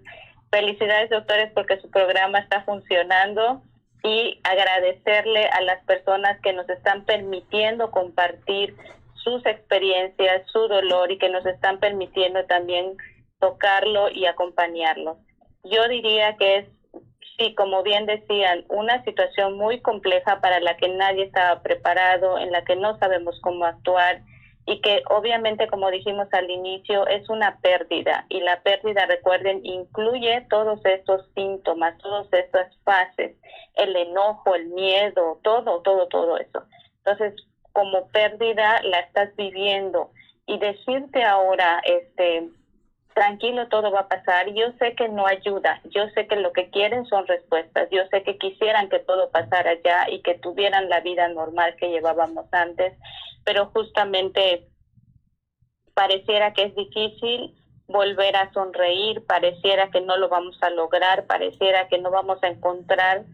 felicidades 0.52 1.10
doctores 1.10 1.52
porque 1.54 1.80
su 1.80 1.90
programa 1.90 2.40
está 2.40 2.64
funcionando 2.64 3.62
y 4.04 4.40
agradecerle 4.44 5.48
a 5.48 5.62
las 5.62 5.84
personas 5.84 6.40
que 6.42 6.54
nos 6.54 6.70
están 6.70 7.06
permitiendo 7.06 7.92
compartir 7.92 8.76
sus 9.24 9.46
experiencias, 9.46 10.48
su 10.52 10.68
dolor 10.68 11.12
y 11.12 11.18
que 11.18 11.30
nos 11.30 11.46
están 11.46 11.80
permitiendo 11.80 12.46
también 12.46 12.98
tocarlo 13.40 14.10
y 14.10 14.26
acompañarlo. 14.26 15.18
Yo 15.64 15.88
diría 15.88 16.36
que 16.38 16.58
es, 16.58 16.66
sí, 17.38 17.56
como 17.56 17.84
bien 17.84 18.06
decían, 18.06 18.66
una 18.70 19.04
situación 19.04 19.58
muy 19.58 19.82
compleja 19.82 20.42
para 20.42 20.60
la 20.60 20.78
que 20.78 20.90
nadie 20.90 21.24
estaba 21.24 21.62
preparado, 21.62 22.38
en 22.38 22.52
la 22.52 22.64
que 22.64 22.76
no 22.76 22.98
sabemos 22.98 23.40
cómo 23.42 23.66
actuar 23.66 24.22
y 24.70 24.82
que 24.82 25.02
obviamente, 25.10 25.68
como 25.68 25.90
dijimos 25.90 26.28
al 26.32 26.50
inicio, 26.50 27.08
es 27.08 27.28
una 27.28 27.60
pérdida 27.60 28.28
y 28.30 28.40
la 28.42 28.62
pérdida, 28.62 29.08
recuerden, 29.08 29.66
incluye 29.66 30.46
todos 30.48 30.80
estos 30.86 31.26
síntomas, 31.34 31.98
todas 31.98 32.32
estas 32.32 32.72
fases, 32.84 33.36
el 33.74 33.96
enojo, 33.96 34.54
el 34.54 34.68
miedo, 34.68 35.40
todo, 35.42 35.82
todo, 35.82 36.08
todo 36.08 36.38
eso. 36.38 36.64
Entonces, 36.98 37.34
como 37.74 38.08
pérdida 38.08 38.82
la 38.84 39.00
estás 39.00 39.36
viviendo. 39.36 40.12
Y 40.46 40.58
decirte 40.58 41.24
ahora, 41.24 41.82
este, 41.86 42.50
tranquilo, 43.14 43.68
todo 43.68 43.92
va 43.92 44.02
a 44.02 44.08
pasar. 44.08 44.52
Yo 44.54 44.72
sé 44.80 44.96
que 44.96 45.10
no 45.10 45.28
ayuda, 45.28 45.82
yo 45.86 46.08
sé 46.10 46.28
que 46.28 46.38
lo 46.38 46.54
que 46.54 46.70
quieren 46.70 47.06
son 47.06 47.28
respuestas, 47.28 47.90
yo 47.92 48.04
sé 48.10 48.24
que 48.24 48.38
quisieran 48.38 48.90
que 48.90 49.00
todo 49.00 49.30
pasara 49.30 49.74
ya 49.84 50.10
y 50.10 50.22
que 50.22 50.36
tuvieran 50.36 50.90
la 50.90 51.02
vida 51.02 51.28
normal 51.28 51.76
que 51.78 51.90
llevábamos 51.90 52.46
antes, 52.52 52.94
pero 53.44 53.68
justamente 53.68 54.68
pareciera 55.94 56.54
que 56.54 56.64
es 56.64 56.76
difícil 56.76 57.56
volver 57.88 58.36
a 58.36 58.54
sonreír, 58.54 59.26
pareciera 59.26 59.90
que 59.92 60.00
no 60.00 60.16
lo 60.16 60.30
vamos 60.30 60.58
a 60.62 60.70
lograr, 60.70 61.26
pareciera 61.26 61.88
que 61.90 61.98
no 61.98 62.12
vamos 62.12 62.42
a 62.44 62.48
encontrar 62.48 63.26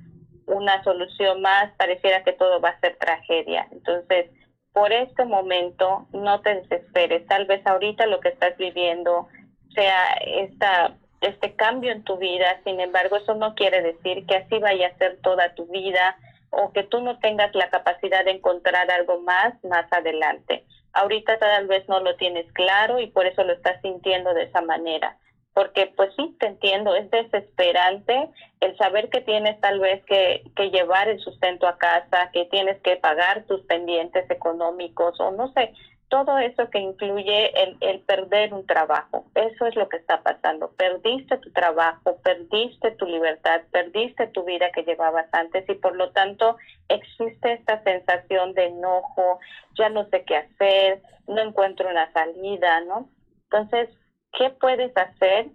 una 0.48 0.84
solución 0.84 1.42
más, 1.42 1.72
pareciera 1.78 2.24
que 2.24 2.34
todo 2.34 2.62
va 2.62 2.70
a 2.70 2.80
ser 2.80 2.98
tragedia. 2.98 3.68
Entonces, 3.72 4.30
por 4.74 4.92
este 4.92 5.26
momento, 5.26 6.08
no 6.12 6.42
te 6.42 6.56
desesperes. 6.56 7.26
Tal 7.28 7.46
vez 7.46 7.66
ahorita 7.66 8.06
lo 8.08 8.20
que 8.20 8.30
estás 8.30 8.58
viviendo 8.58 9.28
sea 9.74 10.14
esta, 10.26 10.96
este 11.22 11.56
cambio 11.56 11.92
en 11.92 12.04
tu 12.04 12.18
vida, 12.18 12.60
sin 12.64 12.80
embargo, 12.80 13.18
eso 13.18 13.36
no 13.36 13.56
quiere 13.56 13.82
decir 13.82 14.26
que 14.26 14.38
así 14.38 14.60
vaya 14.60 14.88
a 14.88 14.98
ser 14.98 15.20
toda 15.22 15.54
tu 15.56 15.66
vida 15.68 16.18
o 16.50 16.72
que 16.72 16.84
tú 16.84 17.02
no 17.02 17.20
tengas 17.20 17.54
la 17.56 17.70
capacidad 17.70 18.24
de 18.24 18.32
encontrar 18.32 18.90
algo 18.92 19.22
más 19.22 19.54
más 19.64 19.92
adelante. 19.92 20.66
Ahorita 20.94 21.38
tal 21.40 21.68
vez 21.68 21.88
no 21.90 22.00
lo 22.00 22.16
tienes 22.16 22.50
claro 22.54 23.00
y 23.00 23.08
por 23.08 23.26
eso 23.26 23.44
lo 23.44 23.54
estás 23.54 23.82
sintiendo 23.82 24.34
de 24.34 24.44
esa 24.44 24.62
manera 24.62 25.18
porque 25.56 25.92
pues 25.96 26.14
sí, 26.18 26.36
te 26.38 26.48
entiendo, 26.48 26.96
es 26.96 27.10
desesperante 27.10 28.30
el 28.60 28.76
saber 28.78 29.10
que 29.10 29.22
tienes 29.22 29.60
tal 29.62 29.80
vez 29.80 30.04
que, 30.04 30.44
que, 30.54 30.70
llevar 30.70 31.08
el 31.08 31.18
sustento 31.22 31.66
a 31.66 31.78
casa, 31.78 32.30
que 32.34 32.44
tienes 32.46 32.80
que 32.82 32.98
pagar 32.98 33.46
tus 33.46 33.62
pendientes 33.62 34.30
económicos 34.30 35.18
o 35.22 35.32
no 35.32 35.54
sé, 35.54 35.74
todo 36.10 36.38
eso 36.40 36.70
que 36.70 36.80
incluye 36.80 37.52
el, 37.64 37.78
el 37.80 38.02
perder 38.02 38.54
un 38.54 38.66
trabajo. 38.68 39.26
Eso 39.34 39.66
es 39.66 39.78
lo 39.78 39.88
que 39.88 39.98
está 39.98 40.22
pasando. 40.22 40.72
Perdiste 40.72 41.38
tu 41.38 41.50
trabajo, 41.52 42.18
perdiste 42.22 42.92
tu 42.92 43.06
libertad, 43.06 43.62
perdiste 43.72 44.28
tu 44.28 44.44
vida 44.44 44.72
que 44.74 44.84
llevabas 44.84 45.28
antes 45.32 45.68
y 45.70 45.76
por 45.76 45.96
lo 45.96 46.12
tanto 46.12 46.58
existe 46.90 47.54
esta 47.54 47.82
sensación 47.84 48.54
de 48.54 48.66
enojo, 48.66 49.40
ya 49.78 49.88
no 49.88 50.06
sé 50.10 50.26
qué 50.26 50.36
hacer, 50.36 51.02
no 51.28 51.42
encuentro 51.42 51.90
una 51.90 52.12
salida, 52.12 52.82
¿no? 52.82 53.08
Entonces, 53.46 53.90
¿Qué 54.38 54.50
puedes 54.50 54.96
hacer? 54.96 55.48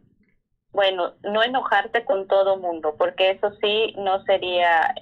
Bueno, 0.73 1.15
no 1.23 1.43
enojarte 1.43 2.05
con 2.05 2.28
todo 2.28 2.57
mundo, 2.57 2.94
porque 2.97 3.31
eso 3.31 3.51
sí 3.61 3.94
no 3.98 4.23
sería 4.24 4.94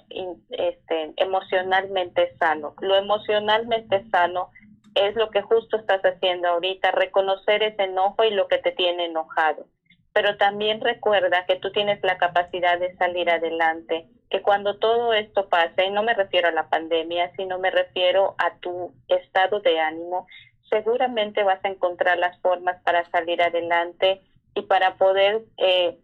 este, 0.49 1.13
emocionalmente 1.17 2.35
sano. 2.37 2.73
Lo 2.81 2.95
emocionalmente 2.95 4.09
sano 4.09 4.49
es 4.95 5.15
lo 5.15 5.29
que 5.29 5.43
justo 5.43 5.77
estás 5.77 6.01
haciendo 6.01 6.47
ahorita, 6.47 6.91
reconocer 6.91 7.61
ese 7.61 7.83
enojo 7.83 8.23
y 8.23 8.31
lo 8.31 8.47
que 8.47 8.57
te 8.57 8.71
tiene 8.71 9.05
enojado. 9.05 9.67
Pero 10.11 10.37
también 10.37 10.81
recuerda 10.81 11.45
que 11.45 11.57
tú 11.57 11.71
tienes 11.71 12.03
la 12.03 12.17
capacidad 12.17 12.79
de 12.79 12.95
salir 12.97 13.29
adelante 13.29 14.09
que 14.29 14.41
cuando 14.41 14.77
todo 14.77 15.13
esto 15.13 15.49
pase, 15.49 15.85
y 15.85 15.91
no 15.91 16.03
me 16.03 16.13
refiero 16.13 16.49
a 16.49 16.51
la 16.51 16.69
pandemia, 16.69 17.31
sino 17.35 17.57
me 17.57 17.71
refiero 17.71 18.35
a 18.37 18.55
tu 18.59 18.93
estado 19.07 19.59
de 19.59 19.79
ánimo, 19.79 20.27
seguramente 20.69 21.43
vas 21.43 21.63
a 21.63 21.69
encontrar 21.69 22.17
las 22.17 22.39
formas 22.41 22.81
para 22.83 23.09
salir 23.11 23.41
adelante 23.41 24.21
y 24.55 24.61
para 24.63 24.95
poder, 24.95 25.43
eh, 25.57 25.97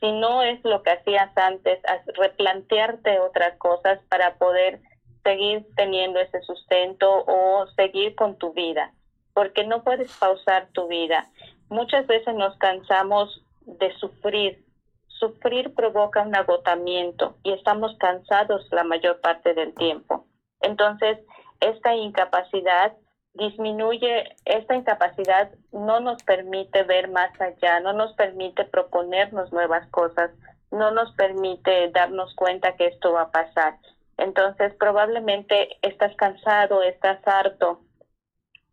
si 0.00 0.12
no 0.12 0.42
es 0.42 0.62
lo 0.64 0.82
que 0.82 0.90
hacías 0.90 1.36
antes, 1.36 1.78
replantearte 2.14 3.20
otras 3.20 3.56
cosas 3.58 3.98
para 4.08 4.34
poder 4.34 4.80
seguir 5.22 5.66
teniendo 5.76 6.18
ese 6.20 6.40
sustento 6.42 7.24
o 7.26 7.66
seguir 7.76 8.14
con 8.14 8.36
tu 8.36 8.52
vida, 8.52 8.92
porque 9.34 9.64
no 9.64 9.82
puedes 9.82 10.12
pausar 10.18 10.68
tu 10.72 10.88
vida. 10.88 11.26
Muchas 11.68 12.06
veces 12.06 12.34
nos 12.34 12.56
cansamos 12.58 13.42
de 13.64 13.92
sufrir. 13.98 14.64
Sufrir 15.06 15.74
provoca 15.74 16.22
un 16.22 16.34
agotamiento 16.34 17.36
y 17.42 17.52
estamos 17.52 17.94
cansados 17.98 18.66
la 18.70 18.84
mayor 18.84 19.20
parte 19.20 19.52
del 19.52 19.74
tiempo. 19.74 20.24
Entonces, 20.62 21.18
esta 21.60 21.94
incapacidad 21.94 22.94
disminuye, 23.34 24.36
esta 24.44 24.74
incapacidad 24.74 25.50
no 25.72 26.00
nos 26.00 26.22
permite 26.24 26.82
ver 26.82 27.08
más 27.08 27.30
allá, 27.40 27.80
no 27.80 27.92
nos 27.92 28.12
permite 28.14 28.64
proponernos 28.64 29.52
nuevas 29.52 29.86
cosas, 29.90 30.30
no 30.70 30.90
nos 30.90 31.12
permite 31.14 31.90
darnos 31.90 32.34
cuenta 32.34 32.76
que 32.76 32.86
esto 32.86 33.12
va 33.12 33.22
a 33.22 33.30
pasar. 33.30 33.78
Entonces, 34.18 34.74
probablemente 34.74 35.78
estás 35.82 36.14
cansado, 36.16 36.82
estás 36.82 37.20
harto 37.26 37.80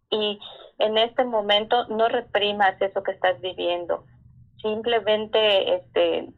y 0.09 0.39
en 0.79 0.97
este 0.97 1.23
momento 1.23 1.87
no 1.87 2.07
reprimas 2.07 2.79
eso 2.81 3.03
que 3.03 3.11
estás 3.11 3.39
viviendo. 3.41 4.05
Simplemente 4.61 5.75
este 5.75 6.29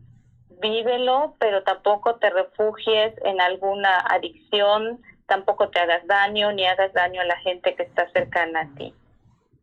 vívelo, 0.62 1.36
pero 1.40 1.64
tampoco 1.64 2.16
te 2.16 2.30
refugies 2.30 3.14
en 3.24 3.40
alguna 3.42 4.00
adicción, 4.00 5.02
tampoco 5.30 5.70
te 5.70 5.80
hagas 5.80 6.06
daño 6.08 6.52
ni 6.52 6.66
hagas 6.66 6.92
daño 6.92 7.22
a 7.22 7.26
la 7.26 7.38
gente 7.38 7.76
que 7.76 7.84
está 7.84 8.10
cercana 8.12 8.62
a 8.62 8.76
ti. 8.76 8.94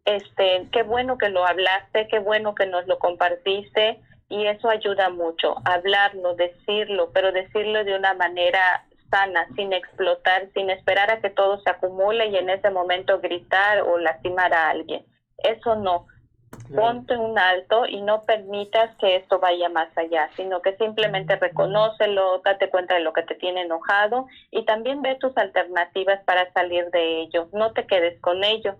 Este, 0.06 0.66
qué 0.72 0.82
bueno 0.84 1.18
que 1.18 1.28
lo 1.28 1.44
hablaste, 1.44 2.08
qué 2.08 2.20
bueno 2.20 2.54
que 2.54 2.66
nos 2.66 2.86
lo 2.86 2.98
compartiste 2.98 4.00
y 4.28 4.46
eso 4.46 4.70
ayuda 4.70 5.10
mucho, 5.10 5.56
hablarlo, 5.64 6.34
decirlo, 6.34 7.10
pero 7.12 7.32
decirlo 7.32 7.84
de 7.84 7.96
una 7.96 8.14
manera 8.14 8.86
sana, 9.10 9.46
sin 9.54 9.72
explotar, 9.72 10.48
sin 10.54 10.70
esperar 10.70 11.10
a 11.10 11.20
que 11.20 11.30
todo 11.30 11.60
se 11.60 11.70
acumule 11.70 12.26
y 12.28 12.36
en 12.36 12.50
ese 12.50 12.70
momento 12.70 13.20
gritar 13.20 13.82
o 13.82 13.98
lastimar 13.98 14.54
a 14.54 14.70
alguien. 14.70 15.04
Eso 15.38 15.76
no. 15.76 16.06
Ponte 16.74 17.16
un 17.16 17.38
alto 17.38 17.86
y 17.86 18.00
no 18.00 18.22
permitas 18.22 18.94
que 18.96 19.16
esto 19.16 19.38
vaya 19.38 19.68
más 19.68 19.88
allá, 19.96 20.28
sino 20.36 20.62
que 20.62 20.76
simplemente 20.76 21.36
reconócelo, 21.36 22.40
date 22.44 22.70
cuenta 22.70 22.94
de 22.94 23.00
lo 23.00 23.12
que 23.12 23.22
te 23.22 23.36
tiene 23.36 23.62
enojado 23.62 24.26
y 24.50 24.64
también 24.64 25.00
ve 25.00 25.16
tus 25.16 25.36
alternativas 25.36 26.22
para 26.24 26.52
salir 26.52 26.90
de 26.90 27.20
ello. 27.20 27.48
No 27.52 27.72
te 27.72 27.86
quedes 27.86 28.20
con 28.20 28.42
ello. 28.42 28.76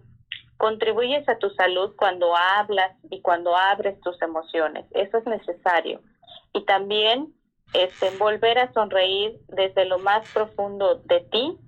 Contribuyes 0.56 1.28
a 1.28 1.38
tu 1.38 1.51
salud 1.51 1.94
cuando 1.97 2.34
hablas 2.36 2.93
y 3.10 3.20
cuando 3.20 3.56
abres 3.56 4.01
tus 4.01 4.20
emociones. 4.22 4.86
Eso 4.93 5.18
es 5.18 5.26
necesario. 5.26 6.01
Y 6.55 6.64
también 6.64 7.34
este, 7.72 8.10
volver 8.18 8.59
a 8.59 8.72
sonreír 8.72 9.38
desde 9.48 9.84
lo 9.84 9.98
más 9.98 10.28
profundo 10.32 11.02
de 11.05 11.20
ti 11.20 11.59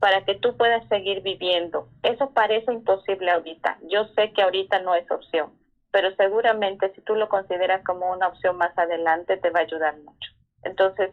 para 0.00 0.24
que 0.24 0.34
tú 0.34 0.56
puedas 0.56 0.86
seguir 0.88 1.22
viviendo. 1.22 1.88
Eso 2.02 2.30
parece 2.30 2.72
imposible 2.72 3.30
ahorita. 3.30 3.78
Yo 3.88 4.06
sé 4.16 4.32
que 4.32 4.42
ahorita 4.42 4.80
no 4.80 4.94
es 4.94 5.08
opción, 5.10 5.52
pero 5.92 6.14
seguramente 6.16 6.90
si 6.94 7.02
tú 7.02 7.14
lo 7.14 7.28
consideras 7.28 7.84
como 7.84 8.10
una 8.10 8.28
opción 8.28 8.56
más 8.56 8.76
adelante 8.76 9.36
te 9.36 9.50
va 9.50 9.60
a 9.60 9.64
ayudar 9.64 9.98
mucho. 9.98 10.30
Entonces, 10.64 11.10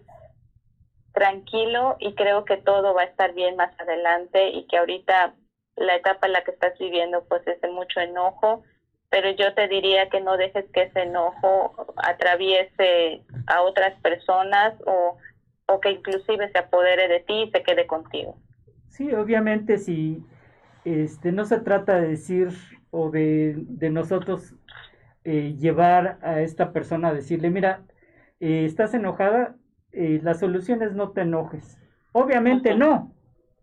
tranquilo 1.14 1.98
y 2.00 2.16
creo 2.16 2.46
que 2.46 2.58
todo 2.58 2.94
va 2.94 3.02
a 3.02 3.06
estar 3.06 3.34
bien 3.34 3.58
más 3.58 3.78
adelante 3.80 4.50
y 4.50 4.66
que 4.68 4.78
ahorita 4.78 5.34
la 5.76 5.96
etapa 5.96 6.28
en 6.28 6.34
la 6.34 6.44
que 6.44 6.52
estás 6.52 6.78
viviendo 6.80 7.26
pues 7.26 7.46
es 7.46 7.60
de 7.62 7.70
mucho 7.70 8.00
enojo, 8.00 8.64
pero 9.10 9.30
yo 9.32 9.54
te 9.54 9.68
diría 9.68 10.10
que 10.10 10.22
no 10.22 10.38
dejes 10.38 10.66
que 10.72 10.84
ese 10.84 11.02
enojo 11.02 11.94
atraviese 11.98 13.24
a 13.48 13.62
otras 13.64 14.00
personas 14.02 14.76
o, 14.86 15.18
o 15.66 15.80
que 15.82 15.92
inclusive 15.92 16.52
se 16.52 16.60
apodere 16.60 17.08
de 17.08 17.20
ti 17.22 17.44
y 17.44 17.52
se 17.52 17.64
quede 17.64 17.86
contigo. 17.88 18.38
Sí, 18.98 19.14
obviamente 19.14 19.78
si 19.78 20.26
este, 20.84 21.32
no 21.32 21.46
se 21.46 21.60
trata 21.60 22.02
de 22.02 22.08
decir 22.08 22.50
o 22.90 23.12
de, 23.12 23.54
de 23.56 23.92
nosotros 23.92 24.56
eh, 25.24 25.56
llevar 25.56 26.18
a 26.24 26.42
esta 26.42 26.74
persona 26.74 27.10
a 27.10 27.14
decirle, 27.14 27.52
mira, 27.52 27.84
eh, 28.40 28.66
estás 28.66 28.96
enojada, 28.96 29.56
eh, 29.92 30.20
la 30.24 30.34
solución 30.34 30.82
es 30.82 30.96
no 30.96 31.12
te 31.12 31.22
enojes. 31.22 31.80
Obviamente 32.12 32.74
no. 32.74 33.14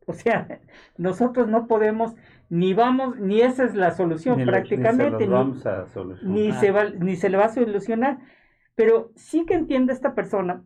O 0.07 0.13
sea, 0.13 0.61
nosotros 0.99 1.49
no 1.49 1.67
podemos, 1.67 2.15
ni 2.49 2.73
vamos, 2.73 3.19
ni 3.19 3.41
esa 3.41 3.65
es 3.65 3.75
la 3.75 3.91
solución 3.91 4.45
prácticamente, 4.45 5.27
ni, 6.23 6.53
se 6.53 6.71
va, 6.71 6.91
ni 6.91 7.17
se 7.17 7.29
le 7.29 7.39
va 7.39 7.47
a 7.47 7.53
solucionar. 7.53 8.19
Pero 8.77 9.11
sí 9.17 9.45
que 9.47 9.55
entiende 9.55 9.93
esta 9.95 10.15
persona 10.15 10.63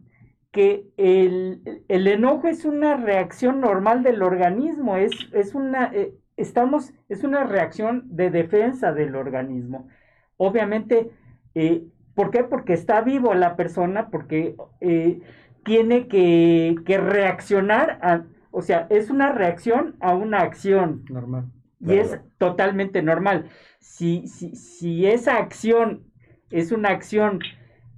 que 0.50 0.86
el, 0.96 1.84
enojo 1.88 2.48
es 2.48 2.64
una 2.64 2.96
reacción 2.96 3.60
normal 3.60 4.02
del 4.02 4.22
organismo, 4.22 4.96
es, 4.96 5.12
es 5.32 5.54
una, 5.54 5.90
eh, 5.94 6.14
estamos, 6.36 6.92
es 7.08 7.24
una 7.24 7.44
reacción 7.44 8.04
de 8.06 8.30
defensa 8.30 8.92
del 8.92 9.14
organismo. 9.14 9.88
Obviamente, 10.36 11.10
eh, 11.54 11.84
¿por 12.14 12.30
qué? 12.30 12.44
Porque 12.44 12.72
está 12.72 13.02
vivo 13.02 13.34
la 13.34 13.56
persona, 13.56 14.08
porque 14.08 14.56
eh, 14.80 15.20
tiene 15.64 16.08
que, 16.08 16.76
que, 16.86 16.98
reaccionar 16.98 17.98
a, 18.02 18.24
o 18.50 18.62
sea, 18.62 18.86
es 18.90 19.10
una 19.10 19.32
reacción 19.32 19.96
a 20.00 20.14
una 20.14 20.40
acción. 20.40 21.04
Normal. 21.10 21.52
Y 21.80 21.92
es 21.92 22.18
totalmente 22.38 23.02
normal. 23.02 23.50
Si, 23.78 24.26
si, 24.26 24.56
si 24.56 25.06
esa 25.06 25.36
acción 25.36 26.04
es 26.50 26.72
una 26.72 26.88
acción 26.88 27.40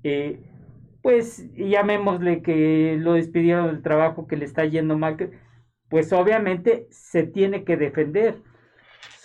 eh, 0.02 0.42
pues 1.02 1.50
llamémosle 1.54 2.42
que 2.42 2.96
lo 2.98 3.14
despidieron 3.14 3.66
del 3.66 3.82
trabajo, 3.82 4.26
que 4.26 4.36
le 4.36 4.44
está 4.44 4.64
yendo 4.64 4.98
mal, 4.98 5.16
pues 5.88 6.12
obviamente 6.12 6.86
se 6.90 7.24
tiene 7.24 7.64
que 7.64 7.76
defender. 7.76 8.42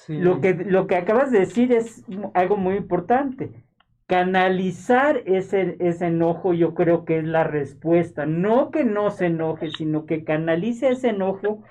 Lo, 0.08 0.40
que, 0.40 0.54
lo 0.54 0.88
que 0.88 0.96
acabas 0.96 1.32
de 1.32 1.40
decir 1.40 1.72
es 1.72 2.04
algo 2.34 2.58
muy 2.58 2.76
importante. 2.76 3.64
Canalizar 4.08 5.24
ese, 5.26 5.78
ese 5.80 6.08
enojo 6.08 6.54
yo 6.54 6.76
creo 6.76 7.06
que 7.06 7.20
es 7.20 7.24
la 7.26 7.44
respuesta. 7.44 8.26
No 8.26 8.70
que 8.72 8.84
no 8.84 9.10
se 9.10 9.28
enoje, 9.28 9.72
sino 9.72 10.06
que 10.06 10.24
canalice 10.24 10.90
ese 10.90 11.10
enojo, 11.10 11.64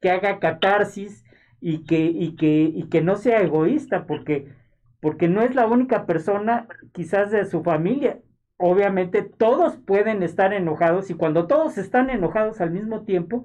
que 0.00 0.10
haga 0.10 0.38
catarsis 0.38 1.24
y 1.60 1.84
que, 1.84 2.00
y 2.00 2.34
que, 2.36 2.62
y 2.74 2.88
que 2.88 3.02
no 3.02 3.16
sea 3.16 3.42
egoísta, 3.42 4.06
porque, 4.06 4.48
porque 5.00 5.28
no 5.28 5.42
es 5.42 5.54
la 5.54 5.66
única 5.66 6.06
persona 6.06 6.66
quizás 6.92 7.30
de 7.30 7.44
su 7.44 7.62
familia 7.62 8.20
obviamente 8.58 9.22
todos 9.22 9.76
pueden 9.76 10.22
estar 10.22 10.52
enojados 10.52 11.10
y 11.10 11.14
cuando 11.14 11.46
todos 11.46 11.78
están 11.78 12.10
enojados 12.10 12.60
al 12.60 12.70
mismo 12.70 13.02
tiempo 13.04 13.44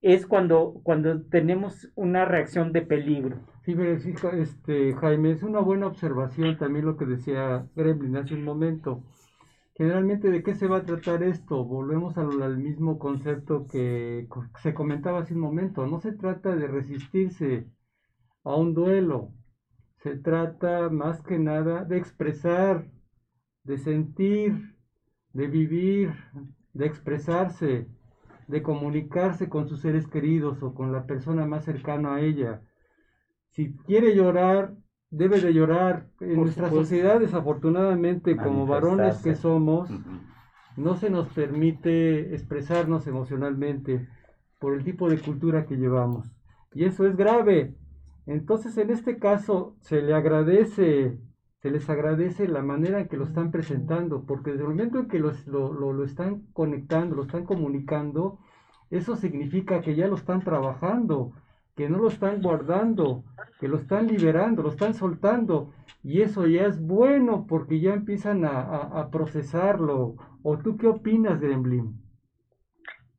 es 0.00 0.26
cuando, 0.26 0.80
cuando 0.82 1.22
tenemos 1.22 1.90
una 1.94 2.26
reacción 2.26 2.72
de 2.72 2.82
peligro. 2.82 3.38
Sí, 3.64 3.74
pero 3.74 3.92
este, 4.34 4.94
Jaime, 4.94 5.30
es 5.30 5.42
una 5.42 5.60
buena 5.60 5.86
observación 5.86 6.58
también 6.58 6.84
lo 6.84 6.98
que 6.98 7.06
decía 7.06 7.66
Gremlin 7.74 8.16
hace 8.18 8.34
un 8.34 8.44
momento. 8.44 9.02
Generalmente, 9.76 10.30
¿de 10.30 10.42
qué 10.42 10.54
se 10.54 10.68
va 10.68 10.78
a 10.78 10.84
tratar 10.84 11.22
esto? 11.22 11.64
Volvemos 11.64 12.16
al 12.18 12.58
mismo 12.58 12.98
concepto 12.98 13.66
que 13.66 14.28
se 14.62 14.74
comentaba 14.74 15.20
hace 15.20 15.34
un 15.34 15.40
momento. 15.40 15.86
No 15.86 16.00
se 16.00 16.12
trata 16.12 16.54
de 16.54 16.68
resistirse 16.68 17.66
a 18.44 18.54
un 18.54 18.74
duelo. 18.74 19.32
Se 20.02 20.16
trata 20.16 20.90
más 20.90 21.22
que 21.22 21.38
nada 21.38 21.84
de 21.84 21.96
expresar 21.96 22.86
de 23.64 23.78
sentir, 23.78 24.74
de 25.32 25.48
vivir, 25.48 26.12
de 26.74 26.86
expresarse, 26.86 27.88
de 28.46 28.62
comunicarse 28.62 29.48
con 29.48 29.68
sus 29.68 29.80
seres 29.80 30.06
queridos 30.06 30.62
o 30.62 30.74
con 30.74 30.92
la 30.92 31.06
persona 31.06 31.46
más 31.46 31.64
cercana 31.64 32.16
a 32.16 32.20
ella. 32.20 32.62
Si 33.50 33.74
quiere 33.86 34.14
llorar, 34.14 34.74
debe 35.10 35.40
de 35.40 35.54
llorar. 35.54 36.08
En 36.20 36.36
nuestra 36.36 36.68
sociedad, 36.68 37.20
desafortunadamente, 37.20 38.36
como 38.36 38.66
varones 38.66 39.18
que 39.22 39.34
somos, 39.34 39.88
no 40.76 40.96
se 40.96 41.08
nos 41.08 41.28
permite 41.28 42.34
expresarnos 42.34 43.06
emocionalmente 43.06 44.08
por 44.58 44.74
el 44.74 44.84
tipo 44.84 45.08
de 45.08 45.18
cultura 45.18 45.66
que 45.66 45.76
llevamos. 45.76 46.30
Y 46.74 46.84
eso 46.84 47.06
es 47.06 47.16
grave. 47.16 47.74
Entonces, 48.26 48.76
en 48.76 48.90
este 48.90 49.18
caso, 49.18 49.76
se 49.80 50.02
le 50.02 50.14
agradece 50.14 51.18
se 51.64 51.70
les 51.70 51.88
agradece 51.88 52.46
la 52.46 52.60
manera 52.60 53.00
en 53.00 53.08
que 53.08 53.16
lo 53.16 53.24
están 53.24 53.50
presentando, 53.50 54.26
porque 54.26 54.50
desde 54.50 54.64
el 54.64 54.68
momento 54.68 54.98
en 54.98 55.08
que 55.08 55.18
los, 55.18 55.46
lo, 55.46 55.72
lo, 55.72 56.04
están 56.04 56.42
conectando, 56.52 57.16
lo 57.16 57.22
están 57.22 57.46
comunicando, 57.46 58.38
eso 58.90 59.16
significa 59.16 59.80
que 59.80 59.94
ya 59.94 60.06
lo 60.06 60.16
están 60.16 60.44
trabajando, 60.44 61.32
que 61.74 61.88
no 61.88 61.96
lo 61.96 62.08
están 62.08 62.42
guardando, 62.42 63.24
que 63.60 63.68
lo 63.68 63.78
están 63.78 64.08
liberando, 64.08 64.62
lo 64.62 64.68
están 64.68 64.92
soltando, 64.92 65.72
y 66.02 66.20
eso 66.20 66.46
ya 66.46 66.66
es 66.66 66.78
bueno 66.82 67.46
porque 67.48 67.80
ya 67.80 67.94
empiezan 67.94 68.44
a, 68.44 68.60
a, 68.60 69.10
procesarlo. 69.10 70.16
¿O 70.42 70.58
tú 70.58 70.76
qué 70.76 70.86
opinas, 70.86 71.40
Gremlin? 71.40 71.98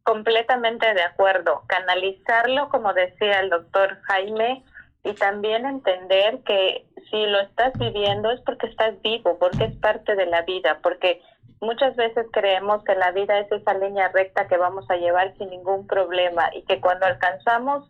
Completamente 0.04 0.86
de 0.94 1.02
acuerdo. 1.02 1.64
Canalizarlo, 1.66 2.70
como 2.70 2.94
decía 2.94 3.40
el 3.40 3.50
doctor 3.50 3.98
Jaime, 4.04 4.64
y 5.06 5.14
también 5.14 5.66
entender 5.68 6.40
que 6.44 6.86
si 7.12 7.26
lo 7.28 7.40
estás 7.40 7.74
viviendo 7.78 8.32
es 8.32 8.42
porque 8.42 8.66
estás 8.68 9.00
vivo, 9.04 9.38
porque 9.38 9.66
es 9.66 9.76
parte 9.78 10.16
de 10.16 10.26
la 10.26 10.42
vida, 10.42 10.80
porque 10.82 11.22
muchas 11.62 11.96
veces 11.96 12.26
creemos 12.34 12.84
que 12.84 12.96
la 12.96 13.12
vida 13.12 13.40
es 13.40 13.52
esa 13.52 13.76
línea 13.76 14.10
recta 14.10 14.48
que 14.48 14.58
vamos 14.58 14.90
a 14.90 14.96
llevar 14.96 15.38
sin 15.38 15.52
ningún 15.52 15.86
problema 15.86 16.50
y 16.54 16.64
que 16.64 16.82
cuando 16.82 17.06
alcanzamos 17.06 17.88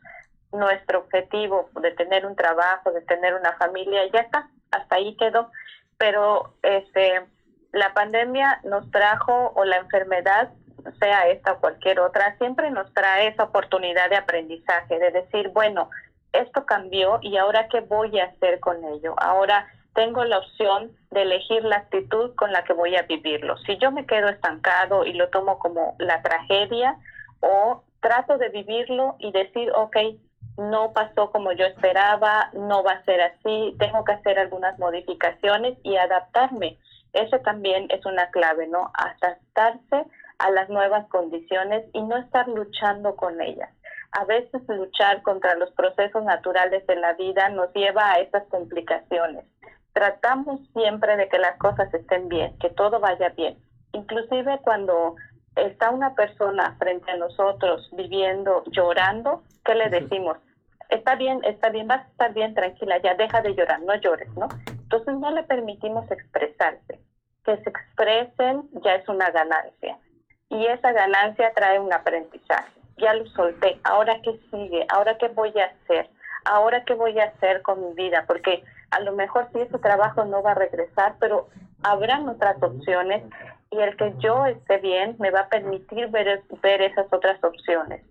nuestro 0.51 0.99
objetivo 0.99 1.69
de 1.81 1.91
tener 1.91 2.25
un 2.25 2.35
trabajo, 2.35 2.91
de 2.91 3.01
tener 3.01 3.33
una 3.33 3.53
familia, 3.53 4.01
ya 4.13 4.19
está, 4.19 4.49
hasta 4.71 4.95
ahí 4.97 5.15
quedó. 5.15 5.49
Pero 5.97 6.53
este, 6.63 7.25
la 7.71 7.93
pandemia 7.93 8.59
nos 8.65 8.91
trajo 8.91 9.53
o 9.55 9.63
la 9.63 9.77
enfermedad, 9.77 10.49
sea 10.99 11.29
esta 11.29 11.53
o 11.53 11.59
cualquier 11.61 12.01
otra, 12.01 12.37
siempre 12.37 12.69
nos 12.71 12.93
trae 12.93 13.27
esa 13.27 13.45
oportunidad 13.45 14.09
de 14.09 14.17
aprendizaje, 14.17 14.99
de 14.99 15.11
decir, 15.11 15.49
bueno, 15.49 15.89
esto 16.41 16.65
cambió 16.65 17.19
y 17.21 17.37
ahora 17.37 17.67
qué 17.67 17.81
voy 17.81 18.19
a 18.19 18.25
hacer 18.25 18.59
con 18.59 18.83
ello. 18.85 19.15
Ahora 19.17 19.67
tengo 19.93 20.23
la 20.25 20.39
opción 20.39 20.91
de 21.11 21.21
elegir 21.21 21.63
la 21.63 21.77
actitud 21.77 22.35
con 22.35 22.51
la 22.51 22.63
que 22.63 22.73
voy 22.73 22.95
a 22.95 23.03
vivirlo. 23.03 23.57
Si 23.59 23.77
yo 23.77 23.91
me 23.91 24.05
quedo 24.05 24.27
estancado 24.27 25.05
y 25.05 25.13
lo 25.13 25.29
tomo 25.29 25.57
como 25.57 25.95
la 25.99 26.21
tragedia 26.21 26.97
o 27.39 27.83
trato 28.01 28.37
de 28.37 28.49
vivirlo 28.49 29.15
y 29.19 29.31
decir, 29.31 29.71
ok, 29.73 29.97
no 30.57 30.93
pasó 30.93 31.31
como 31.31 31.51
yo 31.53 31.65
esperaba, 31.65 32.49
no 32.53 32.83
va 32.83 32.93
a 32.93 33.03
ser 33.03 33.21
así, 33.21 33.75
tengo 33.79 34.03
que 34.03 34.13
hacer 34.13 34.37
algunas 34.37 34.77
modificaciones 34.79 35.77
y 35.83 35.95
adaptarme. 35.95 36.77
Eso 37.13 37.39
también 37.39 37.87
es 37.89 38.05
una 38.05 38.29
clave, 38.31 38.67
¿no? 38.67 38.91
Adaptarse 38.93 40.05
a 40.37 40.51
las 40.51 40.69
nuevas 40.69 41.07
condiciones 41.07 41.85
y 41.93 42.01
no 42.01 42.17
estar 42.17 42.47
luchando 42.49 43.15
con 43.15 43.41
ellas 43.41 43.69
a 44.15 44.23
veces 44.23 44.61
luchar 44.69 45.21
contra 45.23 45.55
los 45.55 45.71
procesos 45.71 46.23
naturales 46.23 46.87
de 46.87 46.95
la 46.95 47.13
vida 47.13 47.49
nos 47.49 47.73
lleva 47.73 48.13
a 48.13 48.19
esas 48.19 48.43
complicaciones. 48.47 49.45
Tratamos 49.91 50.61
siempre 50.73 51.17
de 51.17 51.27
que 51.27 51.37
las 51.37 51.57
cosas 51.57 51.93
estén 51.93 52.29
bien, 52.29 52.57
que 52.59 52.69
todo 52.69 53.01
vaya 53.01 53.29
bien. 53.29 53.57
Inclusive 53.91 54.59
cuando 54.63 55.15
está 55.57 55.89
una 55.89 56.15
persona 56.15 56.75
frente 56.79 57.11
a 57.11 57.17
nosotros 57.17 57.89
viviendo, 57.91 58.63
llorando, 58.67 59.43
¿qué 59.65 59.75
le 59.75 59.89
decimos? 59.89 60.37
Está 60.89 61.15
bien, 61.15 61.41
está 61.43 61.69
bien, 61.69 61.87
vas 61.87 62.05
a 62.05 62.09
estar 62.09 62.33
bien, 62.33 62.53
tranquila, 62.53 63.01
ya 63.01 63.15
deja 63.15 63.41
de 63.41 63.53
llorar, 63.53 63.81
no 63.81 63.95
llores, 63.95 64.29
¿no? 64.35 64.47
Entonces 64.67 65.13
no 65.15 65.29
le 65.31 65.43
permitimos 65.43 66.09
expresarse. 66.09 66.99
Que 67.43 67.57
se 67.57 67.69
expresen 67.69 68.69
ya 68.83 68.95
es 68.95 69.07
una 69.09 69.29
ganancia. 69.31 69.97
Y 70.49 70.65
esa 70.67 70.93
ganancia 70.93 71.51
trae 71.53 71.79
un 71.79 71.91
aprendizaje 71.91 72.74
ya 72.97 73.13
lo 73.13 73.25
solté, 73.27 73.79
ahora 73.83 74.19
qué 74.23 74.39
sigue, 74.51 74.85
ahora 74.89 75.17
qué 75.17 75.27
voy 75.29 75.53
a 75.59 75.65
hacer, 75.65 76.09
ahora 76.45 76.83
qué 76.85 76.93
voy 76.93 77.19
a 77.19 77.25
hacer 77.25 77.61
con 77.61 77.85
mi 77.85 77.93
vida, 77.93 78.25
porque 78.27 78.63
a 78.91 78.99
lo 79.01 79.13
mejor 79.13 79.49
si 79.51 79.59
ese 79.59 79.77
trabajo 79.79 80.25
no 80.25 80.41
va 80.41 80.51
a 80.51 80.55
regresar, 80.55 81.15
pero 81.19 81.49
habrán 81.83 82.27
otras 82.29 82.61
opciones 82.61 83.23
y 83.71 83.79
el 83.79 83.97
que 83.97 84.13
yo 84.19 84.45
esté 84.45 84.77
bien 84.77 85.15
me 85.19 85.31
va 85.31 85.41
a 85.41 85.49
permitir 85.49 86.07
ver, 86.09 86.43
ver 86.61 86.81
esas 86.81 87.11
otras 87.11 87.43
opciones. 87.43 88.03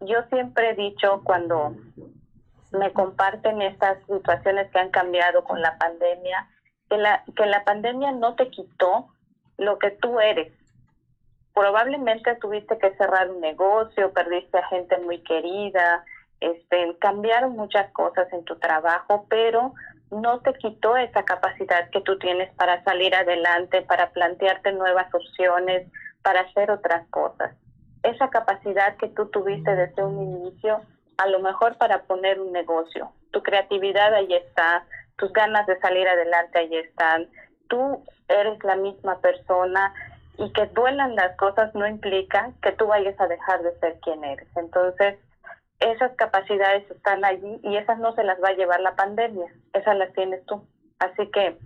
Yo 0.00 0.22
siempre 0.28 0.70
he 0.70 0.74
dicho 0.74 1.22
cuando 1.24 1.74
me 2.72 2.92
comparten 2.92 3.62
estas 3.62 3.98
situaciones 4.06 4.70
que 4.70 4.78
han 4.78 4.90
cambiado 4.90 5.44
con 5.44 5.62
la 5.62 5.78
pandemia, 5.78 6.48
que 6.90 6.98
la, 6.98 7.24
que 7.34 7.46
la 7.46 7.64
pandemia 7.64 8.12
no 8.12 8.34
te 8.34 8.50
quitó 8.50 9.08
lo 9.56 9.78
que 9.78 9.90
tú 9.92 10.20
eres, 10.20 10.52
probablemente 11.56 12.34
tuviste 12.34 12.76
que 12.76 12.94
cerrar 12.96 13.30
un 13.30 13.40
negocio, 13.40 14.12
perdiste 14.12 14.58
a 14.58 14.68
gente 14.68 14.98
muy 14.98 15.22
querida, 15.22 16.04
este, 16.38 16.94
cambiaron 17.00 17.52
muchas 17.52 17.90
cosas 17.92 18.30
en 18.34 18.44
tu 18.44 18.56
trabajo, 18.56 19.24
pero 19.30 19.72
no 20.10 20.40
te 20.40 20.52
quitó 20.52 20.98
esa 20.98 21.24
capacidad 21.24 21.88
que 21.88 22.02
tú 22.02 22.18
tienes 22.18 22.52
para 22.56 22.84
salir 22.84 23.14
adelante, 23.14 23.80
para 23.80 24.10
plantearte 24.10 24.72
nuevas 24.72 25.12
opciones, 25.14 25.90
para 26.22 26.42
hacer 26.42 26.70
otras 26.70 27.08
cosas. 27.08 27.56
Esa 28.02 28.28
capacidad 28.28 28.94
que 28.98 29.08
tú 29.08 29.26
tuviste 29.30 29.74
desde 29.74 30.04
un 30.04 30.20
inicio, 30.20 30.82
a 31.16 31.26
lo 31.26 31.38
mejor 31.38 31.78
para 31.78 32.02
poner 32.02 32.38
un 32.38 32.52
negocio. 32.52 33.12
Tu 33.30 33.42
creatividad 33.42 34.12
ahí 34.12 34.34
está, 34.34 34.84
tus 35.16 35.32
ganas 35.32 35.66
de 35.66 35.80
salir 35.80 36.06
adelante 36.06 36.58
ahí 36.58 36.76
están. 36.76 37.30
Tú 37.68 38.04
eres 38.28 38.62
la 38.62 38.76
misma 38.76 39.18
persona 39.20 39.94
y 40.38 40.52
que 40.52 40.66
duelan 40.66 41.14
las 41.14 41.36
cosas 41.36 41.74
no 41.74 41.86
implica 41.86 42.52
que 42.62 42.72
tú 42.72 42.86
vayas 42.86 43.18
a 43.20 43.26
dejar 43.26 43.62
de 43.62 43.78
ser 43.78 43.98
quien 44.00 44.22
eres. 44.24 44.48
Entonces, 44.56 45.18
esas 45.80 46.12
capacidades 46.16 46.90
están 46.90 47.24
allí 47.24 47.60
y 47.62 47.76
esas 47.76 47.98
no 47.98 48.14
se 48.14 48.24
las 48.24 48.42
va 48.42 48.48
a 48.48 48.56
llevar 48.56 48.80
la 48.80 48.96
pandemia, 48.96 49.46
esas 49.72 49.96
las 49.96 50.12
tienes 50.12 50.44
tú. 50.46 50.66
Así 50.98 51.30
que 51.30 51.58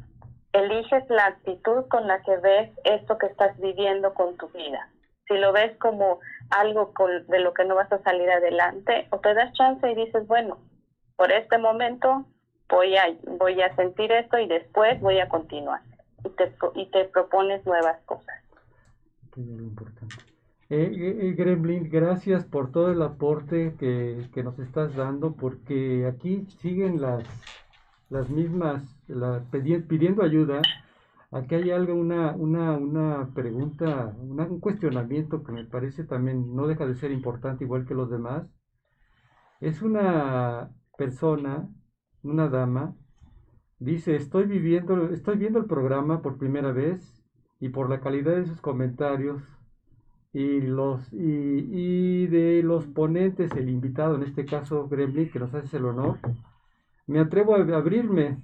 eliges 0.53 1.09
la 1.09 1.27
actitud 1.27 1.87
con 1.89 2.07
la 2.07 2.21
que 2.23 2.37
ves 2.39 2.71
esto 2.85 3.19
que 3.19 3.27
estás 3.27 3.59
viviendo 3.59 4.15
con 4.15 4.37
tu 4.37 4.49
vida. 4.49 4.89
Si 5.29 5.35
lo 5.35 5.53
ves 5.53 5.77
como 5.79 6.19
algo 6.51 6.93
de 7.29 7.39
lo 7.39 7.55
que 7.55 7.65
no 7.65 7.77
vas 7.77 7.93
a 7.93 8.03
salir 8.03 8.29
adelante, 8.31 9.07
o 9.11 9.19
te 9.19 9.33
das 9.35 9.53
chance 9.53 9.89
y 9.89 9.95
dices, 9.95 10.27
bueno, 10.27 10.59
por 11.17 11.31
este 11.31 11.59
momento 11.59 12.25
voy 12.69 12.97
a, 12.97 13.07
voy 13.39 13.63
a 13.63 13.75
sentir 13.77 14.11
esto 14.11 14.39
y 14.39 14.49
después 14.49 15.01
voy 15.01 15.21
a 15.21 15.29
continuar. 15.29 15.81
Y 16.25 16.31
te, 16.31 16.53
y 16.75 16.87
te 16.87 17.05
propones 17.05 17.65
nuevas 17.65 17.99
cosas 18.07 18.35
importante. 19.39 20.17
Eh, 20.71 20.89
eh, 20.95 21.29
eh, 21.29 21.33
Gremlin, 21.33 21.89
gracias 21.91 22.45
por 22.45 22.71
todo 22.71 22.93
el 22.93 23.03
aporte 23.03 23.75
que, 23.77 24.43
nos 24.45 24.59
estás 24.61 24.95
dando, 24.95 25.35
porque 25.35 26.07
aquí 26.07 26.47
siguen 26.61 27.01
las, 27.01 27.25
las 28.09 28.31
mismas, 28.31 28.85
pidiendo 29.89 30.23
ayuda. 30.23 30.63
Aquí 31.33 31.57
hay 31.57 31.71
algo, 31.73 31.95
una, 31.95 32.37
una, 32.37 32.73
una 32.77 33.31
pregunta, 33.35 34.15
un 34.21 34.61
cuestionamiento 34.61 35.43
que 35.43 35.53
me 35.53 35.65
parece 35.65 36.05
también 36.05 36.55
no 36.55 36.69
deja 36.69 36.87
de 36.87 36.95
ser 36.95 37.11
importante, 37.11 37.65
igual 37.65 37.85
que 37.85 37.95
los 37.95 38.11
demás. 38.11 38.49
Es 39.61 39.83
una 39.83 40.71
persona, 40.97 41.69
una 42.23 42.49
dama, 42.49 42.95
dice, 43.81 44.15
estoy 44.17 44.45
viviendo, 44.47 45.11
estoy 45.11 45.37
viendo 45.37 45.59
el 45.59 45.67
programa 45.67 46.23
por 46.23 46.39
primera 46.39 46.73
vez 46.73 47.20
y 47.61 47.69
por 47.69 47.91
la 47.91 48.01
calidad 48.01 48.37
de 48.37 48.47
sus 48.47 48.61
comentarios 48.61 49.43
y 50.33 50.61
los 50.63 51.13
y, 51.13 52.27
de 52.27 52.63
los 52.63 52.87
ponentes, 52.87 53.53
el 53.53 53.69
invitado, 53.69 54.17
en 54.17 54.23
este 54.23 54.45
caso 54.45 54.89
Gremlin, 54.89 55.31
que 55.31 55.39
nos 55.39 55.55
hace 55.55 55.77
el 55.77 55.85
honor, 55.85 56.19
me 57.07 57.21
atrevo 57.21 57.55
a 57.55 57.59
abrirme, 57.59 58.39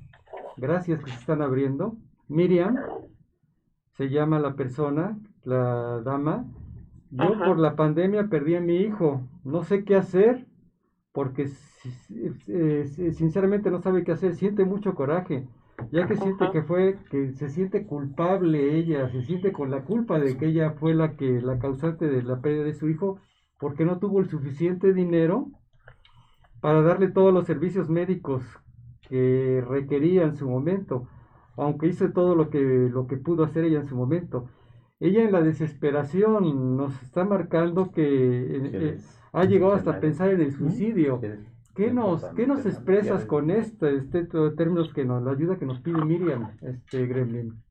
gracias 0.56 1.02
que 1.02 1.10
se 1.10 1.18
están 1.18 1.40
abriendo. 1.40 1.96
Miriam, 2.28 2.76
se 3.92 4.10
llama 4.10 4.38
la 4.40 4.54
persona, 4.54 5.16
la 5.44 6.00
dama. 6.02 6.44
Yo 7.10 7.38
por 7.38 7.58
la 7.58 7.76
pandemia 7.76 8.26
perdí 8.28 8.56
a 8.56 8.60
mi 8.60 8.78
hijo, 8.78 9.22
no 9.44 9.62
sé 9.62 9.84
qué 9.84 9.94
hacer, 9.94 10.44
porque 11.12 11.46
sinceramente 13.12 13.70
no 13.70 13.80
sabe 13.80 14.02
qué 14.04 14.12
hacer, 14.12 14.34
siente 14.34 14.64
mucho 14.64 14.94
coraje 14.94 15.46
ya 15.90 16.06
que 16.06 16.16
siente 16.16 16.50
que 16.50 16.62
fue, 16.62 16.98
que 17.10 17.32
se 17.32 17.48
siente 17.48 17.86
culpable 17.86 18.78
ella, 18.78 19.08
se 19.10 19.22
siente 19.22 19.52
con 19.52 19.70
la 19.70 19.84
culpa 19.84 20.18
de 20.18 20.36
que 20.36 20.46
ella 20.46 20.72
fue 20.72 20.94
la 20.94 21.16
que, 21.16 21.40
la 21.40 21.58
causante 21.58 22.06
de 22.06 22.22
la 22.22 22.40
pérdida 22.40 22.64
de 22.64 22.74
su 22.74 22.88
hijo, 22.88 23.18
porque 23.58 23.84
no 23.84 23.98
tuvo 23.98 24.20
el 24.20 24.28
suficiente 24.28 24.92
dinero 24.92 25.48
para 26.60 26.82
darle 26.82 27.08
todos 27.08 27.32
los 27.32 27.46
servicios 27.46 27.88
médicos 27.88 28.42
que 29.08 29.62
requería 29.68 30.24
en 30.24 30.36
su 30.36 30.48
momento, 30.48 31.08
aunque 31.56 31.86
hizo 31.86 32.10
todo 32.12 32.34
lo 32.34 32.50
que, 32.50 32.60
lo 32.60 33.06
que 33.06 33.16
pudo 33.16 33.44
hacer 33.44 33.64
ella 33.64 33.80
en 33.80 33.88
su 33.88 33.96
momento. 33.96 34.48
Ella 34.98 35.22
en 35.22 35.32
la 35.32 35.42
desesperación 35.42 36.76
nos 36.76 37.02
está 37.02 37.24
marcando 37.24 37.92
que 37.92 38.02
eh, 38.02 38.70
eh, 38.72 38.98
ha 39.32 39.44
llegado 39.44 39.74
hasta 39.74 40.00
pensar 40.00 40.30
en 40.30 40.40
el 40.40 40.52
suicidio. 40.52 41.20
¿Qué 41.76 41.90
nos, 41.90 42.24
¿qué 42.34 42.46
nos 42.46 42.64
expresas 42.64 43.26
con 43.26 43.50
este, 43.50 43.96
este 43.96 44.24
términos 44.56 44.90
que 44.94 45.04
nos 45.04 45.22
la 45.22 45.32
ayuda 45.32 45.58
que 45.58 45.66
nos 45.66 45.78
pide 45.80 46.02
Miriam, 46.02 46.56
este 46.62 47.06
Gremlin? 47.06 47.62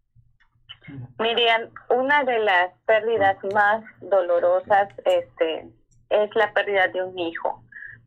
Miriam, 1.17 1.71
una 1.89 2.23
de 2.23 2.37
las 2.37 2.71
pérdidas 2.85 3.37
más 3.51 3.83
dolorosas 4.01 4.89
este, 5.05 5.67
es 6.09 6.35
la 6.35 6.53
pérdida 6.53 6.87
de 6.89 7.01
un 7.01 7.17
hijo, 7.17 7.63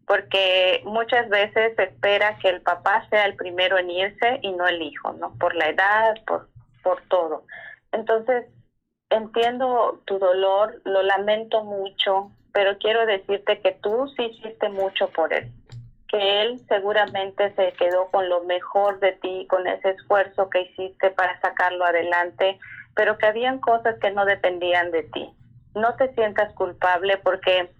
porque 0.06 0.82
muchas 0.84 1.28
veces 1.30 1.74
se 1.74 1.82
espera 1.82 2.38
que 2.38 2.50
el 2.50 2.62
papá 2.62 3.04
sea 3.10 3.26
el 3.26 3.34
primero 3.34 3.76
en 3.76 3.90
irse 3.90 4.38
y 4.42 4.52
no 4.52 4.68
el 4.68 4.80
hijo, 4.80 5.12
¿no? 5.14 5.34
Por 5.34 5.56
la 5.56 5.70
edad, 5.70 6.14
por, 6.28 6.48
por 6.84 7.02
todo. 7.08 7.42
Entonces, 7.90 8.46
entiendo 9.10 10.00
tu 10.04 10.20
dolor, 10.20 10.80
lo 10.84 11.02
lamento 11.02 11.64
mucho, 11.64 12.30
pero 12.52 12.78
quiero 12.78 13.04
decirte 13.04 13.60
que 13.60 13.72
tú 13.82 14.06
sí 14.16 14.26
hiciste 14.26 14.68
mucho 14.68 15.08
por 15.08 15.32
él 15.32 15.52
que 16.08 16.42
él 16.42 16.60
seguramente 16.68 17.54
se 17.54 17.72
quedó 17.74 18.10
con 18.10 18.28
lo 18.28 18.42
mejor 18.44 18.98
de 19.00 19.12
ti, 19.12 19.46
con 19.48 19.66
ese 19.66 19.90
esfuerzo 19.90 20.48
que 20.50 20.62
hiciste 20.62 21.10
para 21.10 21.40
sacarlo 21.40 21.84
adelante, 21.84 22.58
pero 22.94 23.18
que 23.18 23.26
habían 23.26 23.60
cosas 23.60 23.98
que 24.00 24.10
no 24.10 24.24
dependían 24.24 24.90
de 24.90 25.02
ti. 25.04 25.30
no 25.74 25.94
te 25.94 26.12
sientas 26.14 26.52
culpable 26.54 27.18
porque 27.18 27.70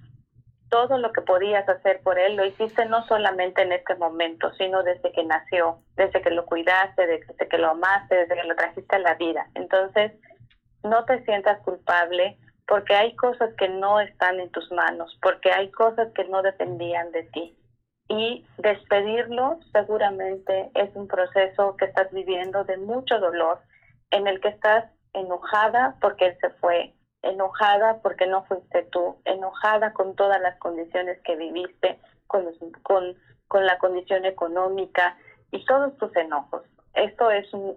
todo 0.69 0.99
lo 0.99 1.13
que 1.13 1.23
podías 1.23 1.69
hacer 1.69 2.01
por 2.03 2.19
él 2.19 2.37
lo 2.37 2.45
hiciste 2.45 2.85
no 2.85 3.05
solamente 3.07 3.63
en 3.63 3.73
este 3.73 3.95
momento, 3.97 4.53
sino 4.55 4.83
desde 4.83 5.11
que 5.13 5.25
nació, 5.25 5.79
desde 5.97 6.21
que 6.21 6.31
lo 6.31 6.45
cuidaste, 6.45 7.07
desde 7.07 7.49
que 7.49 7.59
lo 7.59 7.71
amaste, 7.71 8.15
desde 8.15 8.35
que 8.37 8.47
lo 8.47 8.55
trajiste 8.55 8.97
a 8.97 9.01
la 9.01 9.15
vida. 9.15 9.47
Entonces, 9.55 10.13
no 10.85 11.05
te 11.07 11.25
sientas 11.25 11.61
culpable 11.63 12.39
porque 12.67 12.95
hay 12.95 13.17
cosas 13.17 13.51
que 13.57 13.69
no 13.69 13.99
están 14.01 14.39
en 14.41 14.51
tus 14.51 14.71
manos, 14.71 15.19
porque 15.23 15.51
hay 15.51 15.71
cosas 15.71 16.09
que 16.15 16.25
no 16.25 16.43
dependían 16.43 17.11
de 17.13 17.23
ti. 17.25 17.57
Y 18.09 18.47
despedirlo 18.57 19.61
seguramente 19.73 20.71
es 20.75 20.95
un 20.95 21.09
proceso 21.09 21.77
que 21.77 21.85
estás 21.85 22.11
viviendo 22.13 22.65
de 22.65 22.79
mucho 22.79 23.19
dolor, 23.19 23.61
en 24.11 24.27
el 24.27 24.41
que 24.41 24.49
estás 24.49 24.87
enojada 25.13 25.97
porque 26.01 26.27
él 26.27 26.37
se 26.41 26.51
fue, 26.51 26.95
enojada 27.23 28.01
porque 28.03 28.27
no 28.27 28.45
fuiste 28.45 28.85
tú, 28.85 29.17
enojada 29.25 29.93
con 29.93 30.17
todas 30.17 30.41
las 30.41 30.59
condiciones 30.59 31.19
que 31.23 31.37
viviste, 31.37 31.99
con, 32.27 32.47
con, 32.83 33.17
con 33.49 33.67
la 33.67 33.79
condición 33.79 34.25
económica 34.25 35.17
y 35.51 35.65
todos 35.65 35.97
tus 35.99 36.15
enojos. 36.17 36.63
Esto 36.95 37.31
es 37.31 37.53
un, 37.53 37.77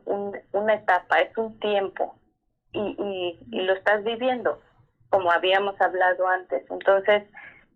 una 0.54 0.74
etapa, 0.74 1.20
es 1.20 1.36
un 1.38 1.60
tiempo 1.60 2.16
y, 2.72 3.38
y, 3.52 3.62
lo 3.62 3.74
estás 3.74 4.04
viviendo, 4.04 4.62
como 5.10 5.32
habíamos 5.32 5.80
hablado 5.82 6.28
antes. 6.28 6.64
Entonces, 6.70 7.24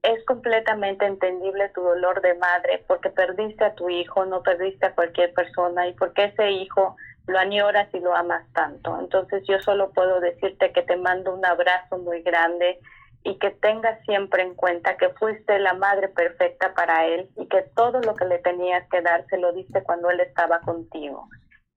es 0.06 0.24
completamente 0.26 1.06
entendible 1.06 1.70
tu 1.70 1.82
dolor 1.82 2.22
de 2.22 2.36
madre 2.36 2.84
porque 2.88 3.10
perdiste 3.10 3.66
a 3.66 3.74
tu 3.74 3.90
hijo, 3.90 4.26
no 4.26 4.44
perdiste 4.44 4.86
a 4.86 4.94
cualquier 4.94 5.34
persona 5.34 5.88
y 5.88 5.94
porque 5.94 6.26
ese 6.26 6.52
hijo 6.52 6.96
lo 7.28 7.40
añoras 7.40 7.90
y 7.92 8.00
lo 8.00 8.16
amas 8.16 8.46
tanto. 8.54 9.00
Entonces 9.00 9.44
yo 9.48 9.60
solo 9.62 9.92
puedo 9.92 10.20
decirte 10.20 10.72
que 10.72 10.84
te 10.84 10.96
mando 10.96 11.34
un 11.34 11.44
abrazo 11.44 11.98
muy 11.98 12.22
grande 12.22 12.80
y 13.24 13.40
que 13.40 13.50
tengas 13.50 14.00
siempre 14.06 14.44
en 14.44 14.54
cuenta 14.54 14.98
que 14.98 15.10
fuiste 15.10 15.58
la 15.58 15.74
madre 15.74 16.10
perfecta 16.10 16.76
para 16.76 17.08
él 17.08 17.28
y 17.36 17.48
que 17.48 17.64
todo 17.76 18.00
lo 18.02 18.14
que 18.14 18.26
le 18.26 18.38
tenías 18.40 18.88
que 18.90 19.02
dar 19.02 19.26
se 19.28 19.40
lo 19.40 19.54
diste 19.54 19.82
cuando 19.82 20.12
él 20.12 20.20
estaba 20.20 20.60
contigo. 20.60 21.28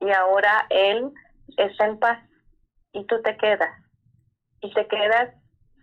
Y 0.00 0.10
ahora 0.10 0.66
él 0.68 1.10
está 1.56 1.86
en 1.86 1.98
paz 1.98 2.18
y 2.92 3.06
tú 3.06 3.22
te 3.22 3.38
quedas. 3.38 3.74
Y 4.60 4.74
te 4.74 4.86
quedas 4.86 5.32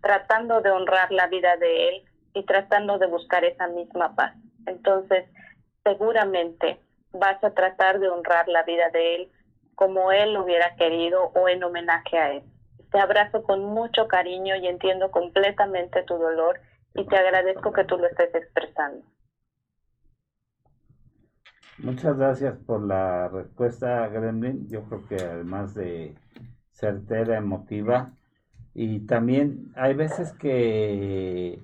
tratando 0.04 0.62
de 0.62 0.70
honrar 0.70 1.12
la 1.12 1.26
vida 1.26 1.58
de 1.58 1.90
él 1.90 2.06
y 2.36 2.44
tratando 2.44 3.00
de 3.00 3.08
buscar 3.08 3.44
esa 3.44 3.68
misma 3.68 4.14
paz. 4.16 4.36
Entonces, 4.68 5.26
seguramente 5.84 6.80
vas 7.14 7.44
a 7.44 7.52
tratar 7.52 8.00
de 8.00 8.10
honrar 8.10 8.48
la 8.48 8.64
vida 8.64 8.90
de 8.92 9.16
él 9.16 9.32
como 9.74 10.12
él 10.12 10.34
lo 10.34 10.44
hubiera 10.44 10.76
querido 10.76 11.32
o 11.34 11.50
en 11.50 11.64
homenaje 11.64 12.18
a 12.18 12.34
él. 12.34 12.44
Te 12.92 13.00
abrazo 13.00 13.44
con 13.44 13.64
mucho 13.66 14.08
cariño 14.08 14.56
y 14.56 14.68
entiendo 14.68 15.12
completamente 15.12 16.04
tu 16.04 16.16
dolor 16.18 16.60
y 16.94 17.06
te 17.06 17.18
agradezco 17.18 17.74
que 17.74 17.84
tú 17.86 17.98
lo 17.98 18.08
estés 18.08 18.34
expresando. 18.36 19.04
Muchas 21.78 22.18
gracias 22.18 22.58
por 22.66 22.82
la 22.82 23.28
respuesta, 23.28 24.08
Gremlin. 24.08 24.68
Yo 24.70 24.84
creo 24.84 25.08
que 25.08 25.16
además 25.16 25.76
de 25.76 26.16
certera, 26.72 27.38
emotiva, 27.38 28.12
y 28.74 29.00
también 29.08 29.72
hay 29.76 29.94
veces 29.94 30.34
que 30.34 31.62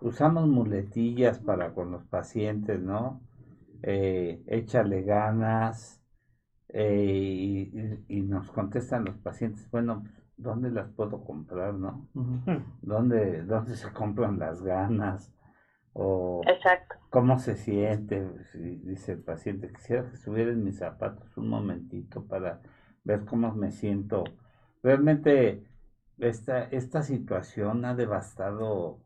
usamos 0.00 0.46
muletillas 0.48 1.38
para 1.38 1.72
con 1.74 1.90
los 1.90 2.04
pacientes, 2.04 2.80
¿no? 2.80 3.20
Eh, 3.82 4.42
échale 4.46 5.02
ganas, 5.02 5.98
eh, 6.70 8.04
y, 8.08 8.20
nos 8.22 8.50
contestan 8.50 9.04
los 9.04 9.16
pacientes, 9.16 9.70
bueno, 9.70 10.04
¿dónde 10.36 10.70
las 10.70 10.88
puedo 10.90 11.24
comprar, 11.24 11.74
no? 11.74 12.08
¿Dónde, 12.82 13.42
¿Dónde 13.44 13.74
se 13.74 13.90
compran 13.92 14.38
las 14.38 14.62
ganas? 14.62 15.32
O 15.94 16.42
Exacto. 16.46 16.96
cómo 17.08 17.38
se 17.38 17.56
siente, 17.56 18.28
dice 18.82 19.12
el 19.12 19.22
paciente, 19.22 19.72
quisiera 19.72 20.08
que 20.08 20.14
estuviera 20.14 20.52
en 20.52 20.62
mis 20.62 20.78
zapatos 20.78 21.36
un 21.36 21.48
momentito 21.48 22.24
para 22.24 22.60
ver 23.02 23.24
cómo 23.24 23.54
me 23.54 23.72
siento. 23.72 24.24
Realmente 24.82 25.64
esta, 26.18 26.64
esta 26.64 27.02
situación 27.02 27.84
ha 27.86 27.94
devastado 27.94 29.00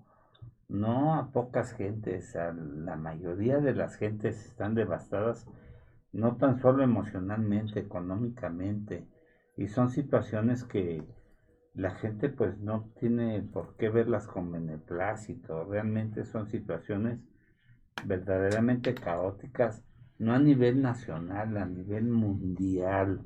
no 0.73 1.15
a 1.15 1.31
pocas 1.33 1.75
gentes, 1.75 2.35
a 2.35 2.53
la 2.53 2.97
mayoría 2.97 3.59
de 3.59 3.75
las 3.75 3.97
gentes 3.97 4.47
están 4.47 4.75
devastadas 4.75 5.47
no 6.13 6.37
tan 6.37 6.61
solo 6.61 6.83
emocionalmente, 6.83 7.81
económicamente, 7.81 9.07
y 9.57 9.69
son 9.69 9.91
situaciones 9.91 10.65
que 10.65 11.05
la 11.75 11.91
gente 11.91 12.29
pues 12.29 12.59
no 12.59 12.91
tiene 12.99 13.43
por 13.43 13.77
qué 13.77 13.91
verlas 13.91 14.27
con 14.27 14.51
beneplácito, 14.51 15.65
realmente 15.65 16.25
son 16.25 16.47
situaciones 16.47 17.21
verdaderamente 18.05 18.95
caóticas, 18.95 19.83
no 20.19 20.33
a 20.35 20.39
nivel 20.39 20.81
nacional, 20.81 21.57
a 21.57 21.67
nivel 21.67 22.05
mundial. 22.05 23.21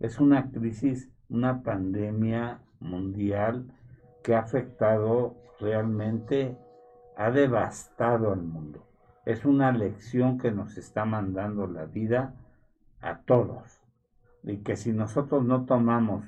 Es 0.00 0.18
una 0.18 0.50
crisis, 0.50 1.10
una 1.28 1.62
pandemia 1.62 2.60
mundial 2.80 3.72
que 4.22 4.34
ha 4.34 4.40
afectado 4.40 5.36
realmente, 5.60 6.56
ha 7.16 7.30
devastado 7.30 8.32
al 8.32 8.42
mundo. 8.42 8.86
Es 9.24 9.44
una 9.44 9.72
lección 9.72 10.38
que 10.38 10.50
nos 10.50 10.76
está 10.76 11.04
mandando 11.04 11.66
la 11.66 11.86
vida 11.86 12.34
a 13.00 13.20
todos. 13.20 13.80
Y 14.42 14.58
que 14.58 14.76
si 14.76 14.92
nosotros 14.92 15.44
no 15.44 15.64
tomamos 15.64 16.24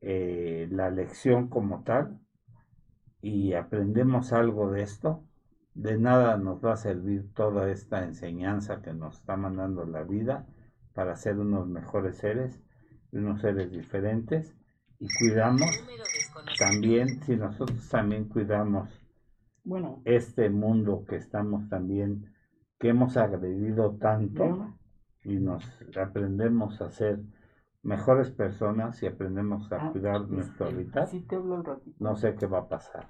eh, 0.00 0.68
la 0.70 0.90
lección 0.90 1.48
como 1.48 1.82
tal 1.82 2.20
y 3.22 3.54
aprendemos 3.54 4.32
algo 4.34 4.70
de 4.70 4.82
esto, 4.82 5.24
de 5.74 5.98
nada 5.98 6.36
nos 6.36 6.62
va 6.62 6.74
a 6.74 6.76
servir 6.76 7.32
toda 7.32 7.70
esta 7.70 8.04
enseñanza 8.04 8.82
que 8.82 8.92
nos 8.92 9.18
está 9.18 9.36
mandando 9.36 9.86
la 9.86 10.02
vida 10.02 10.46
para 10.92 11.16
ser 11.16 11.38
unos 11.38 11.66
mejores 11.66 12.18
seres, 12.18 12.60
unos 13.12 13.40
seres 13.40 13.70
diferentes 13.70 14.54
y 15.00 15.08
cuidamos 15.18 15.70
también, 16.58 17.22
si 17.24 17.36
nosotros 17.36 17.88
también 17.88 18.28
cuidamos 18.28 18.88
bueno, 19.64 20.02
este 20.04 20.50
mundo 20.50 21.04
que 21.08 21.16
estamos 21.16 21.68
también, 21.68 22.30
que 22.78 22.90
hemos 22.90 23.16
agredido 23.16 23.96
tanto 23.96 24.74
y 25.24 25.36
nos 25.36 25.64
aprendemos 25.96 26.80
a 26.82 26.90
ser 26.90 27.20
mejores 27.82 28.30
personas 28.30 29.02
y 29.02 29.06
aprendemos 29.06 29.70
a 29.72 29.76
ah, 29.76 29.92
cuidar 29.92 30.28
nuestro 30.28 30.66
hábitat, 30.66 31.10
no 31.98 32.16
sé 32.16 32.34
qué 32.34 32.46
va 32.46 32.58
a 32.60 32.68
pasar. 32.68 33.08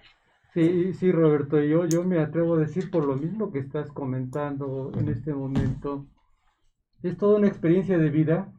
Sí, 0.53 0.93
sí, 0.95 1.11
Roberto, 1.11 1.61
yo, 1.61 1.87
yo 1.87 2.05
me 2.05 2.21
atrevo 2.21 2.55
a 2.55 2.59
decir 2.59 2.91
por 2.91 3.05
lo 3.05 3.17
mismo 3.17 3.51
que 3.51 3.59
estás 3.59 3.91
comentando 3.91 4.93
en 4.95 5.09
este 5.09 5.35
momento, 5.35 6.07
es 7.03 7.17
toda 7.17 7.39
una 7.39 7.49
experiencia 7.49 7.99
de 7.99 8.11
vida, 8.11 8.53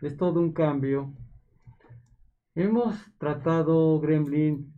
es 0.00 0.16
todo 0.16 0.40
un 0.40 0.52
cambio. 0.52 1.12
Hemos 2.54 2.96
tratado, 3.18 4.00
Gremlin, 4.00 4.73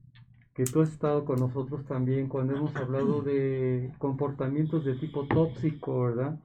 que 0.57 0.65
tú 0.65 0.81
has 0.81 0.89
estado 0.89 1.27
con 1.27 1.39
nosotros 1.39 1.85
también 1.85 2.29
cuando 2.29 2.57
hemos 2.57 2.75
hablado 2.77 3.21
de 3.21 3.93
comportamientos 3.99 4.87
de 4.87 4.95
tipo 4.95 5.27
tóxico, 5.27 6.05
¿verdad? 6.05 6.41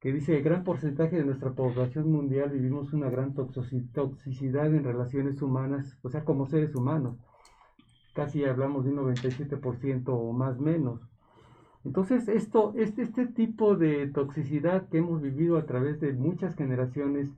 Que 0.00 0.12
dice 0.12 0.36
el 0.36 0.42
gran 0.42 0.64
porcentaje 0.64 1.16
de 1.16 1.24
nuestra 1.24 1.52
población 1.52 2.12
mundial 2.12 2.50
vivimos 2.50 2.92
una 2.92 3.08
gran 3.08 3.34
toxicidad 3.34 4.66
en 4.66 4.84
relaciones 4.84 5.40
humanas, 5.40 5.98
o 6.02 6.10
sea, 6.10 6.26
como 6.26 6.46
seres 6.46 6.74
humanos. 6.74 7.16
Casi 8.14 8.44
hablamos 8.44 8.84
de 8.84 8.90
un 8.90 8.98
97% 8.98 10.02
o 10.08 10.32
más 10.32 10.60
menos. 10.60 11.00
Entonces, 11.84 12.28
esto, 12.28 12.74
este, 12.76 13.00
este 13.00 13.28
tipo 13.28 13.76
de 13.76 14.08
toxicidad 14.08 14.90
que 14.90 14.98
hemos 14.98 15.22
vivido 15.22 15.56
a 15.56 15.64
través 15.64 16.00
de 16.00 16.12
muchas 16.12 16.54
generaciones 16.54 17.30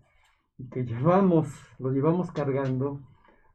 y 0.59 0.69
que 0.71 0.85
llevamos, 0.85 1.47
lo 1.79 1.93
llevamos 1.93 2.33
cargando, 2.33 3.01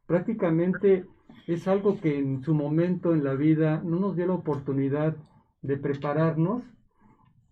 prácticamente 0.08 1.06
es 1.48 1.68
algo 1.68 2.00
que 2.00 2.18
en 2.18 2.42
su 2.44 2.54
momento 2.54 3.14
en 3.14 3.24
la 3.24 3.34
vida 3.34 3.82
no 3.84 4.00
nos 4.00 4.16
dio 4.16 4.28
la 4.28 4.34
oportunidad 4.34 5.16
de 5.62 5.78
prepararnos 5.78 6.64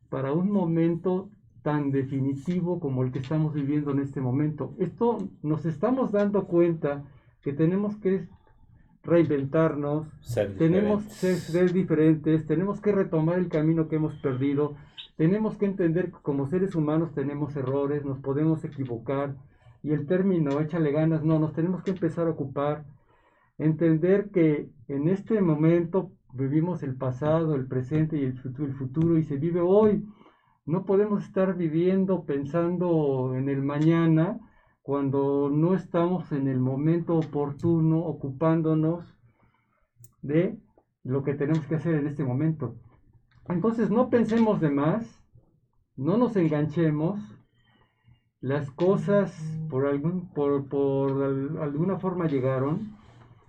para 0.09 0.31
un 0.33 0.51
momento 0.51 1.29
tan 1.63 1.91
definitivo 1.91 2.79
como 2.79 3.03
el 3.03 3.11
que 3.11 3.19
estamos 3.19 3.53
viviendo 3.53 3.91
en 3.91 3.99
este 3.99 4.21
momento. 4.21 4.73
Esto 4.77 5.17
nos 5.41 5.65
estamos 5.65 6.11
dando 6.11 6.45
cuenta 6.45 7.03
que 7.41 7.53
tenemos 7.53 7.95
que 7.97 8.27
reinventarnos, 9.03 10.07
tenemos 10.57 11.03
que 11.19 11.35
ser 11.35 11.73
diferentes, 11.73 12.45
tenemos 12.45 12.79
que 12.79 12.91
retomar 12.91 13.37
el 13.37 13.49
camino 13.49 13.87
que 13.87 13.97
hemos 13.97 14.15
perdido, 14.15 14.75
tenemos 15.17 15.57
que 15.57 15.65
entender 15.65 16.11
que 16.11 16.17
como 16.21 16.47
seres 16.47 16.75
humanos 16.75 17.13
tenemos 17.13 17.55
errores, 17.55 18.05
nos 18.05 18.19
podemos 18.19 18.63
equivocar 18.63 19.35
y 19.83 19.91
el 19.91 20.05
término 20.05 20.61
échale 20.61 20.91
ganas, 20.91 21.23
no, 21.23 21.37
nos 21.39 21.53
tenemos 21.53 21.83
que 21.83 21.91
empezar 21.91 22.27
a 22.27 22.31
ocupar 22.31 22.85
entender 23.57 24.29
que 24.31 24.69
en 24.87 25.07
este 25.07 25.41
momento 25.41 26.11
vivimos 26.33 26.83
el 26.83 26.95
pasado, 26.95 27.55
el 27.55 27.67
presente 27.67 28.17
y 28.17 28.23
el 28.23 28.37
futuro, 28.37 29.17
y 29.17 29.23
se 29.23 29.37
vive 29.37 29.61
hoy. 29.61 30.05
No 30.65 30.85
podemos 30.85 31.23
estar 31.23 31.55
viviendo 31.55 32.23
pensando 32.25 33.33
en 33.35 33.49
el 33.49 33.61
mañana 33.61 34.39
cuando 34.81 35.49
no 35.49 35.75
estamos 35.75 36.31
en 36.31 36.47
el 36.47 36.59
momento 36.59 37.15
oportuno 37.15 37.99
ocupándonos 37.99 39.05
de 40.21 40.57
lo 41.03 41.23
que 41.23 41.33
tenemos 41.33 41.65
que 41.67 41.75
hacer 41.75 41.95
en 41.95 42.07
este 42.07 42.23
momento. 42.23 42.75
Entonces 43.49 43.89
no 43.89 44.09
pensemos 44.09 44.61
de 44.61 44.69
más, 44.69 45.21
no 45.97 46.17
nos 46.17 46.35
enganchemos, 46.37 47.19
las 48.39 48.71
cosas 48.71 49.31
por, 49.69 49.85
algún, 49.85 50.29
por, 50.33 50.67
por 50.67 51.23
alguna 51.61 51.97
forma 51.97 52.27
llegaron 52.27 53.02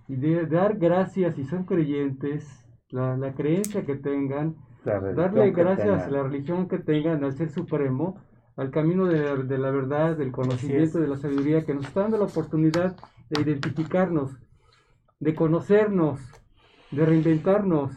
y 0.07 0.15
de 0.15 0.45
dar 0.45 0.77
gracias 0.77 1.35
si 1.35 1.43
son 1.43 1.65
creyentes, 1.65 2.65
la, 2.89 3.17
la 3.17 3.33
creencia 3.33 3.85
que 3.85 3.95
tengan, 3.95 4.55
darle 4.83 5.51
gracias 5.51 6.03
a 6.03 6.09
la 6.09 6.23
religión 6.23 6.67
que 6.67 6.77
tengan, 6.77 7.23
al 7.23 7.33
ser 7.33 7.49
supremo, 7.49 8.19
al 8.55 8.71
camino 8.71 9.05
de 9.05 9.19
la, 9.19 9.35
de 9.35 9.57
la 9.57 9.71
verdad, 9.71 10.15
del 10.15 10.31
conocimiento, 10.31 10.99
de 10.99 11.07
la 11.07 11.17
sabiduría, 11.17 11.65
que 11.65 11.73
nos 11.73 11.85
está 11.85 12.01
dando 12.01 12.17
la 12.17 12.25
oportunidad 12.25 12.95
de 13.29 13.41
identificarnos, 13.41 14.37
de 15.19 15.33
conocernos, 15.33 16.19
de 16.91 17.05
reinventarnos. 17.05 17.91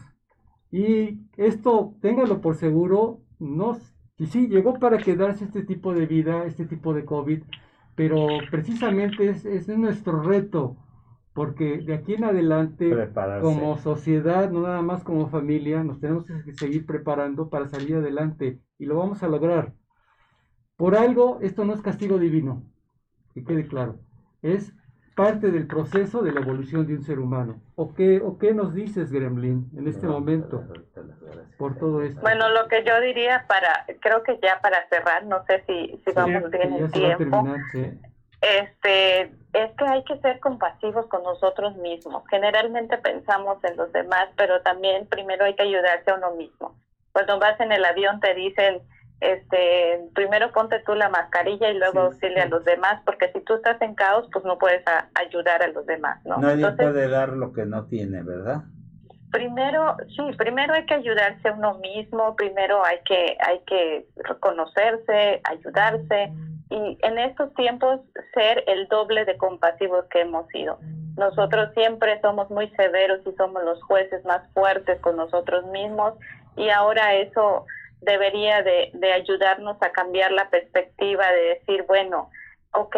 Y 0.71 1.21
esto, 1.37 1.93
téngalo 2.01 2.41
por 2.41 2.55
seguro, 2.55 3.21
no, 3.39 3.77
y 4.17 4.27
sí, 4.27 4.47
llegó 4.47 4.73
para 4.79 4.97
quedarse 4.97 5.45
este 5.45 5.63
tipo 5.63 5.93
de 5.93 6.05
vida, 6.05 6.43
este 6.45 6.65
tipo 6.65 6.93
de 6.93 7.05
COVID, 7.05 7.41
pero 7.95 8.27
precisamente 8.51 9.29
es, 9.29 9.45
es 9.45 9.67
nuestro 9.69 10.21
reto, 10.21 10.75
porque 11.39 11.77
de 11.77 11.93
aquí 11.93 12.15
en 12.15 12.25
adelante, 12.25 12.93
como 13.39 13.77
sociedad, 13.77 14.51
no 14.51 14.63
nada 14.63 14.81
más 14.81 15.05
como 15.05 15.29
familia, 15.29 15.85
nos 15.85 16.01
tenemos 16.01 16.25
que 16.25 16.51
seguir 16.51 16.85
preparando 16.85 17.49
para 17.49 17.69
salir 17.69 17.95
adelante 17.95 18.59
y 18.77 18.85
lo 18.85 18.97
vamos 18.97 19.23
a 19.23 19.29
lograr. 19.29 19.71
Por 20.75 20.97
algo, 20.97 21.39
esto 21.41 21.63
no 21.63 21.73
es 21.73 21.81
castigo 21.81 22.19
divino, 22.19 22.63
que 23.33 23.45
quede 23.45 23.67
claro, 23.67 23.99
es 24.41 24.73
parte 25.15 25.49
del 25.49 25.65
proceso 25.65 26.23
de 26.23 26.33
la 26.33 26.41
evolución 26.41 26.85
de 26.85 26.95
un 26.95 27.03
ser 27.03 27.19
humano. 27.19 27.61
¿O 27.75 27.93
qué, 27.93 28.19
o 28.21 28.37
qué 28.37 28.53
nos 28.53 28.73
dices, 28.73 29.09
Gremlin, 29.09 29.69
en 29.77 29.87
este 29.87 30.07
momento 30.07 30.65
por 31.57 31.77
todo 31.77 32.01
esto? 32.01 32.19
Bueno, 32.19 32.49
lo 32.49 32.67
que 32.67 32.83
yo 32.83 32.99
diría 32.99 33.45
para, 33.47 33.85
creo 34.01 34.23
que 34.23 34.37
ya 34.43 34.59
para 34.59 34.89
cerrar, 34.89 35.25
no 35.25 35.45
sé 35.45 35.63
si, 35.65 36.01
si 36.03 36.11
vamos 36.11 36.51
bien 36.51 36.73
el 36.73 36.91
tiempo. 36.91 37.45
Este, 38.41 39.21
es 39.53 39.71
que 39.77 39.85
hay 39.85 40.03
que 40.05 40.17
ser 40.19 40.39
compasivos 40.39 41.07
con 41.07 41.23
nosotros 41.23 41.75
mismos. 41.77 42.23
Generalmente 42.29 42.97
pensamos 42.97 43.61
en 43.63 43.75
los 43.75 43.91
demás, 43.91 44.29
pero 44.37 44.61
también 44.61 45.07
primero 45.07 45.45
hay 45.45 45.55
que 45.55 45.63
ayudarse 45.63 46.09
a 46.11 46.15
uno 46.15 46.31
mismo. 46.35 46.75
Cuando 47.11 47.39
vas 47.39 47.59
en 47.59 47.71
el 47.71 47.83
avión 47.83 48.19
te 48.21 48.33
dicen, 48.35 48.81
este, 49.19 49.99
primero 50.13 50.51
ponte 50.53 50.79
tú 50.85 50.95
la 50.95 51.09
mascarilla 51.09 51.69
y 51.69 51.77
luego 51.77 52.01
auxilia 52.01 52.43
a 52.43 52.47
los 52.47 52.63
demás, 52.63 53.01
porque 53.05 53.29
si 53.33 53.41
tú 53.41 53.55
estás 53.55 53.81
en 53.81 53.95
caos, 53.95 54.29
pues 54.31 54.45
no 54.45 54.57
puedes 54.57 54.83
ayudar 55.15 55.61
a 55.61 55.67
los 55.67 55.85
demás, 55.85 56.23
¿no? 56.25 56.37
Nadie 56.37 56.71
puede 56.71 57.09
dar 57.09 57.29
lo 57.29 57.51
que 57.51 57.65
no 57.65 57.85
tiene, 57.87 58.23
¿verdad? 58.23 58.63
Primero, 59.31 59.97
sí, 60.15 60.23
primero 60.37 60.73
hay 60.73 60.85
que 60.85 60.93
ayudarse 60.93 61.49
a 61.49 61.53
uno 61.53 61.77
mismo, 61.79 62.35
primero 62.35 62.83
hay 62.85 62.99
que, 63.05 63.37
hay 63.45 63.59
que 63.67 64.07
reconocerse, 64.23 65.41
ayudarse 65.43 66.31
y 66.69 66.97
en 67.01 67.17
estos 67.17 67.53
tiempos 67.55 67.99
ser 68.33 68.63
el 68.67 68.87
doble 68.87 69.25
de 69.25 69.37
compasivos 69.37 70.05
que 70.11 70.21
hemos 70.21 70.47
sido. 70.49 70.77
Nosotros 71.17 71.71
siempre 71.73 72.21
somos 72.21 72.49
muy 72.49 72.69
severos 72.71 73.21
y 73.25 73.35
somos 73.35 73.63
los 73.63 73.81
jueces 73.83 74.23
más 74.25 74.41
fuertes 74.53 75.01
con 75.01 75.17
nosotros 75.17 75.65
mismos 75.65 76.13
y 76.55 76.69
ahora 76.69 77.15
eso 77.15 77.65
debería 78.01 78.61
de, 78.61 78.91
de 78.93 79.13
ayudarnos 79.13 79.77
a 79.81 79.91
cambiar 79.91 80.31
la 80.31 80.49
perspectiva 80.49 81.29
de 81.31 81.41
decir, 81.41 81.83
bueno, 81.87 82.29
ok, 82.73 82.95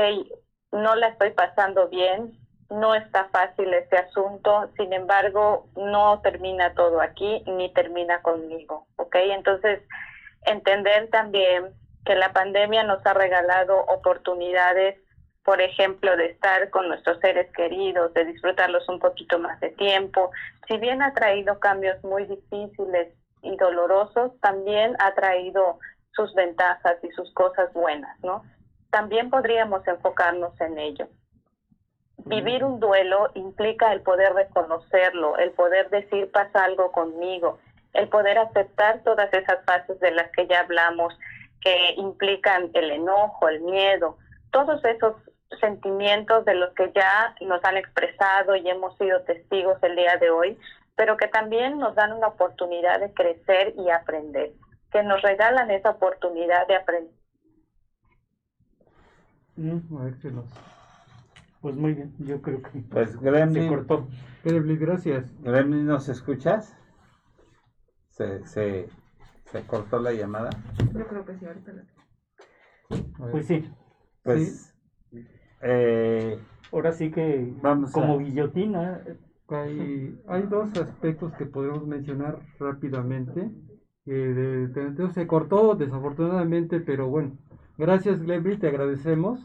no 0.73 0.95
la 0.95 1.07
estoy 1.07 1.31
pasando 1.31 1.87
bien, 1.89 2.37
no 2.69 2.93
está 2.95 3.27
fácil 3.29 3.73
este 3.73 3.97
asunto, 3.97 4.69
sin 4.77 4.93
embargo, 4.93 5.67
no 5.75 6.21
termina 6.21 6.73
todo 6.73 7.01
aquí 7.01 7.43
ni 7.45 7.73
termina 7.73 8.21
conmigo, 8.21 8.87
¿ok? 8.97 9.15
Entonces, 9.15 9.81
entender 10.45 11.09
también 11.09 11.73
que 12.05 12.15
la 12.15 12.33
pandemia 12.33 12.83
nos 12.83 13.05
ha 13.05 13.13
regalado 13.13 13.79
oportunidades, 13.85 14.99
por 15.43 15.61
ejemplo, 15.61 16.15
de 16.17 16.27
estar 16.27 16.69
con 16.69 16.87
nuestros 16.87 17.19
seres 17.19 17.51
queridos, 17.53 18.13
de 18.13 18.25
disfrutarlos 18.25 18.87
un 18.89 18.99
poquito 18.99 19.39
más 19.39 19.59
de 19.59 19.69
tiempo. 19.69 20.31
Si 20.67 20.77
bien 20.77 21.01
ha 21.01 21.13
traído 21.13 21.59
cambios 21.59 22.03
muy 22.03 22.25
difíciles 22.25 23.13
y 23.41 23.55
dolorosos, 23.57 24.39
también 24.39 24.95
ha 24.99 25.13
traído 25.13 25.79
sus 26.13 26.33
ventajas 26.35 26.97
y 27.03 27.09
sus 27.11 27.31
cosas 27.33 27.71
buenas, 27.73 28.17
¿no? 28.23 28.43
También 28.91 29.29
podríamos 29.29 29.87
enfocarnos 29.87 30.59
en 30.59 30.77
ello. 30.77 31.07
Vivir 32.25 32.63
un 32.63 32.79
duelo 32.79 33.31
implica 33.33 33.91
el 33.93 34.01
poder 34.01 34.33
reconocerlo, 34.33 35.37
el 35.37 35.51
poder 35.51 35.89
decir 35.89 36.29
pasa 36.31 36.65
algo 36.65 36.91
conmigo, 36.91 37.57
el 37.93 38.09
poder 38.09 38.37
aceptar 38.37 39.01
todas 39.03 39.33
esas 39.33 39.63
fases 39.65 39.99
de 39.99 40.11
las 40.11 40.29
que 40.31 40.45
ya 40.45 40.59
hablamos, 40.59 41.17
que 41.61 41.93
implican 41.97 42.71
el 42.73 42.91
enojo, 42.91 43.47
el 43.49 43.61
miedo, 43.61 44.17
todos 44.51 44.83
esos 44.83 45.15
sentimientos 45.59 46.45
de 46.45 46.55
los 46.55 46.73
que 46.73 46.91
ya 46.93 47.35
nos 47.41 47.63
han 47.63 47.77
expresado 47.77 48.55
y 48.55 48.69
hemos 48.69 48.97
sido 48.97 49.21
testigos 49.23 49.77
el 49.83 49.95
día 49.95 50.17
de 50.17 50.29
hoy, 50.29 50.57
pero 50.95 51.17
que 51.17 51.27
también 51.27 51.77
nos 51.77 51.95
dan 51.95 52.13
una 52.13 52.27
oportunidad 52.27 52.99
de 52.99 53.13
crecer 53.13 53.73
y 53.77 53.89
aprender, 53.89 54.53
que 54.91 55.03
nos 55.03 55.21
regalan 55.21 55.71
esa 55.71 55.91
oportunidad 55.91 56.67
de 56.67 56.75
aprender. 56.75 57.13
Mm, 59.55 59.97
a 59.97 60.03
ver 60.05 60.13
qué. 60.21 60.31
Pues 61.61 61.75
muy 61.75 61.93
bien, 61.93 62.13
yo 62.19 62.41
creo 62.41 62.61
que 62.61 62.79
pues 62.89 63.19
Gremlin, 63.19 63.63
se 63.63 63.69
cortó. 63.69 64.07
Gremlin, 64.43 64.79
gracias. 64.79 65.31
Gremlin, 65.41 65.85
¿nos 65.85 66.09
escuchas? 66.09 66.75
Se, 68.09 68.45
se, 68.47 68.89
se 69.51 69.65
cortó 69.65 69.99
la 69.99 70.13
llamada. 70.13 70.49
Yo 70.93 71.07
creo 71.07 71.25
que 71.25 71.37
sí, 71.37 71.45
ahorita 71.45 71.71
Pues 73.17 73.47
sí. 73.47 73.69
Pues 74.23 74.75
eh, 75.61 76.39
ahora 76.71 76.93
sí 76.93 77.11
que 77.11 77.53
vamos 77.61 77.91
como 77.91 78.19
guillotina 78.19 79.01
hay, 79.55 80.17
hay 80.27 80.43
dos 80.43 80.75
aspectos 80.77 81.33
que 81.33 81.45
podemos 81.45 81.85
mencionar 81.85 82.39
rápidamente. 82.59 83.51
Eh, 84.05 84.67
se 85.13 85.27
cortó 85.27 85.75
desafortunadamente, 85.75 86.79
pero 86.79 87.07
bueno, 87.07 87.37
gracias 87.77 88.21
Glenby, 88.21 88.57
te 88.57 88.67
agradecemos. 88.67 89.39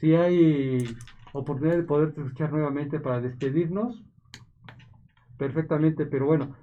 Si 0.00 0.14
hay 0.14 0.84
oportunidad 1.32 1.76
de 1.76 1.82
poder 1.82 2.08
escuchar 2.16 2.52
nuevamente 2.52 3.00
para 3.00 3.20
despedirnos, 3.20 4.04
perfectamente, 5.38 6.06
pero 6.06 6.26
bueno, 6.26 6.54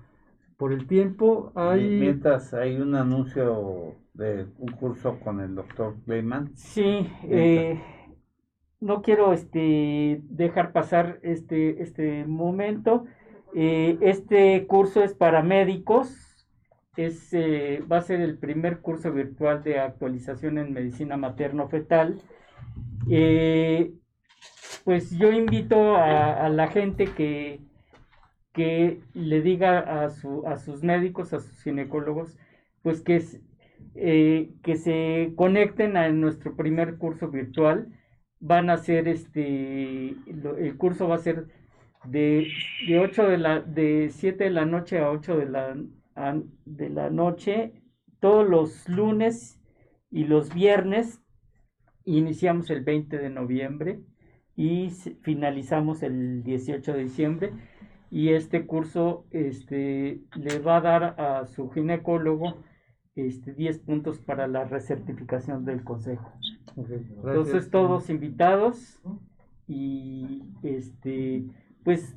por 0.57 0.73
el 0.73 0.87
tiempo 0.87 1.51
hay... 1.55 1.99
Mientras 1.99 2.53
hay 2.53 2.75
un 2.77 2.95
anuncio 2.95 3.95
de 4.13 4.45
un 4.57 4.71
curso 4.73 5.19
con 5.19 5.39
el 5.39 5.55
doctor 5.55 5.95
Clayman. 6.05 6.55
Sí, 6.55 7.09
eh, 7.23 7.81
no 8.79 9.01
quiero 9.01 9.33
este, 9.33 10.21
dejar 10.23 10.71
pasar 10.71 11.19
este, 11.23 11.81
este 11.81 12.25
momento. 12.25 13.05
Eh, 13.55 13.97
este 14.01 14.65
curso 14.67 15.03
es 15.03 15.13
para 15.13 15.41
médicos. 15.41 16.15
Es, 16.95 17.33
eh, 17.33 17.83
va 17.91 17.97
a 17.97 18.01
ser 18.01 18.21
el 18.21 18.37
primer 18.37 18.79
curso 18.79 19.11
virtual 19.11 19.63
de 19.63 19.79
actualización 19.79 20.59
en 20.59 20.73
medicina 20.73 21.17
materno-fetal. 21.17 22.21
Pues 24.83 25.11
yo 25.17 25.31
invito 25.31 25.95
a, 25.95 26.49
la 26.49 26.67
gente 26.67 27.05
que, 27.05 27.61
que 28.53 29.01
le 29.13 29.41
diga 29.41 29.79
a, 29.79 30.09
su, 30.09 30.45
a 30.47 30.57
sus 30.57 30.83
médicos, 30.83 31.33
a 31.33 31.39
sus 31.39 31.61
ginecólogos, 31.63 32.37
pues 32.83 33.01
que, 33.01 33.21
que 33.95 34.75
se 34.77 35.33
conecten 35.35 35.97
a 35.97 36.09
nuestro 36.09 36.55
primer 36.55 36.97
curso 36.97 37.29
virtual. 37.29 37.87
Van 38.39 38.69
a 38.69 38.77
ser 38.77 39.07
este, 39.07 40.09
el 40.27 40.77
curso 40.77 41.07
va 41.07 41.15
a 41.15 41.19
ser 41.19 41.47
de, 42.05 42.47
de 42.87 42.99
8 42.99 43.27
de 43.27 43.37
la, 43.37 43.61
de 43.61 44.09
7 44.11 44.43
de 44.43 44.49
la 44.51 44.65
noche 44.65 44.99
a 44.99 45.09
8 45.09 45.37
de 45.37 45.45
la, 45.49 45.75
de 46.65 46.89
la 46.89 47.09
noche, 47.09 47.73
todos 48.19 48.47
los 48.47 48.87
lunes 48.87 49.59
y 50.11 50.25
los 50.25 50.53
viernes, 50.53 51.21
iniciamos 52.05 52.69
el 52.69 52.83
20 52.83 53.17
de 53.17 53.29
noviembre 53.29 54.01
y 54.55 54.91
finalizamos 55.21 56.03
el 56.03 56.43
18 56.43 56.93
de 56.93 57.03
diciembre 57.03 57.53
y 58.13 58.29
este 58.29 58.67
curso 58.67 59.25
este, 59.31 60.21
le 60.35 60.59
va 60.59 60.77
a 60.77 60.81
dar 60.81 61.03
a 61.19 61.47
su 61.47 61.71
ginecólogo 61.71 62.63
este, 63.15 63.53
10 63.53 63.79
puntos 63.79 64.19
para 64.19 64.45
la 64.45 64.65
recertificación 64.65 65.65
del 65.65 65.83
consejo. 65.83 66.31
Entonces 66.77 67.71
todos 67.71 68.11
invitados 68.11 69.01
y 69.67 70.43
este 70.61 71.45
pues 71.83 72.15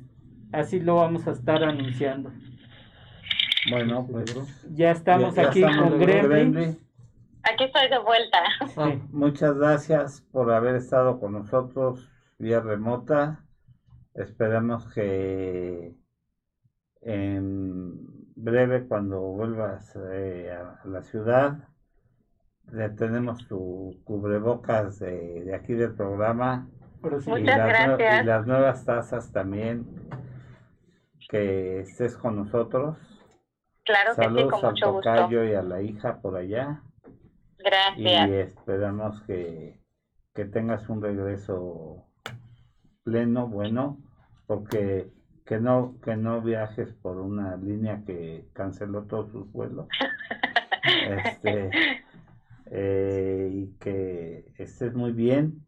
así 0.51 0.79
lo 0.79 0.97
vamos 0.97 1.27
a 1.27 1.31
estar 1.31 1.63
anunciando. 1.63 2.31
Bueno, 3.71 4.05
pues 4.05 4.67
ya 4.75 4.91
estamos 4.91 5.35
aquí 5.39 5.63
con 5.63 5.97
Gremlin. 5.97 6.77
Aquí 7.41 7.63
estoy 7.63 7.89
de 7.89 7.97
vuelta. 7.97 8.37
Ah, 8.77 8.95
muchas 9.11 9.57
gracias 9.57 10.21
por 10.31 10.51
haber 10.51 10.75
estado 10.75 11.19
con 11.19 11.31
nosotros 11.31 12.07
vía 12.37 12.59
remota. 12.59 13.46
Esperemos 14.17 14.91
que 14.93 15.95
en 17.01 18.33
breve 18.35 18.87
cuando 18.87 19.19
vuelvas 19.21 19.95
eh, 20.11 20.51
a 20.51 20.87
la 20.87 21.03
ciudad 21.03 21.69
le 22.71 22.89
tenemos 22.89 23.47
tu 23.47 24.01
cubrebocas 24.03 24.99
de, 24.99 25.53
aquí 25.55 25.73
del 25.73 25.93
programa 25.93 26.67
y, 27.03 27.43
las, 27.43 27.99
y 27.99 28.25
las 28.25 28.47
nuevas 28.47 28.83
tazas 28.85 29.31
también 29.31 29.85
que 31.29 31.81
estés 31.81 32.17
con 32.17 32.37
nosotros. 32.37 32.97
Claro 33.85 34.15
que 34.15 34.23
saludos 34.23 34.43
sí, 34.43 34.49
con 34.49 34.71
mucho 34.71 34.85
al 34.87 34.93
tocayo 34.95 35.41
gusto. 35.41 35.43
y 35.43 35.53
a 35.53 35.61
la 35.61 35.81
hija 35.83 36.21
por 36.21 36.35
allá. 36.35 36.81
Gracias. 37.59 38.29
Y 38.29 38.33
esperamos 38.33 39.21
que, 39.23 39.79
que 40.33 40.45
tengas 40.45 40.89
un 40.89 41.03
regreso 41.03 42.03
pleno 43.03 43.47
bueno 43.47 43.99
porque 44.47 45.11
que 45.45 45.59
no 45.59 45.99
que 46.01 46.17
no 46.17 46.41
viajes 46.41 46.93
por 46.93 47.17
una 47.17 47.55
línea 47.57 48.03
que 48.05 48.49
canceló 48.53 49.03
todos 49.03 49.31
sus 49.31 49.51
vuelos. 49.51 49.87
Este 51.09 51.69
eh, 52.71 53.49
y 53.53 53.67
que 53.79 54.51
estés 54.57 54.93
muy 54.93 55.11
bien 55.11 55.65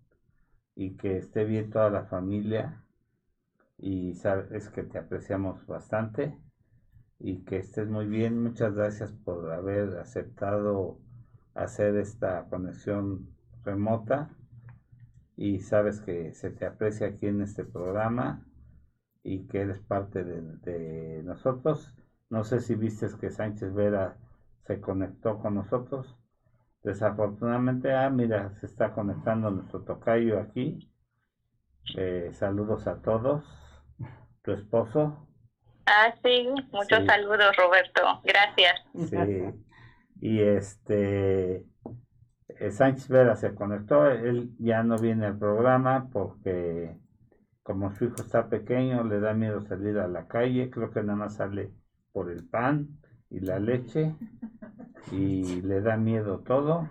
y 0.76 0.98
que 0.98 1.18
esté 1.18 1.46
bien 1.46 1.70
toda 1.70 1.90
la 1.90 2.06
familia. 2.06 2.84
Y 3.78 4.16
sabes 4.16 4.70
que 4.70 4.84
te 4.84 4.98
apreciamos 4.98 5.66
bastante 5.66 6.38
y 7.20 7.44
que 7.46 7.58
estés 7.58 7.88
muy 7.90 8.06
bien. 8.06 8.42
Muchas 8.42 8.74
gracias 8.76 9.12
por 9.12 9.52
haber 9.52 9.98
aceptado 9.98 11.00
hacer 11.54 11.96
esta 11.98 12.46
conexión 12.50 13.30
remota. 13.64 14.30
Y 15.38 15.60
sabes 15.60 16.02
que 16.02 16.34
se 16.34 16.50
te 16.50 16.66
aprecia 16.66 17.08
aquí 17.08 17.28
en 17.28 17.42
este 17.42 17.64
programa 17.64 18.46
y 19.24 19.48
que 19.48 19.62
eres 19.62 19.80
parte 19.80 20.24
de, 20.24 20.42
de 20.42 21.24
nosotros. 21.24 21.94
No 22.30 22.44
sé 22.44 22.60
si 22.60 22.76
viste 22.76 23.08
que 23.20 23.32
Sánchez 23.32 23.74
Vera 23.74 24.18
se 24.66 24.80
conectó 24.80 25.40
con 25.40 25.56
nosotros. 25.56 26.16
Desafortunadamente, 26.84 27.94
ah, 27.94 28.10
mira, 28.10 28.54
se 28.60 28.66
está 28.66 28.94
conectando 28.94 29.50
nuestro 29.52 29.82
tocayo 29.82 30.40
aquí. 30.40 30.90
Eh, 31.98 32.30
saludos 32.34 32.88
a 32.88 33.02
todos. 33.02 33.44
Tu 34.44 34.52
esposo. 34.52 35.28
Ah, 35.86 36.14
sí, 36.24 36.48
muchos 36.72 37.06
saludos, 37.06 37.56
Roberto. 37.58 38.22
Gracias. 38.24 38.80
Sí. 39.10 39.66
Y 40.22 40.42
este, 40.42 41.66
eh, 42.48 42.72
Sánchez 42.72 43.08
Vera 43.10 43.36
se 43.36 43.56
conectó. 43.56 44.06
Él 44.08 44.52
ya 44.60 44.84
no 44.84 44.98
viene 44.98 45.26
al 45.26 45.38
programa 45.38 46.10
porque 46.12 46.96
como 47.70 47.94
su 47.94 48.06
hijo 48.06 48.16
está 48.16 48.50
pequeño, 48.50 49.04
le 49.04 49.20
da 49.20 49.36
miedo 49.36 49.62
salir 49.62 50.00
a 50.00 50.08
la 50.08 50.28
calle. 50.28 50.72
Creo 50.72 50.90
que 50.90 51.04
nada 51.04 51.20
más 51.20 51.36
sale 51.36 51.70
por 52.12 52.32
el 52.32 52.44
pan 52.44 52.88
y 53.30 53.42
la 53.42 53.60
leche 53.60 54.16
y 55.12 55.62
le 55.62 55.80
da 55.80 55.96
miedo 55.96 56.40
todo. 56.40 56.90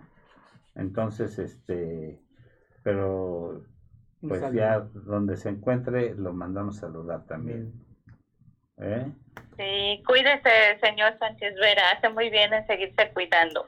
Entonces, 0.76 1.36
este, 1.40 2.20
pero 2.84 3.64
pues 4.20 4.40
ya 4.52 4.78
donde 4.78 5.36
se 5.36 5.48
encuentre 5.48 6.14
lo 6.14 6.32
mandamos 6.32 6.76
a 6.76 6.82
saludar 6.82 7.26
también. 7.26 7.72
¿Eh? 8.76 9.12
Sí, 9.56 10.04
cuídese, 10.06 10.78
señor 10.80 11.18
Sánchez 11.18 11.56
Vera, 11.56 11.90
hace 11.90 12.08
muy 12.08 12.30
bien 12.30 12.54
en 12.54 12.64
seguirse 12.68 13.10
cuidando. 13.12 13.66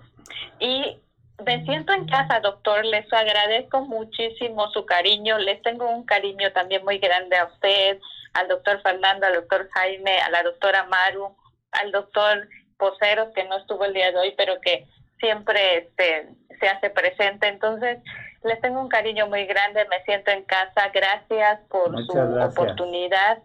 Y 0.60 1.00
me 1.44 1.64
siento 1.64 1.92
en 1.92 2.06
casa, 2.06 2.40
doctor, 2.40 2.84
les 2.84 3.10
agradezco 3.12 3.82
muchísimo 3.82 4.70
su 4.70 4.84
cariño, 4.86 5.38
les 5.38 5.62
tengo 5.62 5.88
un 5.88 6.04
cariño 6.04 6.52
también 6.52 6.84
muy 6.84 6.98
grande 6.98 7.36
a 7.36 7.46
usted, 7.46 7.98
al 8.34 8.48
doctor 8.48 8.80
Fernando, 8.82 9.26
al 9.26 9.34
doctor 9.34 9.68
Jaime, 9.72 10.18
a 10.20 10.30
la 10.30 10.42
doctora 10.42 10.84
Maru, 10.84 11.36
al 11.72 11.92
doctor 11.92 12.48
Poceros, 12.76 13.32
que 13.34 13.44
no 13.44 13.58
estuvo 13.58 13.84
el 13.84 13.94
día 13.94 14.12
de 14.12 14.18
hoy, 14.18 14.34
pero 14.36 14.60
que 14.60 14.86
siempre 15.18 15.78
este, 15.78 16.28
se 16.58 16.68
hace 16.68 16.90
presente. 16.90 17.48
Entonces, 17.48 17.98
les 18.42 18.60
tengo 18.60 18.80
un 18.80 18.88
cariño 18.88 19.26
muy 19.26 19.44
grande, 19.46 19.86
me 19.90 20.02
siento 20.04 20.30
en 20.30 20.44
casa. 20.44 20.90
Gracias 20.92 21.60
por 21.68 21.94
su 22.06 22.18
oportunidad. 22.18 23.38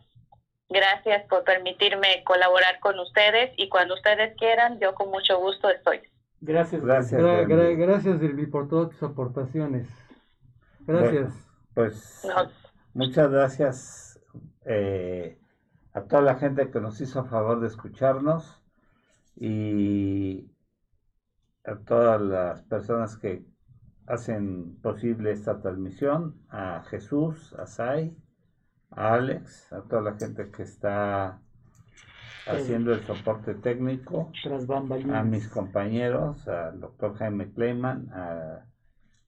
Gracias 0.69 1.23
por 1.27 1.43
permitirme 1.43 2.23
colaborar 2.23 2.79
con 2.79 2.99
ustedes 2.99 3.51
y 3.55 3.69
cuando 3.69 3.93
ustedes 3.93 4.35
quieran, 4.37 4.79
yo 4.79 4.95
con 4.95 5.11
mucho 5.11 5.37
gusto 5.37 5.69
estoy. 5.69 6.01
Gracias, 6.45 6.81
gracias. 6.81 7.47
gracias, 7.47 8.19
Silvi, 8.19 8.45
por 8.45 8.67
todas 8.67 8.91
tus 8.91 9.03
aportaciones. 9.03 9.89
Gracias. 10.85 11.33
pues 11.73 12.27
muchas 12.93 13.31
gracias 13.31 14.19
eh, 14.65 15.39
a 15.93 16.01
toda 16.01 16.21
la 16.21 16.35
gente 16.35 16.69
que 16.69 16.79
nos 16.79 17.01
hizo 17.01 17.19
a 17.19 17.25
favor 17.25 17.59
de 17.59 17.67
escucharnos 17.67 18.61
y 19.35 20.51
a 21.63 21.75
todas 21.77 22.21
las 22.21 22.61
personas 22.63 23.17
que 23.17 23.43
hacen 24.05 24.79
posible 24.83 25.31
esta 25.31 25.59
transmisión, 25.59 26.39
a 26.49 26.83
Jesús, 26.83 27.55
a 27.57 27.65
Sai, 27.65 28.15
a 28.91 29.15
Alex, 29.15 29.73
a 29.73 29.81
toda 29.81 30.03
la 30.03 30.13
gente 30.13 30.51
que 30.51 30.61
está 30.61 31.41
haciendo 32.47 32.93
el 32.93 33.01
soporte 33.01 33.55
técnico, 33.55 34.31
a 35.13 35.23
mis 35.23 35.47
compañeros, 35.47 36.47
al 36.47 36.79
doctor 36.79 37.15
Jaime 37.15 37.51
Kleiman, 37.51 38.11
al 38.11 38.65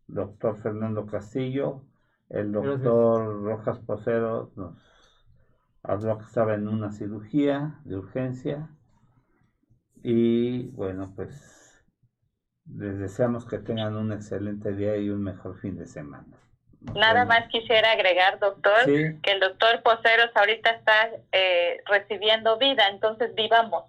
doctor 0.07 0.57
Fernando 0.57 1.05
Castillo, 1.05 1.83
el 2.29 2.51
doctor 2.51 3.41
Rojas 3.43 3.79
Posero 3.79 4.51
nos 4.55 4.75
habló 5.83 6.17
que 6.17 6.25
estaba 6.25 6.55
en 6.55 6.67
una 6.67 6.91
cirugía 6.91 7.79
de 7.85 7.97
urgencia 7.97 8.69
y 10.03 10.67
bueno, 10.69 11.13
pues 11.15 11.83
les 12.65 12.99
deseamos 12.99 13.45
que 13.45 13.59
tengan 13.59 13.95
un 13.95 14.11
excelente 14.11 14.73
día 14.73 14.97
y 14.97 15.09
un 15.09 15.23
mejor 15.23 15.57
fin 15.57 15.77
de 15.77 15.87
semana. 15.87 16.37
Nada 16.95 17.25
más 17.25 17.47
quisiera 17.49 17.91
agregar, 17.91 18.39
doctor, 18.39 18.85
que 18.85 19.31
el 19.31 19.39
doctor 19.39 19.81
Poceros 19.83 20.31
ahorita 20.35 20.71
está 20.71 21.09
eh, 21.31 21.77
recibiendo 21.85 22.57
vida, 22.57 22.87
entonces 22.89 23.33
vivamos. 23.35 23.85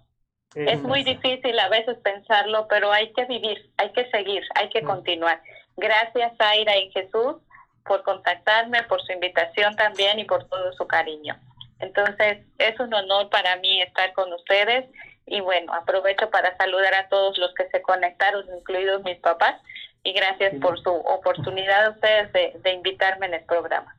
es 0.55 0.81
muy 0.81 1.03
difícil 1.03 1.57
a 1.59 1.69
veces 1.69 1.97
pensarlo, 2.03 2.67
pero 2.67 2.91
hay 2.91 3.11
que 3.13 3.25
vivir, 3.25 3.71
hay 3.77 3.91
que 3.93 4.09
seguir, 4.09 4.43
hay 4.55 4.69
que 4.69 4.83
continuar. 4.83 5.41
Gracias, 5.77 6.33
Aira 6.39 6.77
y 6.77 6.91
Jesús, 6.91 7.37
por 7.85 8.03
contactarme, 8.03 8.83
por 8.83 9.01
su 9.01 9.11
invitación 9.13 9.75
también 9.75 10.19
y 10.19 10.25
por 10.25 10.47
todo 10.47 10.73
su 10.73 10.85
cariño. 10.87 11.39
Entonces, 11.79 12.39
es 12.57 12.79
un 12.79 12.93
honor 12.93 13.29
para 13.29 13.55
mí 13.57 13.81
estar 13.81 14.11
con 14.13 14.31
ustedes 14.33 14.85
y 15.25 15.41
bueno, 15.41 15.73
aprovecho 15.73 16.29
para 16.29 16.57
saludar 16.57 16.93
a 16.95 17.07
todos 17.07 17.37
los 17.37 17.53
que 17.53 17.67
se 17.69 17.81
conectaron, 17.81 18.45
incluidos 18.57 19.03
mis 19.03 19.17
papás, 19.19 19.61
y 20.03 20.13
gracias 20.13 20.55
por 20.61 20.79
su 20.79 20.89
oportunidad 20.89 21.85
a 21.85 21.89
ustedes 21.91 22.31
de, 22.63 22.73
invitarme 22.73 23.27
en 23.27 23.35
el 23.35 23.45
programa. 23.45 23.95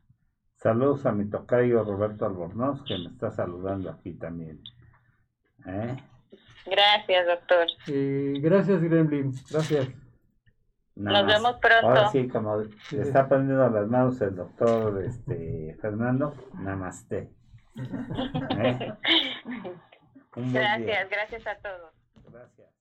Saludos 0.57 1.07
a 1.07 1.13
mi 1.13 1.29
tocayo 1.29 1.85
Roberto 1.85 2.27
Albornoz, 2.27 2.83
que 2.85 2.99
me 2.99 3.09
está 3.09 3.31
saludando 3.31 3.91
aquí 3.91 4.13
también. 4.15 4.61
¿Eh? 5.67 5.97
Gracias, 6.67 7.27
doctor. 7.27 7.67
gracias, 7.87 8.83
Gremlin. 8.83 9.33
Gracias. 9.51 9.89
Nos 10.97 11.27
vemos 11.27 11.57
pronto. 11.61 11.87
Ahora 11.87 12.09
sí, 12.11 12.29
como 12.29 12.57
le 12.59 13.03
está 13.03 13.27
poniendo 13.27 13.69
las 13.71 13.89
manos 13.89 14.21
el 14.21 14.37
doctor 14.37 15.03
este, 15.03 15.77
Fernando, 15.81 16.35
namaste. 16.55 17.31
¿Eh? 17.77 18.93
gracias, 20.37 21.11
gracias 21.11 21.47
a 21.47 21.55
todos. 21.57 21.93
Gracias. 22.29 22.80